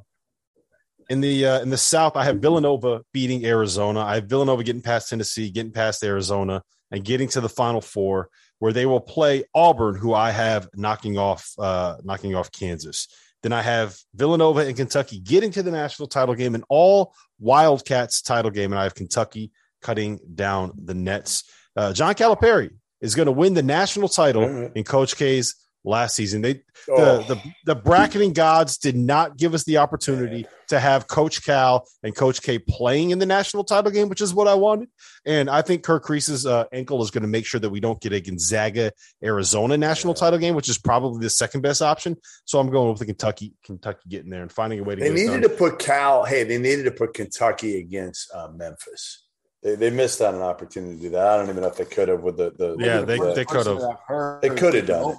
in 1.08 1.20
the 1.20 1.46
uh, 1.46 1.60
in 1.60 1.70
the 1.70 1.76
South. 1.76 2.16
I 2.16 2.24
have 2.24 2.38
Villanova 2.38 3.02
beating 3.12 3.44
Arizona. 3.44 4.00
I 4.00 4.16
have 4.16 4.24
Villanova 4.24 4.62
getting 4.64 4.82
past 4.82 5.10
Tennessee, 5.10 5.50
getting 5.50 5.72
past 5.72 6.02
Arizona, 6.02 6.62
and 6.90 7.04
getting 7.04 7.28
to 7.28 7.40
the 7.40 7.48
Final 7.48 7.80
Four, 7.80 8.28
where 8.58 8.72
they 8.72 8.86
will 8.86 9.00
play 9.00 9.44
Auburn, 9.54 9.96
who 9.96 10.14
I 10.14 10.30
have 10.30 10.68
knocking 10.74 11.18
off 11.18 11.52
uh, 11.58 11.96
knocking 12.02 12.34
off 12.34 12.50
Kansas. 12.52 13.08
Then 13.42 13.52
I 13.52 13.62
have 13.62 13.96
Villanova 14.14 14.60
and 14.60 14.76
Kentucky 14.76 15.20
getting 15.20 15.50
to 15.52 15.62
the 15.62 15.70
national 15.70 16.08
title 16.08 16.34
game, 16.34 16.54
and 16.54 16.64
all 16.68 17.14
Wildcats 17.38 18.22
title 18.22 18.50
game, 18.50 18.72
and 18.72 18.80
I 18.80 18.84
have 18.84 18.94
Kentucky 18.94 19.50
cutting 19.82 20.18
down 20.34 20.72
the 20.82 20.94
Nets. 20.94 21.44
Uh, 21.76 21.92
John 21.92 22.14
Calipari 22.14 22.70
is 23.00 23.14
going 23.14 23.26
to 23.26 23.32
win 23.32 23.54
the 23.54 23.62
national 23.62 24.08
title 24.08 24.48
right. 24.48 24.72
in 24.74 24.84
Coach 24.84 25.16
K's 25.16 25.56
last 25.84 26.16
season. 26.16 26.42
They 26.42 26.62
Oh, 26.88 27.22
the, 27.22 27.34
the 27.34 27.40
the 27.66 27.74
bracketing 27.74 28.34
gods 28.34 28.76
did 28.76 28.94
not 28.94 29.38
give 29.38 29.54
us 29.54 29.64
the 29.64 29.78
opportunity 29.78 30.44
to 30.68 30.78
have 30.78 31.06
Coach 31.06 31.42
Cal 31.44 31.86
and 32.02 32.14
Coach 32.14 32.42
K 32.42 32.58
playing 32.58 33.10
in 33.10 33.18
the 33.18 33.24
national 33.24 33.64
title 33.64 33.90
game, 33.90 34.08
which 34.10 34.20
is 34.20 34.34
what 34.34 34.48
I 34.48 34.54
wanted. 34.54 34.88
And 35.24 35.48
I 35.48 35.62
think 35.62 35.82
Kerr 35.82 35.98
Kriisa's 35.98 36.44
uh, 36.44 36.64
ankle 36.72 37.02
is 37.02 37.10
going 37.10 37.22
to 37.22 37.28
make 37.28 37.46
sure 37.46 37.58
that 37.60 37.70
we 37.70 37.80
don't 37.80 37.98
get 38.02 38.12
a 38.12 38.20
Gonzaga 38.20 38.92
Arizona 39.22 39.78
national 39.78 40.12
title 40.12 40.38
game, 40.38 40.54
which 40.54 40.68
is 40.68 40.76
probably 40.76 41.20
the 41.22 41.30
second 41.30 41.62
best 41.62 41.80
option. 41.80 42.16
So 42.44 42.58
I'm 42.58 42.68
going 42.70 42.90
with 42.90 42.98
the 42.98 43.06
Kentucky 43.06 43.54
Kentucky 43.64 44.02
getting 44.08 44.28
there 44.30 44.42
and 44.42 44.52
finding 44.52 44.80
a 44.80 44.82
way 44.82 44.94
to 44.96 45.00
they 45.00 45.08
get 45.08 45.16
it 45.16 45.20
needed 45.20 45.40
done. 45.40 45.50
to 45.50 45.56
put 45.56 45.78
Cal. 45.78 46.24
Hey, 46.24 46.44
they 46.44 46.58
needed 46.58 46.82
to 46.84 46.90
put 46.90 47.14
Kentucky 47.14 47.78
against 47.78 48.30
uh, 48.34 48.48
Memphis. 48.54 49.22
They, 49.62 49.76
they 49.76 49.88
missed 49.88 50.20
out 50.20 50.34
on 50.34 50.40
an 50.40 50.46
opportunity 50.46 50.96
to 50.96 51.00
do 51.02 51.10
that. 51.10 51.26
I 51.26 51.36
don't 51.38 51.48
even 51.48 51.62
know 51.62 51.68
if 51.68 51.76
they 51.76 51.86
could 51.86 52.08
have 52.08 52.20
with 52.22 52.36
the, 52.36 52.50
the 52.58 52.76
Yeah, 52.78 53.00
the- 53.00 53.06
they- 53.06 53.18
the- 53.18 53.32
they 53.34 53.44
could 53.46 53.66
have. 53.66 54.40
They 54.42 54.50
could 54.50 54.74
have 54.74 54.86
done 54.86 55.10
it. 55.12 55.16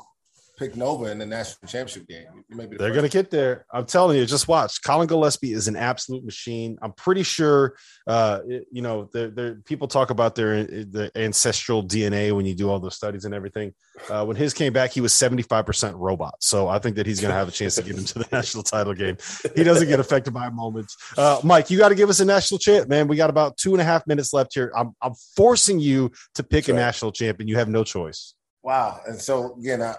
Pick 0.57 0.75
Nova 0.75 1.05
in 1.11 1.17
the 1.17 1.25
national 1.25 1.67
championship 1.67 2.07
game. 2.07 2.43
Maybe 2.49 2.77
They're 2.77 2.91
going 2.91 3.03
to 3.03 3.09
get 3.09 3.29
there. 3.31 3.65
I'm 3.73 3.85
telling 3.85 4.17
you, 4.17 4.25
just 4.25 4.47
watch. 4.47 4.81
Collin 4.81 5.07
Gillespie 5.07 5.53
is 5.53 5.67
an 5.67 5.75
absolute 5.75 6.23
machine. 6.23 6.77
I'm 6.81 6.93
pretty 6.93 7.23
sure, 7.23 7.75
uh, 8.07 8.39
it- 8.47 8.65
you 8.71 8.81
know, 8.81 9.09
they're, 9.13 9.29
they're, 9.29 9.55
people 9.65 9.87
talk 9.87 10.09
about 10.09 10.35
their 10.35 10.63
the 10.65 11.11
ancestral 11.15 11.83
DNA 11.83 12.31
when 12.35 12.45
you 12.45 12.55
do 12.55 12.69
all 12.69 12.79
those 12.79 12.95
studies 12.95 13.25
and 13.25 13.33
everything. 13.33 13.73
Uh, 14.09 14.25
when 14.25 14.35
his 14.35 14.53
came 14.53 14.73
back, 14.73 14.91
he 14.91 15.01
was 15.01 15.13
75% 15.13 15.93
robot. 15.95 16.35
So 16.39 16.67
I 16.67 16.79
think 16.79 16.95
that 16.97 17.05
he's 17.05 17.21
going 17.21 17.31
to 17.31 17.37
have 17.37 17.47
a 17.47 17.51
chance 17.51 17.75
to 17.75 17.83
get 17.83 17.97
into 17.97 18.19
the 18.19 18.27
national 18.31 18.63
title 18.63 18.93
game. 18.93 19.17
He 19.55 19.63
doesn't 19.63 19.87
get 19.87 19.99
affected 19.99 20.33
by 20.33 20.49
moments. 20.49 20.95
Uh, 21.17 21.39
Mike, 21.43 21.69
you 21.69 21.77
got 21.77 21.89
to 21.89 21.95
give 21.95 22.09
us 22.09 22.19
a 22.19 22.25
national 22.25 22.59
champ, 22.59 22.89
man. 22.89 23.07
We 23.07 23.15
got 23.15 23.29
about 23.29 23.57
two 23.57 23.73
and 23.73 23.81
a 23.81 23.85
half 23.85 24.05
minutes 24.07 24.33
left 24.33 24.53
here. 24.53 24.71
I'm, 24.75 24.95
I'm 25.01 25.13
forcing 25.35 25.79
you 25.79 26.11
to 26.35 26.43
pick 26.43 26.65
That's 26.65 26.69
a 26.69 26.73
right. 26.73 26.79
national 26.79 27.11
champion. 27.11 27.47
You 27.47 27.57
have 27.57 27.69
no 27.69 27.83
choice. 27.83 28.33
Wow. 28.63 28.99
And 29.05 29.19
so 29.21 29.55
again, 29.59 29.81
I 29.81 29.95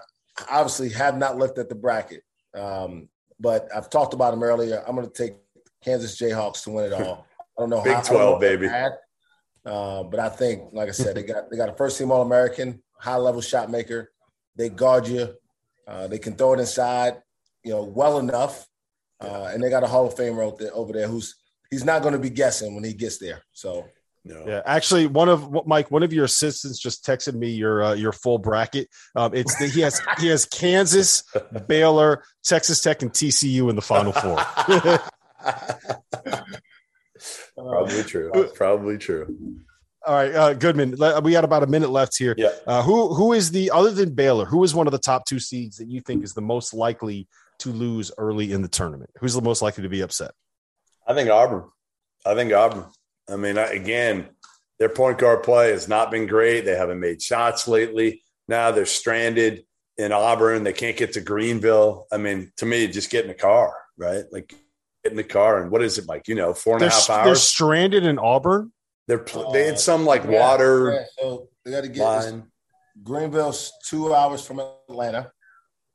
obviously 0.49 0.89
have 0.89 1.17
not 1.17 1.37
looked 1.37 1.57
at 1.57 1.69
the 1.69 1.75
bracket, 1.75 2.23
um, 2.55 3.09
but 3.39 3.67
I've 3.75 3.89
talked 3.89 4.13
about 4.13 4.31
them 4.31 4.43
earlier. 4.43 4.83
I'm 4.87 4.95
going 4.95 5.07
to 5.07 5.13
take 5.13 5.35
Kansas 5.83 6.19
Jayhawks 6.19 6.63
to 6.63 6.71
win 6.71 6.85
it 6.85 6.93
all. 6.93 7.25
I 7.39 7.61
don't 7.61 7.69
know 7.69 7.81
Big 7.81 7.93
how 7.93 8.01
12, 8.01 8.39
baby. 8.39 8.67
uh, 9.65 10.03
but 10.03 10.19
I 10.19 10.29
think, 10.29 10.69
like 10.73 10.89
I 10.89 10.91
said, 10.91 11.15
they 11.15 11.23
got 11.23 11.49
they 11.49 11.57
got 11.57 11.69
a 11.69 11.73
first 11.73 11.97
team 11.97 12.11
All 12.11 12.21
American, 12.21 12.81
high 12.99 13.17
level 13.17 13.41
shot 13.41 13.69
maker. 13.69 14.11
They 14.55 14.69
guard 14.69 15.07
you. 15.07 15.33
Uh, 15.87 16.07
they 16.07 16.19
can 16.19 16.35
throw 16.35 16.53
it 16.53 16.59
inside, 16.59 17.21
you 17.63 17.71
know, 17.71 17.83
well 17.83 18.19
enough. 18.19 18.67
Uh, 19.19 19.49
and 19.51 19.63
they 19.63 19.69
got 19.69 19.83
a 19.83 19.87
Hall 19.87 20.05
of 20.05 20.15
Famer 20.15 20.45
out 20.45 20.59
there, 20.59 20.73
over 20.75 20.93
there 20.93 21.07
who's 21.07 21.35
he's 21.71 21.83
not 21.83 22.01
going 22.01 22.13
to 22.13 22.19
be 22.19 22.29
guessing 22.29 22.75
when 22.75 22.83
he 22.83 22.93
gets 22.93 23.17
there. 23.17 23.41
So 23.53 23.87
no. 24.27 24.43
Yeah, 24.45 24.61
actually, 24.65 25.07
one 25.07 25.29
of 25.29 25.65
Mike, 25.65 25.89
one 25.91 26.03
of 26.03 26.13
your 26.13 26.25
assistants 26.25 26.79
just 26.79 27.05
texted 27.05 27.33
me 27.33 27.49
your 27.49 27.83
uh, 27.83 27.93
your 27.93 28.11
full 28.11 28.37
bracket. 28.37 28.89
Um, 29.15 29.33
it's 29.33 29.55
the, 29.57 29.67
he 29.67 29.81
has 29.81 30.01
he 30.19 30.27
has 30.27 30.45
Kansas, 30.45 31.23
Baylor, 31.67 32.23
Texas 32.43 32.81
Tech, 32.81 33.01
and 33.01 33.11
TCU 33.11 33.69
in 33.69 33.75
the 33.75 33.81
Final 33.81 34.11
Four. 34.11 34.37
Probably 37.57 38.03
true. 38.03 38.51
Probably 38.55 38.97
true. 38.97 39.57
All 40.05 40.13
right, 40.13 40.33
uh, 40.33 40.53
Goodman, 40.53 40.95
we 41.23 41.31
got 41.31 41.43
about 41.43 41.63
a 41.63 41.67
minute 41.67 41.89
left 41.89 42.17
here. 42.17 42.33
Yeah. 42.37 42.51
Uh, 42.65 42.81
who 42.81 43.13
who 43.13 43.33
is 43.33 43.51
the 43.51 43.71
other 43.71 43.91
than 43.91 44.13
Baylor? 44.13 44.45
Who 44.45 44.63
is 44.63 44.73
one 44.73 44.87
of 44.87 44.91
the 44.91 44.99
top 44.99 45.25
two 45.25 45.39
seeds 45.39 45.77
that 45.77 45.87
you 45.89 45.99
think 46.01 46.23
is 46.23 46.33
the 46.33 46.41
most 46.41 46.73
likely 46.73 47.27
to 47.59 47.69
lose 47.69 48.11
early 48.17 48.53
in 48.53 48.61
the 48.61 48.67
tournament? 48.67 49.09
Who's 49.19 49.33
the 49.33 49.41
most 49.41 49.61
likely 49.61 49.83
to 49.83 49.89
be 49.89 50.01
upset? 50.01 50.31
I 51.05 51.13
think 51.13 51.29
Auburn. 51.29 51.65
I 52.25 52.35
think 52.35 52.53
Auburn. 52.53 52.85
I 53.29 53.35
mean, 53.35 53.57
I, 53.57 53.71
again, 53.71 54.29
their 54.79 54.89
point 54.89 55.17
guard 55.17 55.43
play 55.43 55.71
has 55.71 55.87
not 55.87 56.11
been 56.11 56.27
great. 56.27 56.65
They 56.65 56.75
haven't 56.75 56.99
made 56.99 57.21
shots 57.21 57.67
lately. 57.67 58.21
Now 58.47 58.71
they're 58.71 58.85
stranded 58.85 59.65
in 59.97 60.11
Auburn. 60.11 60.63
They 60.63 60.73
can't 60.73 60.97
get 60.97 61.13
to 61.13 61.21
Greenville. 61.21 62.07
I 62.11 62.17
mean, 62.17 62.51
to 62.57 62.65
me, 62.65 62.87
just 62.87 63.09
get 63.09 63.23
in 63.23 63.29
the 63.29 63.33
car, 63.33 63.73
right? 63.97 64.23
Like 64.31 64.53
get 65.03 65.11
in 65.11 65.17
the 65.17 65.23
car 65.23 65.61
and 65.61 65.71
what 65.71 65.81
is 65.81 65.97
it 65.97 66.07
like? 66.07 66.27
You 66.27 66.35
know, 66.35 66.53
four 66.53 66.73
and 66.75 66.81
They're, 66.81 66.89
half 66.89 67.25
they're 67.25 67.35
stranded 67.35 68.05
in 68.05 68.19
Auburn. 68.19 68.71
They're 69.07 69.19
pl- 69.19 69.51
they 69.51 69.65
had 69.65 69.75
uh, 69.75 69.77
some 69.77 70.05
like 70.05 70.23
Yeah, 70.23 70.29
water 70.29 70.91
yeah, 70.91 71.05
so 71.19 71.49
they 71.63 71.71
got 71.71 71.81
to 71.81 71.89
get 71.89 72.03
line. 72.03 72.43
Greenville's 73.03 73.71
two 73.85 74.13
hours 74.13 74.45
from 74.45 74.59
Atlanta. 74.59 75.31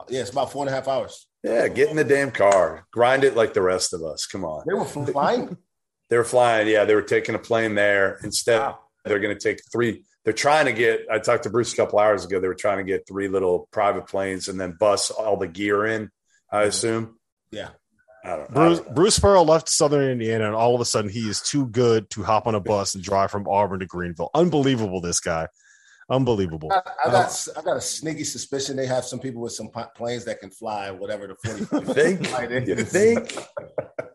Yeah, 0.08 0.20
it's 0.20 0.30
about 0.30 0.50
four 0.50 0.64
and 0.64 0.70
a 0.70 0.74
half 0.74 0.88
hours. 0.88 1.26
Yeah, 1.44 1.68
get 1.68 1.90
in 1.90 1.96
the 1.96 2.04
damn 2.04 2.30
car. 2.30 2.86
Grind 2.92 3.24
it 3.24 3.36
like 3.36 3.54
the 3.54 3.62
rest 3.62 3.92
of 3.92 4.02
us. 4.02 4.26
Come 4.26 4.44
on. 4.44 4.64
They 4.66 4.74
were 4.74 4.84
flying. 4.84 5.56
They 6.12 6.18
were 6.18 6.24
flying. 6.24 6.68
Yeah, 6.68 6.84
they 6.84 6.94
were 6.94 7.00
taking 7.00 7.34
a 7.34 7.38
plane 7.38 7.74
there. 7.74 8.18
Instead, 8.22 8.60
Wow. 8.60 8.80
they're 9.02 9.18
going 9.18 9.34
to 9.34 9.40
take 9.40 9.62
three. 9.72 10.04
They're 10.24 10.34
trying 10.34 10.66
to 10.66 10.74
get. 10.74 11.06
I 11.10 11.18
talked 11.18 11.44
to 11.44 11.50
Bruce 11.50 11.72
a 11.72 11.76
couple 11.76 11.98
hours 11.98 12.26
ago. 12.26 12.38
They 12.38 12.48
were 12.48 12.54
trying 12.54 12.76
to 12.76 12.84
get 12.84 13.08
three 13.08 13.28
little 13.28 13.66
private 13.72 14.06
planes 14.08 14.48
and 14.48 14.60
then 14.60 14.76
bus 14.78 15.10
all 15.10 15.38
the 15.38 15.48
gear 15.48 15.86
in. 15.86 16.10
I 16.50 16.58
mm-hmm. 16.58 16.68
assume. 16.68 17.18
Yeah. 17.50 17.70
I 18.26 18.36
don't. 18.36 18.52
Bruce, 18.52 18.56
I 18.56 18.82
don't 18.82 18.88
know. 18.88 18.94
Bruce 18.94 19.18
Pearl 19.18 19.44
left 19.46 19.70
Southern 19.70 20.10
Indiana, 20.10 20.44
and 20.44 20.54
all 20.54 20.74
of 20.74 20.82
a 20.82 20.84
sudden 20.84 21.10
he 21.10 21.26
is 21.30 21.40
too 21.40 21.66
good 21.68 22.10
to 22.10 22.22
hop 22.22 22.46
on 22.46 22.54
a 22.54 22.60
bus 22.60 22.94
and 22.94 23.02
drive 23.02 23.30
from 23.30 23.48
Auburn 23.48 23.80
to 23.80 23.86
Greenville. 23.86 24.28
Unbelievable, 24.34 25.00
this 25.00 25.18
guy. 25.18 25.48
Unbelievable. 26.10 26.70
I, 26.70 26.82
I 27.06 27.10
got 27.10 27.48
um, 27.48 27.54
I 27.56 27.62
got 27.62 27.76
a 27.78 27.80
sneaky 27.80 28.24
suspicion 28.24 28.76
they 28.76 28.84
have 28.84 29.06
some 29.06 29.18
people 29.18 29.40
with 29.40 29.54
some 29.54 29.70
planes 29.96 30.26
that 30.26 30.40
can 30.40 30.50
fly 30.50 30.90
whatever 30.90 31.26
the 31.26 31.36
40 31.36 31.94
Think? 31.94 32.26
flight 32.26 32.52
is. 32.52 32.68
You 32.68 32.76
think? 32.84 33.34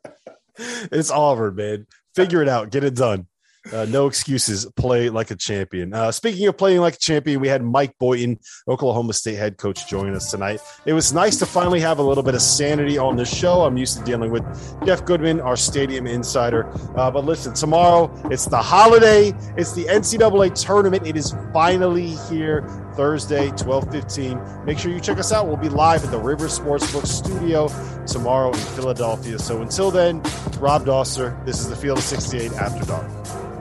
It's 0.57 1.11
Auburn, 1.11 1.55
man. 1.55 1.87
Figure 2.15 2.41
it 2.41 2.49
out. 2.49 2.71
Get 2.71 2.83
it 2.83 2.95
done. 2.95 3.27
Uh, 3.73 3.85
no 3.89 4.07
excuses. 4.07 4.65
Play 4.75 5.09
like 5.09 5.31
a 5.31 5.35
champion. 5.35 5.93
Uh, 5.93 6.11
speaking 6.11 6.47
of 6.47 6.57
playing 6.57 6.79
like 6.79 6.95
a 6.95 6.99
champion, 6.99 7.39
we 7.39 7.47
had 7.47 7.63
Mike 7.63 7.97
Boynton, 7.99 8.39
Oklahoma 8.67 9.13
State 9.13 9.35
head 9.35 9.57
coach, 9.57 9.87
join 9.89 10.13
us 10.13 10.31
tonight. 10.31 10.61
It 10.85 10.93
was 10.93 11.13
nice 11.13 11.37
to 11.39 11.45
finally 11.45 11.79
have 11.81 11.99
a 11.99 12.03
little 12.03 12.23
bit 12.23 12.35
of 12.35 12.41
sanity 12.41 12.97
on 12.97 13.15
the 13.15 13.25
show. 13.25 13.63
I'm 13.63 13.77
used 13.77 13.97
to 13.97 14.03
dealing 14.03 14.31
with 14.31 14.43
Jeff 14.85 15.05
Goodman, 15.05 15.41
our 15.41 15.55
stadium 15.55 16.07
insider. 16.07 16.67
Uh, 16.97 17.11
but 17.11 17.25
listen, 17.25 17.53
tomorrow 17.53 18.11
it's 18.31 18.45
the 18.45 18.61
holiday. 18.61 19.33
It's 19.57 19.73
the 19.73 19.85
NCAA 19.85 20.53
tournament. 20.53 21.05
It 21.05 21.17
is 21.17 21.35
finally 21.53 22.09
here. 22.29 22.67
Thursday, 22.97 23.51
12:15. 23.51 24.65
Make 24.65 24.79
sure 24.79 24.91
you 24.91 24.99
check 24.99 25.19
us 25.19 25.31
out. 25.31 25.47
We'll 25.47 25.55
be 25.55 25.69
live 25.69 26.03
at 26.03 26.09
the 26.09 26.17
River 26.17 26.47
Sportsbook 26.47 27.05
Studio 27.05 27.69
tomorrow 28.07 28.49
in 28.49 28.57
Philadelphia. 28.57 29.37
So 29.37 29.61
until 29.61 29.91
then, 29.91 30.23
Rob 30.59 30.83
Dauster. 30.83 31.45
This 31.45 31.59
is 31.59 31.69
the 31.69 31.75
Field 31.75 31.99
of 31.99 32.03
68 32.03 32.53
After 32.53 32.83
Dark. 32.85 33.56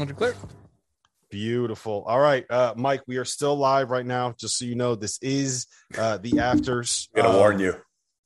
Under 0.00 0.14
clear. 0.14 0.34
Beautiful. 1.30 2.04
All 2.06 2.20
right, 2.20 2.46
uh, 2.50 2.72
Mike, 2.76 3.02
we 3.06 3.16
are 3.18 3.24
still 3.24 3.56
live 3.56 3.90
right 3.90 4.06
now. 4.06 4.34
Just 4.38 4.58
so 4.58 4.64
you 4.64 4.74
know, 4.74 4.94
this 4.94 5.18
is 5.20 5.66
uh, 5.98 6.16
the 6.18 6.38
afters. 6.40 7.08
I'm 7.14 7.22
gonna 7.22 7.34
Uh, 7.34 7.38
warn 7.38 7.58
you. 7.58 7.74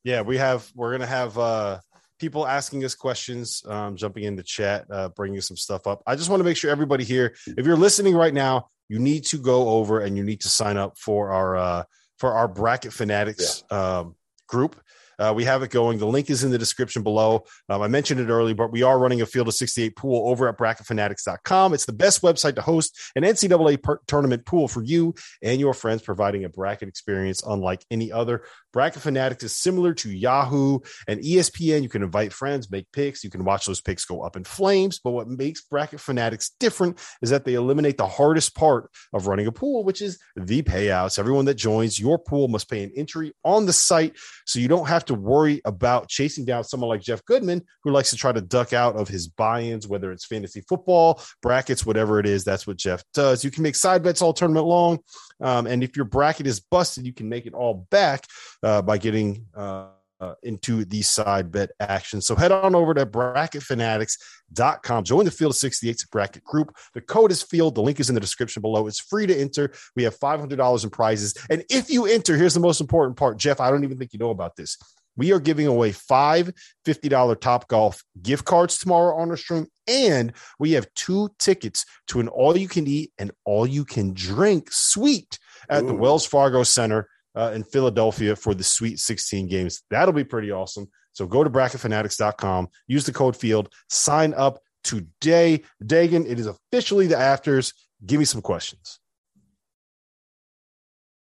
Yeah, 0.04 0.22
we 0.22 0.36
have. 0.36 0.70
We're 0.74 0.92
gonna 0.92 1.06
have 1.06 1.36
uh, 1.36 1.80
people 2.20 2.46
asking 2.46 2.84
us 2.84 2.94
questions, 2.94 3.62
um, 3.66 3.96
jumping 3.96 4.22
in 4.24 4.36
the 4.36 4.42
chat, 4.42 4.84
uh, 4.90 5.08
bringing 5.08 5.40
some 5.40 5.56
stuff 5.56 5.86
up. 5.88 6.02
I 6.06 6.14
just 6.14 6.30
want 6.30 6.40
to 6.40 6.44
make 6.44 6.56
sure 6.56 6.70
everybody 6.70 7.02
here, 7.02 7.34
if 7.46 7.66
you're 7.66 7.76
listening 7.76 8.14
right 8.14 8.34
now, 8.34 8.68
you 8.88 9.00
need 9.00 9.24
to 9.26 9.38
go 9.38 9.70
over 9.70 10.00
and 10.00 10.16
you 10.16 10.22
need 10.22 10.42
to 10.42 10.48
sign 10.48 10.76
up 10.76 10.96
for 10.98 11.32
our 11.32 11.56
uh, 11.56 11.82
for 12.18 12.34
our 12.34 12.46
bracket 12.46 12.92
fanatics 12.92 13.64
um, 13.70 14.14
group. 14.46 14.80
Uh, 15.22 15.32
we 15.32 15.44
have 15.44 15.62
it 15.62 15.70
going. 15.70 15.98
The 15.98 16.06
link 16.06 16.30
is 16.30 16.42
in 16.42 16.50
the 16.50 16.58
description 16.58 17.04
below. 17.04 17.44
Um, 17.68 17.80
I 17.80 17.86
mentioned 17.86 18.20
it 18.20 18.28
earlier, 18.28 18.56
but 18.56 18.72
we 18.72 18.82
are 18.82 18.98
running 18.98 19.20
a 19.20 19.26
field 19.26 19.46
of 19.46 19.54
68 19.54 19.94
pool 19.94 20.28
over 20.28 20.48
at 20.48 20.58
bracketfanatics.com. 20.58 21.74
It's 21.74 21.86
the 21.86 21.92
best 21.92 22.22
website 22.22 22.56
to 22.56 22.62
host 22.62 22.98
an 23.14 23.22
NCAA 23.22 23.80
per- 23.80 24.00
tournament 24.08 24.44
pool 24.44 24.66
for 24.66 24.82
you 24.82 25.14
and 25.40 25.60
your 25.60 25.74
friends, 25.74 26.02
providing 26.02 26.44
a 26.44 26.48
bracket 26.48 26.88
experience 26.88 27.40
unlike 27.46 27.84
any 27.88 28.10
other. 28.10 28.42
Bracket 28.72 29.02
Fanatics 29.02 29.44
is 29.44 29.54
similar 29.54 29.92
to 29.94 30.10
Yahoo 30.10 30.80
and 31.06 31.20
ESPN. 31.20 31.82
You 31.82 31.88
can 31.88 32.02
invite 32.02 32.32
friends, 32.32 32.70
make 32.70 32.90
picks. 32.90 33.22
You 33.22 33.30
can 33.30 33.44
watch 33.44 33.66
those 33.66 33.82
picks 33.82 34.04
go 34.04 34.22
up 34.22 34.34
in 34.34 34.44
flames. 34.44 34.98
But 34.98 35.10
what 35.10 35.28
makes 35.28 35.60
Bracket 35.60 36.00
Fanatics 36.00 36.50
different 36.58 36.98
is 37.20 37.30
that 37.30 37.44
they 37.44 37.54
eliminate 37.54 37.98
the 37.98 38.06
hardest 38.06 38.54
part 38.56 38.90
of 39.12 39.26
running 39.26 39.46
a 39.46 39.52
pool, 39.52 39.84
which 39.84 40.00
is 40.00 40.18
the 40.36 40.62
payouts. 40.62 41.18
Everyone 41.18 41.44
that 41.44 41.54
joins 41.54 42.00
your 42.00 42.18
pool 42.18 42.48
must 42.48 42.70
pay 42.70 42.82
an 42.82 42.92
entry 42.96 43.34
on 43.44 43.66
the 43.66 43.72
site. 43.72 44.16
So 44.46 44.58
you 44.58 44.68
don't 44.68 44.88
have 44.88 45.04
to 45.06 45.11
worry 45.14 45.60
about 45.64 46.08
chasing 46.08 46.44
down 46.44 46.64
someone 46.64 46.88
like 46.88 47.00
Jeff 47.00 47.24
Goodman, 47.24 47.62
who 47.82 47.90
likes 47.90 48.10
to 48.10 48.16
try 48.16 48.32
to 48.32 48.40
duck 48.40 48.72
out 48.72 48.96
of 48.96 49.08
his 49.08 49.28
buy 49.28 49.60
ins, 49.60 49.88
whether 49.88 50.12
it's 50.12 50.26
fantasy 50.26 50.62
football, 50.68 51.22
brackets, 51.40 51.86
whatever 51.86 52.18
it 52.18 52.26
is. 52.26 52.44
That's 52.44 52.66
what 52.66 52.76
Jeff 52.76 53.02
does. 53.14 53.44
You 53.44 53.50
can 53.50 53.62
make 53.62 53.76
side 53.76 54.02
bets 54.02 54.22
all 54.22 54.32
tournament 54.32 54.66
long. 54.66 54.98
Um, 55.40 55.66
and 55.66 55.82
if 55.82 55.96
your 55.96 56.04
bracket 56.04 56.46
is 56.46 56.60
busted, 56.60 57.06
you 57.06 57.12
can 57.12 57.28
make 57.28 57.46
it 57.46 57.54
all 57.54 57.86
back 57.90 58.26
uh, 58.62 58.82
by 58.82 58.98
getting 58.98 59.46
uh, 59.54 59.88
uh, 60.22 60.34
into 60.44 60.84
the 60.84 61.02
side 61.02 61.50
bet 61.50 61.70
action. 61.80 62.22
So 62.22 62.36
head 62.36 62.52
on 62.52 62.76
over 62.76 62.94
to 62.94 63.04
bracketfanatics.com. 63.04 65.04
Join 65.04 65.24
the 65.24 65.32
Field 65.32 65.50
of 65.50 65.56
68 65.56 66.06
bracket 66.12 66.44
group. 66.44 66.72
The 66.94 67.00
code 67.00 67.32
is 67.32 67.42
field. 67.42 67.74
The 67.74 67.82
link 67.82 67.98
is 67.98 68.08
in 68.08 68.14
the 68.14 68.20
description 68.20 68.62
below. 68.62 68.86
It's 68.86 69.00
free 69.00 69.26
to 69.26 69.36
enter. 69.36 69.72
We 69.96 70.04
have 70.04 70.16
$500 70.18 70.84
in 70.84 70.90
prizes. 70.90 71.34
And 71.50 71.64
if 71.68 71.90
you 71.90 72.06
enter, 72.06 72.36
here's 72.36 72.54
the 72.54 72.60
most 72.60 72.80
important 72.80 73.16
part. 73.16 73.36
Jeff, 73.36 73.60
I 73.60 73.68
don't 73.70 73.82
even 73.82 73.98
think 73.98 74.12
you 74.12 74.20
know 74.20 74.30
about 74.30 74.54
this. 74.54 74.78
We 75.16 75.32
are 75.32 75.40
giving 75.40 75.66
away 75.66 75.92
five 75.92 76.52
$50 76.86 77.40
Top 77.40 77.68
Golf 77.68 78.02
gift 78.22 78.44
cards 78.44 78.78
tomorrow 78.78 79.16
on 79.16 79.30
our 79.30 79.36
stream. 79.36 79.66
And 79.86 80.32
we 80.58 80.72
have 80.72 80.86
two 80.94 81.30
tickets 81.38 81.84
to 82.08 82.20
an 82.20 82.28
all 82.28 82.56
you 82.56 82.68
can 82.68 82.86
eat 82.86 83.12
and 83.18 83.30
all 83.44 83.66
you 83.66 83.84
can 83.84 84.14
drink 84.14 84.68
suite 84.70 85.38
at 85.68 85.86
the 85.86 85.94
Wells 85.94 86.26
Fargo 86.26 86.62
Center 86.62 87.08
uh, 87.34 87.52
in 87.54 87.64
Philadelphia 87.64 88.36
for 88.36 88.54
the 88.54 88.64
Sweet 88.64 88.98
16 88.98 89.48
games. 89.48 89.82
That'll 89.90 90.12
be 90.12 90.24
pretty 90.24 90.50
awesome. 90.50 90.88
So 91.12 91.26
go 91.26 91.44
to 91.44 91.50
bracketfanatics.com, 91.50 92.68
use 92.86 93.04
the 93.04 93.12
code 93.12 93.36
field, 93.36 93.72
sign 93.88 94.34
up 94.34 94.60
today. 94.82 95.62
Dagan, 95.82 96.26
it 96.26 96.38
is 96.38 96.46
officially 96.46 97.06
the 97.06 97.18
afters. 97.18 97.74
Give 98.04 98.18
me 98.18 98.24
some 98.24 98.42
questions. 98.42 98.98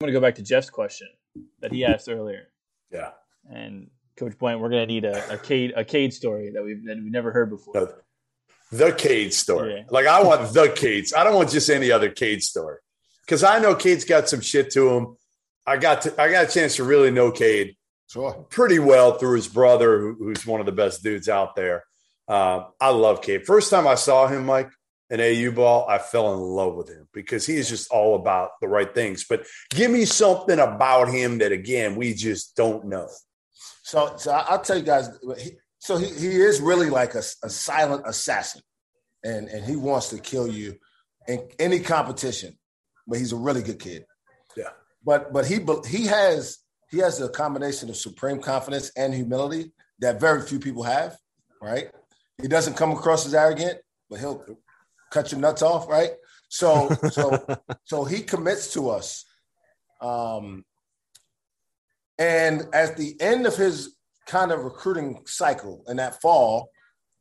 I'm 0.00 0.06
going 0.06 0.14
to 0.14 0.20
go 0.20 0.26
back 0.26 0.34
to 0.36 0.42
Jeff's 0.42 0.70
question 0.70 1.08
that 1.60 1.72
he 1.72 1.84
asked 1.84 2.08
earlier. 2.08 2.48
Yeah. 2.90 3.10
And 3.50 3.90
Coach 4.16 4.38
Bryant, 4.38 4.60
we're 4.60 4.70
going 4.70 4.86
to 4.86 4.92
need 4.92 5.04
a, 5.04 5.34
a 5.34 5.38
Cade 5.38 5.72
a 5.76 5.84
Cade 5.84 6.12
story 6.12 6.50
that 6.50 6.62
we've 6.64 6.84
that 6.86 6.96
we've 6.96 7.12
never 7.12 7.32
heard 7.32 7.50
before. 7.50 7.74
No, 7.74 7.88
the 8.72 8.92
Cade 8.92 9.32
story. 9.32 9.74
Yeah. 9.76 9.82
Like 9.90 10.06
I 10.06 10.22
want 10.22 10.52
the 10.52 10.68
Cade's. 10.74 11.12
I 11.14 11.24
don't 11.24 11.34
want 11.34 11.50
just 11.50 11.70
any 11.70 11.90
other 11.90 12.10
Cade 12.10 12.42
story 12.42 12.78
because 13.24 13.42
I 13.44 13.58
know 13.58 13.74
Cade's 13.74 14.04
got 14.04 14.28
some 14.28 14.40
shit 14.40 14.70
to 14.72 14.90
him. 14.90 15.16
I 15.66 15.76
got 15.78 16.02
to, 16.02 16.20
I 16.20 16.30
got 16.30 16.48
a 16.48 16.52
chance 16.52 16.76
to 16.76 16.84
really 16.84 17.10
know 17.10 17.30
Cade 17.30 17.76
Sure. 18.10 18.46
pretty 18.50 18.78
well 18.78 19.18
through 19.18 19.36
his 19.36 19.48
brother, 19.48 19.98
who, 19.98 20.14
who's 20.14 20.46
one 20.46 20.60
of 20.60 20.66
the 20.66 20.72
best 20.72 21.02
dudes 21.02 21.28
out 21.28 21.56
there. 21.56 21.84
Uh, 22.28 22.64
I 22.80 22.90
love 22.90 23.22
Cade. 23.22 23.46
First 23.46 23.70
time 23.70 23.86
I 23.86 23.94
saw 23.94 24.26
him, 24.26 24.44
Mike, 24.46 24.70
in 25.10 25.20
AU 25.20 25.52
ball, 25.52 25.86
I 25.88 25.98
fell 25.98 26.32
in 26.34 26.40
love 26.40 26.74
with 26.74 26.88
him 26.88 27.08
because 27.12 27.46
he 27.46 27.56
is 27.56 27.68
just 27.68 27.90
all 27.90 28.14
about 28.14 28.50
the 28.60 28.68
right 28.68 28.92
things. 28.94 29.24
But 29.28 29.46
give 29.70 29.90
me 29.90 30.04
something 30.04 30.58
about 30.58 31.08
him 31.08 31.38
that, 31.38 31.52
again, 31.52 31.96
we 31.96 32.14
just 32.14 32.56
don't 32.56 32.86
know. 32.86 33.08
So, 33.84 34.14
so 34.16 34.32
I'll 34.32 34.60
tell 34.60 34.78
you 34.78 34.82
guys. 34.84 35.08
he- 35.38 35.56
So 35.78 35.98
he, 35.98 36.06
he 36.06 36.40
is 36.40 36.60
really 36.62 36.88
like 36.88 37.14
a, 37.14 37.22
a 37.42 37.50
silent 37.50 38.02
assassin, 38.06 38.62
and 39.22 39.48
and 39.48 39.62
he 39.64 39.76
wants 39.76 40.08
to 40.10 40.18
kill 40.18 40.48
you 40.48 40.76
in 41.28 41.38
any 41.58 41.80
competition. 41.80 42.58
But 43.06 43.18
he's 43.18 43.32
a 43.32 43.36
really 43.36 43.62
good 43.62 43.78
kid. 43.78 44.06
Yeah. 44.56 44.70
But 45.04 45.32
but 45.34 45.44
he 45.46 45.56
he 45.86 46.06
has 46.06 46.58
he 46.90 46.98
has 47.04 47.20
a 47.20 47.28
combination 47.28 47.90
of 47.90 47.96
supreme 47.96 48.40
confidence 48.40 48.90
and 48.96 49.12
humility 49.12 49.72
that 50.00 50.18
very 50.20 50.40
few 50.40 50.58
people 50.58 50.84
have. 50.84 51.18
Right. 51.60 51.90
He 52.40 52.48
doesn't 52.48 52.76
come 52.80 52.92
across 52.92 53.26
as 53.26 53.34
arrogant, 53.34 53.78
but 54.08 54.20
he'll 54.20 54.42
cut 55.12 55.30
your 55.32 55.40
nuts 55.42 55.60
off. 55.62 55.86
Right. 55.88 56.12
So 56.48 56.88
so 57.10 57.44
so 57.84 58.04
he 58.04 58.22
commits 58.22 58.72
to 58.72 58.88
us. 58.88 59.26
Um, 60.00 60.64
and 62.18 62.62
at 62.72 62.96
the 62.96 63.20
end 63.20 63.46
of 63.46 63.56
his 63.56 63.96
kind 64.26 64.52
of 64.52 64.64
recruiting 64.64 65.22
cycle 65.26 65.84
in 65.88 65.96
that 65.96 66.20
fall, 66.20 66.70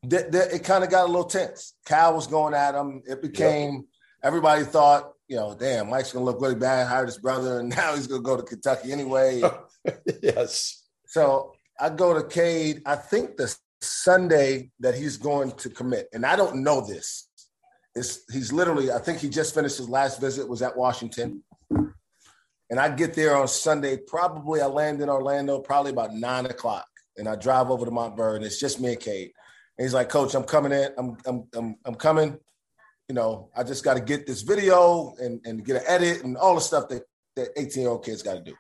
th- 0.09 0.31
th- 0.31 0.53
it 0.53 0.63
kind 0.63 0.83
of 0.83 0.89
got 0.89 1.05
a 1.05 1.07
little 1.07 1.25
tense. 1.25 1.75
Cal 1.85 2.15
was 2.15 2.27
going 2.27 2.53
at 2.53 2.75
him. 2.75 3.01
It 3.05 3.21
became 3.21 3.85
everybody 4.23 4.63
thought, 4.63 5.11
you 5.27 5.35
know, 5.35 5.55
damn, 5.57 5.89
Mike's 5.89 6.11
gonna 6.11 6.25
look 6.25 6.41
really 6.41 6.55
bad, 6.55 6.87
hired 6.87 7.07
his 7.07 7.17
brother, 7.17 7.59
and 7.59 7.69
now 7.75 7.95
he's 7.95 8.07
gonna 8.07 8.21
go 8.21 8.37
to 8.37 8.43
Kentucky 8.43 8.91
anyway. 8.91 9.41
yes. 10.21 10.87
so 11.05 11.53
I 11.79 11.89
go 11.89 12.13
to 12.13 12.27
Cade, 12.27 12.81
I 12.85 12.95
think 12.95 13.35
the 13.37 13.53
Sunday 13.81 14.71
that 14.79 14.95
he's 14.95 15.17
going 15.17 15.51
to 15.53 15.69
commit, 15.69 16.07
and 16.13 16.25
I 16.25 16.35
don't 16.35 16.63
know 16.63 16.81
this. 16.81 17.29
It's, 17.95 18.23
he's 18.31 18.51
literally, 18.51 18.91
I 18.91 18.97
think 18.97 19.19
he 19.19 19.29
just 19.29 19.53
finished 19.53 19.77
his 19.77 19.89
last 19.89 20.19
visit, 20.19 20.47
was 20.47 20.61
at 20.61 20.75
Washington. 20.75 21.43
And 22.73 22.79
I 22.79 22.89
get 22.89 23.13
there 23.13 23.37
on 23.37 23.47
Sunday, 23.47 23.97
probably 23.97 24.59
I 24.59 24.65
land 24.65 24.99
in 24.99 25.07
Orlando 25.07 25.59
probably 25.59 25.91
about 25.91 26.11
nine 26.11 26.47
o'clock. 26.47 26.87
And 27.17 27.29
I 27.29 27.35
drive 27.35 27.69
over 27.69 27.85
to 27.85 27.91
Mount 27.91 28.17
Vernon. 28.17 28.41
it's 28.41 28.59
just 28.59 28.81
me 28.81 28.93
and 28.93 28.99
Cade. 28.99 29.31
And 29.77 29.85
he's 29.85 29.93
like, 29.93 30.09
Coach, 30.09 30.33
I'm 30.33 30.43
coming 30.43 30.71
in. 30.71 30.89
I'm 30.97 31.15
I'm 31.27 31.43
I'm, 31.53 31.75
I'm 31.85 31.93
coming. 31.93 32.35
You 33.07 33.13
know, 33.13 33.51
I 33.55 33.61
just 33.61 33.83
got 33.83 33.93
to 33.97 34.01
get 34.01 34.25
this 34.25 34.41
video 34.41 35.13
and, 35.19 35.39
and 35.45 35.63
get 35.63 35.75
an 35.75 35.83
edit 35.85 36.23
and 36.23 36.35
all 36.35 36.55
the 36.55 36.61
stuff 36.61 36.89
that 36.89 37.03
that 37.35 37.49
18 37.55 37.79
year 37.79 37.91
old 37.91 38.03
kids 38.03 38.23
got 38.23 38.33
to 38.33 38.41
do. 38.41 38.55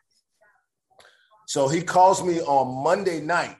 So 1.47 1.67
he 1.67 1.81
calls 1.81 2.23
me 2.23 2.39
on 2.39 2.83
Monday 2.83 3.19
night. 3.19 3.57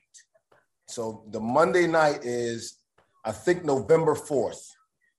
So 0.87 1.25
the 1.31 1.39
Monday 1.39 1.87
night 1.87 2.19
is, 2.21 2.77
I 3.25 3.31
think, 3.31 3.65
November 3.65 4.13
4th, 4.13 4.63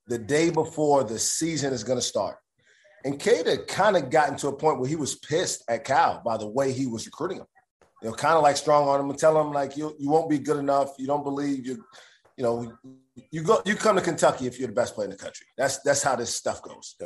the 0.07 0.19
day 0.19 0.51
before 0.51 1.03
the 1.03 1.19
season 1.19 1.73
is 1.73 1.83
going 1.83 1.99
to 1.99 2.07
start. 2.07 2.37
And 3.05 3.21
Cade 3.21 3.47
had 3.47 3.67
kind 3.67 3.97
of 3.97 4.11
gotten 4.11 4.37
to 4.37 4.49
a 4.49 4.57
point 4.57 4.81
where 4.81 4.89
he 4.89 4.97
was 4.97 5.15
pissed 5.17 5.63
at 5.69 5.85
Cal 5.85 6.23
by 6.25 6.39
the 6.39 6.49
way 6.49 6.73
he 6.73 6.87
was 6.87 7.07
recruiting 7.07 7.39
him. 7.39 7.47
You 8.03 8.09
know, 8.11 8.15
kind 8.15 8.35
of 8.35 8.43
like 8.43 8.57
strong 8.57 8.89
on 8.89 9.01
him 9.01 9.11
and 9.11 9.19
tell 9.19 9.39
him 9.41 9.53
like 9.53 9.77
you 9.77 9.95
you 9.99 10.11
won't 10.11 10.29
be 10.29 10.39
good 10.39 10.59
enough. 10.59 10.95
You 10.99 11.07
don't 11.07 11.23
believe 11.23 11.67
you, 11.67 11.85
you 12.37 12.45
know, 12.45 12.73
you 13.31 13.43
go 13.43 13.63
you 13.65 13.77
come 13.77 13.97
to 13.97 14.03
Kentucky 14.03 14.47
if 14.47 14.59
you're 14.59 14.69
the 14.69 14.75
best 14.75 14.95
player 14.95 15.07
in 15.07 15.11
the 15.11 15.17
country. 15.17 15.47
That's 15.57 15.79
that's 15.81 16.03
how 16.03 16.17
this 16.17 16.35
stuff 16.35 16.63
goes. 16.63 16.97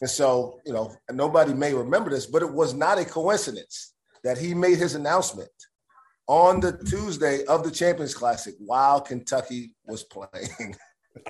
And 0.00 0.10
so, 0.10 0.60
you 0.66 0.72
know, 0.72 0.94
nobody 1.12 1.54
may 1.54 1.72
remember 1.72 2.10
this, 2.10 2.26
but 2.26 2.42
it 2.42 2.52
was 2.52 2.74
not 2.74 2.98
a 2.98 3.04
coincidence 3.04 3.94
that 4.24 4.38
he 4.38 4.54
made 4.54 4.78
his 4.78 4.94
announcement 4.94 5.50
on 6.26 6.60
the 6.60 6.72
Tuesday 6.72 7.44
of 7.44 7.62
the 7.62 7.70
Champions 7.70 8.14
Classic 8.14 8.54
while 8.58 9.00
Kentucky 9.00 9.72
was 9.84 10.04
playing. 10.04 10.74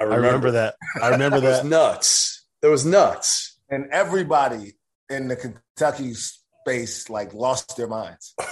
I 0.01 0.05
I 0.05 0.05
remember 0.05 0.51
that. 0.53 0.77
I 1.03 1.09
remember 1.09 1.41
That 1.41 1.63
was 1.63 1.65
nuts. 1.65 2.47
That 2.63 2.71
was 2.71 2.87
nuts. 2.87 3.54
And 3.75 3.91
everybody 3.91 4.75
in 5.11 5.27
the 5.29 5.37
Kentucky 5.37 6.15
space 6.15 7.11
like 7.11 7.35
lost 7.35 7.77
their 7.77 7.89
minds. 7.89 8.35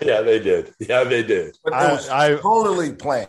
Yeah, 0.00 0.20
they 0.22 0.38
did. 0.38 0.72
Yeah, 0.78 1.02
they 1.04 1.22
did. 1.24 1.58
But 1.64 1.72
it 1.72 1.76
I- 1.76 1.92
was 1.92 2.08
I- 2.08 2.36
totally 2.36 2.92
planned 2.92 3.28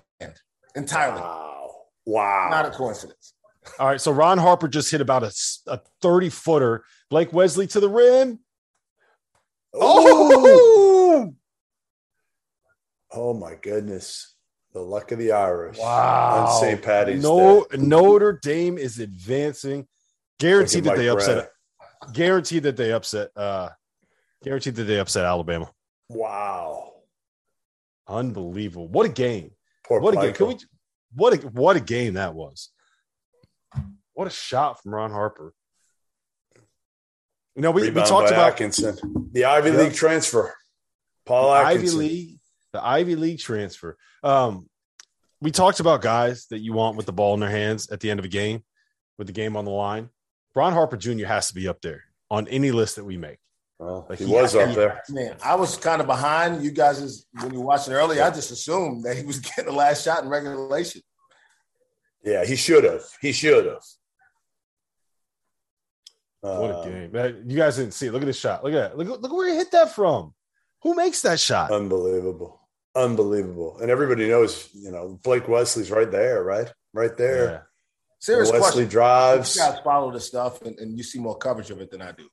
entirely. 0.75 1.19
Wow. 1.19 1.71
Wow. 2.05 2.47
Not 2.51 2.65
a 2.67 2.69
coincidence. 2.69 3.33
All 3.79 3.87
right. 3.87 3.99
So 3.99 4.11
Ron 4.11 4.37
Harper 4.37 4.67
just 4.67 4.91
hit 4.91 5.01
about 5.01 5.23
a, 5.23 5.33
a 5.67 5.79
30 6.01 6.29
footer. 6.29 6.83
Blake 7.09 7.33
Wesley 7.33 7.65
to 7.67 7.79
the 7.79 7.89
rim. 7.89 8.39
Oh! 9.73 11.33
Oh 13.11 13.33
my 13.33 13.55
goodness. 13.61 14.35
The 14.73 14.81
luck 14.81 15.11
of 15.11 15.19
the 15.19 15.31
Irish. 15.31 15.77
Wow. 15.79 16.45
On 16.47 16.61
St. 16.61 16.81
Patty's 16.81 17.23
No, 17.23 17.65
Day. 17.71 17.77
Notre 17.77 18.39
Dame 18.41 18.77
is 18.77 18.99
advancing. 18.99 19.87
Guaranteed 20.39 20.83
that 20.85 20.97
they 20.97 21.09
upset. 21.09 21.49
Guaranteed 22.13 22.63
that 22.63 22.77
they 22.77 22.91
upset. 22.91 23.29
Uh, 23.35 23.69
guaranteed 24.43 24.75
that 24.75 24.83
they 24.83 24.99
upset 24.99 25.25
Alabama. 25.25 25.71
Wow. 26.09 26.93
Unbelievable! 28.07 28.87
What 28.87 29.07
a 29.07 29.09
game! 29.09 29.51
Poor 29.87 29.99
What 29.99 30.15
a 30.15 30.21
game! 30.21 30.33
Can 30.33 30.47
we? 30.47 30.57
What 31.15 31.33
a 31.33 31.47
what 31.47 31.75
a 31.75 31.79
game 31.79 32.13
that 32.13 32.35
was! 32.35 32.69
What 34.13 34.27
a 34.27 34.31
shot 34.31 34.81
from 34.81 34.93
Ron 34.93 35.11
Harper. 35.11 35.53
You 37.55 37.61
know, 37.61 37.71
we, 37.71 37.89
we 37.89 38.01
talked 38.01 38.29
about 38.29 38.51
Atkinson. 38.51 38.97
The 39.31 39.45
Ivy 39.45 39.71
Yeah. 39.71 39.77
League 39.77 39.93
transfer. 39.93 40.53
Paul 41.25 41.47
the 41.47 41.57
Ivy 41.57 41.89
League, 41.89 42.39
the 42.73 42.85
Ivy 42.85 43.15
League 43.15 43.39
transfer. 43.39 43.97
Um, 44.23 44.69
we 45.41 45.51
talked 45.51 45.79
about 45.79 46.01
guys 46.01 46.45
that 46.47 46.59
you 46.59 46.73
want 46.73 46.97
with 46.97 47.05
the 47.05 47.13
ball 47.13 47.33
in 47.33 47.39
their 47.39 47.49
hands 47.49 47.89
at 47.89 47.99
the 48.01 48.11
end 48.11 48.19
of 48.19 48.25
a 48.25 48.29
game, 48.29 48.63
with 49.17 49.27
the 49.27 49.33
game 49.33 49.57
on 49.57 49.65
the 49.65 49.71
line. 49.71 50.09
Ron 50.55 50.73
Harper 50.73 50.97
Jr. 50.97 51.25
has 51.25 51.49
to 51.49 51.53
be 51.53 51.67
up 51.67 51.81
there 51.81 52.03
on 52.31 52.47
any 52.47 52.71
list 52.71 52.95
that 52.95 53.03
we 53.03 53.17
make. 53.17 53.37
Well, 53.77 54.05
Like, 54.09 54.19
he 54.19 54.25
he- 54.25 54.31
was 54.33 54.55
up 54.55 54.69
he- 54.69 54.75
there. 54.75 55.01
Man, 55.09 55.35
I 55.43 55.55
was 55.55 55.75
kind 55.75 55.99
of 56.01 56.07
behind 56.07 56.63
you 56.63 56.71
guys 56.71 57.01
as- 57.01 57.25
when 57.41 57.51
you 57.53 57.59
were 57.59 57.65
watching 57.65 57.93
earlier. 57.93 58.23
I 58.23 58.29
just 58.31 58.49
assumed 58.51 59.03
that 59.03 59.17
he 59.17 59.23
was 59.23 59.39
getting 59.41 59.65
the 59.65 59.71
last 59.73 60.03
shot 60.03 60.23
in 60.23 60.29
regulation. 60.29 61.01
Yeah, 62.23 62.45
he 62.45 62.55
should 62.55 62.83
have. 62.85 63.03
He 63.21 63.31
should 63.33 63.65
have. 63.65 63.83
What 66.41 66.71
a 66.71 66.77
um, 66.79 66.89
game! 66.89 67.11
Man, 67.11 67.43
You 67.47 67.57
guys 67.57 67.75
didn't 67.77 67.93
see 67.95 68.07
it. 68.07 68.11
Look 68.13 68.21
at 68.21 68.25
this 68.27 68.39
shot. 68.39 68.63
Look 68.63 68.73
at 68.73 68.91
that. 68.91 68.97
Look, 68.97 69.21
look 69.21 69.33
where 69.33 69.49
he 69.49 69.55
hit 69.55 69.71
that 69.71 69.93
from. 69.95 70.33
Who 70.83 70.93
makes 70.95 71.21
that 71.23 71.39
shot? 71.39 71.71
Unbelievable. 71.71 72.61
Unbelievable. 72.95 73.79
And 73.79 73.89
everybody 73.89 74.27
knows, 74.27 74.69
you 74.73 74.91
know, 74.91 75.19
Blake 75.23 75.47
Wesley's 75.47 75.89
right 75.91 76.09
there, 76.09 76.43
right? 76.43 76.71
Right 76.93 77.17
there. 77.17 77.67
Yeah. 78.21 78.25
Serious 78.25 78.51
Wesley 78.51 78.61
question. 78.61 78.87
drives. 78.89 79.55
You 79.55 79.61
guys 79.61 79.79
follow 79.83 80.11
this 80.11 80.25
stuff 80.27 80.61
and, 80.61 80.77
and 80.79 80.97
you 80.97 81.03
see 81.03 81.19
more 81.19 81.37
coverage 81.37 81.69
of 81.71 81.79
it 81.81 81.91
than 81.91 82.01
I 82.01 82.11
do. 82.11 82.27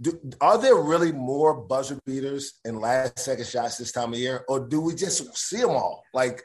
do. 0.00 0.20
Are 0.40 0.58
there 0.58 0.74
really 0.76 1.12
more 1.12 1.54
buzzer 1.54 1.98
beaters 2.04 2.60
and 2.64 2.78
last 2.80 3.18
second 3.18 3.46
shots 3.46 3.76
this 3.78 3.92
time 3.92 4.12
of 4.12 4.18
year, 4.18 4.44
or 4.48 4.60
do 4.60 4.80
we 4.80 4.94
just 4.94 5.36
see 5.36 5.58
them 5.58 5.70
all? 5.70 6.02
Like, 6.12 6.42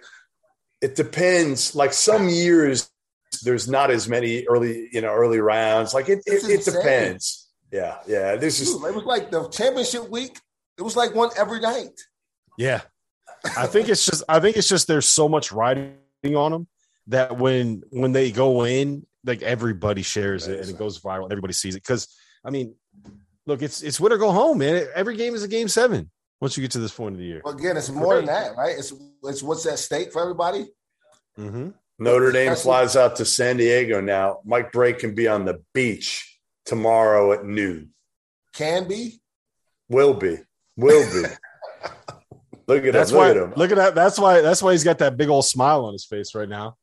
It 0.81 0.95
depends. 0.95 1.75
Like 1.75 1.93
some 1.93 2.29
years, 2.29 2.89
there's 3.43 3.67
not 3.67 3.91
as 3.91 4.07
many 4.07 4.45
early, 4.47 4.88
you 4.93 5.01
know, 5.01 5.13
early 5.13 5.39
rounds. 5.39 5.93
Like 5.93 6.07
it, 6.09 6.23
This 6.25 6.47
it, 6.47 6.59
is 6.59 6.67
it 6.67 6.71
depends. 6.73 7.49
Yeah, 7.71 7.97
yeah. 8.07 8.36
This 8.38 8.59
is 8.61 8.73
it 8.75 8.95
was 8.95 9.03
like 9.03 9.31
the 9.31 9.49
championship 9.49 10.09
week. 10.09 10.39
It 10.77 10.83
was 10.83 10.95
like 10.95 11.13
one 11.15 11.31
every 11.38 11.59
night. 11.59 11.99
Yeah. 12.57 12.81
I 13.57 13.67
think 13.67 13.89
it's 13.89 14.05
just 14.05 14.23
I 14.29 14.39
think 14.39 14.55
it's 14.57 14.69
just 14.69 14.88
there's 14.88 15.07
so 15.07 15.27
much 15.27 15.51
riding 15.51 15.95
on 16.36 16.51
them 16.51 16.67
that 17.08 17.38
when 17.38 17.84
when 17.89 18.12
they 18.12 18.32
go 18.32 18.66
in, 18.66 19.06
like 19.24 19.41
everybody 19.41 20.01
shares 20.01 20.47
it 20.47 20.60
and 20.60 20.70
it 20.70 20.78
goes 20.78 20.99
viral. 20.99 21.32
Everybody 21.32 21.53
sees 21.53 21.76
it. 21.76 21.84
Cause 21.84 22.08
I 22.43 22.49
mean, 22.49 22.76
look, 23.45 23.62
it's 23.62 23.82
it's 23.82 23.99
win 23.99 24.12
or 24.12 24.18
go 24.18 24.32
home, 24.32 24.60
man. 24.60 24.88
Every 24.93 25.16
game 25.18 25.36
is 25.36 25.43
a 25.43 25.47
game 25.47 25.68
seven 25.68 26.12
once 26.41 26.58
you 26.58 26.62
get 26.62 26.72
to 26.72 26.80
this 26.80 26.93
point 26.93 27.14
of 27.14 27.20
the 27.20 27.26
year. 27.26 27.41
But 27.43 27.56
again, 27.56 27.78
it's 27.78 27.89
more 27.89 28.16
than 28.16 28.26
that, 28.26 28.56
right? 28.56 28.76
It's 28.78 28.93
it's 29.24 29.43
what's 29.43 29.66
at 29.66 29.80
stake 29.80 30.12
for 30.12 30.22
everybody. 30.22 30.68
Mm-hmm. 31.38 31.70
Notre 31.97 32.32
Dame 32.32 32.56
flies 32.56 32.95
out 32.95 33.16
to 33.18 33.26
San 33.26 33.58
Diego 33.58 34.01
now. 34.01 34.39
Mike 34.43 34.72
Brey 34.72 34.93
can 34.93 35.16
be 35.16 35.28
on 35.28 35.45
the 35.45 35.62
beach 35.74 36.39
tomorrow 36.66 37.32
at 37.32 37.45
noon. 37.45 37.93
Can 38.53 38.88
be. 38.88 39.22
Will 39.89 40.14
be. 40.14 40.38
Will 40.76 41.06
be. 41.12 41.28
Look 42.68 42.84
at 42.84 42.93
That's 42.93 43.12
him. 43.12 43.18
Look 43.18 43.24
why 43.24 43.30
at 43.30 43.38
him. 43.38 43.53
look 43.56 43.72
at 43.72 43.78
that. 43.78 43.95
That's 43.95 44.18
why 44.18 44.41
that's 44.41 44.64
why 44.64 44.72
he's 44.72 44.84
got 44.84 44.97
that 44.97 45.18
big 45.18 45.30
old 45.30 45.45
smile 45.45 45.86
on 45.86 45.93
his 45.93 46.03
face 46.03 46.34
right 46.34 46.49
now. 46.49 46.76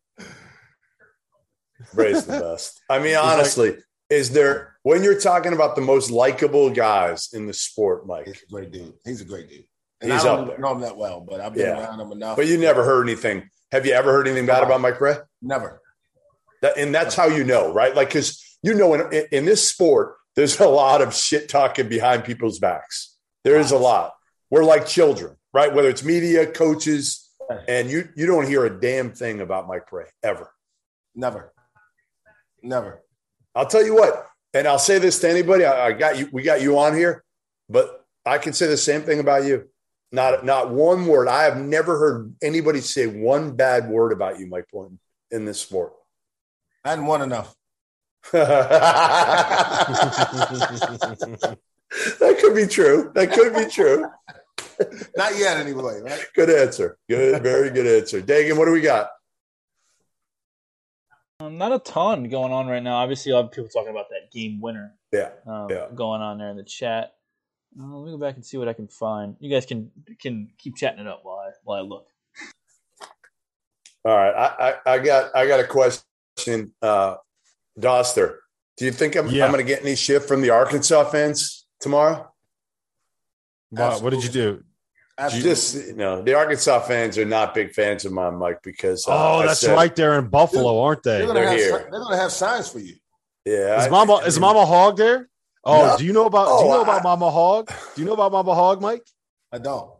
Brey's 1.94 2.24
the 2.26 2.40
best. 2.40 2.80
I 2.88 2.98
mean, 2.98 3.16
honestly, 3.16 3.76
is 4.10 4.30
there 4.30 4.76
when 4.82 5.02
you're 5.02 5.20
talking 5.20 5.52
about 5.52 5.76
the 5.76 5.82
most 5.82 6.10
likable 6.10 6.70
guys 6.70 7.28
in 7.32 7.46
the 7.46 7.52
sport, 7.54 8.06
Mike? 8.06 8.26
He's 8.26 8.42
a 8.42 8.46
great 8.50 8.70
dude. 8.70 8.94
He's 9.04 9.20
a 9.20 9.24
great 9.24 9.48
dude. 9.48 9.64
And 10.00 10.12
He's 10.12 10.22
I 10.24 10.24
don't 10.24 10.58
know 10.60 10.72
him 10.72 10.80
that 10.80 10.96
well, 10.96 11.20
but 11.20 11.40
I've 11.40 11.54
been 11.54 11.66
Yeah. 11.66 11.80
around 11.80 12.00
him 12.00 12.12
enough. 12.12 12.36
But 12.36 12.46
you 12.46 12.58
never 12.58 12.84
heard 12.84 13.08
anything. 13.08 13.48
Have 13.70 13.86
you 13.86 13.92
ever 13.92 14.12
heard 14.12 14.26
anything 14.26 14.46
bad 14.46 14.62
about 14.62 14.80
Mike 14.80 14.98
Brey? 14.98 15.16
never. 15.40 15.80
That, 16.60 16.76
and 16.76 16.94
that's 16.94 17.14
how 17.16 17.26
you 17.26 17.42
know, 17.42 17.72
right? 17.72 17.94
Like, 17.94 18.08
because 18.08 18.40
you 18.62 18.74
know, 18.74 18.94
in, 18.94 19.26
in 19.32 19.44
this 19.44 19.68
sport, 19.68 20.14
there's 20.36 20.60
a 20.60 20.68
lot 20.68 21.02
of 21.02 21.12
shit 21.14 21.48
talking 21.48 21.88
behind 21.88 22.24
people's 22.24 22.58
backs. 22.60 23.16
There 23.44 23.58
is 23.58 23.72
a 23.72 23.78
lot. 23.78 24.12
We're 24.50 24.62
like 24.64 24.86
children, 24.86 25.36
right? 25.52 25.74
Whether 25.74 25.88
it's 25.88 26.04
media, 26.04 26.46
coaches, 26.46 27.28
and 27.68 27.90
you 27.90 28.08
you 28.14 28.26
don't 28.26 28.46
hear 28.46 28.64
a 28.64 28.80
damn 28.80 29.10
thing 29.12 29.40
about 29.40 29.66
Mike 29.66 29.90
Brey 29.90 30.06
ever. 30.22 30.52
Never. 31.14 31.51
Never. 32.62 33.02
I'll 33.54 33.66
tell 33.66 33.84
you 33.84 33.94
what, 33.94 34.26
and 34.54 34.66
I'll 34.66 34.78
say 34.78 34.98
this 34.98 35.18
to 35.20 35.28
anybody. 35.28 35.64
I, 35.64 35.88
I 35.88 35.92
got 35.92 36.18
you. 36.18 36.28
We 36.32 36.42
got 36.42 36.62
you 36.62 36.78
on 36.78 36.96
here, 36.96 37.24
but 37.68 38.04
I 38.24 38.38
can 38.38 38.52
say 38.52 38.66
the 38.66 38.76
same 38.76 39.02
thing 39.02 39.20
about 39.20 39.44
you. 39.44 39.68
Not 40.10 40.44
not 40.44 40.70
one 40.70 41.06
word. 41.06 41.28
I 41.28 41.44
have 41.44 41.58
never 41.58 41.98
heard 41.98 42.34
anybody 42.42 42.80
say 42.80 43.06
one 43.06 43.56
bad 43.56 43.88
word 43.88 44.12
about 44.12 44.38
you, 44.38 44.46
Mike 44.46 44.66
Boynton, 44.72 44.98
in 45.30 45.44
this 45.44 45.60
sport. 45.60 45.92
I 46.84 46.90
hadn't 46.90 47.06
won 47.06 47.22
enough. 47.22 47.54
that 48.32 48.78
could 52.40 52.54
be 52.54 52.66
true. 52.66 53.10
That 53.14 53.32
could 53.32 53.54
be 53.54 53.66
true. 53.66 54.06
Not 55.16 55.36
yet, 55.36 55.56
anyway, 55.56 56.00
right? 56.00 56.24
Good 56.34 56.50
answer. 56.50 56.98
Good, 57.08 57.42
very 57.42 57.70
good 57.70 57.86
answer. 57.86 58.20
Dagan, 58.20 58.56
what 58.56 58.66
do 58.66 58.72
we 58.72 58.80
got? 58.80 59.08
Um, 61.42 61.58
not 61.58 61.72
a 61.72 61.78
ton 61.78 62.24
going 62.24 62.52
on 62.52 62.66
right 62.66 62.82
now. 62.82 62.96
Obviously, 62.96 63.32
a 63.32 63.36
lot 63.36 63.44
of 63.46 63.52
people 63.52 63.68
talking 63.68 63.90
about 63.90 64.08
that 64.10 64.30
game 64.32 64.60
winner 64.60 64.94
Yeah. 65.12 65.30
um, 65.46 65.68
Yeah. 65.70 65.88
going 65.94 66.20
on 66.20 66.38
there 66.38 66.50
in 66.50 66.56
the 66.56 66.62
chat. 66.62 67.14
Uh, 67.78 67.84
let 67.86 68.04
me 68.06 68.12
go 68.12 68.18
back 68.18 68.34
and 68.36 68.44
see 68.44 68.58
what 68.58 68.68
I 68.68 68.74
can 68.74 68.86
find. 68.88 69.36
You 69.40 69.50
guys 69.50 69.64
can 69.66 69.90
can 70.20 70.50
keep 70.58 70.76
chatting 70.76 71.00
it 71.00 71.06
up 71.06 71.20
while 71.24 71.38
I 71.38 71.50
while 71.64 71.78
I 71.78 71.82
look. 71.82 72.06
All 74.04 74.16
right. 74.16 74.34
I, 74.34 74.70
I, 74.70 74.94
I 74.94 74.98
got 74.98 75.34
I 75.34 75.46
got 75.46 75.60
a 75.60 75.66
question. 75.66 76.72
Uh 76.82 77.16
Dauster, 77.80 78.36
do 78.76 78.84
you 78.84 78.92
think 78.92 79.16
I'm, 79.16 79.28
Yeah. 79.28 79.46
I'm 79.46 79.50
gonna 79.50 79.62
get 79.62 79.80
any 79.80 79.96
shift 79.96 80.28
from 80.28 80.42
the 80.42 80.50
Arkansas 80.50 81.04
fans 81.04 81.66
tomorrow? 81.80 82.30
Wow, 83.70 83.98
what 84.00 84.10
did 84.10 84.22
you 84.22 84.28
do? 84.30 84.64
You 85.18 85.24
Absolutely. 85.26 85.50
just 85.50 85.74
you 85.88 85.94
know, 85.96 86.22
the 86.22 86.34
Arkansas 86.34 86.80
fans 86.80 87.18
are 87.18 87.24
not 87.26 87.54
big 87.54 87.72
fans 87.74 88.04
of 88.06 88.12
mine, 88.12 88.36
Mike, 88.36 88.60
because 88.62 89.06
uh, 89.06 89.12
Oh, 89.12 89.38
I 89.40 89.46
that's 89.46 89.60
said- 89.60 89.74
right. 89.74 89.94
They're 89.94 90.18
in 90.18 90.28
Buffalo, 90.28 90.80
aren't 90.80 91.02
they? 91.02 91.18
they're 91.18 91.26
gonna 91.26 91.40
they're 91.40 91.48
have 91.50 91.58
here. 91.58 91.78
si- 91.78 91.84
they're 91.90 92.00
gonna 92.00 92.16
have 92.16 92.32
signs 92.32 92.68
for 92.70 92.78
you. 92.78 92.94
Yeah. 93.44 93.78
Is 93.80 93.86
I- 93.86 93.90
Mama 93.90 94.14
I 94.14 94.24
is 94.24 94.36
mean, 94.36 94.40
Mama 94.42 94.64
Hog 94.64 94.96
there? 94.96 95.28
Oh, 95.64 95.86
No. 95.88 95.98
do 95.98 96.04
you 96.06 96.12
know 96.14 96.24
about 96.26 96.46
do 96.46 96.52
Oh, 96.52 96.62
you 96.64 96.68
know 96.70 96.82
about 96.82 97.00
I- 97.00 97.04
Mama 97.04 97.30
Hog? 97.30 97.70
Do 97.94 98.00
you 98.00 98.06
know 98.06 98.14
about 98.14 98.32
Mama 98.32 98.54
Hog, 98.54 98.80
Mike? 98.80 99.06
I 99.52 99.58
don't. 99.58 99.90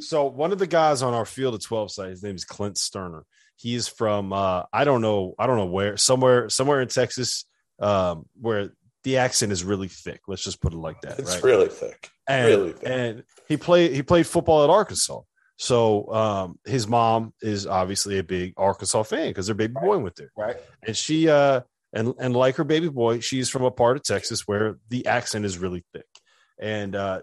So 0.00 0.24
one 0.26 0.50
of 0.52 0.58
the 0.58 0.66
guys 0.66 1.00
on 1.02 1.14
our 1.14 1.24
field 1.24 1.54
of 1.54 1.62
12 1.64 1.92
site, 1.92 2.10
his 2.10 2.22
name 2.22 2.34
is 2.34 2.44
Clint 2.44 2.76
Sterner. 2.76 3.24
He 3.56 3.74
is 3.76 3.86
from 3.88 4.32
uh 4.32 4.64
I 4.72 4.82
don't 4.84 5.00
know, 5.00 5.34
I 5.38 5.46
don't 5.46 5.58
know 5.58 5.66
where, 5.66 5.96
somewhere, 5.96 6.48
somewhere 6.48 6.80
in 6.80 6.88
Texas, 6.88 7.44
um, 7.78 8.26
where 8.40 8.70
the 9.04 9.16
accent 9.16 9.52
is 9.52 9.64
really 9.64 9.88
thick. 9.88 10.20
Let's 10.28 10.44
just 10.44 10.60
put 10.60 10.72
it 10.72 10.78
like 10.78 11.00
that. 11.02 11.18
It's 11.18 11.34
right? 11.34 11.44
really 11.44 11.68
thick. 11.68 12.10
and, 12.28 12.46
really 12.46 12.72
thick. 12.72 12.88
and 12.88 13.24
he 13.48 13.56
played 13.56 13.92
he 13.92 14.02
played 14.02 14.26
football 14.26 14.64
at 14.64 14.70
Arkansas. 14.70 15.20
So 15.56 16.12
um 16.12 16.58
his 16.64 16.86
mom 16.86 17.32
is 17.42 17.66
obviously 17.66 18.18
a 18.18 18.22
big 18.22 18.54
Arkansas 18.56 19.02
fan 19.04 19.28
because 19.28 19.46
their 19.46 19.54
baby 19.54 19.74
boy 19.74 19.98
went 19.98 20.16
there. 20.16 20.32
Right. 20.36 20.56
And 20.86 20.96
she 20.96 21.28
uh 21.28 21.62
and 21.92 22.14
and 22.18 22.34
like 22.34 22.56
her 22.56 22.64
baby 22.64 22.88
boy, 22.88 23.20
she's 23.20 23.48
from 23.48 23.64
a 23.64 23.70
part 23.70 23.96
of 23.96 24.02
Texas 24.02 24.46
where 24.46 24.78
the 24.88 25.06
accent 25.06 25.44
is 25.44 25.58
really 25.58 25.84
thick. 25.92 26.06
And 26.58 26.94
uh 26.94 27.20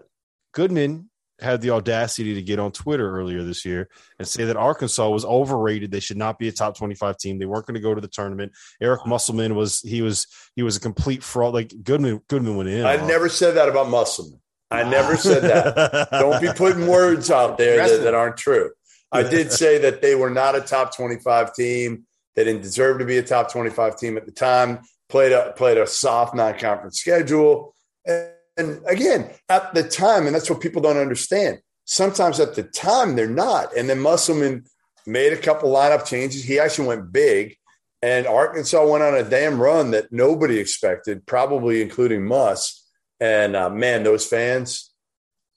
Goodman 0.52 1.10
had 1.40 1.60
the 1.60 1.70
audacity 1.70 2.34
to 2.34 2.42
get 2.42 2.58
on 2.58 2.72
Twitter 2.72 3.16
earlier 3.16 3.42
this 3.44 3.64
year 3.64 3.88
and 4.18 4.26
say 4.26 4.44
that 4.44 4.56
Arkansas 4.56 5.08
was 5.08 5.24
overrated. 5.24 5.90
They 5.90 6.00
should 6.00 6.16
not 6.16 6.38
be 6.38 6.48
a 6.48 6.52
top 6.52 6.76
25 6.76 7.16
team. 7.18 7.38
They 7.38 7.46
weren't 7.46 7.66
going 7.66 7.74
to 7.74 7.80
go 7.80 7.94
to 7.94 8.00
the 8.00 8.08
tournament. 8.08 8.52
Eric 8.80 9.06
Musselman 9.06 9.54
was 9.54 9.80
he 9.80 10.02
was 10.02 10.26
he 10.56 10.62
was 10.62 10.76
a 10.76 10.80
complete 10.80 11.22
fraud. 11.22 11.54
Like 11.54 11.72
Goodman 11.82 12.20
Goodman 12.28 12.56
went 12.56 12.68
in. 12.68 12.84
I 12.84 12.98
on- 12.98 13.06
never 13.06 13.28
said 13.28 13.52
that 13.52 13.68
about 13.68 13.88
Musselman. 13.88 14.40
I 14.70 14.82
never 14.82 15.16
said 15.16 15.42
that. 15.44 16.10
Don't 16.10 16.42
be 16.42 16.52
putting 16.54 16.86
words 16.86 17.30
out 17.30 17.56
there 17.56 17.76
that, 17.88 18.02
that 18.02 18.14
aren't 18.14 18.36
true. 18.36 18.70
I 19.10 19.22
did 19.22 19.50
say 19.62 19.78
that 19.78 20.02
they 20.02 20.14
were 20.14 20.30
not 20.30 20.56
a 20.56 20.60
top 20.60 20.94
25 20.94 21.54
team. 21.54 22.04
They 22.34 22.44
didn't 22.44 22.62
deserve 22.62 22.98
to 22.98 23.06
be 23.06 23.16
a 23.18 23.22
top 23.22 23.50
25 23.50 23.96
team 23.96 24.16
at 24.18 24.26
the 24.26 24.32
time. 24.32 24.80
Played 25.08 25.32
a 25.32 25.52
played 25.56 25.78
a 25.78 25.86
soft 25.86 26.34
non-conference 26.34 27.00
schedule. 27.00 27.74
And, 28.04 28.32
and 28.58 28.82
again, 28.86 29.30
at 29.48 29.72
the 29.72 29.84
time, 29.84 30.26
and 30.26 30.34
that's 30.34 30.50
what 30.50 30.60
people 30.60 30.82
don't 30.82 30.96
understand. 30.96 31.60
Sometimes 31.84 32.40
at 32.40 32.54
the 32.54 32.64
time 32.64 33.16
they're 33.16 33.28
not. 33.28 33.74
And 33.76 33.88
then 33.88 34.00
Musselman 34.00 34.64
made 35.06 35.32
a 35.32 35.38
couple 35.38 35.72
lineup 35.72 36.04
changes. 36.04 36.44
He 36.44 36.58
actually 36.58 36.88
went 36.88 37.12
big. 37.12 37.56
And 38.02 38.26
Arkansas 38.26 38.86
went 38.86 39.02
on 39.02 39.14
a 39.14 39.22
damn 39.22 39.60
run 39.60 39.92
that 39.92 40.12
nobody 40.12 40.58
expected, 40.58 41.24
probably 41.24 41.82
including 41.82 42.24
Muss. 42.24 42.84
And 43.20 43.56
uh, 43.56 43.70
man, 43.70 44.02
those 44.02 44.26
fans, 44.26 44.92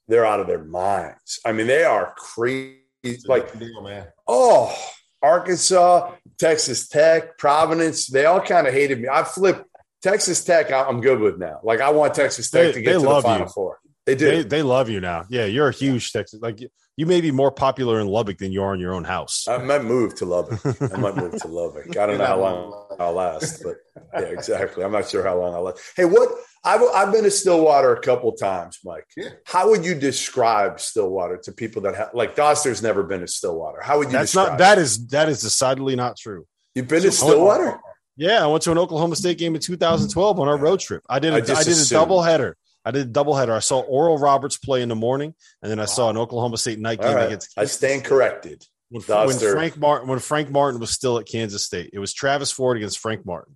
they're 0.08 0.26
out 0.26 0.40
of 0.40 0.48
their 0.48 0.64
minds. 0.64 1.40
I 1.46 1.52
mean, 1.52 1.68
they 1.68 1.84
are 1.84 2.14
crazy. 2.18 2.78
Like, 3.26 3.58
deal, 3.58 3.82
man. 3.82 4.08
oh, 4.28 4.76
Arkansas, 5.22 6.14
Texas 6.40 6.88
Tech, 6.88 7.38
Providence, 7.38 8.08
they 8.08 8.26
all 8.26 8.42
kind 8.42 8.68
of 8.68 8.74
hated 8.74 9.02
me. 9.02 9.08
I 9.08 9.24
flipped 9.24 9.66
Texas 10.02 10.44
Tech, 10.44 10.72
I- 10.72 10.84
I'm 10.86 11.02
good 11.02 11.20
with 11.20 11.38
now. 11.38 11.60
Like, 11.64 11.82
I 11.82 11.90
want 11.92 12.14
Texas 12.14 12.50
Tech 12.50 12.68
They- 12.68 12.72
to 12.74 12.82
get 12.82 12.94
they 12.94 13.00
to 13.00 13.06
the 13.14 13.22
Final 13.22 13.48
you. 13.48 13.52
Four. 13.54 13.80
They 14.06 14.16
do. 14.16 14.26
They 14.26 14.44
they 14.44 14.62
love 14.64 14.90
you 14.90 15.00
now. 15.00 15.26
Yeah, 15.30 15.46
you're 15.46 15.68
a 15.68 15.72
huge 15.74 16.12
Texas. 16.12 16.40
Like 16.42 16.60
you- 16.62 16.70
you 16.98 17.06
may 17.06 17.22
be 17.22 17.32
more 17.32 17.52
popular 17.52 18.00
in 18.02 18.08
Lubbock 18.08 18.38
than 18.40 18.52
you 18.52 18.62
are 18.64 18.74
in 18.74 18.80
your 18.80 18.94
own 18.94 19.06
house. 19.06 19.46
I 19.48 19.58
might 19.60 19.84
move 19.84 20.14
to 20.16 20.26
Lubbock. 20.26 20.60
I 20.66 20.98
might 20.98 21.16
move 21.16 21.40
to 21.42 21.48
Lubbock. 21.48 21.96
I 21.98 22.06
don't 22.06 22.18
know 22.18 22.26
how 22.26 22.40
long 22.40 22.88
I'll 23.00 23.14
last, 23.14 23.64
but 23.64 23.76
yeah, 24.14 24.28
exactly. 24.28 24.84
I'm 24.84 24.92
not 24.92 25.08
sure 25.10 25.24
how 25.24 25.40
long 25.40 25.54
I'll 25.56 25.64
last. 25.64 25.80
Hey, 25.96 26.06
what 26.06 26.30
I've, 26.64 26.82
I've 26.94 27.12
been 27.14 27.24
to 27.24 27.32
Stillwater 27.32 27.94
a 27.96 28.02
couple 28.02 28.32
times, 28.34 28.80
Mike. 28.84 29.06
Yeah. 29.16 29.30
How 29.46 29.70
would 29.70 29.86
you 29.86 29.96
describe 29.96 30.80
Stillwater 30.82 31.38
to 31.46 31.52
people 31.54 31.82
that 31.84 31.96
have 31.96 32.10
like 32.14 32.36
Dauster's 32.36 32.84
never 32.84 33.04
been 33.04 33.22
to 33.22 33.28
Stillwater? 33.28 33.82
How 33.82 33.98
would 34.00 34.08
you 34.08 34.14
That's 34.14 34.32
describe 34.34 34.50
not 34.50 34.58
that 34.60 34.78
is 34.78 35.08
that 35.08 35.30
is 35.30 35.42
decidedly 35.42 35.96
not 35.96 36.18
true. 36.18 36.46
You've 36.76 36.88
been 36.90 37.04
to 37.04 37.12
So- 37.12 37.28
Stillwater? 37.28 37.80
Yeah, 38.18 38.44
I 38.44 38.48
went 38.48 38.64
to 38.64 38.72
an 38.72 38.78
Oklahoma 38.78 39.16
State 39.16 39.38
game 39.38 39.56
in 39.56 39.62
2012 39.62 40.40
on 40.40 40.48
our 40.48 40.58
road 40.58 40.80
trip. 40.80 41.04
I 41.10 41.20
did 41.20 41.34
a, 41.34 41.38
I 41.38 41.40
I, 41.40 41.42
just 41.42 41.90
did 41.90 41.98
a 41.98 42.00
double 42.00 42.22
header. 42.22 42.58
I 42.84 42.92
did 42.92 43.08
a 43.08 43.10
double 43.10 43.36
header. 43.36 43.54
I 43.54 43.60
saw 43.60 43.80
Oral 43.82 44.18
Roberts 44.18 44.58
play 44.58 44.82
in 44.82 44.90
the 44.90 44.96
morning, 44.96 45.34
and 45.62 45.72
then 45.72 45.80
I 45.80 45.86
saw 45.86 46.10
an 46.10 46.18
Oklahoma 46.18 46.58
State 46.58 46.80
night 46.80 47.02
game 47.02 47.16
right. 47.16 47.28
against. 47.28 47.52
I 47.58 47.66
stand 47.66 48.04
corrected. 48.04 48.66
when, 48.90 49.04
when 49.08 49.38
Frank 49.38 49.78
Martin 49.78 50.08
when 50.10 50.20
Frank 50.20 50.50
Martin 50.50 50.80
was 50.80 50.92
still 50.92 51.18
at 51.18 51.26
Kansas 51.26 51.64
State. 51.64 51.92
It 51.94 52.00
was 52.00 52.14
Travis 52.14 52.52
Ford 52.52 52.78
against 52.78 53.00
Frank 53.00 53.26
Martin. 53.26 53.56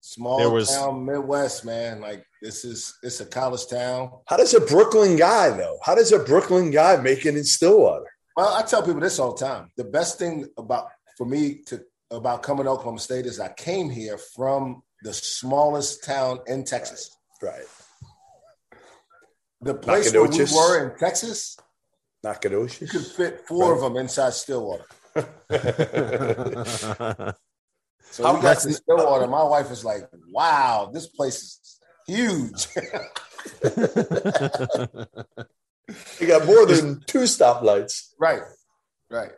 Small 0.00 0.38
There 0.38 0.50
was- 0.50 0.68
town 0.68 1.06
Midwest, 1.06 1.64
man. 1.64 2.02
Like 2.02 2.26
this 2.42 2.64
is 2.64 2.94
it's 3.02 3.20
a 3.20 3.26
college 3.26 3.66
town. 3.68 4.10
How 4.26 4.36
does 4.36 4.52
a 4.52 4.60
Brooklyn 4.60 5.16
guy 5.16 5.48
though? 5.50 5.78
How 5.82 5.94
does 5.94 6.12
a 6.12 6.18
Brooklyn 6.18 6.70
guy 6.70 6.96
make 6.96 7.24
it 7.24 7.36
in 7.36 7.44
Stillwater? 7.44 8.10
Well, 8.36 8.52
I 8.54 8.62
tell 8.62 8.82
people 8.82 9.00
this 9.00 9.18
all 9.18 9.34
the 9.34 9.44
time. 9.44 9.70
The 9.76 9.84
best 9.84 10.18
thing 10.18 10.46
about 10.58 10.88
for 11.16 11.26
me 11.26 11.62
to 11.68 11.82
about 12.10 12.42
coming 12.42 12.64
to 12.64 12.70
Oklahoma 12.70 12.98
State 12.98 13.26
is 13.26 13.40
I 13.40 13.52
came 13.52 13.90
here 13.90 14.18
from 14.18 14.82
the 15.02 15.12
smallest 15.12 16.04
town 16.04 16.40
in 16.46 16.64
Texas. 16.64 17.16
Right. 17.42 17.64
The 19.60 19.74
place 19.74 20.12
where 20.12 20.24
we 20.24 20.38
were 20.38 20.92
in 20.92 20.98
Texas, 20.98 21.56
you 22.22 22.86
could 22.86 23.06
fit 23.06 23.46
four 23.46 23.74
of 23.74 23.80
them 23.80 23.96
inside 23.96 24.32
Stillwater. 24.32 24.86
So 28.14 28.22
How 28.22 28.36
we 28.36 28.42
got 28.42 28.58
to 28.58 28.72
Stillwater. 28.72 29.26
My 29.26 29.42
wife 29.42 29.70
was 29.70 29.84
like, 29.84 30.08
"Wow, 30.30 30.88
this 30.94 31.08
place 31.08 31.42
is 31.42 31.80
huge." 32.06 32.68
You 36.18 36.26
got 36.26 36.46
more 36.46 36.64
than 36.64 37.02
two 37.06 37.24
stoplights. 37.24 38.14
right, 38.18 38.40
right. 39.10 39.32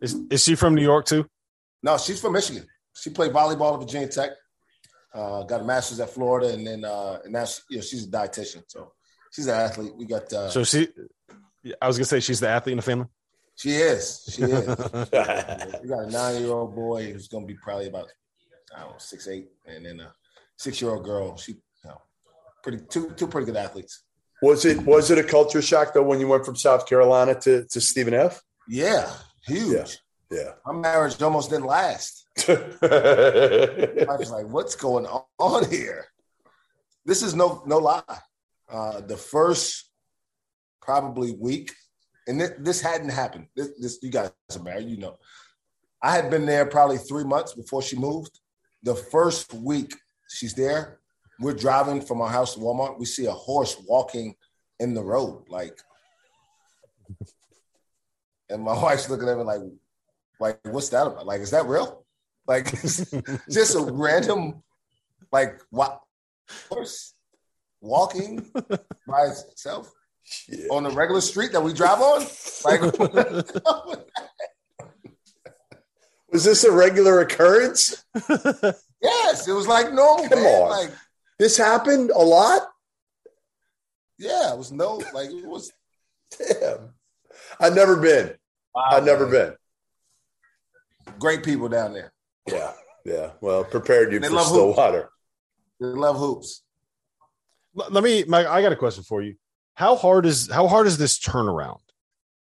is, 0.00 0.16
is 0.30 0.44
she 0.44 0.54
from 0.54 0.76
New 0.76 0.82
York 0.82 1.06
too? 1.06 1.26
No, 1.82 1.98
she's 1.98 2.20
from 2.20 2.32
Michigan. 2.34 2.66
She 2.94 3.10
played 3.10 3.32
volleyball 3.32 3.74
at 3.74 3.80
Virginia 3.80 4.08
Tech. 4.08 4.30
Uh, 5.14 5.42
got 5.42 5.60
a 5.60 5.64
master's 5.64 6.00
at 6.00 6.10
Florida, 6.10 6.52
and 6.54 6.66
then 6.66 6.84
uh, 6.84 7.18
and 7.24 7.32
now 7.32 7.44
she, 7.44 7.60
you 7.70 7.76
know, 7.78 7.82
she's 7.82 8.04
a 8.06 8.10
dietitian. 8.10 8.62
So 8.66 8.92
she's 9.30 9.46
an 9.46 9.54
athlete. 9.54 9.92
We 9.96 10.06
got. 10.06 10.32
Uh, 10.32 10.48
So 10.48 10.64
she, 10.64 10.88
I 11.80 11.86
was 11.86 11.98
gonna 11.98 12.06
say 12.06 12.20
she's 12.20 12.40
the 12.40 12.48
athlete 12.48 12.72
in 12.72 12.76
the 12.78 12.82
family. 12.82 13.06
she 13.54 13.72
is. 13.72 14.22
She 14.30 14.42
is. 14.42 14.66
yeah, 15.12 15.66
we 15.82 15.88
got 15.88 16.04
a 16.04 16.10
nine-year-old 16.10 16.74
boy 16.74 17.12
who's 17.12 17.28
going 17.28 17.46
to 17.46 17.52
be 17.52 17.58
probably 17.62 17.88
about 17.88 18.08
I 18.74 18.80
don't 18.80 18.90
know 18.92 18.96
six 18.98 19.28
eight, 19.28 19.48
and 19.66 19.84
then 19.84 20.00
a 20.00 20.12
six-year-old 20.56 21.04
girl. 21.04 21.36
She, 21.36 21.52
you 21.52 21.60
know, 21.84 22.00
pretty 22.62 22.78
two 22.88 23.10
two 23.10 23.26
pretty 23.26 23.46
good 23.46 23.56
athletes. 23.56 24.04
Was 24.40 24.64
it 24.64 24.78
was 24.86 25.10
it 25.10 25.18
a 25.18 25.22
culture 25.24 25.60
shock 25.62 25.92
though 25.92 26.02
when 26.02 26.20
you 26.20 26.28
went 26.28 26.46
from 26.46 26.56
South 26.56 26.86
Carolina 26.86 27.38
to, 27.40 27.64
to 27.66 27.80
Stephen 27.82 28.14
F? 28.14 28.42
Yeah, 28.66 29.12
huge. 29.46 29.72
Yeah. 29.72 29.84
My 30.66 30.72
marriage 30.72 31.20
almost 31.20 31.50
didn't 31.50 31.66
last. 31.66 32.26
I 32.48 34.16
was 34.18 34.30
like, 34.30 34.48
"What's 34.48 34.74
going 34.74 35.06
on 35.06 35.70
here?" 35.70 36.06
This 37.04 37.22
is 37.22 37.34
no 37.34 37.62
no 37.66 37.78
lie. 37.78 38.02
Uh, 38.68 39.00
the 39.02 39.16
first 39.16 39.90
probably 40.80 41.32
week, 41.32 41.72
and 42.26 42.40
this, 42.40 42.52
this 42.58 42.80
hadn't 42.80 43.10
happened. 43.10 43.48
This, 43.54 43.70
this 43.78 43.98
you 44.02 44.10
guys 44.10 44.32
are 44.54 44.62
married, 44.62 44.88
you 44.88 44.96
know. 44.96 45.18
I 46.02 46.16
had 46.16 46.30
been 46.30 46.46
there 46.46 46.66
probably 46.66 46.98
three 46.98 47.24
months 47.24 47.54
before 47.54 47.82
she 47.82 47.96
moved. 47.96 48.40
The 48.82 48.94
first 48.94 49.52
week 49.54 49.94
she's 50.28 50.54
there, 50.54 50.98
we're 51.38 51.52
driving 51.52 52.00
from 52.00 52.20
our 52.20 52.28
house 52.28 52.54
to 52.54 52.60
Walmart. 52.60 52.98
We 52.98 53.04
see 53.04 53.26
a 53.26 53.32
horse 53.32 53.76
walking 53.86 54.34
in 54.80 54.94
the 54.94 55.02
road, 55.02 55.44
like, 55.48 55.78
and 58.48 58.62
my 58.62 58.72
wife's 58.82 59.08
looking 59.08 59.28
at 59.28 59.38
me 59.38 59.44
like, 59.44 59.60
like, 60.42 60.58
what's 60.64 60.88
that 60.90 61.06
about? 61.06 61.24
Like, 61.24 61.40
is 61.40 61.50
that 61.52 61.66
real? 61.66 62.04
Like, 62.46 62.70
just 63.50 63.74
a 63.76 63.80
random, 63.80 64.62
like, 65.30 65.60
what 65.70 66.00
horse 66.68 67.14
walking 67.80 68.50
by 69.06 69.26
itself 69.28 69.92
Yeah. 70.48 70.66
on 70.72 70.82
the 70.82 70.90
regular 70.90 71.20
street 71.20 71.52
that 71.52 71.62
we 71.62 71.72
drive 71.72 72.00
on? 72.00 72.26
Like, 72.64 72.80
Was 76.32 76.44
this 76.44 76.64
a 76.64 76.72
regular 76.72 77.20
occurrence? 77.20 78.04
yes, 79.02 79.46
it 79.46 79.52
was 79.52 79.66
like 79.68 79.92
normal. 79.92 80.28
Come 80.28 80.42
man. 80.42 80.62
on. 80.62 80.70
Like, 80.70 80.90
This 81.38 81.56
happened 81.58 82.10
a 82.10 82.18
lot? 82.18 82.62
yeah, 84.18 84.52
it 84.52 84.58
was 84.58 84.72
no, 84.72 85.02
like, 85.12 85.30
it 85.30 85.46
was. 85.46 85.70
Damn. 86.38 86.94
I've 87.60 87.74
never 87.74 87.96
been. 87.96 88.32
I've 88.74 89.04
never 89.04 89.26
been. 89.26 89.54
Great 91.18 91.44
people 91.44 91.68
down 91.68 91.92
there. 91.92 92.12
Yeah. 92.48 92.72
Yeah. 93.04 93.30
Well, 93.40 93.64
prepared 93.64 94.12
you 94.12 94.20
They 94.20 94.28
for 94.28 94.34
love 94.34 94.46
Stillwater. 94.46 95.10
They 95.80 95.86
love 95.86 96.16
hoops. 96.16 96.62
Let 97.74 97.92
let 97.92 98.04
me, 98.04 98.24
Mike. 98.28 98.46
I 98.46 98.62
got 98.62 98.72
a 98.72 98.76
question 98.76 99.02
for 99.04 99.22
you. 99.22 99.34
How 99.74 99.96
hard 99.96 100.26
is 100.26 100.50
how 100.50 100.68
hard 100.68 100.86
is 100.86 100.98
this 100.98 101.18
turnaround? 101.18 101.78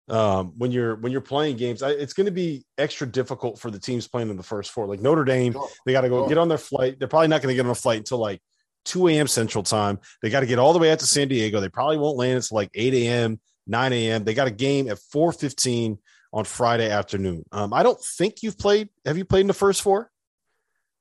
Um, 0.09 0.55
when 0.57 0.73
you're 0.73 0.97
when 0.97 1.13
you're 1.13 1.21
playing 1.21 1.57
games, 1.59 1.83
I, 1.83 1.91
it's 1.91 2.15
going 2.15 2.25
to 2.27 2.33
be 2.33 2.65
extra 2.79 3.07
difficult 3.07 3.59
for 3.59 3.71
the 3.71 3.79
teams 3.79 4.09
playing 4.09 4.31
in 4.31 4.37
the 4.39 4.43
first 4.43 4.71
four. 4.71 4.87
Like 4.87 5.01
Notre 5.01 5.25
Dame, 5.25 5.53
Sure. 5.53 5.69
they 5.85 5.93
got 5.93 6.01
to 6.01 6.09
go 6.09 6.21
Sure. 6.23 6.29
get 6.29 6.39
on 6.39 6.49
their 6.49 6.57
flight. 6.59 6.99
They're 6.99 7.09
probably 7.09 7.29
not 7.29 7.43
going 7.43 7.53
to 7.53 7.57
get 7.57 7.67
on 7.67 7.71
a 7.71 7.75
flight 7.75 7.99
until 7.99 8.17
like 8.19 8.41
2 8.87 9.09
a.m. 9.09 9.27
Central 9.27 9.63
Time. 9.63 9.99
They 10.23 10.31
got 10.31 10.41
to 10.41 10.47
get 10.47 10.59
all 10.59 10.73
the 10.73 10.79
way 10.79 10.91
out 10.91 10.99
to 11.01 11.07
San 11.07 11.29
Diego. 11.29 11.61
They 11.61 11.69
probably 11.69 11.99
won't 11.99 12.17
land 12.17 12.37
until 12.37 12.55
like 12.57 12.71
8 12.75 12.95
a.m., 12.95 13.39
9 13.67 13.93
a.m. 13.93 14.25
They 14.25 14.33
got 14.33 14.47
a 14.49 14.51
game 14.51 14.89
at 14.89 14.97
4:15 15.15 15.99
on 16.33 16.45
Friday 16.45 16.91
afternoon. 16.91 17.45
Um, 17.53 17.73
I 17.73 17.83
don't 17.83 18.01
think 18.01 18.43
you've 18.43 18.59
played. 18.59 18.89
Have 19.07 19.17
you 19.19 19.25
played 19.25 19.43
in 19.43 19.47
the 19.47 19.55
first 19.55 19.83
four? 19.83 20.11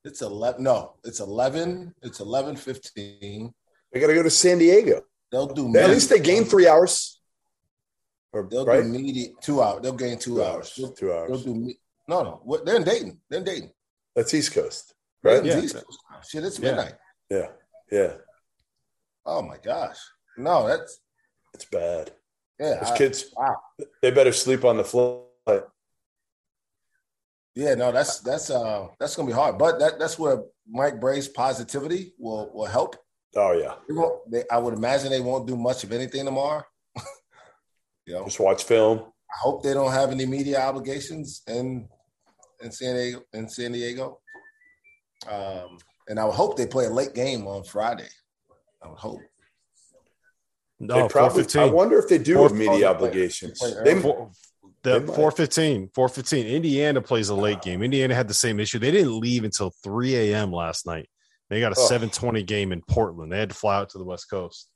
It's 0.04 0.22
11. 0.22 0.64
No, 0.64 0.94
it's 1.04 1.20
11. 1.20 1.94
It's 2.02 2.20
11 2.20 2.56
15. 2.56 3.54
They 3.92 4.00
got 4.00 4.08
to 4.08 4.14
go 4.14 4.24
to 4.24 4.30
San 4.30 4.58
Diego. 4.58 5.02
They'll 5.32 5.48
do 5.48 5.76
At 5.78 5.90
least 5.90 6.10
they 6.10 6.20
gain 6.20 6.46
three 6.46 6.68
hours. 6.68 7.20
Or, 8.32 8.48
They'll 8.50 8.66
right? 8.66 8.84
do 8.84 8.88
media 8.90 9.30
two 9.42 9.62
hours. 9.62 9.82
They'll 9.82 9.94
gain 9.94 10.18
two, 10.18 10.36
Two 10.36 10.44
hours. 10.44 10.56
hours. 10.56 10.74
They'll, 10.78 10.92
Two 10.92 11.14
hours. 11.14 11.30
they'll 11.30 11.54
do 11.54 11.60
me- 11.60 11.80
no, 12.08 12.24
no. 12.24 12.42
What 12.44 12.66
they're 12.66 12.76
in 12.78 12.84
Dayton. 12.84 13.20
They're 13.30 13.40
in 13.40 13.46
Dayton. 13.46 13.72
That's 14.16 14.34
East 14.34 14.54
Coast. 14.54 14.94
Right? 15.24 15.38
Right? 15.38 15.46
Yeah. 15.46 15.62
Shit, 16.28 16.44
it's 16.46 16.60
Yeah. 16.60 16.66
midnight. 16.70 16.94
Yeah. 17.30 17.48
Yeah. 17.92 18.14
Oh 19.26 19.42
my 19.42 19.58
gosh. 19.58 19.98
No, 20.38 20.68
that's 20.68 21.00
It's 21.54 21.66
bad. 21.66 22.12
Yeah. 22.60 22.76
Those 22.80 22.92
I- 22.92 22.98
kids, 22.98 23.26
wow. 23.36 23.56
they 24.02 24.12
better 24.12 24.32
sleep 24.34 24.66
on 24.66 24.78
the 24.78 24.84
flight. 24.84 25.64
Yeah, 27.56 27.74
no, 27.74 27.92
that's 27.92 28.20
that's 28.20 28.52
uh 28.52 28.86
that's 29.00 29.16
gonna 29.16 29.28
be 29.28 29.34
hard. 29.34 29.58
But 29.58 29.80
that 29.80 29.98
that's 29.98 30.20
where 30.20 30.44
Mike 30.70 31.00
Brey's 31.00 31.28
positivity 31.28 32.14
will 32.20 32.52
will 32.54 32.66
help. 32.66 32.96
Oh, 33.36 33.52
yeah. 33.54 33.76
They 34.30 34.44
I 34.52 34.60
would 34.60 34.76
imagine 34.76 35.10
they 35.10 35.22
won't 35.22 35.48
do 35.48 35.58
much 35.58 35.84
of 35.84 35.92
anything 35.92 36.26
tomorrow. 36.26 36.64
you 38.06 38.14
know, 38.14 38.26
Just 38.26 38.40
watch 38.40 38.64
film. 38.64 39.00
I 39.00 39.38
hope 39.42 39.64
they 39.64 39.74
don't 39.74 39.92
have 39.92 40.12
any 40.12 40.28
media 40.28 40.62
obligations 40.62 41.42
in 41.48 41.88
in 42.62 42.72
San 42.72 42.96
Diego. 42.96 43.24
In 43.34 43.50
San 43.50 43.72
Diego, 43.72 44.20
um, 45.28 45.78
and 46.08 46.20
I 46.20 46.26
would 46.26 46.36
hope 46.36 46.58
they 46.58 46.68
play 46.68 46.86
a 46.86 46.90
late 46.90 47.16
game 47.16 47.48
on 47.48 47.64
Friday. 47.64 48.10
I 48.84 48.88
would 48.88 49.00
hope. 49.00 49.20
No, 50.80 51.04
they 51.04 51.08
probably, 51.08 51.46
I 51.60 51.66
wonder 51.66 51.98
if 51.98 52.08
they 52.08 52.18
do 52.20 52.44
have 52.44 52.54
media 52.54 52.78
they 52.80 52.84
obligations. 52.86 53.60
they 53.60 53.72
play 53.74 53.84
They, 53.84 53.92
early. 53.94 54.02
Four, 54.02 54.32
the 54.84 55.00
might. 55.00 55.06
415, 55.16 55.90
415. 55.94 56.46
Indiana 56.46 57.02
plays 57.02 57.30
a 57.30 57.36
late 57.36 57.62
game. 57.62 57.82
Indiana 57.82 58.14
had 58.14 58.28
the 58.28 58.34
same 58.34 58.60
issue. 58.60 58.78
They 58.80 58.92
didn't 58.92 59.20
leave 59.20 59.44
until 59.44 59.72
3 59.84 60.16
a.m. 60.16 60.52
last 60.52 60.86
night. 60.86 61.10
They 61.50 61.60
got 61.60 61.72
a 61.72 61.80
Oh. 61.80 61.88
720 61.88 62.44
game 62.44 62.72
in 62.72 62.82
Portland. 62.84 63.32
They 63.32 63.40
had 63.40 63.50
to 63.50 63.56
fly 63.56 63.78
out 63.78 63.90
to 63.90 63.98
the 63.98 64.04
West 64.04 64.30
Coast. 64.30 64.70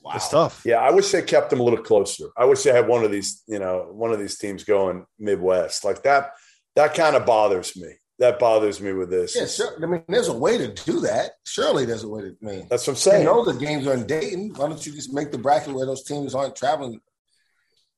Wow. 0.00 0.12
It's 0.16 0.28
tough. 0.30 0.62
yeah, 0.64 0.78
I 0.78 0.90
wish 0.90 1.12
they 1.12 1.22
kept 1.22 1.50
them 1.50 1.60
a 1.60 1.62
little 1.62 1.82
closer. 1.84 2.28
I 2.36 2.44
wish 2.46 2.62
they 2.64 2.72
had 2.72 2.88
one 2.88 3.04
of 3.04 3.12
these, 3.12 3.42
you 3.46 3.60
know, 3.60 3.88
one 3.92 4.12
of 4.12 4.18
these 4.18 4.36
teams 4.36 4.64
going 4.64 5.04
Midwest 5.18 5.84
like 5.84 6.02
that. 6.02 6.32
That 6.74 6.94
kind 6.94 7.14
of 7.14 7.24
bothers 7.24 7.76
me. 7.76 7.92
That 8.18 8.38
bothers 8.38 8.80
me 8.80 8.92
with 8.92 9.10
this. 9.10 9.34
Yeah, 9.34 9.46
sure. 9.46 9.82
I 9.82 9.86
mean, 9.86 10.04
there's 10.06 10.28
a 10.28 10.36
way 10.36 10.56
to 10.58 10.68
do 10.72 11.00
that. 11.00 11.32
Surely, 11.44 11.84
there's 11.84 12.04
a 12.04 12.08
way 12.08 12.20
to. 12.22 12.36
I 12.42 12.44
mean, 12.44 12.66
That's 12.68 12.86
what 12.86 12.92
I'm 12.92 12.94
you 12.96 13.00
saying. 13.00 13.24
know 13.24 13.44
the 13.44 13.54
games 13.58 13.86
are 13.86 13.94
in 13.94 14.06
Dayton. 14.06 14.52
Why 14.54 14.68
don't 14.68 14.84
you 14.86 14.92
just 14.92 15.12
make 15.12 15.32
the 15.32 15.38
bracket 15.38 15.74
where 15.74 15.86
those 15.86 16.04
teams 16.04 16.34
aren't 16.34 16.54
traveling? 16.54 17.00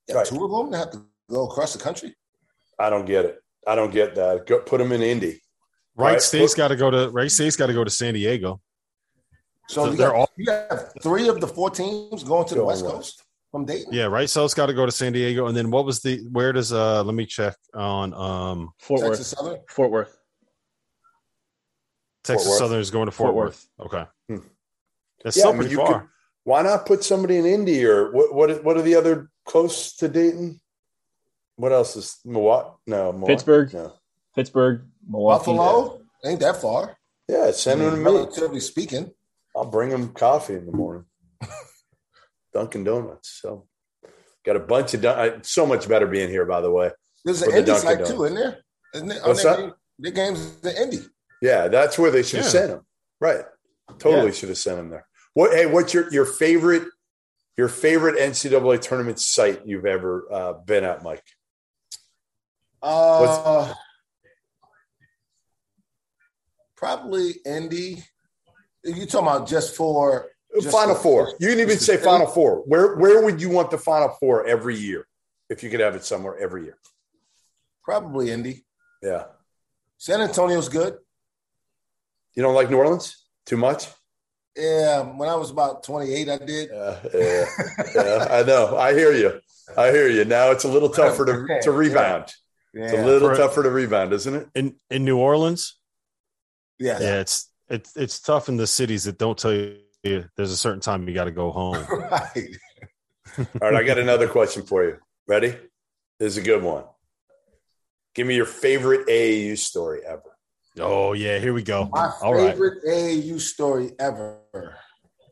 Yeah, 0.09 0.17
Right. 0.17 0.27
two 0.27 0.45
of 0.45 0.51
them 0.51 0.71
they 0.71 0.79
have 0.79 0.91
to 0.93 1.05
go 1.29 1.47
across 1.47 1.73
the 1.75 1.83
country. 1.83 2.15
I 2.79 2.91
don't 2.91 3.05
get 3.07 3.25
it. 3.25 3.39
I 3.67 3.75
don't 3.75 3.91
get 3.93 4.15
that. 4.15 4.47
Go, 4.47 4.61
put 4.61 4.79
them 4.79 4.93
in 4.93 5.03
Indy. 5.03 5.41
Wright 5.97 6.13
Right. 6.15 6.23
State's 6.23 6.55
got 6.55 6.69
to 6.69 6.77
go 6.77 6.91
to 6.91 7.11
Wright 7.11 7.31
State's 7.31 7.57
got 7.57 7.67
to 7.67 7.73
go 7.75 7.85
to 7.85 7.91
San 7.91 8.15
Diego. 8.15 8.61
So 9.69 9.85
So 9.87 9.91
you, 9.93 9.97
they're 9.97 10.09
got, 10.11 10.17
all- 10.17 10.31
you 10.37 10.51
have 10.51 10.93
three 11.03 11.29
of 11.29 11.41
the 11.41 11.49
four 11.49 11.71
teams 11.71 12.23
going 12.23 12.47
to 12.49 12.55
the 12.55 12.65
West 12.65 12.85
west. 12.85 12.95
Coast 12.95 13.23
from 13.55 13.65
Dayton. 13.67 13.93
Yeah, 13.93 14.07
Wright 14.07 14.29
State's 14.29 14.53
got 14.53 14.67
to 14.67 14.75
go 14.75 14.85
to 14.85 14.91
San 14.91 15.13
Diego. 15.13 15.47
And 15.47 15.57
then 15.57 15.71
what 15.71 15.85
was 15.85 16.01
the 16.01 16.19
where 16.33 16.53
does 16.53 16.73
uh 16.73 17.05
let 17.05 17.15
me 17.15 17.25
check 17.25 17.55
on 17.73 18.13
um 18.13 18.71
Fort 18.81 19.01
Texas 19.03 19.33
Worth. 19.33 19.39
Southern. 19.47 19.61
Fort 19.69 19.91
Worth. 19.93 20.19
Texas 22.25 22.49
Worth. 22.49 22.59
Southern 22.59 22.81
is 22.81 22.91
going 22.91 23.07
to 23.07 23.13
Fort, 23.13 23.29
Fort 23.29 23.37
Worth. 23.37 23.69
Okay. 23.79 24.05
That's 25.23 25.37
Yeah, 25.37 25.43
still 25.43 25.49
I 25.51 25.53
mean, 25.53 25.61
pretty 25.61 25.77
far. 25.77 26.01
could- 26.01 26.09
Why 26.43 26.63
not 26.63 26.85
put 26.85 27.05
somebody 27.05 27.37
in 27.39 27.47
Indy 27.47 27.85
or 27.87 28.11
what? 28.11 28.35
What? 28.35 28.65
What 28.65 28.77
are 28.77 28.83
the 28.83 28.97
other 28.97 29.31
close 29.47 29.95
to 29.99 30.09
Dayton? 30.09 30.61
What 31.55 31.71
else 31.71 31.95
is 31.95 32.19
Milwaukee? 32.25 32.75
No, 32.89 33.13
Milwaukee? 33.13 33.33
Pittsburgh. 33.35 33.73
No. 33.73 33.93
Pittsburgh, 34.35 34.83
Milwaukee. 35.09 35.39
Buffalo 35.53 36.01
ain't 36.25 36.41
that 36.41 36.61
far. 36.61 36.97
Yeah, 37.29 37.53
send 37.53 37.81
them 37.83 37.91
to 37.93 37.97
me. 37.99 38.03
Relatively 38.03 38.59
speaking. 38.59 39.13
I'll 39.55 39.65
bring 39.71 39.91
them 39.91 40.09
coffee 40.13 40.55
in 40.55 40.67
the 40.67 40.73
morning. 40.73 41.05
Dunkin' 42.55 42.85
Donuts. 42.85 43.39
So 43.43 43.67
got 44.47 44.57
a 44.57 44.61
bunch 44.61 44.95
of 44.95 45.03
dun- 45.03 45.19
I- 45.19 45.41
so 45.43 45.67
much 45.67 45.89
better 45.89 46.07
being 46.07 46.29
here. 46.31 46.47
By 46.47 46.61
the 46.61 46.71
way, 46.71 46.91
There's 47.25 47.41
For 47.41 47.47
an 47.47 47.51
the 47.51 47.59
Indy 47.59 47.71
Dunkin' 47.73 47.83
site 47.87 47.99
Donuts. 47.99 48.11
too, 48.13 48.25
isn't 48.25 48.37
there? 48.37 48.59
Isn't 48.95 49.11
it? 49.11 49.23
What's 49.27 49.43
that? 49.43 49.59
they- 49.59 49.73
The 49.99 50.11
game's 50.11 50.61
the 50.61 50.81
Indy. 50.83 51.07
yeah, 51.43 51.69
that's 51.69 51.99
where 51.99 52.11
they 52.11 52.23
should 52.23 52.39
have 52.39 52.47
Yeah. 52.47 52.51
sent 52.61 52.71
him. 52.73 52.87
Right, 53.21 53.45
totally 53.99 54.27
Yeah. 54.27 54.31
should 54.33 54.49
have 54.51 54.59
sent 54.59 54.79
him 54.79 54.91
there. 54.91 55.07
What? 55.35 55.53
Hey, 55.53 55.67
what's 55.67 55.93
your 55.95 56.11
your 56.13 56.25
favorite 56.27 56.89
your 57.57 57.69
favorite 57.69 58.19
NCAA 58.19 58.79
tournament 58.79 59.21
site 59.21 59.65
you've 59.67 59.87
ever 59.87 60.27
uh, 60.33 60.53
been 60.55 60.83
at, 60.85 61.03
Mike? 61.05 61.23
Uh, 62.83 63.73
probably 66.77 67.33
Indy. 67.47 68.05
You 68.83 69.07
talking 69.07 69.29
about 69.29 69.49
just 69.49 69.75
for 69.77 70.27
just 70.63 70.71
Final 70.77 70.95
for- 70.95 71.27
Four. 71.27 71.35
You 71.41 71.49
can 71.51 71.61
even 71.61 71.79
say 71.79 71.97
for- 71.97 72.05
Final 72.05 72.27
Four. 72.27 72.57
Where 72.67 72.97
where 72.97 73.23
would 73.25 73.41
you 73.41 73.51
want 73.51 73.71
the 73.71 73.79
Final 73.79 74.09
Four 74.21 74.47
every 74.47 74.77
year 74.77 75.07
if 75.49 75.63
you 75.63 75.71
could 75.71 75.81
have 75.81 75.95
it 75.95 76.05
somewhere 76.05 76.37
every 76.39 76.65
year? 76.65 76.79
Probably 77.83 78.31
Indy. 78.31 78.65
Yeah. 79.03 79.25
San 79.99 80.21
Antonio's 80.21 80.69
good. 80.69 80.97
You 82.35 82.43
don't 82.43 82.55
like 82.55 82.71
New 82.71 82.77
Orleans 82.79 83.25
too 83.47 83.57
much? 83.57 83.87
Yeah, 84.57 85.03
when 85.03 85.29
I 85.29 85.35
was 85.35 85.51
about 85.51 85.83
28, 85.83 86.29
I 86.29 86.39
did. 86.39 86.69
Yeah, 86.73 86.99
yeah, 87.13 87.45
yeah, 87.95 88.27
I 88.31 88.43
know. 88.45 88.77
I 88.77 88.93
hear 88.95 89.13
you. 89.13 89.41
I 89.77 89.91
hear 89.91 90.09
you. 90.09 90.25
Now 90.25 90.51
it's 90.53 90.65
a 90.65 90.69
little 90.69 90.89
tougher 90.91 91.25
to, 91.27 91.61
to 91.63 91.71
rebound. 91.73 92.33
Yeah, 92.73 92.85
It's 92.85 92.93
a 92.93 93.05
little 93.05 93.31
For- 93.31 93.37
tougher 93.37 93.63
to 93.65 93.71
rebound, 93.71 94.13
isn't 94.13 94.35
it? 94.35 94.49
in 94.55 94.77
in 94.91 95.05
New 95.05 95.19
Orleans, 95.19 95.77
yeah. 96.79 96.99
yeah, 97.01 97.21
it's 97.21 97.51
it's 97.69 97.97
it's 97.97 98.21
tough 98.21 98.49
in 98.49 98.57
the 98.57 98.67
cities 98.67 99.05
that 99.05 99.19
don't 99.19 99.39
tell 99.39 99.53
you 99.53 99.79
there's 100.05 100.51
a 100.51 100.57
certain 100.57 100.81
time 100.81 101.09
you 101.09 101.15
got 101.15 101.25
to 101.25 101.31
go 101.31 101.51
home. 101.51 101.85
right. 101.91 102.49
All 103.39 103.71
right, 103.71 103.75
I 103.75 103.83
got 103.83 103.99
another 103.99 104.29
question 104.29 104.63
for 104.63 104.85
you. 104.85 104.99
Ready? 105.27 105.57
This 106.19 106.33
is 106.33 106.37
a 106.37 106.43
good 106.43 106.63
one. 106.63 106.85
Give 108.15 108.27
me 108.27 108.37
your 108.37 108.47
favorite 108.47 109.09
AAU 109.09 109.59
story 109.59 110.03
ever. 110.07 110.37
Oh 110.79 111.13
yeah, 111.13 111.39
here 111.39 111.53
we 111.53 111.63
go. 111.63 111.89
My 111.93 112.13
All 112.23 112.35
right. 112.35 112.53
favorite 112.53 112.85
AAU 112.85 113.41
story 113.41 113.93
ever. 113.99 114.39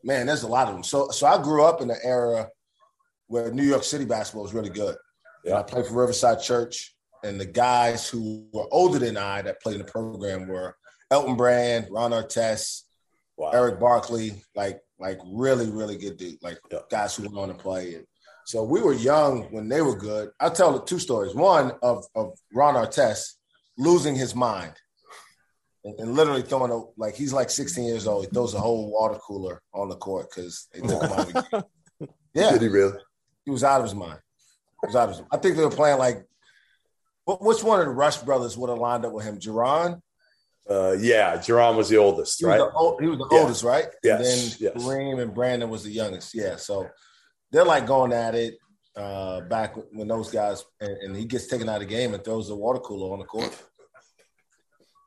Man, 0.03 0.25
there's 0.25 0.43
a 0.43 0.47
lot 0.47 0.67
of 0.67 0.73
them. 0.73 0.83
So, 0.83 1.09
so 1.09 1.27
I 1.27 1.41
grew 1.41 1.63
up 1.63 1.81
in 1.81 1.89
an 1.89 1.97
era 2.03 2.49
where 3.27 3.51
New 3.51 3.63
York 3.63 3.83
City 3.83 4.05
basketball 4.05 4.43
was 4.43 4.53
really 4.53 4.69
good. 4.69 4.95
And 5.45 5.53
I 5.53 5.63
played 5.63 5.85
for 5.85 5.93
Riverside 5.93 6.41
Church, 6.41 6.95
and 7.23 7.39
the 7.39 7.45
guys 7.45 8.07
who 8.07 8.47
were 8.53 8.67
older 8.71 8.99
than 8.99 9.17
I 9.17 9.41
that 9.41 9.61
played 9.61 9.79
in 9.79 9.85
the 9.85 9.91
program 9.91 10.47
were 10.47 10.75
Elton 11.11 11.35
Brand, 11.35 11.87
Ron 11.89 12.11
Artest, 12.11 12.83
Wow. 13.37 13.51
Erick 13.51 13.79
Barkley, 13.79 14.43
like 14.55 14.79
like 14.99 15.19
really 15.25 15.69
really 15.69 15.97
good 15.97 16.17
dude, 16.17 16.41
like 16.43 16.59
Yeah. 16.71 16.79
guys 16.89 17.15
who 17.15 17.23
went 17.23 17.37
on 17.37 17.47
to 17.49 17.53
play. 17.55 17.95
And 17.95 18.05
so 18.45 18.63
we 18.63 18.81
were 18.81 18.93
young 18.93 19.43
when 19.51 19.67
they 19.67 19.81
were 19.81 19.95
good. 19.95 20.29
I'll 20.39 20.51
tell 20.51 20.79
two 20.81 20.99
stories. 20.99 21.33
One 21.35 21.73
of 21.81 22.05
of 22.15 22.33
Ron 22.53 22.75
Artest 22.75 23.33
losing 23.77 24.15
his 24.15 24.35
mind 24.35 24.73
and, 25.83 25.99
and 25.99 26.13
literally 26.15 26.43
throwing 26.43 26.71
a 26.71 26.81
like 26.97 27.15
he's 27.15 27.33
like 27.33 27.49
16 27.49 27.85
years 27.85 28.05
old. 28.07 28.25
He 28.25 28.29
throws 28.31 28.53
a 28.53 28.59
whole 28.59 28.91
water 28.91 29.15
cooler 29.25 29.61
on 29.73 29.89
the 29.89 29.95
court 29.95 30.27
because 30.29 30.67
they 30.73 30.81
took 30.81 31.01
him 31.03 31.11
out 31.11 31.19
of 31.19 31.33
the 31.33 31.41
game. 31.51 32.09
Yeah, 32.35 32.51
Did 32.53 32.63
he 32.63 32.67
really? 32.67 32.97
he 33.45 33.51
was 33.51 33.63
out 33.63 33.79
of 33.79 33.85
his 33.85 33.93
mind. 33.95 34.19
He 34.81 34.87
was 34.87 34.95
out 34.95 35.03
of 35.03 35.09
his 35.11 35.19
Mind. 35.19 35.29
I 35.31 35.37
think 35.37 35.55
they 35.55 35.63
were 35.63 35.69
playing 35.69 35.99
like. 35.99 36.25
wh- 37.27 37.39
Which 37.41 37.63
one 37.63 37.79
of 37.79 37.85
the 37.85 37.91
Rush 37.91 38.17
brothers 38.17 38.57
would 38.57 38.69
have 38.71 38.79
lined 38.79 39.05
up 39.05 39.13
with 39.13 39.23
him? 39.23 39.37
JaRon? 39.39 40.01
Uh, 40.69 40.95
yeah, 40.99 41.35
Jerome 41.37 41.75
was 41.75 41.89
the 41.89 41.97
oldest, 41.97 42.39
He 42.39 42.45
was 42.45 42.51
right? 42.51 42.57
the, 42.59 42.71
old, 42.71 43.01
he 43.01 43.07
was 43.07 43.17
the 43.17 43.27
Yeah. 43.31 43.39
oldest, 43.41 43.63
right? 43.63 43.87
Yes, 44.03 44.19
And 44.19 44.25
then 44.25 44.71
yes. 44.75 44.83
Kareem 44.85 45.21
and 45.21 45.33
Brandon 45.33 45.69
was 45.69 45.83
the 45.83 45.91
youngest. 45.91 46.33
Yeah. 46.33 46.55
So 46.55 46.87
they're 47.51 47.65
like 47.65 47.85
going 47.85 48.13
at 48.13 48.33
it 48.33 48.55
uh, 48.95 49.41
back 49.41 49.75
when 49.91 50.07
those 50.07 50.31
guys, 50.31 50.63
and, 50.79 50.91
and 51.03 51.15
he 51.15 51.25
gets 51.25 51.47
taken 51.47 51.67
out 51.67 51.81
of 51.81 51.87
the 51.87 51.93
game 51.93 52.13
and 52.13 52.23
throws 52.23 52.47
the 52.47 52.55
water 52.55 52.79
cooler 52.79 53.11
on 53.13 53.19
the 53.19 53.25
court. 53.25 53.51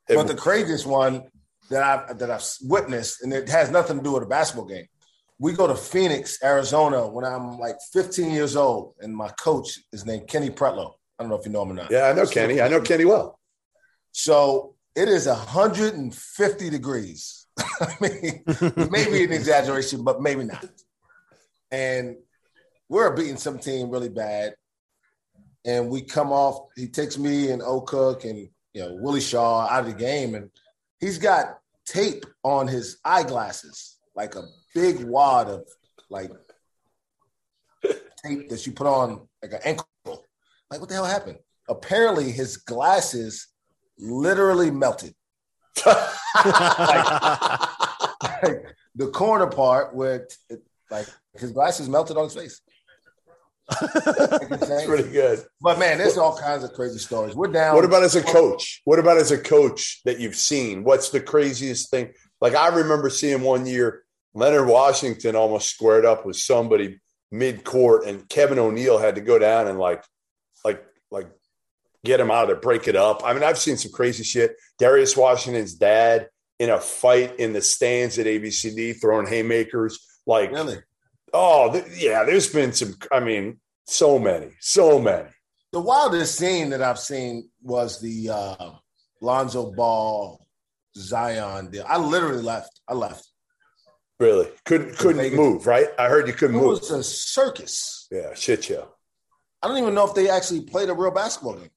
But 0.09 0.29
the 0.29 0.35
craziest 0.37 0.87
one 0.87 1.25
that 1.71 1.83
I've 1.83 2.19
that 2.19 2.31
I've 2.31 2.45
witnessed, 2.63 3.23
and 3.23 3.33
it 3.33 3.49
has 3.49 3.71
nothing 3.71 3.97
to 3.99 4.05
do 4.05 4.13
with 4.13 4.23
a 4.23 4.27
basketball 4.27 4.67
game. 4.67 4.87
We 5.39 5.53
go 5.53 5.67
to 5.67 5.75
Phoenix, 5.75 6.39
Arizona, 6.45 7.09
when 7.09 7.25
I'm 7.25 7.59
like 7.59 7.77
15 7.93 8.31
years 8.31 8.55
old, 8.57 8.95
and 9.01 9.15
my 9.15 9.29
coach 9.31 9.81
is 9.93 10.07
named 10.07 10.29
Kenny 10.29 10.49
Pretlow. 10.49 10.93
I 11.19 11.23
don't 11.23 11.31
know 11.31 11.37
if 11.37 11.45
you 11.45 11.51
know 11.53 11.63
him 11.63 11.73
or 11.73 11.75
not. 11.75 11.91
yeah, 11.91 12.05
I 12.07 12.13
know 12.13 12.25
Kenny. 12.27 12.61
I 12.61 12.69
know 12.69 12.81
Kenny 12.81 13.05
well. 13.05 13.39
So 14.13 14.76
it 14.97 15.09
is 15.09 15.27
150 15.27 16.71
degrees. 16.71 17.47
I 17.61 17.95
mean, 18.01 18.43
maybe 18.91 19.25
an 19.25 19.33
exaggeration, 19.33 20.03
but 20.03 20.23
maybe 20.23 20.45
not. 20.45 20.67
And 21.71 22.17
we're 22.89 23.15
beating 23.15 23.37
some 23.37 23.59
team 23.59 23.91
really 23.91 24.09
bad. 24.09 24.55
And 25.67 25.91
we 25.91 26.01
come 26.01 26.33
off, 26.33 26.69
he 26.77 26.89
takes 26.89 27.19
me 27.19 27.51
and 27.51 27.61
O 27.61 27.81
Cook 27.83 28.25
and 28.25 28.49
you 28.73 28.83
know 28.83 28.97
Willie 29.01 29.21
Shaw 29.21 29.67
out 29.69 29.81
of 29.81 29.87
the 29.87 29.99
game, 29.99 30.35
and 30.37 30.49
he's 31.01 31.19
got 31.19 31.59
tape 31.85 32.25
on 32.45 32.69
his 32.69 32.99
eyeglasses, 33.05 33.99
like 34.15 34.37
a 34.37 34.45
big 34.75 35.05
wad 35.05 35.49
of 35.49 35.67
like 36.09 36.31
tape 38.25 38.49
that 38.49 38.65
you 38.65 38.73
put 38.73 38.87
on 38.87 39.27
like 39.43 39.55
an 39.55 39.61
ankle. 39.65 39.89
Like, 40.71 40.79
what 40.79 40.89
the 40.89 40.95
hell 40.95 41.05
happened? 41.05 41.39
Apparently, 41.69 42.31
his 42.31 42.59
glasses 42.59 43.49
literally 43.99 44.71
melted. 44.71 45.15
like 45.87 45.97
the 48.95 49.09
corner 49.13 49.47
part 49.47 49.95
where 49.95 50.27
it, 50.49 50.63
like 50.91 51.07
his 51.35 51.53
glasses 51.53 51.89
melted 51.89 52.17
on 52.17 52.25
his 52.25 52.35
face. 52.35 52.61
That's 53.81 54.85
pretty 54.87 55.11
good. 55.11 55.45
But 55.61 55.79
man, 55.79 55.99
there's 55.99 56.17
all 56.17 56.37
kinds 56.37 56.65
of 56.65 56.73
crazy 56.73 56.99
stories. 56.99 57.35
We're 57.35 57.49
down. 57.49 57.75
What 57.75 57.85
about 57.85 58.05
as 58.05 58.15
a 58.15 58.23
coach? 58.23 58.81
What 58.85 58.99
about 58.99 59.19
as 59.19 59.33
a 59.33 59.39
coach 59.39 60.01
that 60.05 60.21
you've 60.21 60.37
seen? 60.37 60.85
What's 60.85 61.11
the 61.11 61.21
craziest 61.21 61.91
thing? 61.91 62.13
Like 62.41 62.55
I 62.55 62.69
remember 62.69 63.11
seeing 63.11 63.43
one 63.43 63.67
year 63.67 64.05
Leonard 64.35 64.69
Washington 64.69 65.35
almost 65.35 65.71
squared 65.71 66.05
up 66.05 66.25
with 66.25 66.37
somebody 66.37 67.01
mid 67.33 67.65
court, 67.65 68.07
and 68.07 68.29
Kevin 68.29 68.59
O'Neill 68.59 68.99
had 68.99 69.17
to 69.17 69.21
go 69.21 69.39
down 69.39 69.67
and 69.67 69.79
like, 69.79 70.05
like, 70.65 70.77
like 70.77 70.87
get 72.07 72.21
him 72.21 72.31
out 72.31 72.45
of 72.45 72.49
there, 72.49 72.57
break 72.57 72.89
it 72.89 72.97
up. 72.97 73.23
I 73.25 73.33
mean, 73.33 73.43
I've 73.43 73.59
seen 73.59 73.77
some 73.77 73.93
crazy 73.93 74.23
shit. 74.25 74.57
Darius 74.79 75.17
Washington's 75.17 75.75
dad 75.75 76.29
in 76.59 76.71
a 76.71 76.81
fight 76.81 77.39
in 77.39 77.53
the 77.53 77.61
stands 77.61 78.19
at 78.19 78.27
ABCD 78.27 79.01
throwing 79.01 79.27
haymakers. 79.27 79.99
Like, 80.27 80.51
really? 80.53 80.79
oh 81.33 81.73
th- 81.73 81.85
yeah, 81.97 82.25
there's 82.25 82.53
been 82.53 82.73
some. 82.73 82.95
I 83.13 83.21
mean, 83.21 83.61
so 83.87 84.19
many, 84.19 84.51
so 84.61 84.99
many. 84.99 85.29
The 85.73 85.81
wildest 85.81 86.37
scene 86.37 86.71
that 86.71 86.83
I've 86.83 86.99
seen 86.99 87.51
was 87.63 88.01
the 88.01 88.31
uh, 88.31 88.71
Lonzo 89.21 89.73
Ball 89.73 90.47
Zion 90.97 91.71
deal. 91.71 91.85
I 91.87 91.99
literally 91.99 92.43
left. 92.43 92.81
I 92.89 92.95
left. 92.95 93.29
Really 94.19 94.49
couldn't 94.65 94.97
couldn't 94.97 95.19
Vegas. 95.19 95.37
move. 95.37 95.67
Right? 95.67 95.89
I 95.99 96.09
heard 96.09 96.27
you 96.27 96.33
couldn't 96.33 96.57
move. 96.57 96.65
It 96.65 96.69
was 96.69 96.91
a 96.91 97.03
circus. 97.03 98.09
Yeah, 98.11 98.35
shit 98.35 98.65
show. 98.65 98.89
I 99.63 99.69
don't 99.69 99.79
even 99.79 99.95
know 99.95 100.07
if 100.07 100.15
they 100.15 100.31
actually 100.31 100.63
played 100.63 100.89
a 100.89 100.95
real 100.95 101.11
basketball 101.11 101.55
game. 101.55 101.71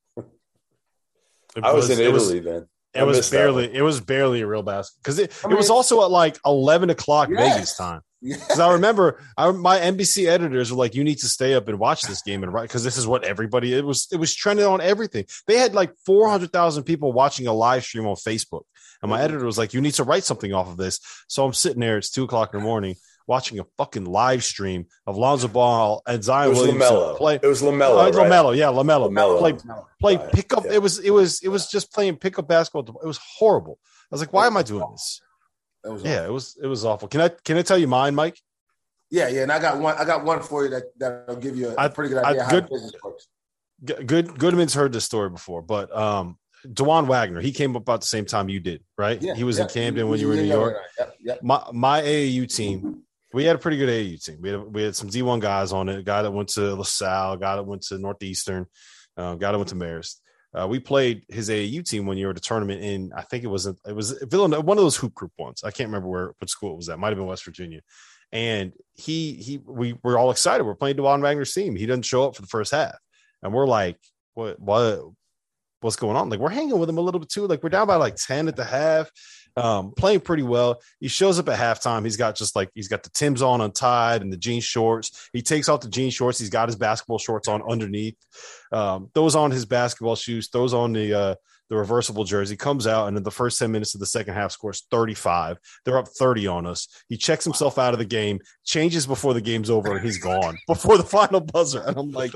It 1.56 1.64
I 1.64 1.74
was, 1.74 1.90
in 1.90 2.00
it 2.00 2.12
was- 2.12 2.30
Italy 2.30 2.40
then. 2.40 2.68
I 2.96 3.02
It 3.02 3.06
was 3.06 3.30
barely. 3.30 3.72
It 3.72 3.84
was 3.84 4.02
barely 4.02 4.42
a 4.42 4.48
real 4.48 4.64
basketball 4.64 5.02
because 5.04 5.20
it, 5.20 5.46
I 5.46 5.52
it 5.52 5.56
was 5.56 5.70
also 5.70 6.04
at 6.04 6.10
like 6.10 6.40
eleven 6.44 6.90
o'clock 6.90 7.30
Yes. 7.30 7.54
Vegas 7.54 7.78
time. 7.78 8.02
Because 8.22 8.60
I 8.60 8.74
remember, 8.74 9.22
I, 9.38 9.50
my 9.52 9.80
NBC 9.80 10.28
editors 10.28 10.72
were 10.72 10.78
like, 10.78 10.96
"You 10.96 11.04
need 11.04 11.20
to 11.20 11.28
stay 11.28 11.54
up 11.54 11.68
and 11.70 11.80
watch 11.80 12.02
this 12.02 12.22
game 12.22 12.44
and 12.44 12.52
write 12.52 12.64
because 12.64 12.84
this 12.84 12.98
is 12.98 13.08
what 13.08 13.24
everybody. 13.24 13.74
It 13.74 13.86
was. 13.86 14.08
It 14.12 14.18
was 14.18 14.36
trending 14.36 14.66
on 14.66 14.82
everything. 14.82 15.26
They 15.48 15.58
had 15.58 15.74
like 15.74 15.94
four 16.06 16.30
hundred 16.30 16.52
thousand 16.52 16.84
people 16.84 17.14
watching 17.14 17.48
a 17.48 17.54
live 17.54 17.84
stream 17.84 18.08
on 18.08 18.16
Facebook, 18.16 18.64
and 19.02 19.10
my 19.10 19.18
mm-hmm. 19.18 19.26
editor 19.26 19.46
was 19.46 19.58
like, 19.58 19.74
"You 19.74 19.82
need 19.82 19.94
to 19.94 20.04
write 20.04 20.26
something 20.26 20.52
off 20.52 20.68
of 20.68 20.78
this." 20.78 21.00
So 21.28 21.46
I'm 21.46 21.54
sitting 21.54 21.80
there. 21.80 21.98
It's 21.98 22.10
two 22.10 22.24
o'clock 22.24 22.54
in 22.54 22.60
the 22.60 22.66
morning 22.66 22.96
watching 23.30 23.60
a 23.60 23.64
fucking 23.78 24.04
live 24.06 24.44
stream 24.44 24.88
of 25.08 25.16
Lonzo 25.16 25.48
Ball 25.48 26.02
and 26.08 26.18
It 26.18 26.24
Zion 26.24 26.50
was 26.50 26.58
Williamson 26.60 26.90
LaMelo. 26.96 27.18
play. 27.18 27.40
It 27.42 27.46
was 27.48 27.62
LaMelo. 27.62 27.90
Oh, 27.92 27.98
right? 28.06 28.14
LaMelo, 28.14 28.58
yeah, 28.58 28.66
LaMelo. 28.66 29.10
LaMelo. 29.10 29.40
Play, 29.40 29.54
play 30.02 30.18
Right, 30.18 30.34
pickup. 30.34 30.66
yeah. 30.66 30.74
It 30.74 30.82
was, 30.82 31.00
it 31.00 31.12
was, 31.12 31.42
it 31.42 31.48
was 31.50 31.68
just 31.70 31.94
playing 31.94 32.18
pickup 32.18 32.48
basketball. 32.48 32.84
It 33.02 33.08
was 33.08 33.20
horrible. 33.38 33.80
I 33.86 34.08
was 34.12 34.20
like, 34.22 34.34
why 34.34 34.48
am 34.48 34.58
I 34.58 34.64
doing 34.64 34.86
this? 34.92 35.22
Yeah, 36.04 36.26
it 36.26 36.32
was, 36.32 36.58
it 36.62 36.68
was 36.68 36.84
awful. 36.84 37.08
Can 37.08 37.22
I, 37.22 37.30
can 37.30 37.56
I 37.58 37.62
tell 37.62 37.78
you 37.78 37.88
mine, 37.88 38.14
Mike? 38.16 38.38
Yeah, 39.12 39.28
yeah, 39.30 39.44
and 39.44 39.52
I 39.52 39.60
got 39.60 39.80
one. 39.80 39.96
I 39.98 40.06
got 40.06 40.24
one 40.26 40.42
for 40.42 40.66
you 40.66 40.70
that 40.72 40.84
that'll 41.00 41.38
give 41.38 41.56
you 41.56 41.70
a 41.70 41.76
I- 41.80 41.88
pretty 41.88 42.14
good 42.14 42.24
I- 42.24 42.30
idea 42.32 42.44
how 42.44 42.50
good- 42.52 42.70
business 42.70 42.92
works. 43.04 43.28
Good, 43.86 44.38
Goodman's 44.38 44.74
heard 44.74 44.92
this 44.92 45.06
story 45.06 45.30
before, 45.30 45.62
but 45.62 45.96
um, 45.96 46.38
Dajuan 46.68 47.08
Wagner, 47.08 47.40
he 47.40 47.54
came 47.54 47.76
up 47.78 47.82
about 47.84 48.02
the 48.02 48.08
same 48.08 48.26
time 48.26 48.50
you 48.50 48.60
did, 48.60 48.84
right? 48.98 49.22
Yeah, 49.22 49.36
he 49.36 49.46
was 49.46 49.58
yeah. 49.58 49.64
in 49.64 49.70
Camden 49.70 50.10
when 50.10 50.20
you 50.20 50.28
were 50.28 50.34
in 50.34 50.42
New 50.42 50.46
York. 50.50 50.74
right, 50.76 50.82
right. 51.00 51.08
Yep, 51.08 51.16
yep. 51.24 51.44
My 51.44 51.64
my 51.72 52.02
AAU 52.02 52.54
team 52.54 53.04
We 53.34 53.46
had 53.46 53.56
a 53.56 53.60
pretty 53.60 53.78
good 53.78 53.90
AAU 53.90 54.24
team. 54.24 54.38
We 54.42 54.50
had 54.50 54.62
we 54.62 54.84
had 54.84 54.96
some 54.96 55.10
D1 55.10 55.40
guys 55.40 55.72
on 55.72 55.90
it. 55.90 56.00
A 56.00 56.04
guy 56.04 56.24
that 56.24 56.32
went 56.32 56.50
to 56.50 56.76
LaSalle, 56.76 57.34
a 57.34 57.38
guy 57.38 57.56
that 57.56 57.64
went 57.64 57.84
to 57.84 57.98
Northeastern, 57.98 58.66
uh, 59.18 59.36
guy 59.36 59.52
that 59.52 59.58
went 59.58 59.70
to 59.70 59.76
Marist. 59.76 60.16
Uh, 60.54 60.68
we 60.68 60.80
played 60.80 61.26
his 61.30 61.50
AAU 61.50 61.88
team 61.88 62.08
one 62.08 62.18
year 62.18 62.32
at 62.32 62.38
a 62.38 62.42
tournament 62.42 62.82
in 62.82 63.12
I 63.16 63.22
think 63.22 63.44
it 63.44 63.48
was 63.48 63.68
it 63.68 63.96
was 63.96 64.12
Villanova, 64.24 64.64
one 64.64 64.78
of 64.78 64.84
those 64.84 64.98
hoop 64.98 65.14
group 65.14 65.32
ones. 65.38 65.64
I 65.64 65.72
can't 65.72 65.90
remember 65.90 66.08
where 66.08 66.34
what 66.40 66.50
school 66.50 66.74
it 66.74 66.78
was 66.78 66.90
at. 66.90 66.98
Might 66.98 67.10
have 67.10 67.18
been 67.18 67.28
West 67.28 67.46
Virginia. 67.46 67.82
And 68.32 68.74
he 68.94 69.34
he 69.34 69.60
we 69.64 69.96
were 70.04 70.18
all 70.18 70.32
excited. 70.32 70.64
We're 70.64 70.76
playing 70.76 70.98
Dajuan 70.98 71.22
Wagner's 71.22 71.54
team. 71.54 71.76
He 71.76 71.86
doesn't 71.86 72.04
show 72.04 72.26
up 72.26 72.36
for 72.36 72.42
the 72.42 72.48
first 72.48 72.72
half, 72.72 72.96
and 73.42 73.54
we're 73.54 73.68
like, 73.68 73.98
what 74.34 74.60
what 74.60 75.02
what's 75.82 75.96
going 75.96 76.16
on? 76.16 76.30
Like 76.30 76.40
we're 76.40 76.50
hanging 76.50 76.78
with 76.78 76.90
him 76.90 76.98
a 76.98 77.02
little 77.02 77.20
bit 77.20 77.30
too. 77.30 77.48
Like 77.48 77.64
we're 77.64 77.70
down 77.70 77.88
by 77.88 77.96
like 77.96 78.16
ten 78.16 78.48
at 78.48 78.56
the 78.56 78.66
half 78.66 79.10
um, 79.60 79.92
playing 79.92 80.22
pretty 80.22 80.44
well. 80.44 80.82
He 81.00 81.08
shows 81.08 81.38
up 81.38 81.50
at 81.50 81.60
halftime. 81.60 82.04
He's 82.04 82.18
got 82.18 82.36
just 82.36 82.56
like 82.56 82.70
he's 82.74 82.88
got 82.88 83.04
the 83.04 83.10
Tim's 83.10 83.42
on 83.42 83.62
untied 83.62 84.22
and 84.22 84.32
the 84.32 84.38
jean 84.38 84.62
shorts. 84.62 85.30
He 85.34 85.42
takes 85.42 85.68
off 85.68 85.82
the 85.82 85.90
jean 85.90 86.12
shorts. 86.12 86.40
He's 86.40 86.50
got 86.50 86.70
his 86.70 86.76
basketball 86.76 87.20
shorts 87.20 87.48
on 87.48 87.62
underneath. 87.70 88.16
Um, 88.72 89.10
throws 89.14 89.36
on 89.36 89.52
his 89.52 89.66
basketball 89.66 90.16
shoes. 90.16 90.48
Throws 90.50 90.74
on 90.74 90.94
the 90.94 91.14
uh, 91.14 91.36
the 91.70 91.76
reversible 91.76 92.24
jersey. 92.24 92.56
Comes 92.56 92.88
out 92.88 93.08
and 93.08 93.18
in 93.18 93.24
the 93.24 93.32
first 93.32 93.60
ten 93.60 93.72
minutes 93.72 93.94
of 93.94 94.00
the 94.00 94.06
second 94.06 94.34
half 94.34 94.52
scores 94.52 94.86
thirty 94.90 95.14
five. 95.14 95.58
They're 95.84 95.98
up 95.98 96.08
thirty 96.08 96.48
on 96.48 96.66
us. 96.66 96.88
He 97.10 97.18
checks 97.18 97.44
himself 97.44 97.78
out 97.78 97.94
of 97.94 98.00
the 98.00 98.06
game. 98.06 98.40
Changes 98.66 99.06
before 99.06 99.34
the 99.34 99.42
game's 99.42 99.70
over 99.70 99.96
and 99.96 100.06
he's 100.06 100.18
gone 100.18 100.58
before 100.68 100.98
the 100.98 101.04
final 101.04 101.42
buzzer. 101.42 101.84
And 101.86 101.98
I'm 101.98 102.12
like, 102.12 102.32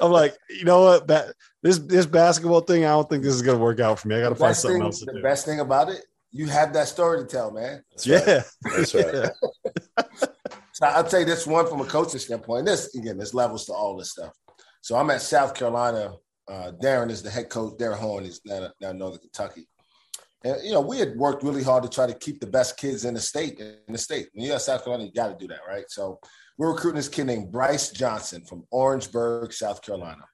I'm 0.00 0.10
like, 0.10 0.36
you 0.50 0.64
know 0.64 0.82
what? 0.82 1.08
That 1.08 1.34
this 1.62 1.78
this 1.78 2.06
basketball 2.06 2.60
thing. 2.60 2.84
I 2.84 2.90
don't 2.90 3.08
think 3.08 3.22
this 3.22 3.34
is 3.34 3.42
going 3.42 3.58
to 3.58 3.62
work 3.62 3.80
out 3.80 3.98
for 3.98 4.08
me. 4.08 4.16
I 4.16 4.20
got 4.20 4.30
to 4.30 4.34
find 4.34 4.56
something 4.56 4.78
thing, 4.78 4.86
else 4.86 5.00
to 5.00 5.06
the 5.06 5.14
do. 5.14 5.22
best 5.22 5.46
thing 5.46 5.60
about 5.60 5.88
it, 5.88 6.04
you 6.34 6.46
have 6.48 6.72
that 6.74 6.88
story 6.88 7.20
to 7.20 7.26
tell, 7.26 7.50
man. 7.52 7.82
That's 7.90 8.06
yeah. 8.06 8.34
right. 8.34 8.44
That's 8.76 8.94
right. 8.94 9.30
So 10.74 10.86
I'll 10.86 11.04
tell 11.04 11.20
you 11.20 11.26
this 11.26 11.46
one 11.46 11.68
from 11.68 11.80
a 11.82 11.84
coaching 11.84 12.18
standpoint. 12.18 12.66
This 12.66 12.92
again, 12.96 13.16
there's 13.16 13.32
levels 13.32 13.64
to 13.66 13.72
all 13.72 13.96
this 13.96 14.10
stuff. 14.10 14.32
So 14.80 14.96
I'm 14.96 15.08
at 15.10 15.22
South 15.22 15.54
Carolina. 15.54 16.14
Uh, 16.50 16.72
Darrin 16.72 17.10
is 17.10 17.22
the 17.22 17.30
head 17.30 17.48
coach. 17.48 17.78
Darrin 17.78 17.96
Horn 17.96 18.24
is 18.24 18.40
now, 18.44 18.72
now 18.80 18.90
Northern 18.90 19.20
Kentucky. 19.20 19.68
And 20.42 20.56
you 20.64 20.72
know, 20.72 20.80
we 20.80 20.98
had 20.98 21.14
worked 21.16 21.44
really 21.44 21.62
hard 21.62 21.84
to 21.84 21.88
try 21.88 22.08
to 22.08 22.12
keep 22.18 22.40
the 22.40 22.48
best 22.48 22.76
kids 22.76 23.04
in 23.04 23.14
the 23.14 23.20
state. 23.20 23.60
In 23.60 23.92
the 23.92 23.98
state, 23.98 24.30
when 24.32 24.46
you're 24.46 24.56
at 24.56 24.62
South 24.62 24.82
Carolina, 24.82 25.04
you 25.06 25.12
got 25.12 25.28
to 25.28 25.36
do 25.38 25.46
that, 25.46 25.60
right? 25.68 25.84
So 25.88 26.18
we're 26.58 26.72
recruiting 26.72 26.96
this 26.96 27.08
kid 27.08 27.28
named 27.28 27.52
Bryce 27.52 27.90
Johnson 27.90 28.44
from 28.44 28.64
Orangeburg, 28.72 29.52
South 29.52 29.80
Carolina. 29.80 30.24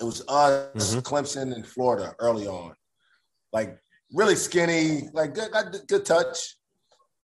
It 0.00 0.04
was 0.04 0.22
us, 0.26 0.94
Mhm. 0.94 1.02
Clemson, 1.02 1.54
and 1.54 1.66
Florida 1.66 2.14
early 2.18 2.46
on. 2.46 2.74
Like 3.52 3.78
really 4.12 4.36
skinny, 4.36 5.08
like 5.12 5.34
good, 5.34 5.50
got 5.52 5.74
good 5.88 6.04
touch. 6.04 6.56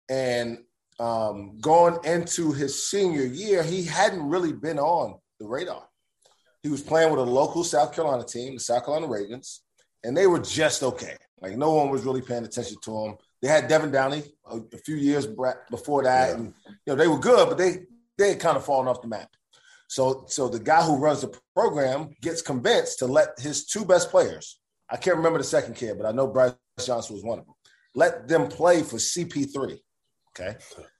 And 0.09 0.59
um, 0.99 1.57
going 1.59 1.97
into 2.03 2.51
his 2.51 2.87
senior 2.87 3.25
year, 3.25 3.63
he 3.63 3.83
hadn't 3.83 4.23
really 4.27 4.53
been 4.53 4.79
on 4.79 5.19
the 5.39 5.47
radar. 5.47 5.83
He 6.63 6.69
was 6.69 6.81
playing 6.81 7.11
with 7.11 7.19
a 7.19 7.23
local 7.23 7.63
South 7.63 7.93
Carolina 7.93 8.23
team, 8.23 8.55
the 8.55 8.59
South 8.59 8.85
Carolina 8.85 9.07
Ravens, 9.11 9.61
and 10.03 10.15
they 10.15 10.27
were 10.27 10.39
just 10.39 10.83
okay. 10.83 11.15
Like 11.41 11.57
no 11.57 11.73
one 11.73 11.89
was 11.89 12.03
really 12.03 12.21
paying 12.21 12.45
attention 12.45 12.77
to 12.83 12.97
him. 13.05 13.15
They 13.41 13.47
had 13.49 13.67
Devin 13.67 13.91
Downey 13.91 14.23
a, 14.49 14.57
a 14.73 14.77
few 14.77 14.95
years 14.95 15.27
before 15.69 16.03
that, 16.03 16.29
Yeah. 16.29 16.35
and 16.35 16.53
you 16.67 16.73
know 16.87 16.95
they 16.95 17.07
were 17.07 17.19
good, 17.19 17.49
but 17.49 17.57
they 17.57 17.85
they 18.17 18.29
had 18.29 18.39
kind 18.39 18.57
of 18.57 18.65
fallen 18.65 18.87
off 18.87 19.01
the 19.01 19.07
map. 19.07 19.29
So 19.87 20.25
so 20.27 20.47
the 20.47 20.59
guy 20.59 20.81
who 20.81 20.97
runs 20.97 21.21
the 21.21 21.37
program 21.55 22.15
gets 22.21 22.41
convinced 22.41 22.99
to 22.99 23.05
let 23.05 23.39
his 23.39 23.65
two 23.65 23.85
best 23.85 24.09
players. 24.09 24.59
I 24.89 24.97
can't 24.97 25.17
remember 25.17 25.39
the 25.39 25.43
second 25.43 25.75
kid, 25.75 25.97
but 25.97 26.05
I 26.05 26.11
know 26.11 26.27
Bryce 26.27 26.53
Johnson 26.85 27.15
was 27.15 27.23
one 27.23 27.39
of 27.39 27.45
them. 27.45 27.55
Let 27.95 28.27
them 28.27 28.47
play 28.47 28.83
for 28.83 28.97
CP3. 28.97 29.79
Okay. 30.37 30.57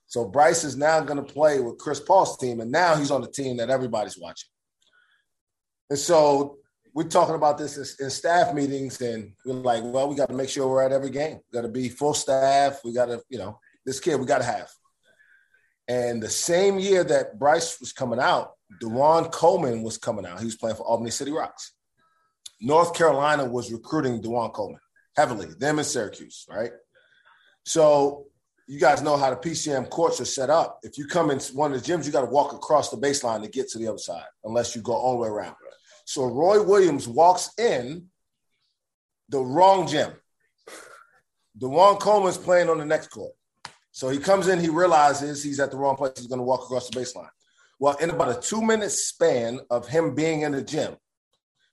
So 0.07 0.25
Bryce 0.25 0.63
is 0.63 0.77
now 0.77 1.01
going 1.01 1.23
to 1.23 1.33
play 1.33 1.59
with 1.59 1.77
Chris 1.77 1.99
Paul's 1.99 2.37
team, 2.37 2.61
and 2.61 2.71
now 2.71 2.95
he's 2.95 3.11
on 3.11 3.21
the 3.21 3.31
team 3.31 3.57
that 3.57 3.69
everybody's 3.69 4.17
watching. 4.17 4.49
And 5.89 5.99
so 5.99 6.57
we're 6.93 7.03
talking 7.03 7.35
about 7.35 7.57
this 7.57 7.99
in, 7.99 8.09
staff 8.09 8.53
meetings, 8.53 9.01
and 9.01 9.33
we're 9.45 9.55
like, 9.55 9.83
well, 9.83 10.07
we 10.07 10.15
got 10.15 10.29
to 10.29 10.35
make 10.35 10.49
sure 10.49 10.67
we're 10.67 10.83
at 10.83 10.93
every 10.93 11.09
game. 11.09 11.39
We 11.51 11.57
got 11.57 11.63
to 11.63 11.71
be 11.71 11.89
full 11.89 12.13
staff. 12.13 12.79
We 12.83 12.93
got 12.93 13.07
to, 13.07 13.21
you 13.29 13.37
know, 13.37 13.59
this 13.85 13.99
kid 13.99 14.19
we 14.19 14.25
got 14.25 14.39
to 14.39 14.45
have. 14.45 14.69
And 15.87 16.23
the 16.23 16.29
same 16.29 16.79
year 16.79 17.03
that 17.03 17.37
Bryce 17.37 17.79
was 17.79 17.91
coming 17.91 18.19
out, 18.19 18.53
DaJuan 18.81 19.31
Coleman 19.31 19.83
was 19.83 19.97
coming 19.97 20.25
out. 20.25 20.39
He 20.39 20.45
was 20.45 20.55
playing 20.55 20.77
for 20.77 20.83
Albany 20.83 21.11
City 21.11 21.31
Rocks. 21.31 21.74
North 22.61 22.93
Carolina 22.93 23.45
was 23.45 23.71
recruiting 23.71 24.21
DaJuan 24.21 24.53
Coleman 24.53 24.79
heavily, 25.15 25.47
them 25.59 25.79
in 25.79 25.85
Syracuse, 25.85 26.45
right? 26.49 26.71
So 27.63 28.25
you 28.67 28.79
guys 28.79 29.01
know 29.01 29.17
how 29.17 29.29
the 29.29 29.35
PCM 29.35 29.89
courts 29.89 30.19
are 30.19 30.25
set 30.25 30.49
up. 30.49 30.79
If 30.83 30.97
you 30.97 31.07
come 31.07 31.31
in 31.31 31.39
one 31.53 31.73
of 31.73 31.81
the 31.81 31.91
gyms, 31.91 32.05
you 32.05 32.11
got 32.11 32.21
to 32.21 32.27
walk 32.27 32.53
across 32.53 32.89
the 32.89 32.97
baseline 32.97 33.41
to 33.43 33.49
get 33.49 33.69
to 33.69 33.77
the 33.77 33.87
other 33.87 33.97
side, 33.97 34.25
unless 34.43 34.75
you 34.75 34.81
go 34.81 34.93
all 34.93 35.13
the 35.13 35.21
way 35.21 35.29
around. 35.29 35.55
So 36.05 36.25
Roy 36.25 36.61
Williams 36.61 37.07
walks 37.07 37.49
in 37.57 38.07
the 39.29 39.39
wrong 39.39 39.87
gym. 39.87 40.11
DaJuan 41.59 41.99
Coleman's 41.99 42.37
playing 42.37 42.69
on 42.69 42.77
the 42.77 42.85
next 42.85 43.07
court. 43.07 43.33
So 43.91 44.09
he 44.09 44.17
comes 44.17 44.49
in, 44.49 44.59
he 44.59 44.69
realizes 44.69 45.41
he's 45.41 45.59
at 45.59 45.71
the 45.71 45.77
wrong 45.77 45.95
place. 45.95 46.13
He's 46.17 46.27
going 46.27 46.39
to 46.39 46.43
walk 46.43 46.63
across 46.63 46.89
the 46.89 46.99
baseline. 46.99 47.29
Well, 47.79 47.95
in 47.97 48.09
about 48.09 48.37
a 48.37 48.41
two 48.41 48.61
minute 48.61 48.91
span 48.91 49.59
of 49.69 49.87
him 49.87 50.15
being 50.15 50.41
in 50.41 50.51
the 50.51 50.61
gym, 50.61 50.97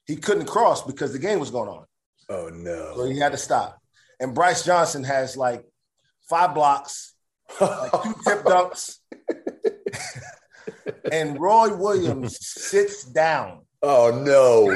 he 0.06 0.16
couldn't 0.16 0.46
cross 0.46 0.82
because 0.82 1.12
the 1.12 1.18
game 1.18 1.38
was 1.38 1.50
going 1.50 1.68
on. 1.68 1.84
Oh 2.28 2.50
no! 2.52 2.94
So 2.96 3.04
he 3.06 3.18
had 3.18 3.32
to 3.32 3.38
stop. 3.38 3.78
And 4.20 4.34
Bryce 4.34 4.64
Johnson 4.64 5.04
has 5.04 5.36
like 5.36 5.64
five 6.28 6.54
blocks, 6.54 7.14
like 7.60 7.90
two 8.02 8.14
tip 8.26 8.44
dunks. 8.44 8.98
and 11.12 11.40
Roy 11.40 11.76
Williams 11.76 12.38
sits 12.40 13.04
down. 13.04 13.62
Oh 13.82 14.10
no. 14.24 14.70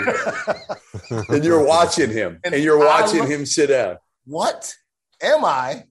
and 1.29 1.45
you're 1.45 1.65
watching 1.65 2.11
him. 2.11 2.41
And 2.45 2.57
you're 2.57 2.79
watching 2.79 3.21
look- 3.21 3.31
him 3.31 3.47
sit 3.47 3.69
down. 3.69 3.99
What 4.25 4.75
am 5.23 5.45
I? 5.45 5.85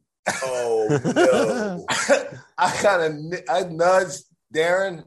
Oh 0.43 0.99
no. 1.15 1.85
I 2.57 2.71
kind 2.71 3.33
of 3.33 3.41
I 3.49 3.63
nudged 3.63 4.23
Darrin 4.51 5.03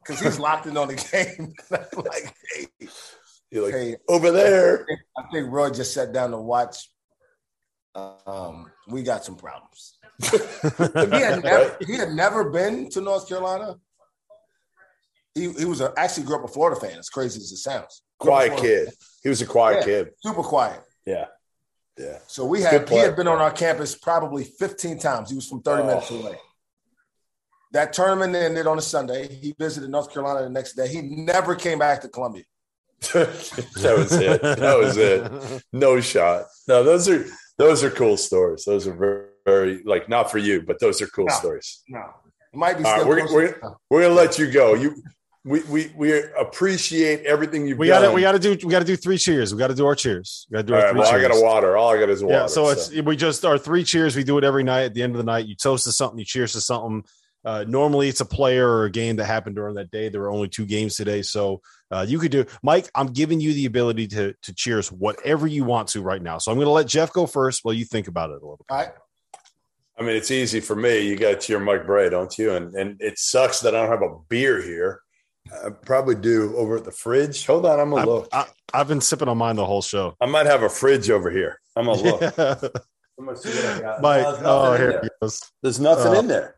because 0.00 0.20
he's 0.22 0.38
locked 0.38 0.66
in 0.66 0.76
on 0.76 0.88
the 0.88 0.94
game. 0.94 1.52
Like, 1.70 2.34
hey, 2.54 2.88
You're 3.50 3.64
like 3.64 3.74
hey, 3.74 3.96
over 4.08 4.30
there. 4.30 4.86
I 5.16 5.22
think 5.32 5.50
Roy 5.50 5.70
just 5.70 5.94
sat 5.94 6.12
down 6.12 6.30
to 6.32 6.38
watch. 6.38 6.90
Um, 7.94 8.70
we 8.88 9.02
got 9.02 9.24
some 9.24 9.36
problems. 9.36 9.98
he 10.22 11.18
had 11.18 11.42
never 11.44 11.76
he 11.86 11.96
had 11.96 12.10
never 12.10 12.50
been 12.50 12.88
to 12.90 13.00
North 13.00 13.28
Carolina. 13.28 13.76
He 15.34 15.50
he 15.52 15.64
was 15.64 15.80
a, 15.80 15.92
actually 15.96 16.24
grew 16.26 16.36
up 16.36 16.44
a 16.44 16.48
Florida 16.48 16.78
fan. 16.78 16.98
As 16.98 17.08
crazy 17.08 17.38
as 17.40 17.50
it 17.52 17.56
sounds, 17.58 18.02
Grew 18.20 18.32
up 18.32 18.42
a 18.44 18.46
Quiet 18.48 18.60
kid. 18.60 18.88
He 19.22 19.28
was 19.28 19.40
a 19.42 19.46
quiet 19.46 19.78
Yeah. 19.80 19.84
kid. 19.84 20.10
super 20.22 20.42
quiet. 20.42 20.80
Yeah. 21.06 21.26
Yeah. 21.96 22.18
So 22.26 22.44
we 22.44 22.60
had 22.62 22.88
he 22.88 22.96
had 22.96 23.16
been 23.16 23.26
on 23.28 23.38
our 23.40 23.50
campus 23.50 23.94
probably 23.96 24.44
15 24.44 24.98
times. 24.98 25.30
He 25.30 25.36
was 25.36 25.48
from 25.48 25.62
30 25.62 25.82
Oh. 25.82 25.86
minutes 25.86 26.10
away. 26.10 26.38
That 27.72 27.92
tournament 27.92 28.34
ended 28.34 28.66
on 28.66 28.78
a 28.78 28.82
Sunday. 28.82 29.28
He 29.28 29.54
visited 29.58 29.90
North 29.90 30.12
Carolina 30.12 30.42
the 30.44 30.50
next 30.50 30.74
day. 30.74 30.88
He 30.88 31.02
never 31.02 31.54
came 31.54 31.78
back 31.78 32.00
to 32.02 32.08
Columbia. 32.08 32.44
that 33.12 33.94
was 33.96 34.12
it. 34.12 34.42
That 34.42 34.78
was 34.78 34.96
it. 34.96 35.62
No 35.72 36.00
shot. 36.00 36.46
No, 36.66 36.82
those 36.82 37.08
are 37.08 37.24
those 37.56 37.84
are 37.84 37.90
cool 37.90 38.16
stories. 38.16 38.64
Those 38.64 38.86
are 38.86 38.94
very, 38.94 39.26
very 39.44 39.82
like 39.84 40.08
not 40.08 40.30
for 40.30 40.38
you, 40.38 40.62
but 40.62 40.80
those 40.80 41.00
are 41.02 41.06
cool 41.06 41.26
No. 41.26 41.34
stories. 41.34 41.82
No, 41.88 42.00
it 42.52 42.56
might 42.56 42.76
be. 42.78 42.84
All 42.84 42.90
right, 42.92 43.00
still 43.00 43.08
we're, 43.08 43.32
we're, 43.34 43.60
we're 43.90 44.02
gonna 44.02 44.14
let 44.14 44.38
you 44.38 44.50
go. 44.50 44.74
You 44.74 45.00
we 45.44 45.60
we 45.62 45.92
we 45.96 46.22
appreciate 46.38 47.24
everything 47.24 47.66
you've 47.66 47.78
we 47.78 47.86
done. 47.86 48.02
got 48.02 48.08
to 48.08 48.14
we 48.14 48.20
got 48.20 48.32
to 48.32 48.38
do 48.38 48.50
we 48.66 48.70
got 48.70 48.80
to 48.80 48.84
do 48.84 48.96
three 48.96 49.16
cheers. 49.16 49.54
We 49.54 49.58
got 49.58 49.68
to 49.68 49.74
do 49.74 49.86
our 49.86 49.94
cheers. 49.94 50.46
We 50.50 50.56
got 50.56 50.62
to 50.62 50.66
do 50.66 50.74
All 50.74 50.80
our 50.80 50.86
right, 50.86 50.90
three 50.92 51.00
well, 51.00 51.14
I 51.14 51.22
got 51.28 51.36
a 51.36 51.40
water. 51.42 51.76
All 51.76 51.90
I 51.90 52.00
got 52.00 52.10
is 52.10 52.22
water. 52.22 52.34
yeah, 52.34 52.46
so 52.46 52.68
it's 52.68 52.90
we 52.90 53.16
just 53.16 53.44
our 53.44 53.56
three 53.58 53.84
cheers. 53.84 54.16
We 54.16 54.24
do 54.24 54.36
it 54.38 54.44
every 54.44 54.64
night 54.64 54.82
at 54.82 54.94
the 54.94 55.02
end 55.02 55.12
of 55.14 55.18
the 55.18 55.24
night. 55.24 55.46
You 55.46 55.54
toast 55.54 55.84
to 55.84 55.92
something, 55.92 56.18
you 56.18 56.24
cheers 56.24 56.52
to 56.52 56.60
something. 56.60 57.04
Uh, 57.44 57.64
normally, 57.66 58.08
it's 58.08 58.20
a 58.20 58.26
player 58.26 58.68
or 58.68 58.84
a 58.84 58.90
game 58.90 59.16
that 59.16 59.24
happened 59.26 59.54
during 59.56 59.76
that 59.76 59.90
day. 59.90 60.08
There 60.08 60.20
were 60.20 60.30
only 60.30 60.48
two 60.48 60.66
games 60.66 60.96
today, 60.96 61.22
so 61.22 61.62
uh, 61.90 62.04
you 62.06 62.18
could 62.18 62.30
do. 62.30 62.44
Mike, 62.62 62.90
I'm 62.94 63.08
giving 63.08 63.40
you 63.40 63.52
the 63.52 63.66
ability 63.66 64.08
to 64.08 64.34
to 64.42 64.54
cheers 64.54 64.92
whatever 64.92 65.46
you 65.46 65.64
want 65.64 65.88
to 65.88 66.02
right 66.02 66.22
now. 66.22 66.38
So 66.38 66.50
I'm 66.50 66.58
going 66.58 66.66
to 66.66 66.72
let 66.72 66.86
Jeff 66.86 67.12
go 67.12 67.26
first 67.26 67.64
while 67.64 67.74
you 67.74 67.84
think 67.84 68.08
about 68.08 68.30
it 68.30 68.42
a 68.42 68.46
little. 68.46 68.64
All 68.70 68.76
right. 68.76 68.90
I 69.98 70.02
mean, 70.02 70.14
it's 70.14 70.30
easy 70.30 70.60
for 70.60 70.76
me. 70.76 71.00
You 71.08 71.16
got 71.16 71.40
to 71.40 71.46
cheer 71.46 71.58
Mike 71.58 71.84
Brey, 71.84 72.08
don't 72.08 72.36
you? 72.38 72.54
And 72.54 72.74
and 72.74 73.00
it 73.00 73.18
sucks 73.18 73.60
that 73.60 73.74
I 73.74 73.82
don't 73.82 73.90
have 73.90 74.02
a 74.02 74.16
beer 74.28 74.62
here. 74.62 75.00
I 75.64 75.70
probably 75.70 76.14
do 76.14 76.54
over 76.56 76.76
at 76.76 76.84
the 76.84 76.92
fridge. 76.92 77.46
Hold 77.46 77.66
on, 77.66 77.80
I'm 77.80 77.90
gonna 77.90 78.02
I, 78.02 78.04
look. 78.04 78.28
I, 78.32 78.46
I've 78.74 78.88
been 78.88 79.00
sipping 79.00 79.28
on 79.28 79.38
mine 79.38 79.56
the 79.56 79.64
whole 79.64 79.82
show. 79.82 80.14
I 80.20 80.26
might 80.26 80.46
have 80.46 80.62
a 80.62 80.68
fridge 80.68 81.10
over 81.10 81.30
here. 81.30 81.58
I'm 81.74 81.86
gonna 81.86 82.02
look. 82.02 82.20
Mike, 82.20 82.72
I'm 83.18 83.24
gonna 83.24 83.36
see 83.36 83.48
what 83.48 83.64
I 83.64 83.80
got. 83.80 84.02
There's 84.02 84.26
oh, 84.26 84.42
nothing 84.42 84.74
in 84.74 84.80
here 84.80 84.90
there. 84.92 85.02
he 85.02 85.08
goes. 85.20 85.42
There's 85.62 85.80
nothing 85.80 86.14
Uh, 86.14 86.18
in 86.20 86.28
there. 86.28 86.57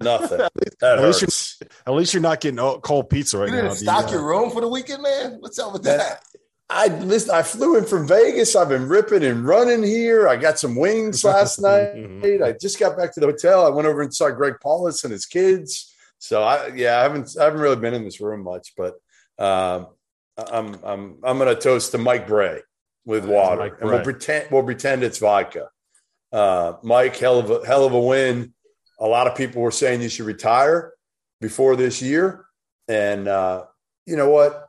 Nothing. 0.00 0.40
That 0.80 0.98
at 0.98 1.04
least 1.04 1.20
hurts. 1.20 1.60
At 1.86 1.92
least 1.92 2.14
you're 2.14 2.22
not 2.22 2.40
getting 2.40 2.58
cold 2.80 3.10
pizza 3.10 3.36
right 3.36 3.48
You 3.50 3.56
now. 3.56 3.62
didn't 3.62 3.72
The, 3.72 3.76
stock 3.84 4.10
your 4.10 4.26
room 4.26 4.50
for 4.50 4.62
the 4.62 4.68
weekend, 4.68 5.02
man. 5.02 5.36
What's 5.40 5.58
up 5.58 5.74
with 5.74 5.82
that? 5.82 6.22
I 6.70 6.86
listen. 6.86 7.30
I 7.34 7.42
flew 7.42 7.76
in 7.76 7.84
from 7.84 8.08
Vegas. 8.08 8.56
I've 8.56 8.70
been 8.70 8.88
ripping 8.88 9.24
and 9.24 9.44
running 9.44 9.82
here. 9.82 10.26
I 10.26 10.36
got 10.36 10.58
some 10.58 10.74
wings 10.76 11.22
last 11.22 11.58
night. 11.60 12.42
I 12.42 12.52
just 12.52 12.78
got 12.78 12.96
back 12.96 13.12
to 13.14 13.20
the 13.20 13.26
hotel. 13.26 13.66
I 13.66 13.70
went 13.70 13.88
over 13.88 14.00
and 14.00 14.14
saw 14.14 14.30
Greg 14.30 14.54
Paulus 14.62 15.04
and 15.04 15.12
his 15.12 15.26
kids. 15.26 15.94
So 16.18 16.42
I, 16.42 16.68
yeah, 16.68 16.98
I 16.98 17.02
haven't, 17.02 17.36
I 17.38 17.44
haven't 17.44 17.60
really 17.60 17.76
been 17.76 17.94
in 17.94 18.04
this 18.04 18.20
room 18.20 18.42
much, 18.44 18.74
but 18.76 18.94
um, 19.38 19.88
I'm, 20.36 20.78
I'm, 20.84 21.18
I'm 21.24 21.38
going 21.38 21.54
to 21.54 21.60
toast 21.60 21.92
to 21.92 21.98
Mike 21.98 22.26
Brey 22.26 22.60
with 23.04 23.24
water, 23.24 23.62
Mike 23.62 23.74
and 23.80 23.90
we'll 23.90 24.02
pretend, 24.02 24.50
we'll 24.50 24.62
pretend 24.62 25.02
it's 25.02 25.18
vodka. 25.18 25.68
Uh, 26.30 26.74
Mike, 26.82 27.16
hell 27.16 27.38
of 27.38 27.50
a 27.50 27.66
hell 27.66 27.84
of 27.84 27.92
a 27.92 28.00
win. 28.00 28.54
A 29.00 29.06
lot 29.06 29.26
of 29.26 29.34
people 29.34 29.62
were 29.62 29.70
saying 29.70 30.02
you 30.02 30.08
should 30.08 30.26
retire 30.26 30.92
before 31.40 31.74
this 31.74 32.02
year, 32.02 32.44
and 32.88 33.26
uh, 33.28 33.64
you 34.06 34.16
know 34.16 34.30
what? 34.30 34.66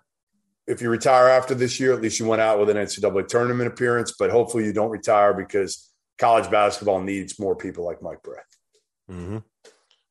If 0.68 0.82
you 0.82 0.90
retire 0.90 1.28
after 1.28 1.54
this 1.54 1.80
year, 1.80 1.92
at 1.92 2.02
least 2.02 2.20
you 2.20 2.28
went 2.28 2.42
out 2.42 2.60
with 2.60 2.70
an 2.70 2.78
NCAA 2.78 3.28
tournament 3.28 3.68
appearance. 3.68 4.14
But 4.18 4.30
hopefully, 4.30 4.66
you 4.66 4.74
don't 4.74 4.90
retire 4.90 5.34
because 5.34 5.90
college 6.18 6.50
basketball 6.50 7.02
needs 7.02 7.40
more 7.40 7.56
people 7.56 7.84
like 7.84 8.02
Mike 8.02 8.22
Brey. 8.24 8.38
Mm-hmm. 9.10 9.38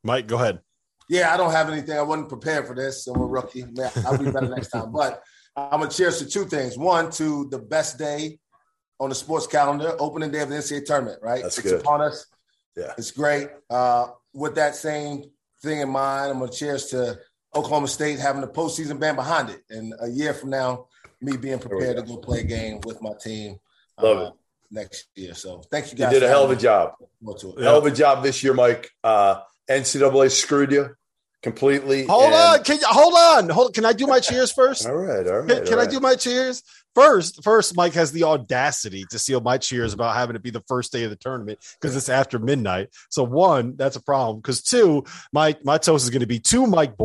Mike, 0.04 0.26
go 0.26 0.36
ahead. 0.36 0.60
Yeah, 1.08 1.32
I 1.32 1.36
don't 1.36 1.52
have 1.52 1.70
anything. 1.70 1.96
I 1.96 2.02
wasn't 2.02 2.28
prepared 2.28 2.66
for 2.66 2.74
this. 2.74 3.06
I'm 3.06 3.20
a 3.20 3.26
rookie. 3.26 3.64
Man, 3.64 3.90
I'll 4.06 4.18
be 4.18 4.30
better 4.30 4.48
next 4.48 4.68
time. 4.68 4.92
But 4.92 5.22
I'm 5.56 5.80
gonna 5.80 5.90
cheers 5.90 6.18
to 6.18 6.26
two 6.26 6.44
things. 6.44 6.78
One, 6.78 7.10
to 7.12 7.48
the 7.50 7.58
best 7.58 7.98
day 7.98 8.38
on 8.98 9.08
the 9.08 9.14
sports 9.14 9.46
calendar, 9.46 9.96
opening 9.98 10.30
day 10.30 10.40
of 10.40 10.50
the 10.50 10.56
NCAA 10.56 10.84
tournament. 10.84 11.20
Right, 11.22 11.42
That's 11.42 11.58
it's 11.58 11.70
good. 11.70 11.80
upon 11.80 12.02
us. 12.02 12.26
Yeah. 12.76 12.92
it's 12.96 13.10
great. 13.10 13.48
Uh, 13.68 14.08
with 14.32 14.54
that 14.54 14.76
same 14.76 15.24
thing 15.62 15.80
in 15.80 15.90
mind, 15.90 16.32
I'm 16.32 16.38
gonna 16.38 16.52
cheers 16.52 16.86
to 16.86 17.18
Oklahoma 17.54 17.88
State 17.88 18.18
having 18.18 18.40
the 18.40 18.48
postseason 18.48 18.98
band 18.98 19.16
behind 19.16 19.50
it, 19.50 19.62
and 19.70 19.92
a 20.00 20.08
year 20.08 20.32
from 20.34 20.50
now, 20.50 20.86
me 21.20 21.36
being 21.36 21.58
prepared 21.58 21.96
to 21.96 22.02
go 22.02 22.16
play 22.16 22.40
a 22.40 22.44
game 22.44 22.80
with 22.84 23.02
my 23.02 23.12
team. 23.20 23.58
Love 24.00 24.18
uh, 24.18 24.26
it. 24.26 24.32
next 24.70 25.08
year. 25.14 25.34
So 25.34 25.62
thank 25.70 25.90
you 25.90 25.98
guys. 25.98 26.12
You 26.12 26.20
did 26.20 26.26
a 26.26 26.28
hell 26.28 26.44
of 26.44 26.50
a 26.50 26.56
job. 26.56 26.94
More 27.20 27.36
to 27.38 27.54
it. 27.56 27.62
Hell 27.62 27.78
of 27.78 27.86
a 27.86 27.90
job 27.90 28.22
this 28.22 28.42
year, 28.42 28.54
Mike. 28.54 28.90
Uh, 29.02 29.40
NCAA 29.68 30.30
screwed 30.30 30.72
you 30.72 30.96
completely. 31.42 32.04
Hold 32.04 32.32
on. 32.32 32.64
Can 32.64 32.78
you 32.78 32.86
hold 32.86 33.14
on? 33.14 33.48
Hold 33.48 33.74
can 33.74 33.84
I 33.84 33.92
do 33.92 34.06
my 34.06 34.20
cheers 34.20 34.52
first? 34.52 34.86
All 34.86 34.94
right, 34.94 35.26
all 35.26 35.40
right. 35.40 35.48
Can, 35.48 35.64
can 35.66 35.74
all 35.74 35.80
I 35.80 35.86
do 35.86 36.00
my 36.00 36.14
cheers 36.14 36.62
first? 36.94 37.42
First, 37.42 37.76
Mike 37.76 37.94
has 37.94 38.12
the 38.12 38.24
audacity 38.24 39.04
to 39.10 39.18
seal 39.18 39.40
my 39.40 39.58
cheers 39.58 39.92
about 39.92 40.14
having 40.14 40.36
it 40.36 40.42
be 40.42 40.50
the 40.50 40.64
first 40.68 40.92
day 40.92 41.04
of 41.04 41.10
the 41.10 41.16
tournament 41.16 41.58
because 41.80 41.96
it's 41.96 42.08
after 42.08 42.38
midnight. 42.38 42.88
So 43.08 43.24
one, 43.24 43.76
that's 43.76 43.96
a 43.96 44.02
problem. 44.02 44.38
Because 44.38 44.62
two, 44.62 45.04
my 45.32 45.56
my 45.64 45.78
toast 45.78 46.04
is 46.04 46.10
going 46.10 46.20
to 46.20 46.26
be 46.26 46.40
to 46.40 46.66
Mike 46.66 46.96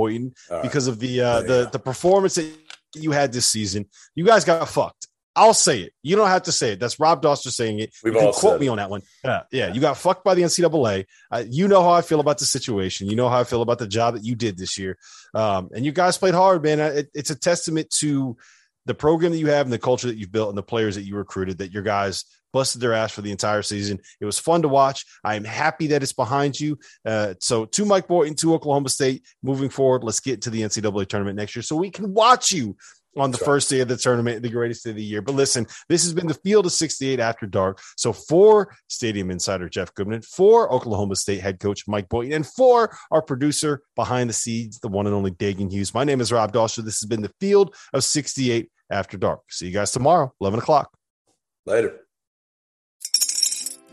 All 0.49 0.57
right. 0.57 0.63
because 0.63 0.87
of 0.87 0.99
the 0.99 1.21
uh, 1.21 1.41
you 1.41 1.47
the 1.47 1.69
the 1.71 1.79
performance 1.79 2.35
that 2.35 2.51
you 2.95 3.11
had 3.11 3.31
this 3.31 3.47
season. 3.47 3.87
You 4.15 4.25
guys 4.25 4.45
got 4.45 4.67
fucked. 4.69 5.07
I'll 5.35 5.53
say 5.53 5.81
it. 5.81 5.93
You 6.01 6.15
don't 6.15 6.29
have 6.29 6.43
to 6.43 6.51
say 6.51 6.71
it. 6.71 6.79
That's 6.79 6.99
Rob 6.99 7.21
Dauster 7.21 7.51
saying 7.51 7.79
it. 7.79 7.93
We've 8.03 8.13
you 8.13 8.19
can 8.19 8.27
all 8.27 8.33
quote 8.33 8.59
me 8.59 8.67
it. 8.67 8.69
on 8.69 8.77
that 8.77 8.89
one. 8.89 9.01
Yeah, 9.23 9.43
yeah. 9.51 9.73
You 9.73 9.81
got 9.81 9.97
fucked 9.97 10.23
by 10.23 10.33
the 10.33 10.43
NCAA. 10.43 11.05
Uh, 11.31 11.43
you 11.49 11.67
know 11.67 11.81
how 11.83 11.91
I 11.91 12.01
feel 12.01 12.19
about 12.19 12.37
the 12.37 12.45
situation. 12.45 13.09
You 13.09 13.15
know 13.15 13.27
how 13.27 13.39
I 13.39 13.43
feel 13.43 13.61
about 13.61 13.79
the 13.79 13.87
job 13.87 14.13
that 14.13 14.23
you 14.23 14.35
did 14.35 14.57
this 14.57 14.77
year. 14.77 14.97
Um, 15.33 15.69
and 15.75 15.85
you 15.85 15.91
guys 15.91 16.17
played 16.17 16.33
hard, 16.33 16.63
man. 16.63 16.79
Uh, 16.79 16.85
It, 16.95 17.09
it's 17.13 17.29
a 17.29 17.35
testament 17.35 17.89
to 17.99 18.37
the 18.85 18.93
program 18.93 19.31
that 19.31 19.39
you 19.39 19.47
have 19.47 19.65
and 19.65 19.73
the 19.73 19.79
culture 19.79 20.07
that 20.07 20.17
you've 20.17 20.31
built 20.31 20.49
and 20.49 20.57
the 20.57 20.63
players 20.63 20.95
that 20.95 21.03
you 21.03 21.15
recruited. 21.17 21.57
That 21.57 21.73
your 21.73 21.83
guys 21.83 22.23
busted 22.53 22.79
their 22.79 22.93
ass 22.93 23.11
for 23.11 23.21
the 23.21 23.31
entire 23.31 23.61
season. 23.61 23.99
It 24.21 24.25
was 24.25 24.39
fun 24.39 24.61
to 24.61 24.69
watch. 24.69 25.05
I 25.25 25.35
am 25.35 25.43
happy 25.43 25.87
that 25.87 26.01
it's 26.01 26.13
behind 26.13 26.57
you. 26.57 26.79
Uh, 27.05 27.33
so 27.41 27.65
to 27.65 27.83
Mike 27.83 28.07
Boynton, 28.07 28.35
to 28.37 28.53
Oklahoma 28.53 28.87
State, 28.87 29.23
moving 29.43 29.69
forward, 29.69 30.05
let's 30.05 30.21
get 30.21 30.43
to 30.43 30.49
the 30.49 30.61
NCAA 30.61 31.07
tournament 31.07 31.35
next 31.35 31.53
year 31.57 31.63
so 31.63 31.75
we 31.75 31.89
can 31.89 32.13
watch 32.13 32.53
you 32.53 32.77
on 33.15 33.31
the 33.31 33.37
That's 33.37 33.47
right. 33.47 33.53
first 33.53 33.69
day 33.69 33.79
of 33.79 33.87
the 33.87 33.97
tournament, 33.97 34.41
the 34.41 34.49
greatest 34.49 34.83
day 34.83 34.91
of 34.91 34.95
the 34.95 35.03
year. 35.03 35.21
But 35.21 35.35
listen, 35.35 35.67
this 35.89 36.03
has 36.03 36.13
been 36.13 36.27
the 36.27 36.33
field 36.33 36.65
of 36.65 36.71
68 36.71 37.19
after 37.19 37.45
dark. 37.45 37.79
So 37.97 38.13
for 38.13 38.75
Stadium 38.87 39.31
Insider 39.31 39.69
Jeff 39.69 39.93
Goodman, 39.93 40.21
for 40.21 40.71
Oklahoma 40.71 41.15
State 41.15 41.41
head 41.41 41.59
coach 41.59 41.83
Mike 41.87 42.09
Boynton, 42.09 42.33
and 42.33 42.45
for 42.45 42.95
our 43.11 43.21
producer 43.21 43.81
behind 43.95 44.29
the 44.29 44.33
scenes, 44.33 44.79
the 44.79 44.87
one 44.87 45.07
and 45.07 45.15
only 45.15 45.31
Dagan 45.31 45.71
Hughes. 45.71 45.93
My 45.93 46.03
name 46.03 46.21
is 46.21 46.31
Rob 46.31 46.51
Dauster. 46.51 46.83
This 46.83 46.99
has 47.01 47.07
been 47.07 47.21
the 47.21 47.33
field 47.39 47.75
of 47.93 48.03
68 48.03 48.69
after 48.89 49.17
dark. 49.17 49.41
See 49.49 49.67
you 49.67 49.73
guys 49.73 49.91
tomorrow, 49.91 50.33
11 50.41 50.59
o'clock. 50.59 50.91
Later. 51.65 52.05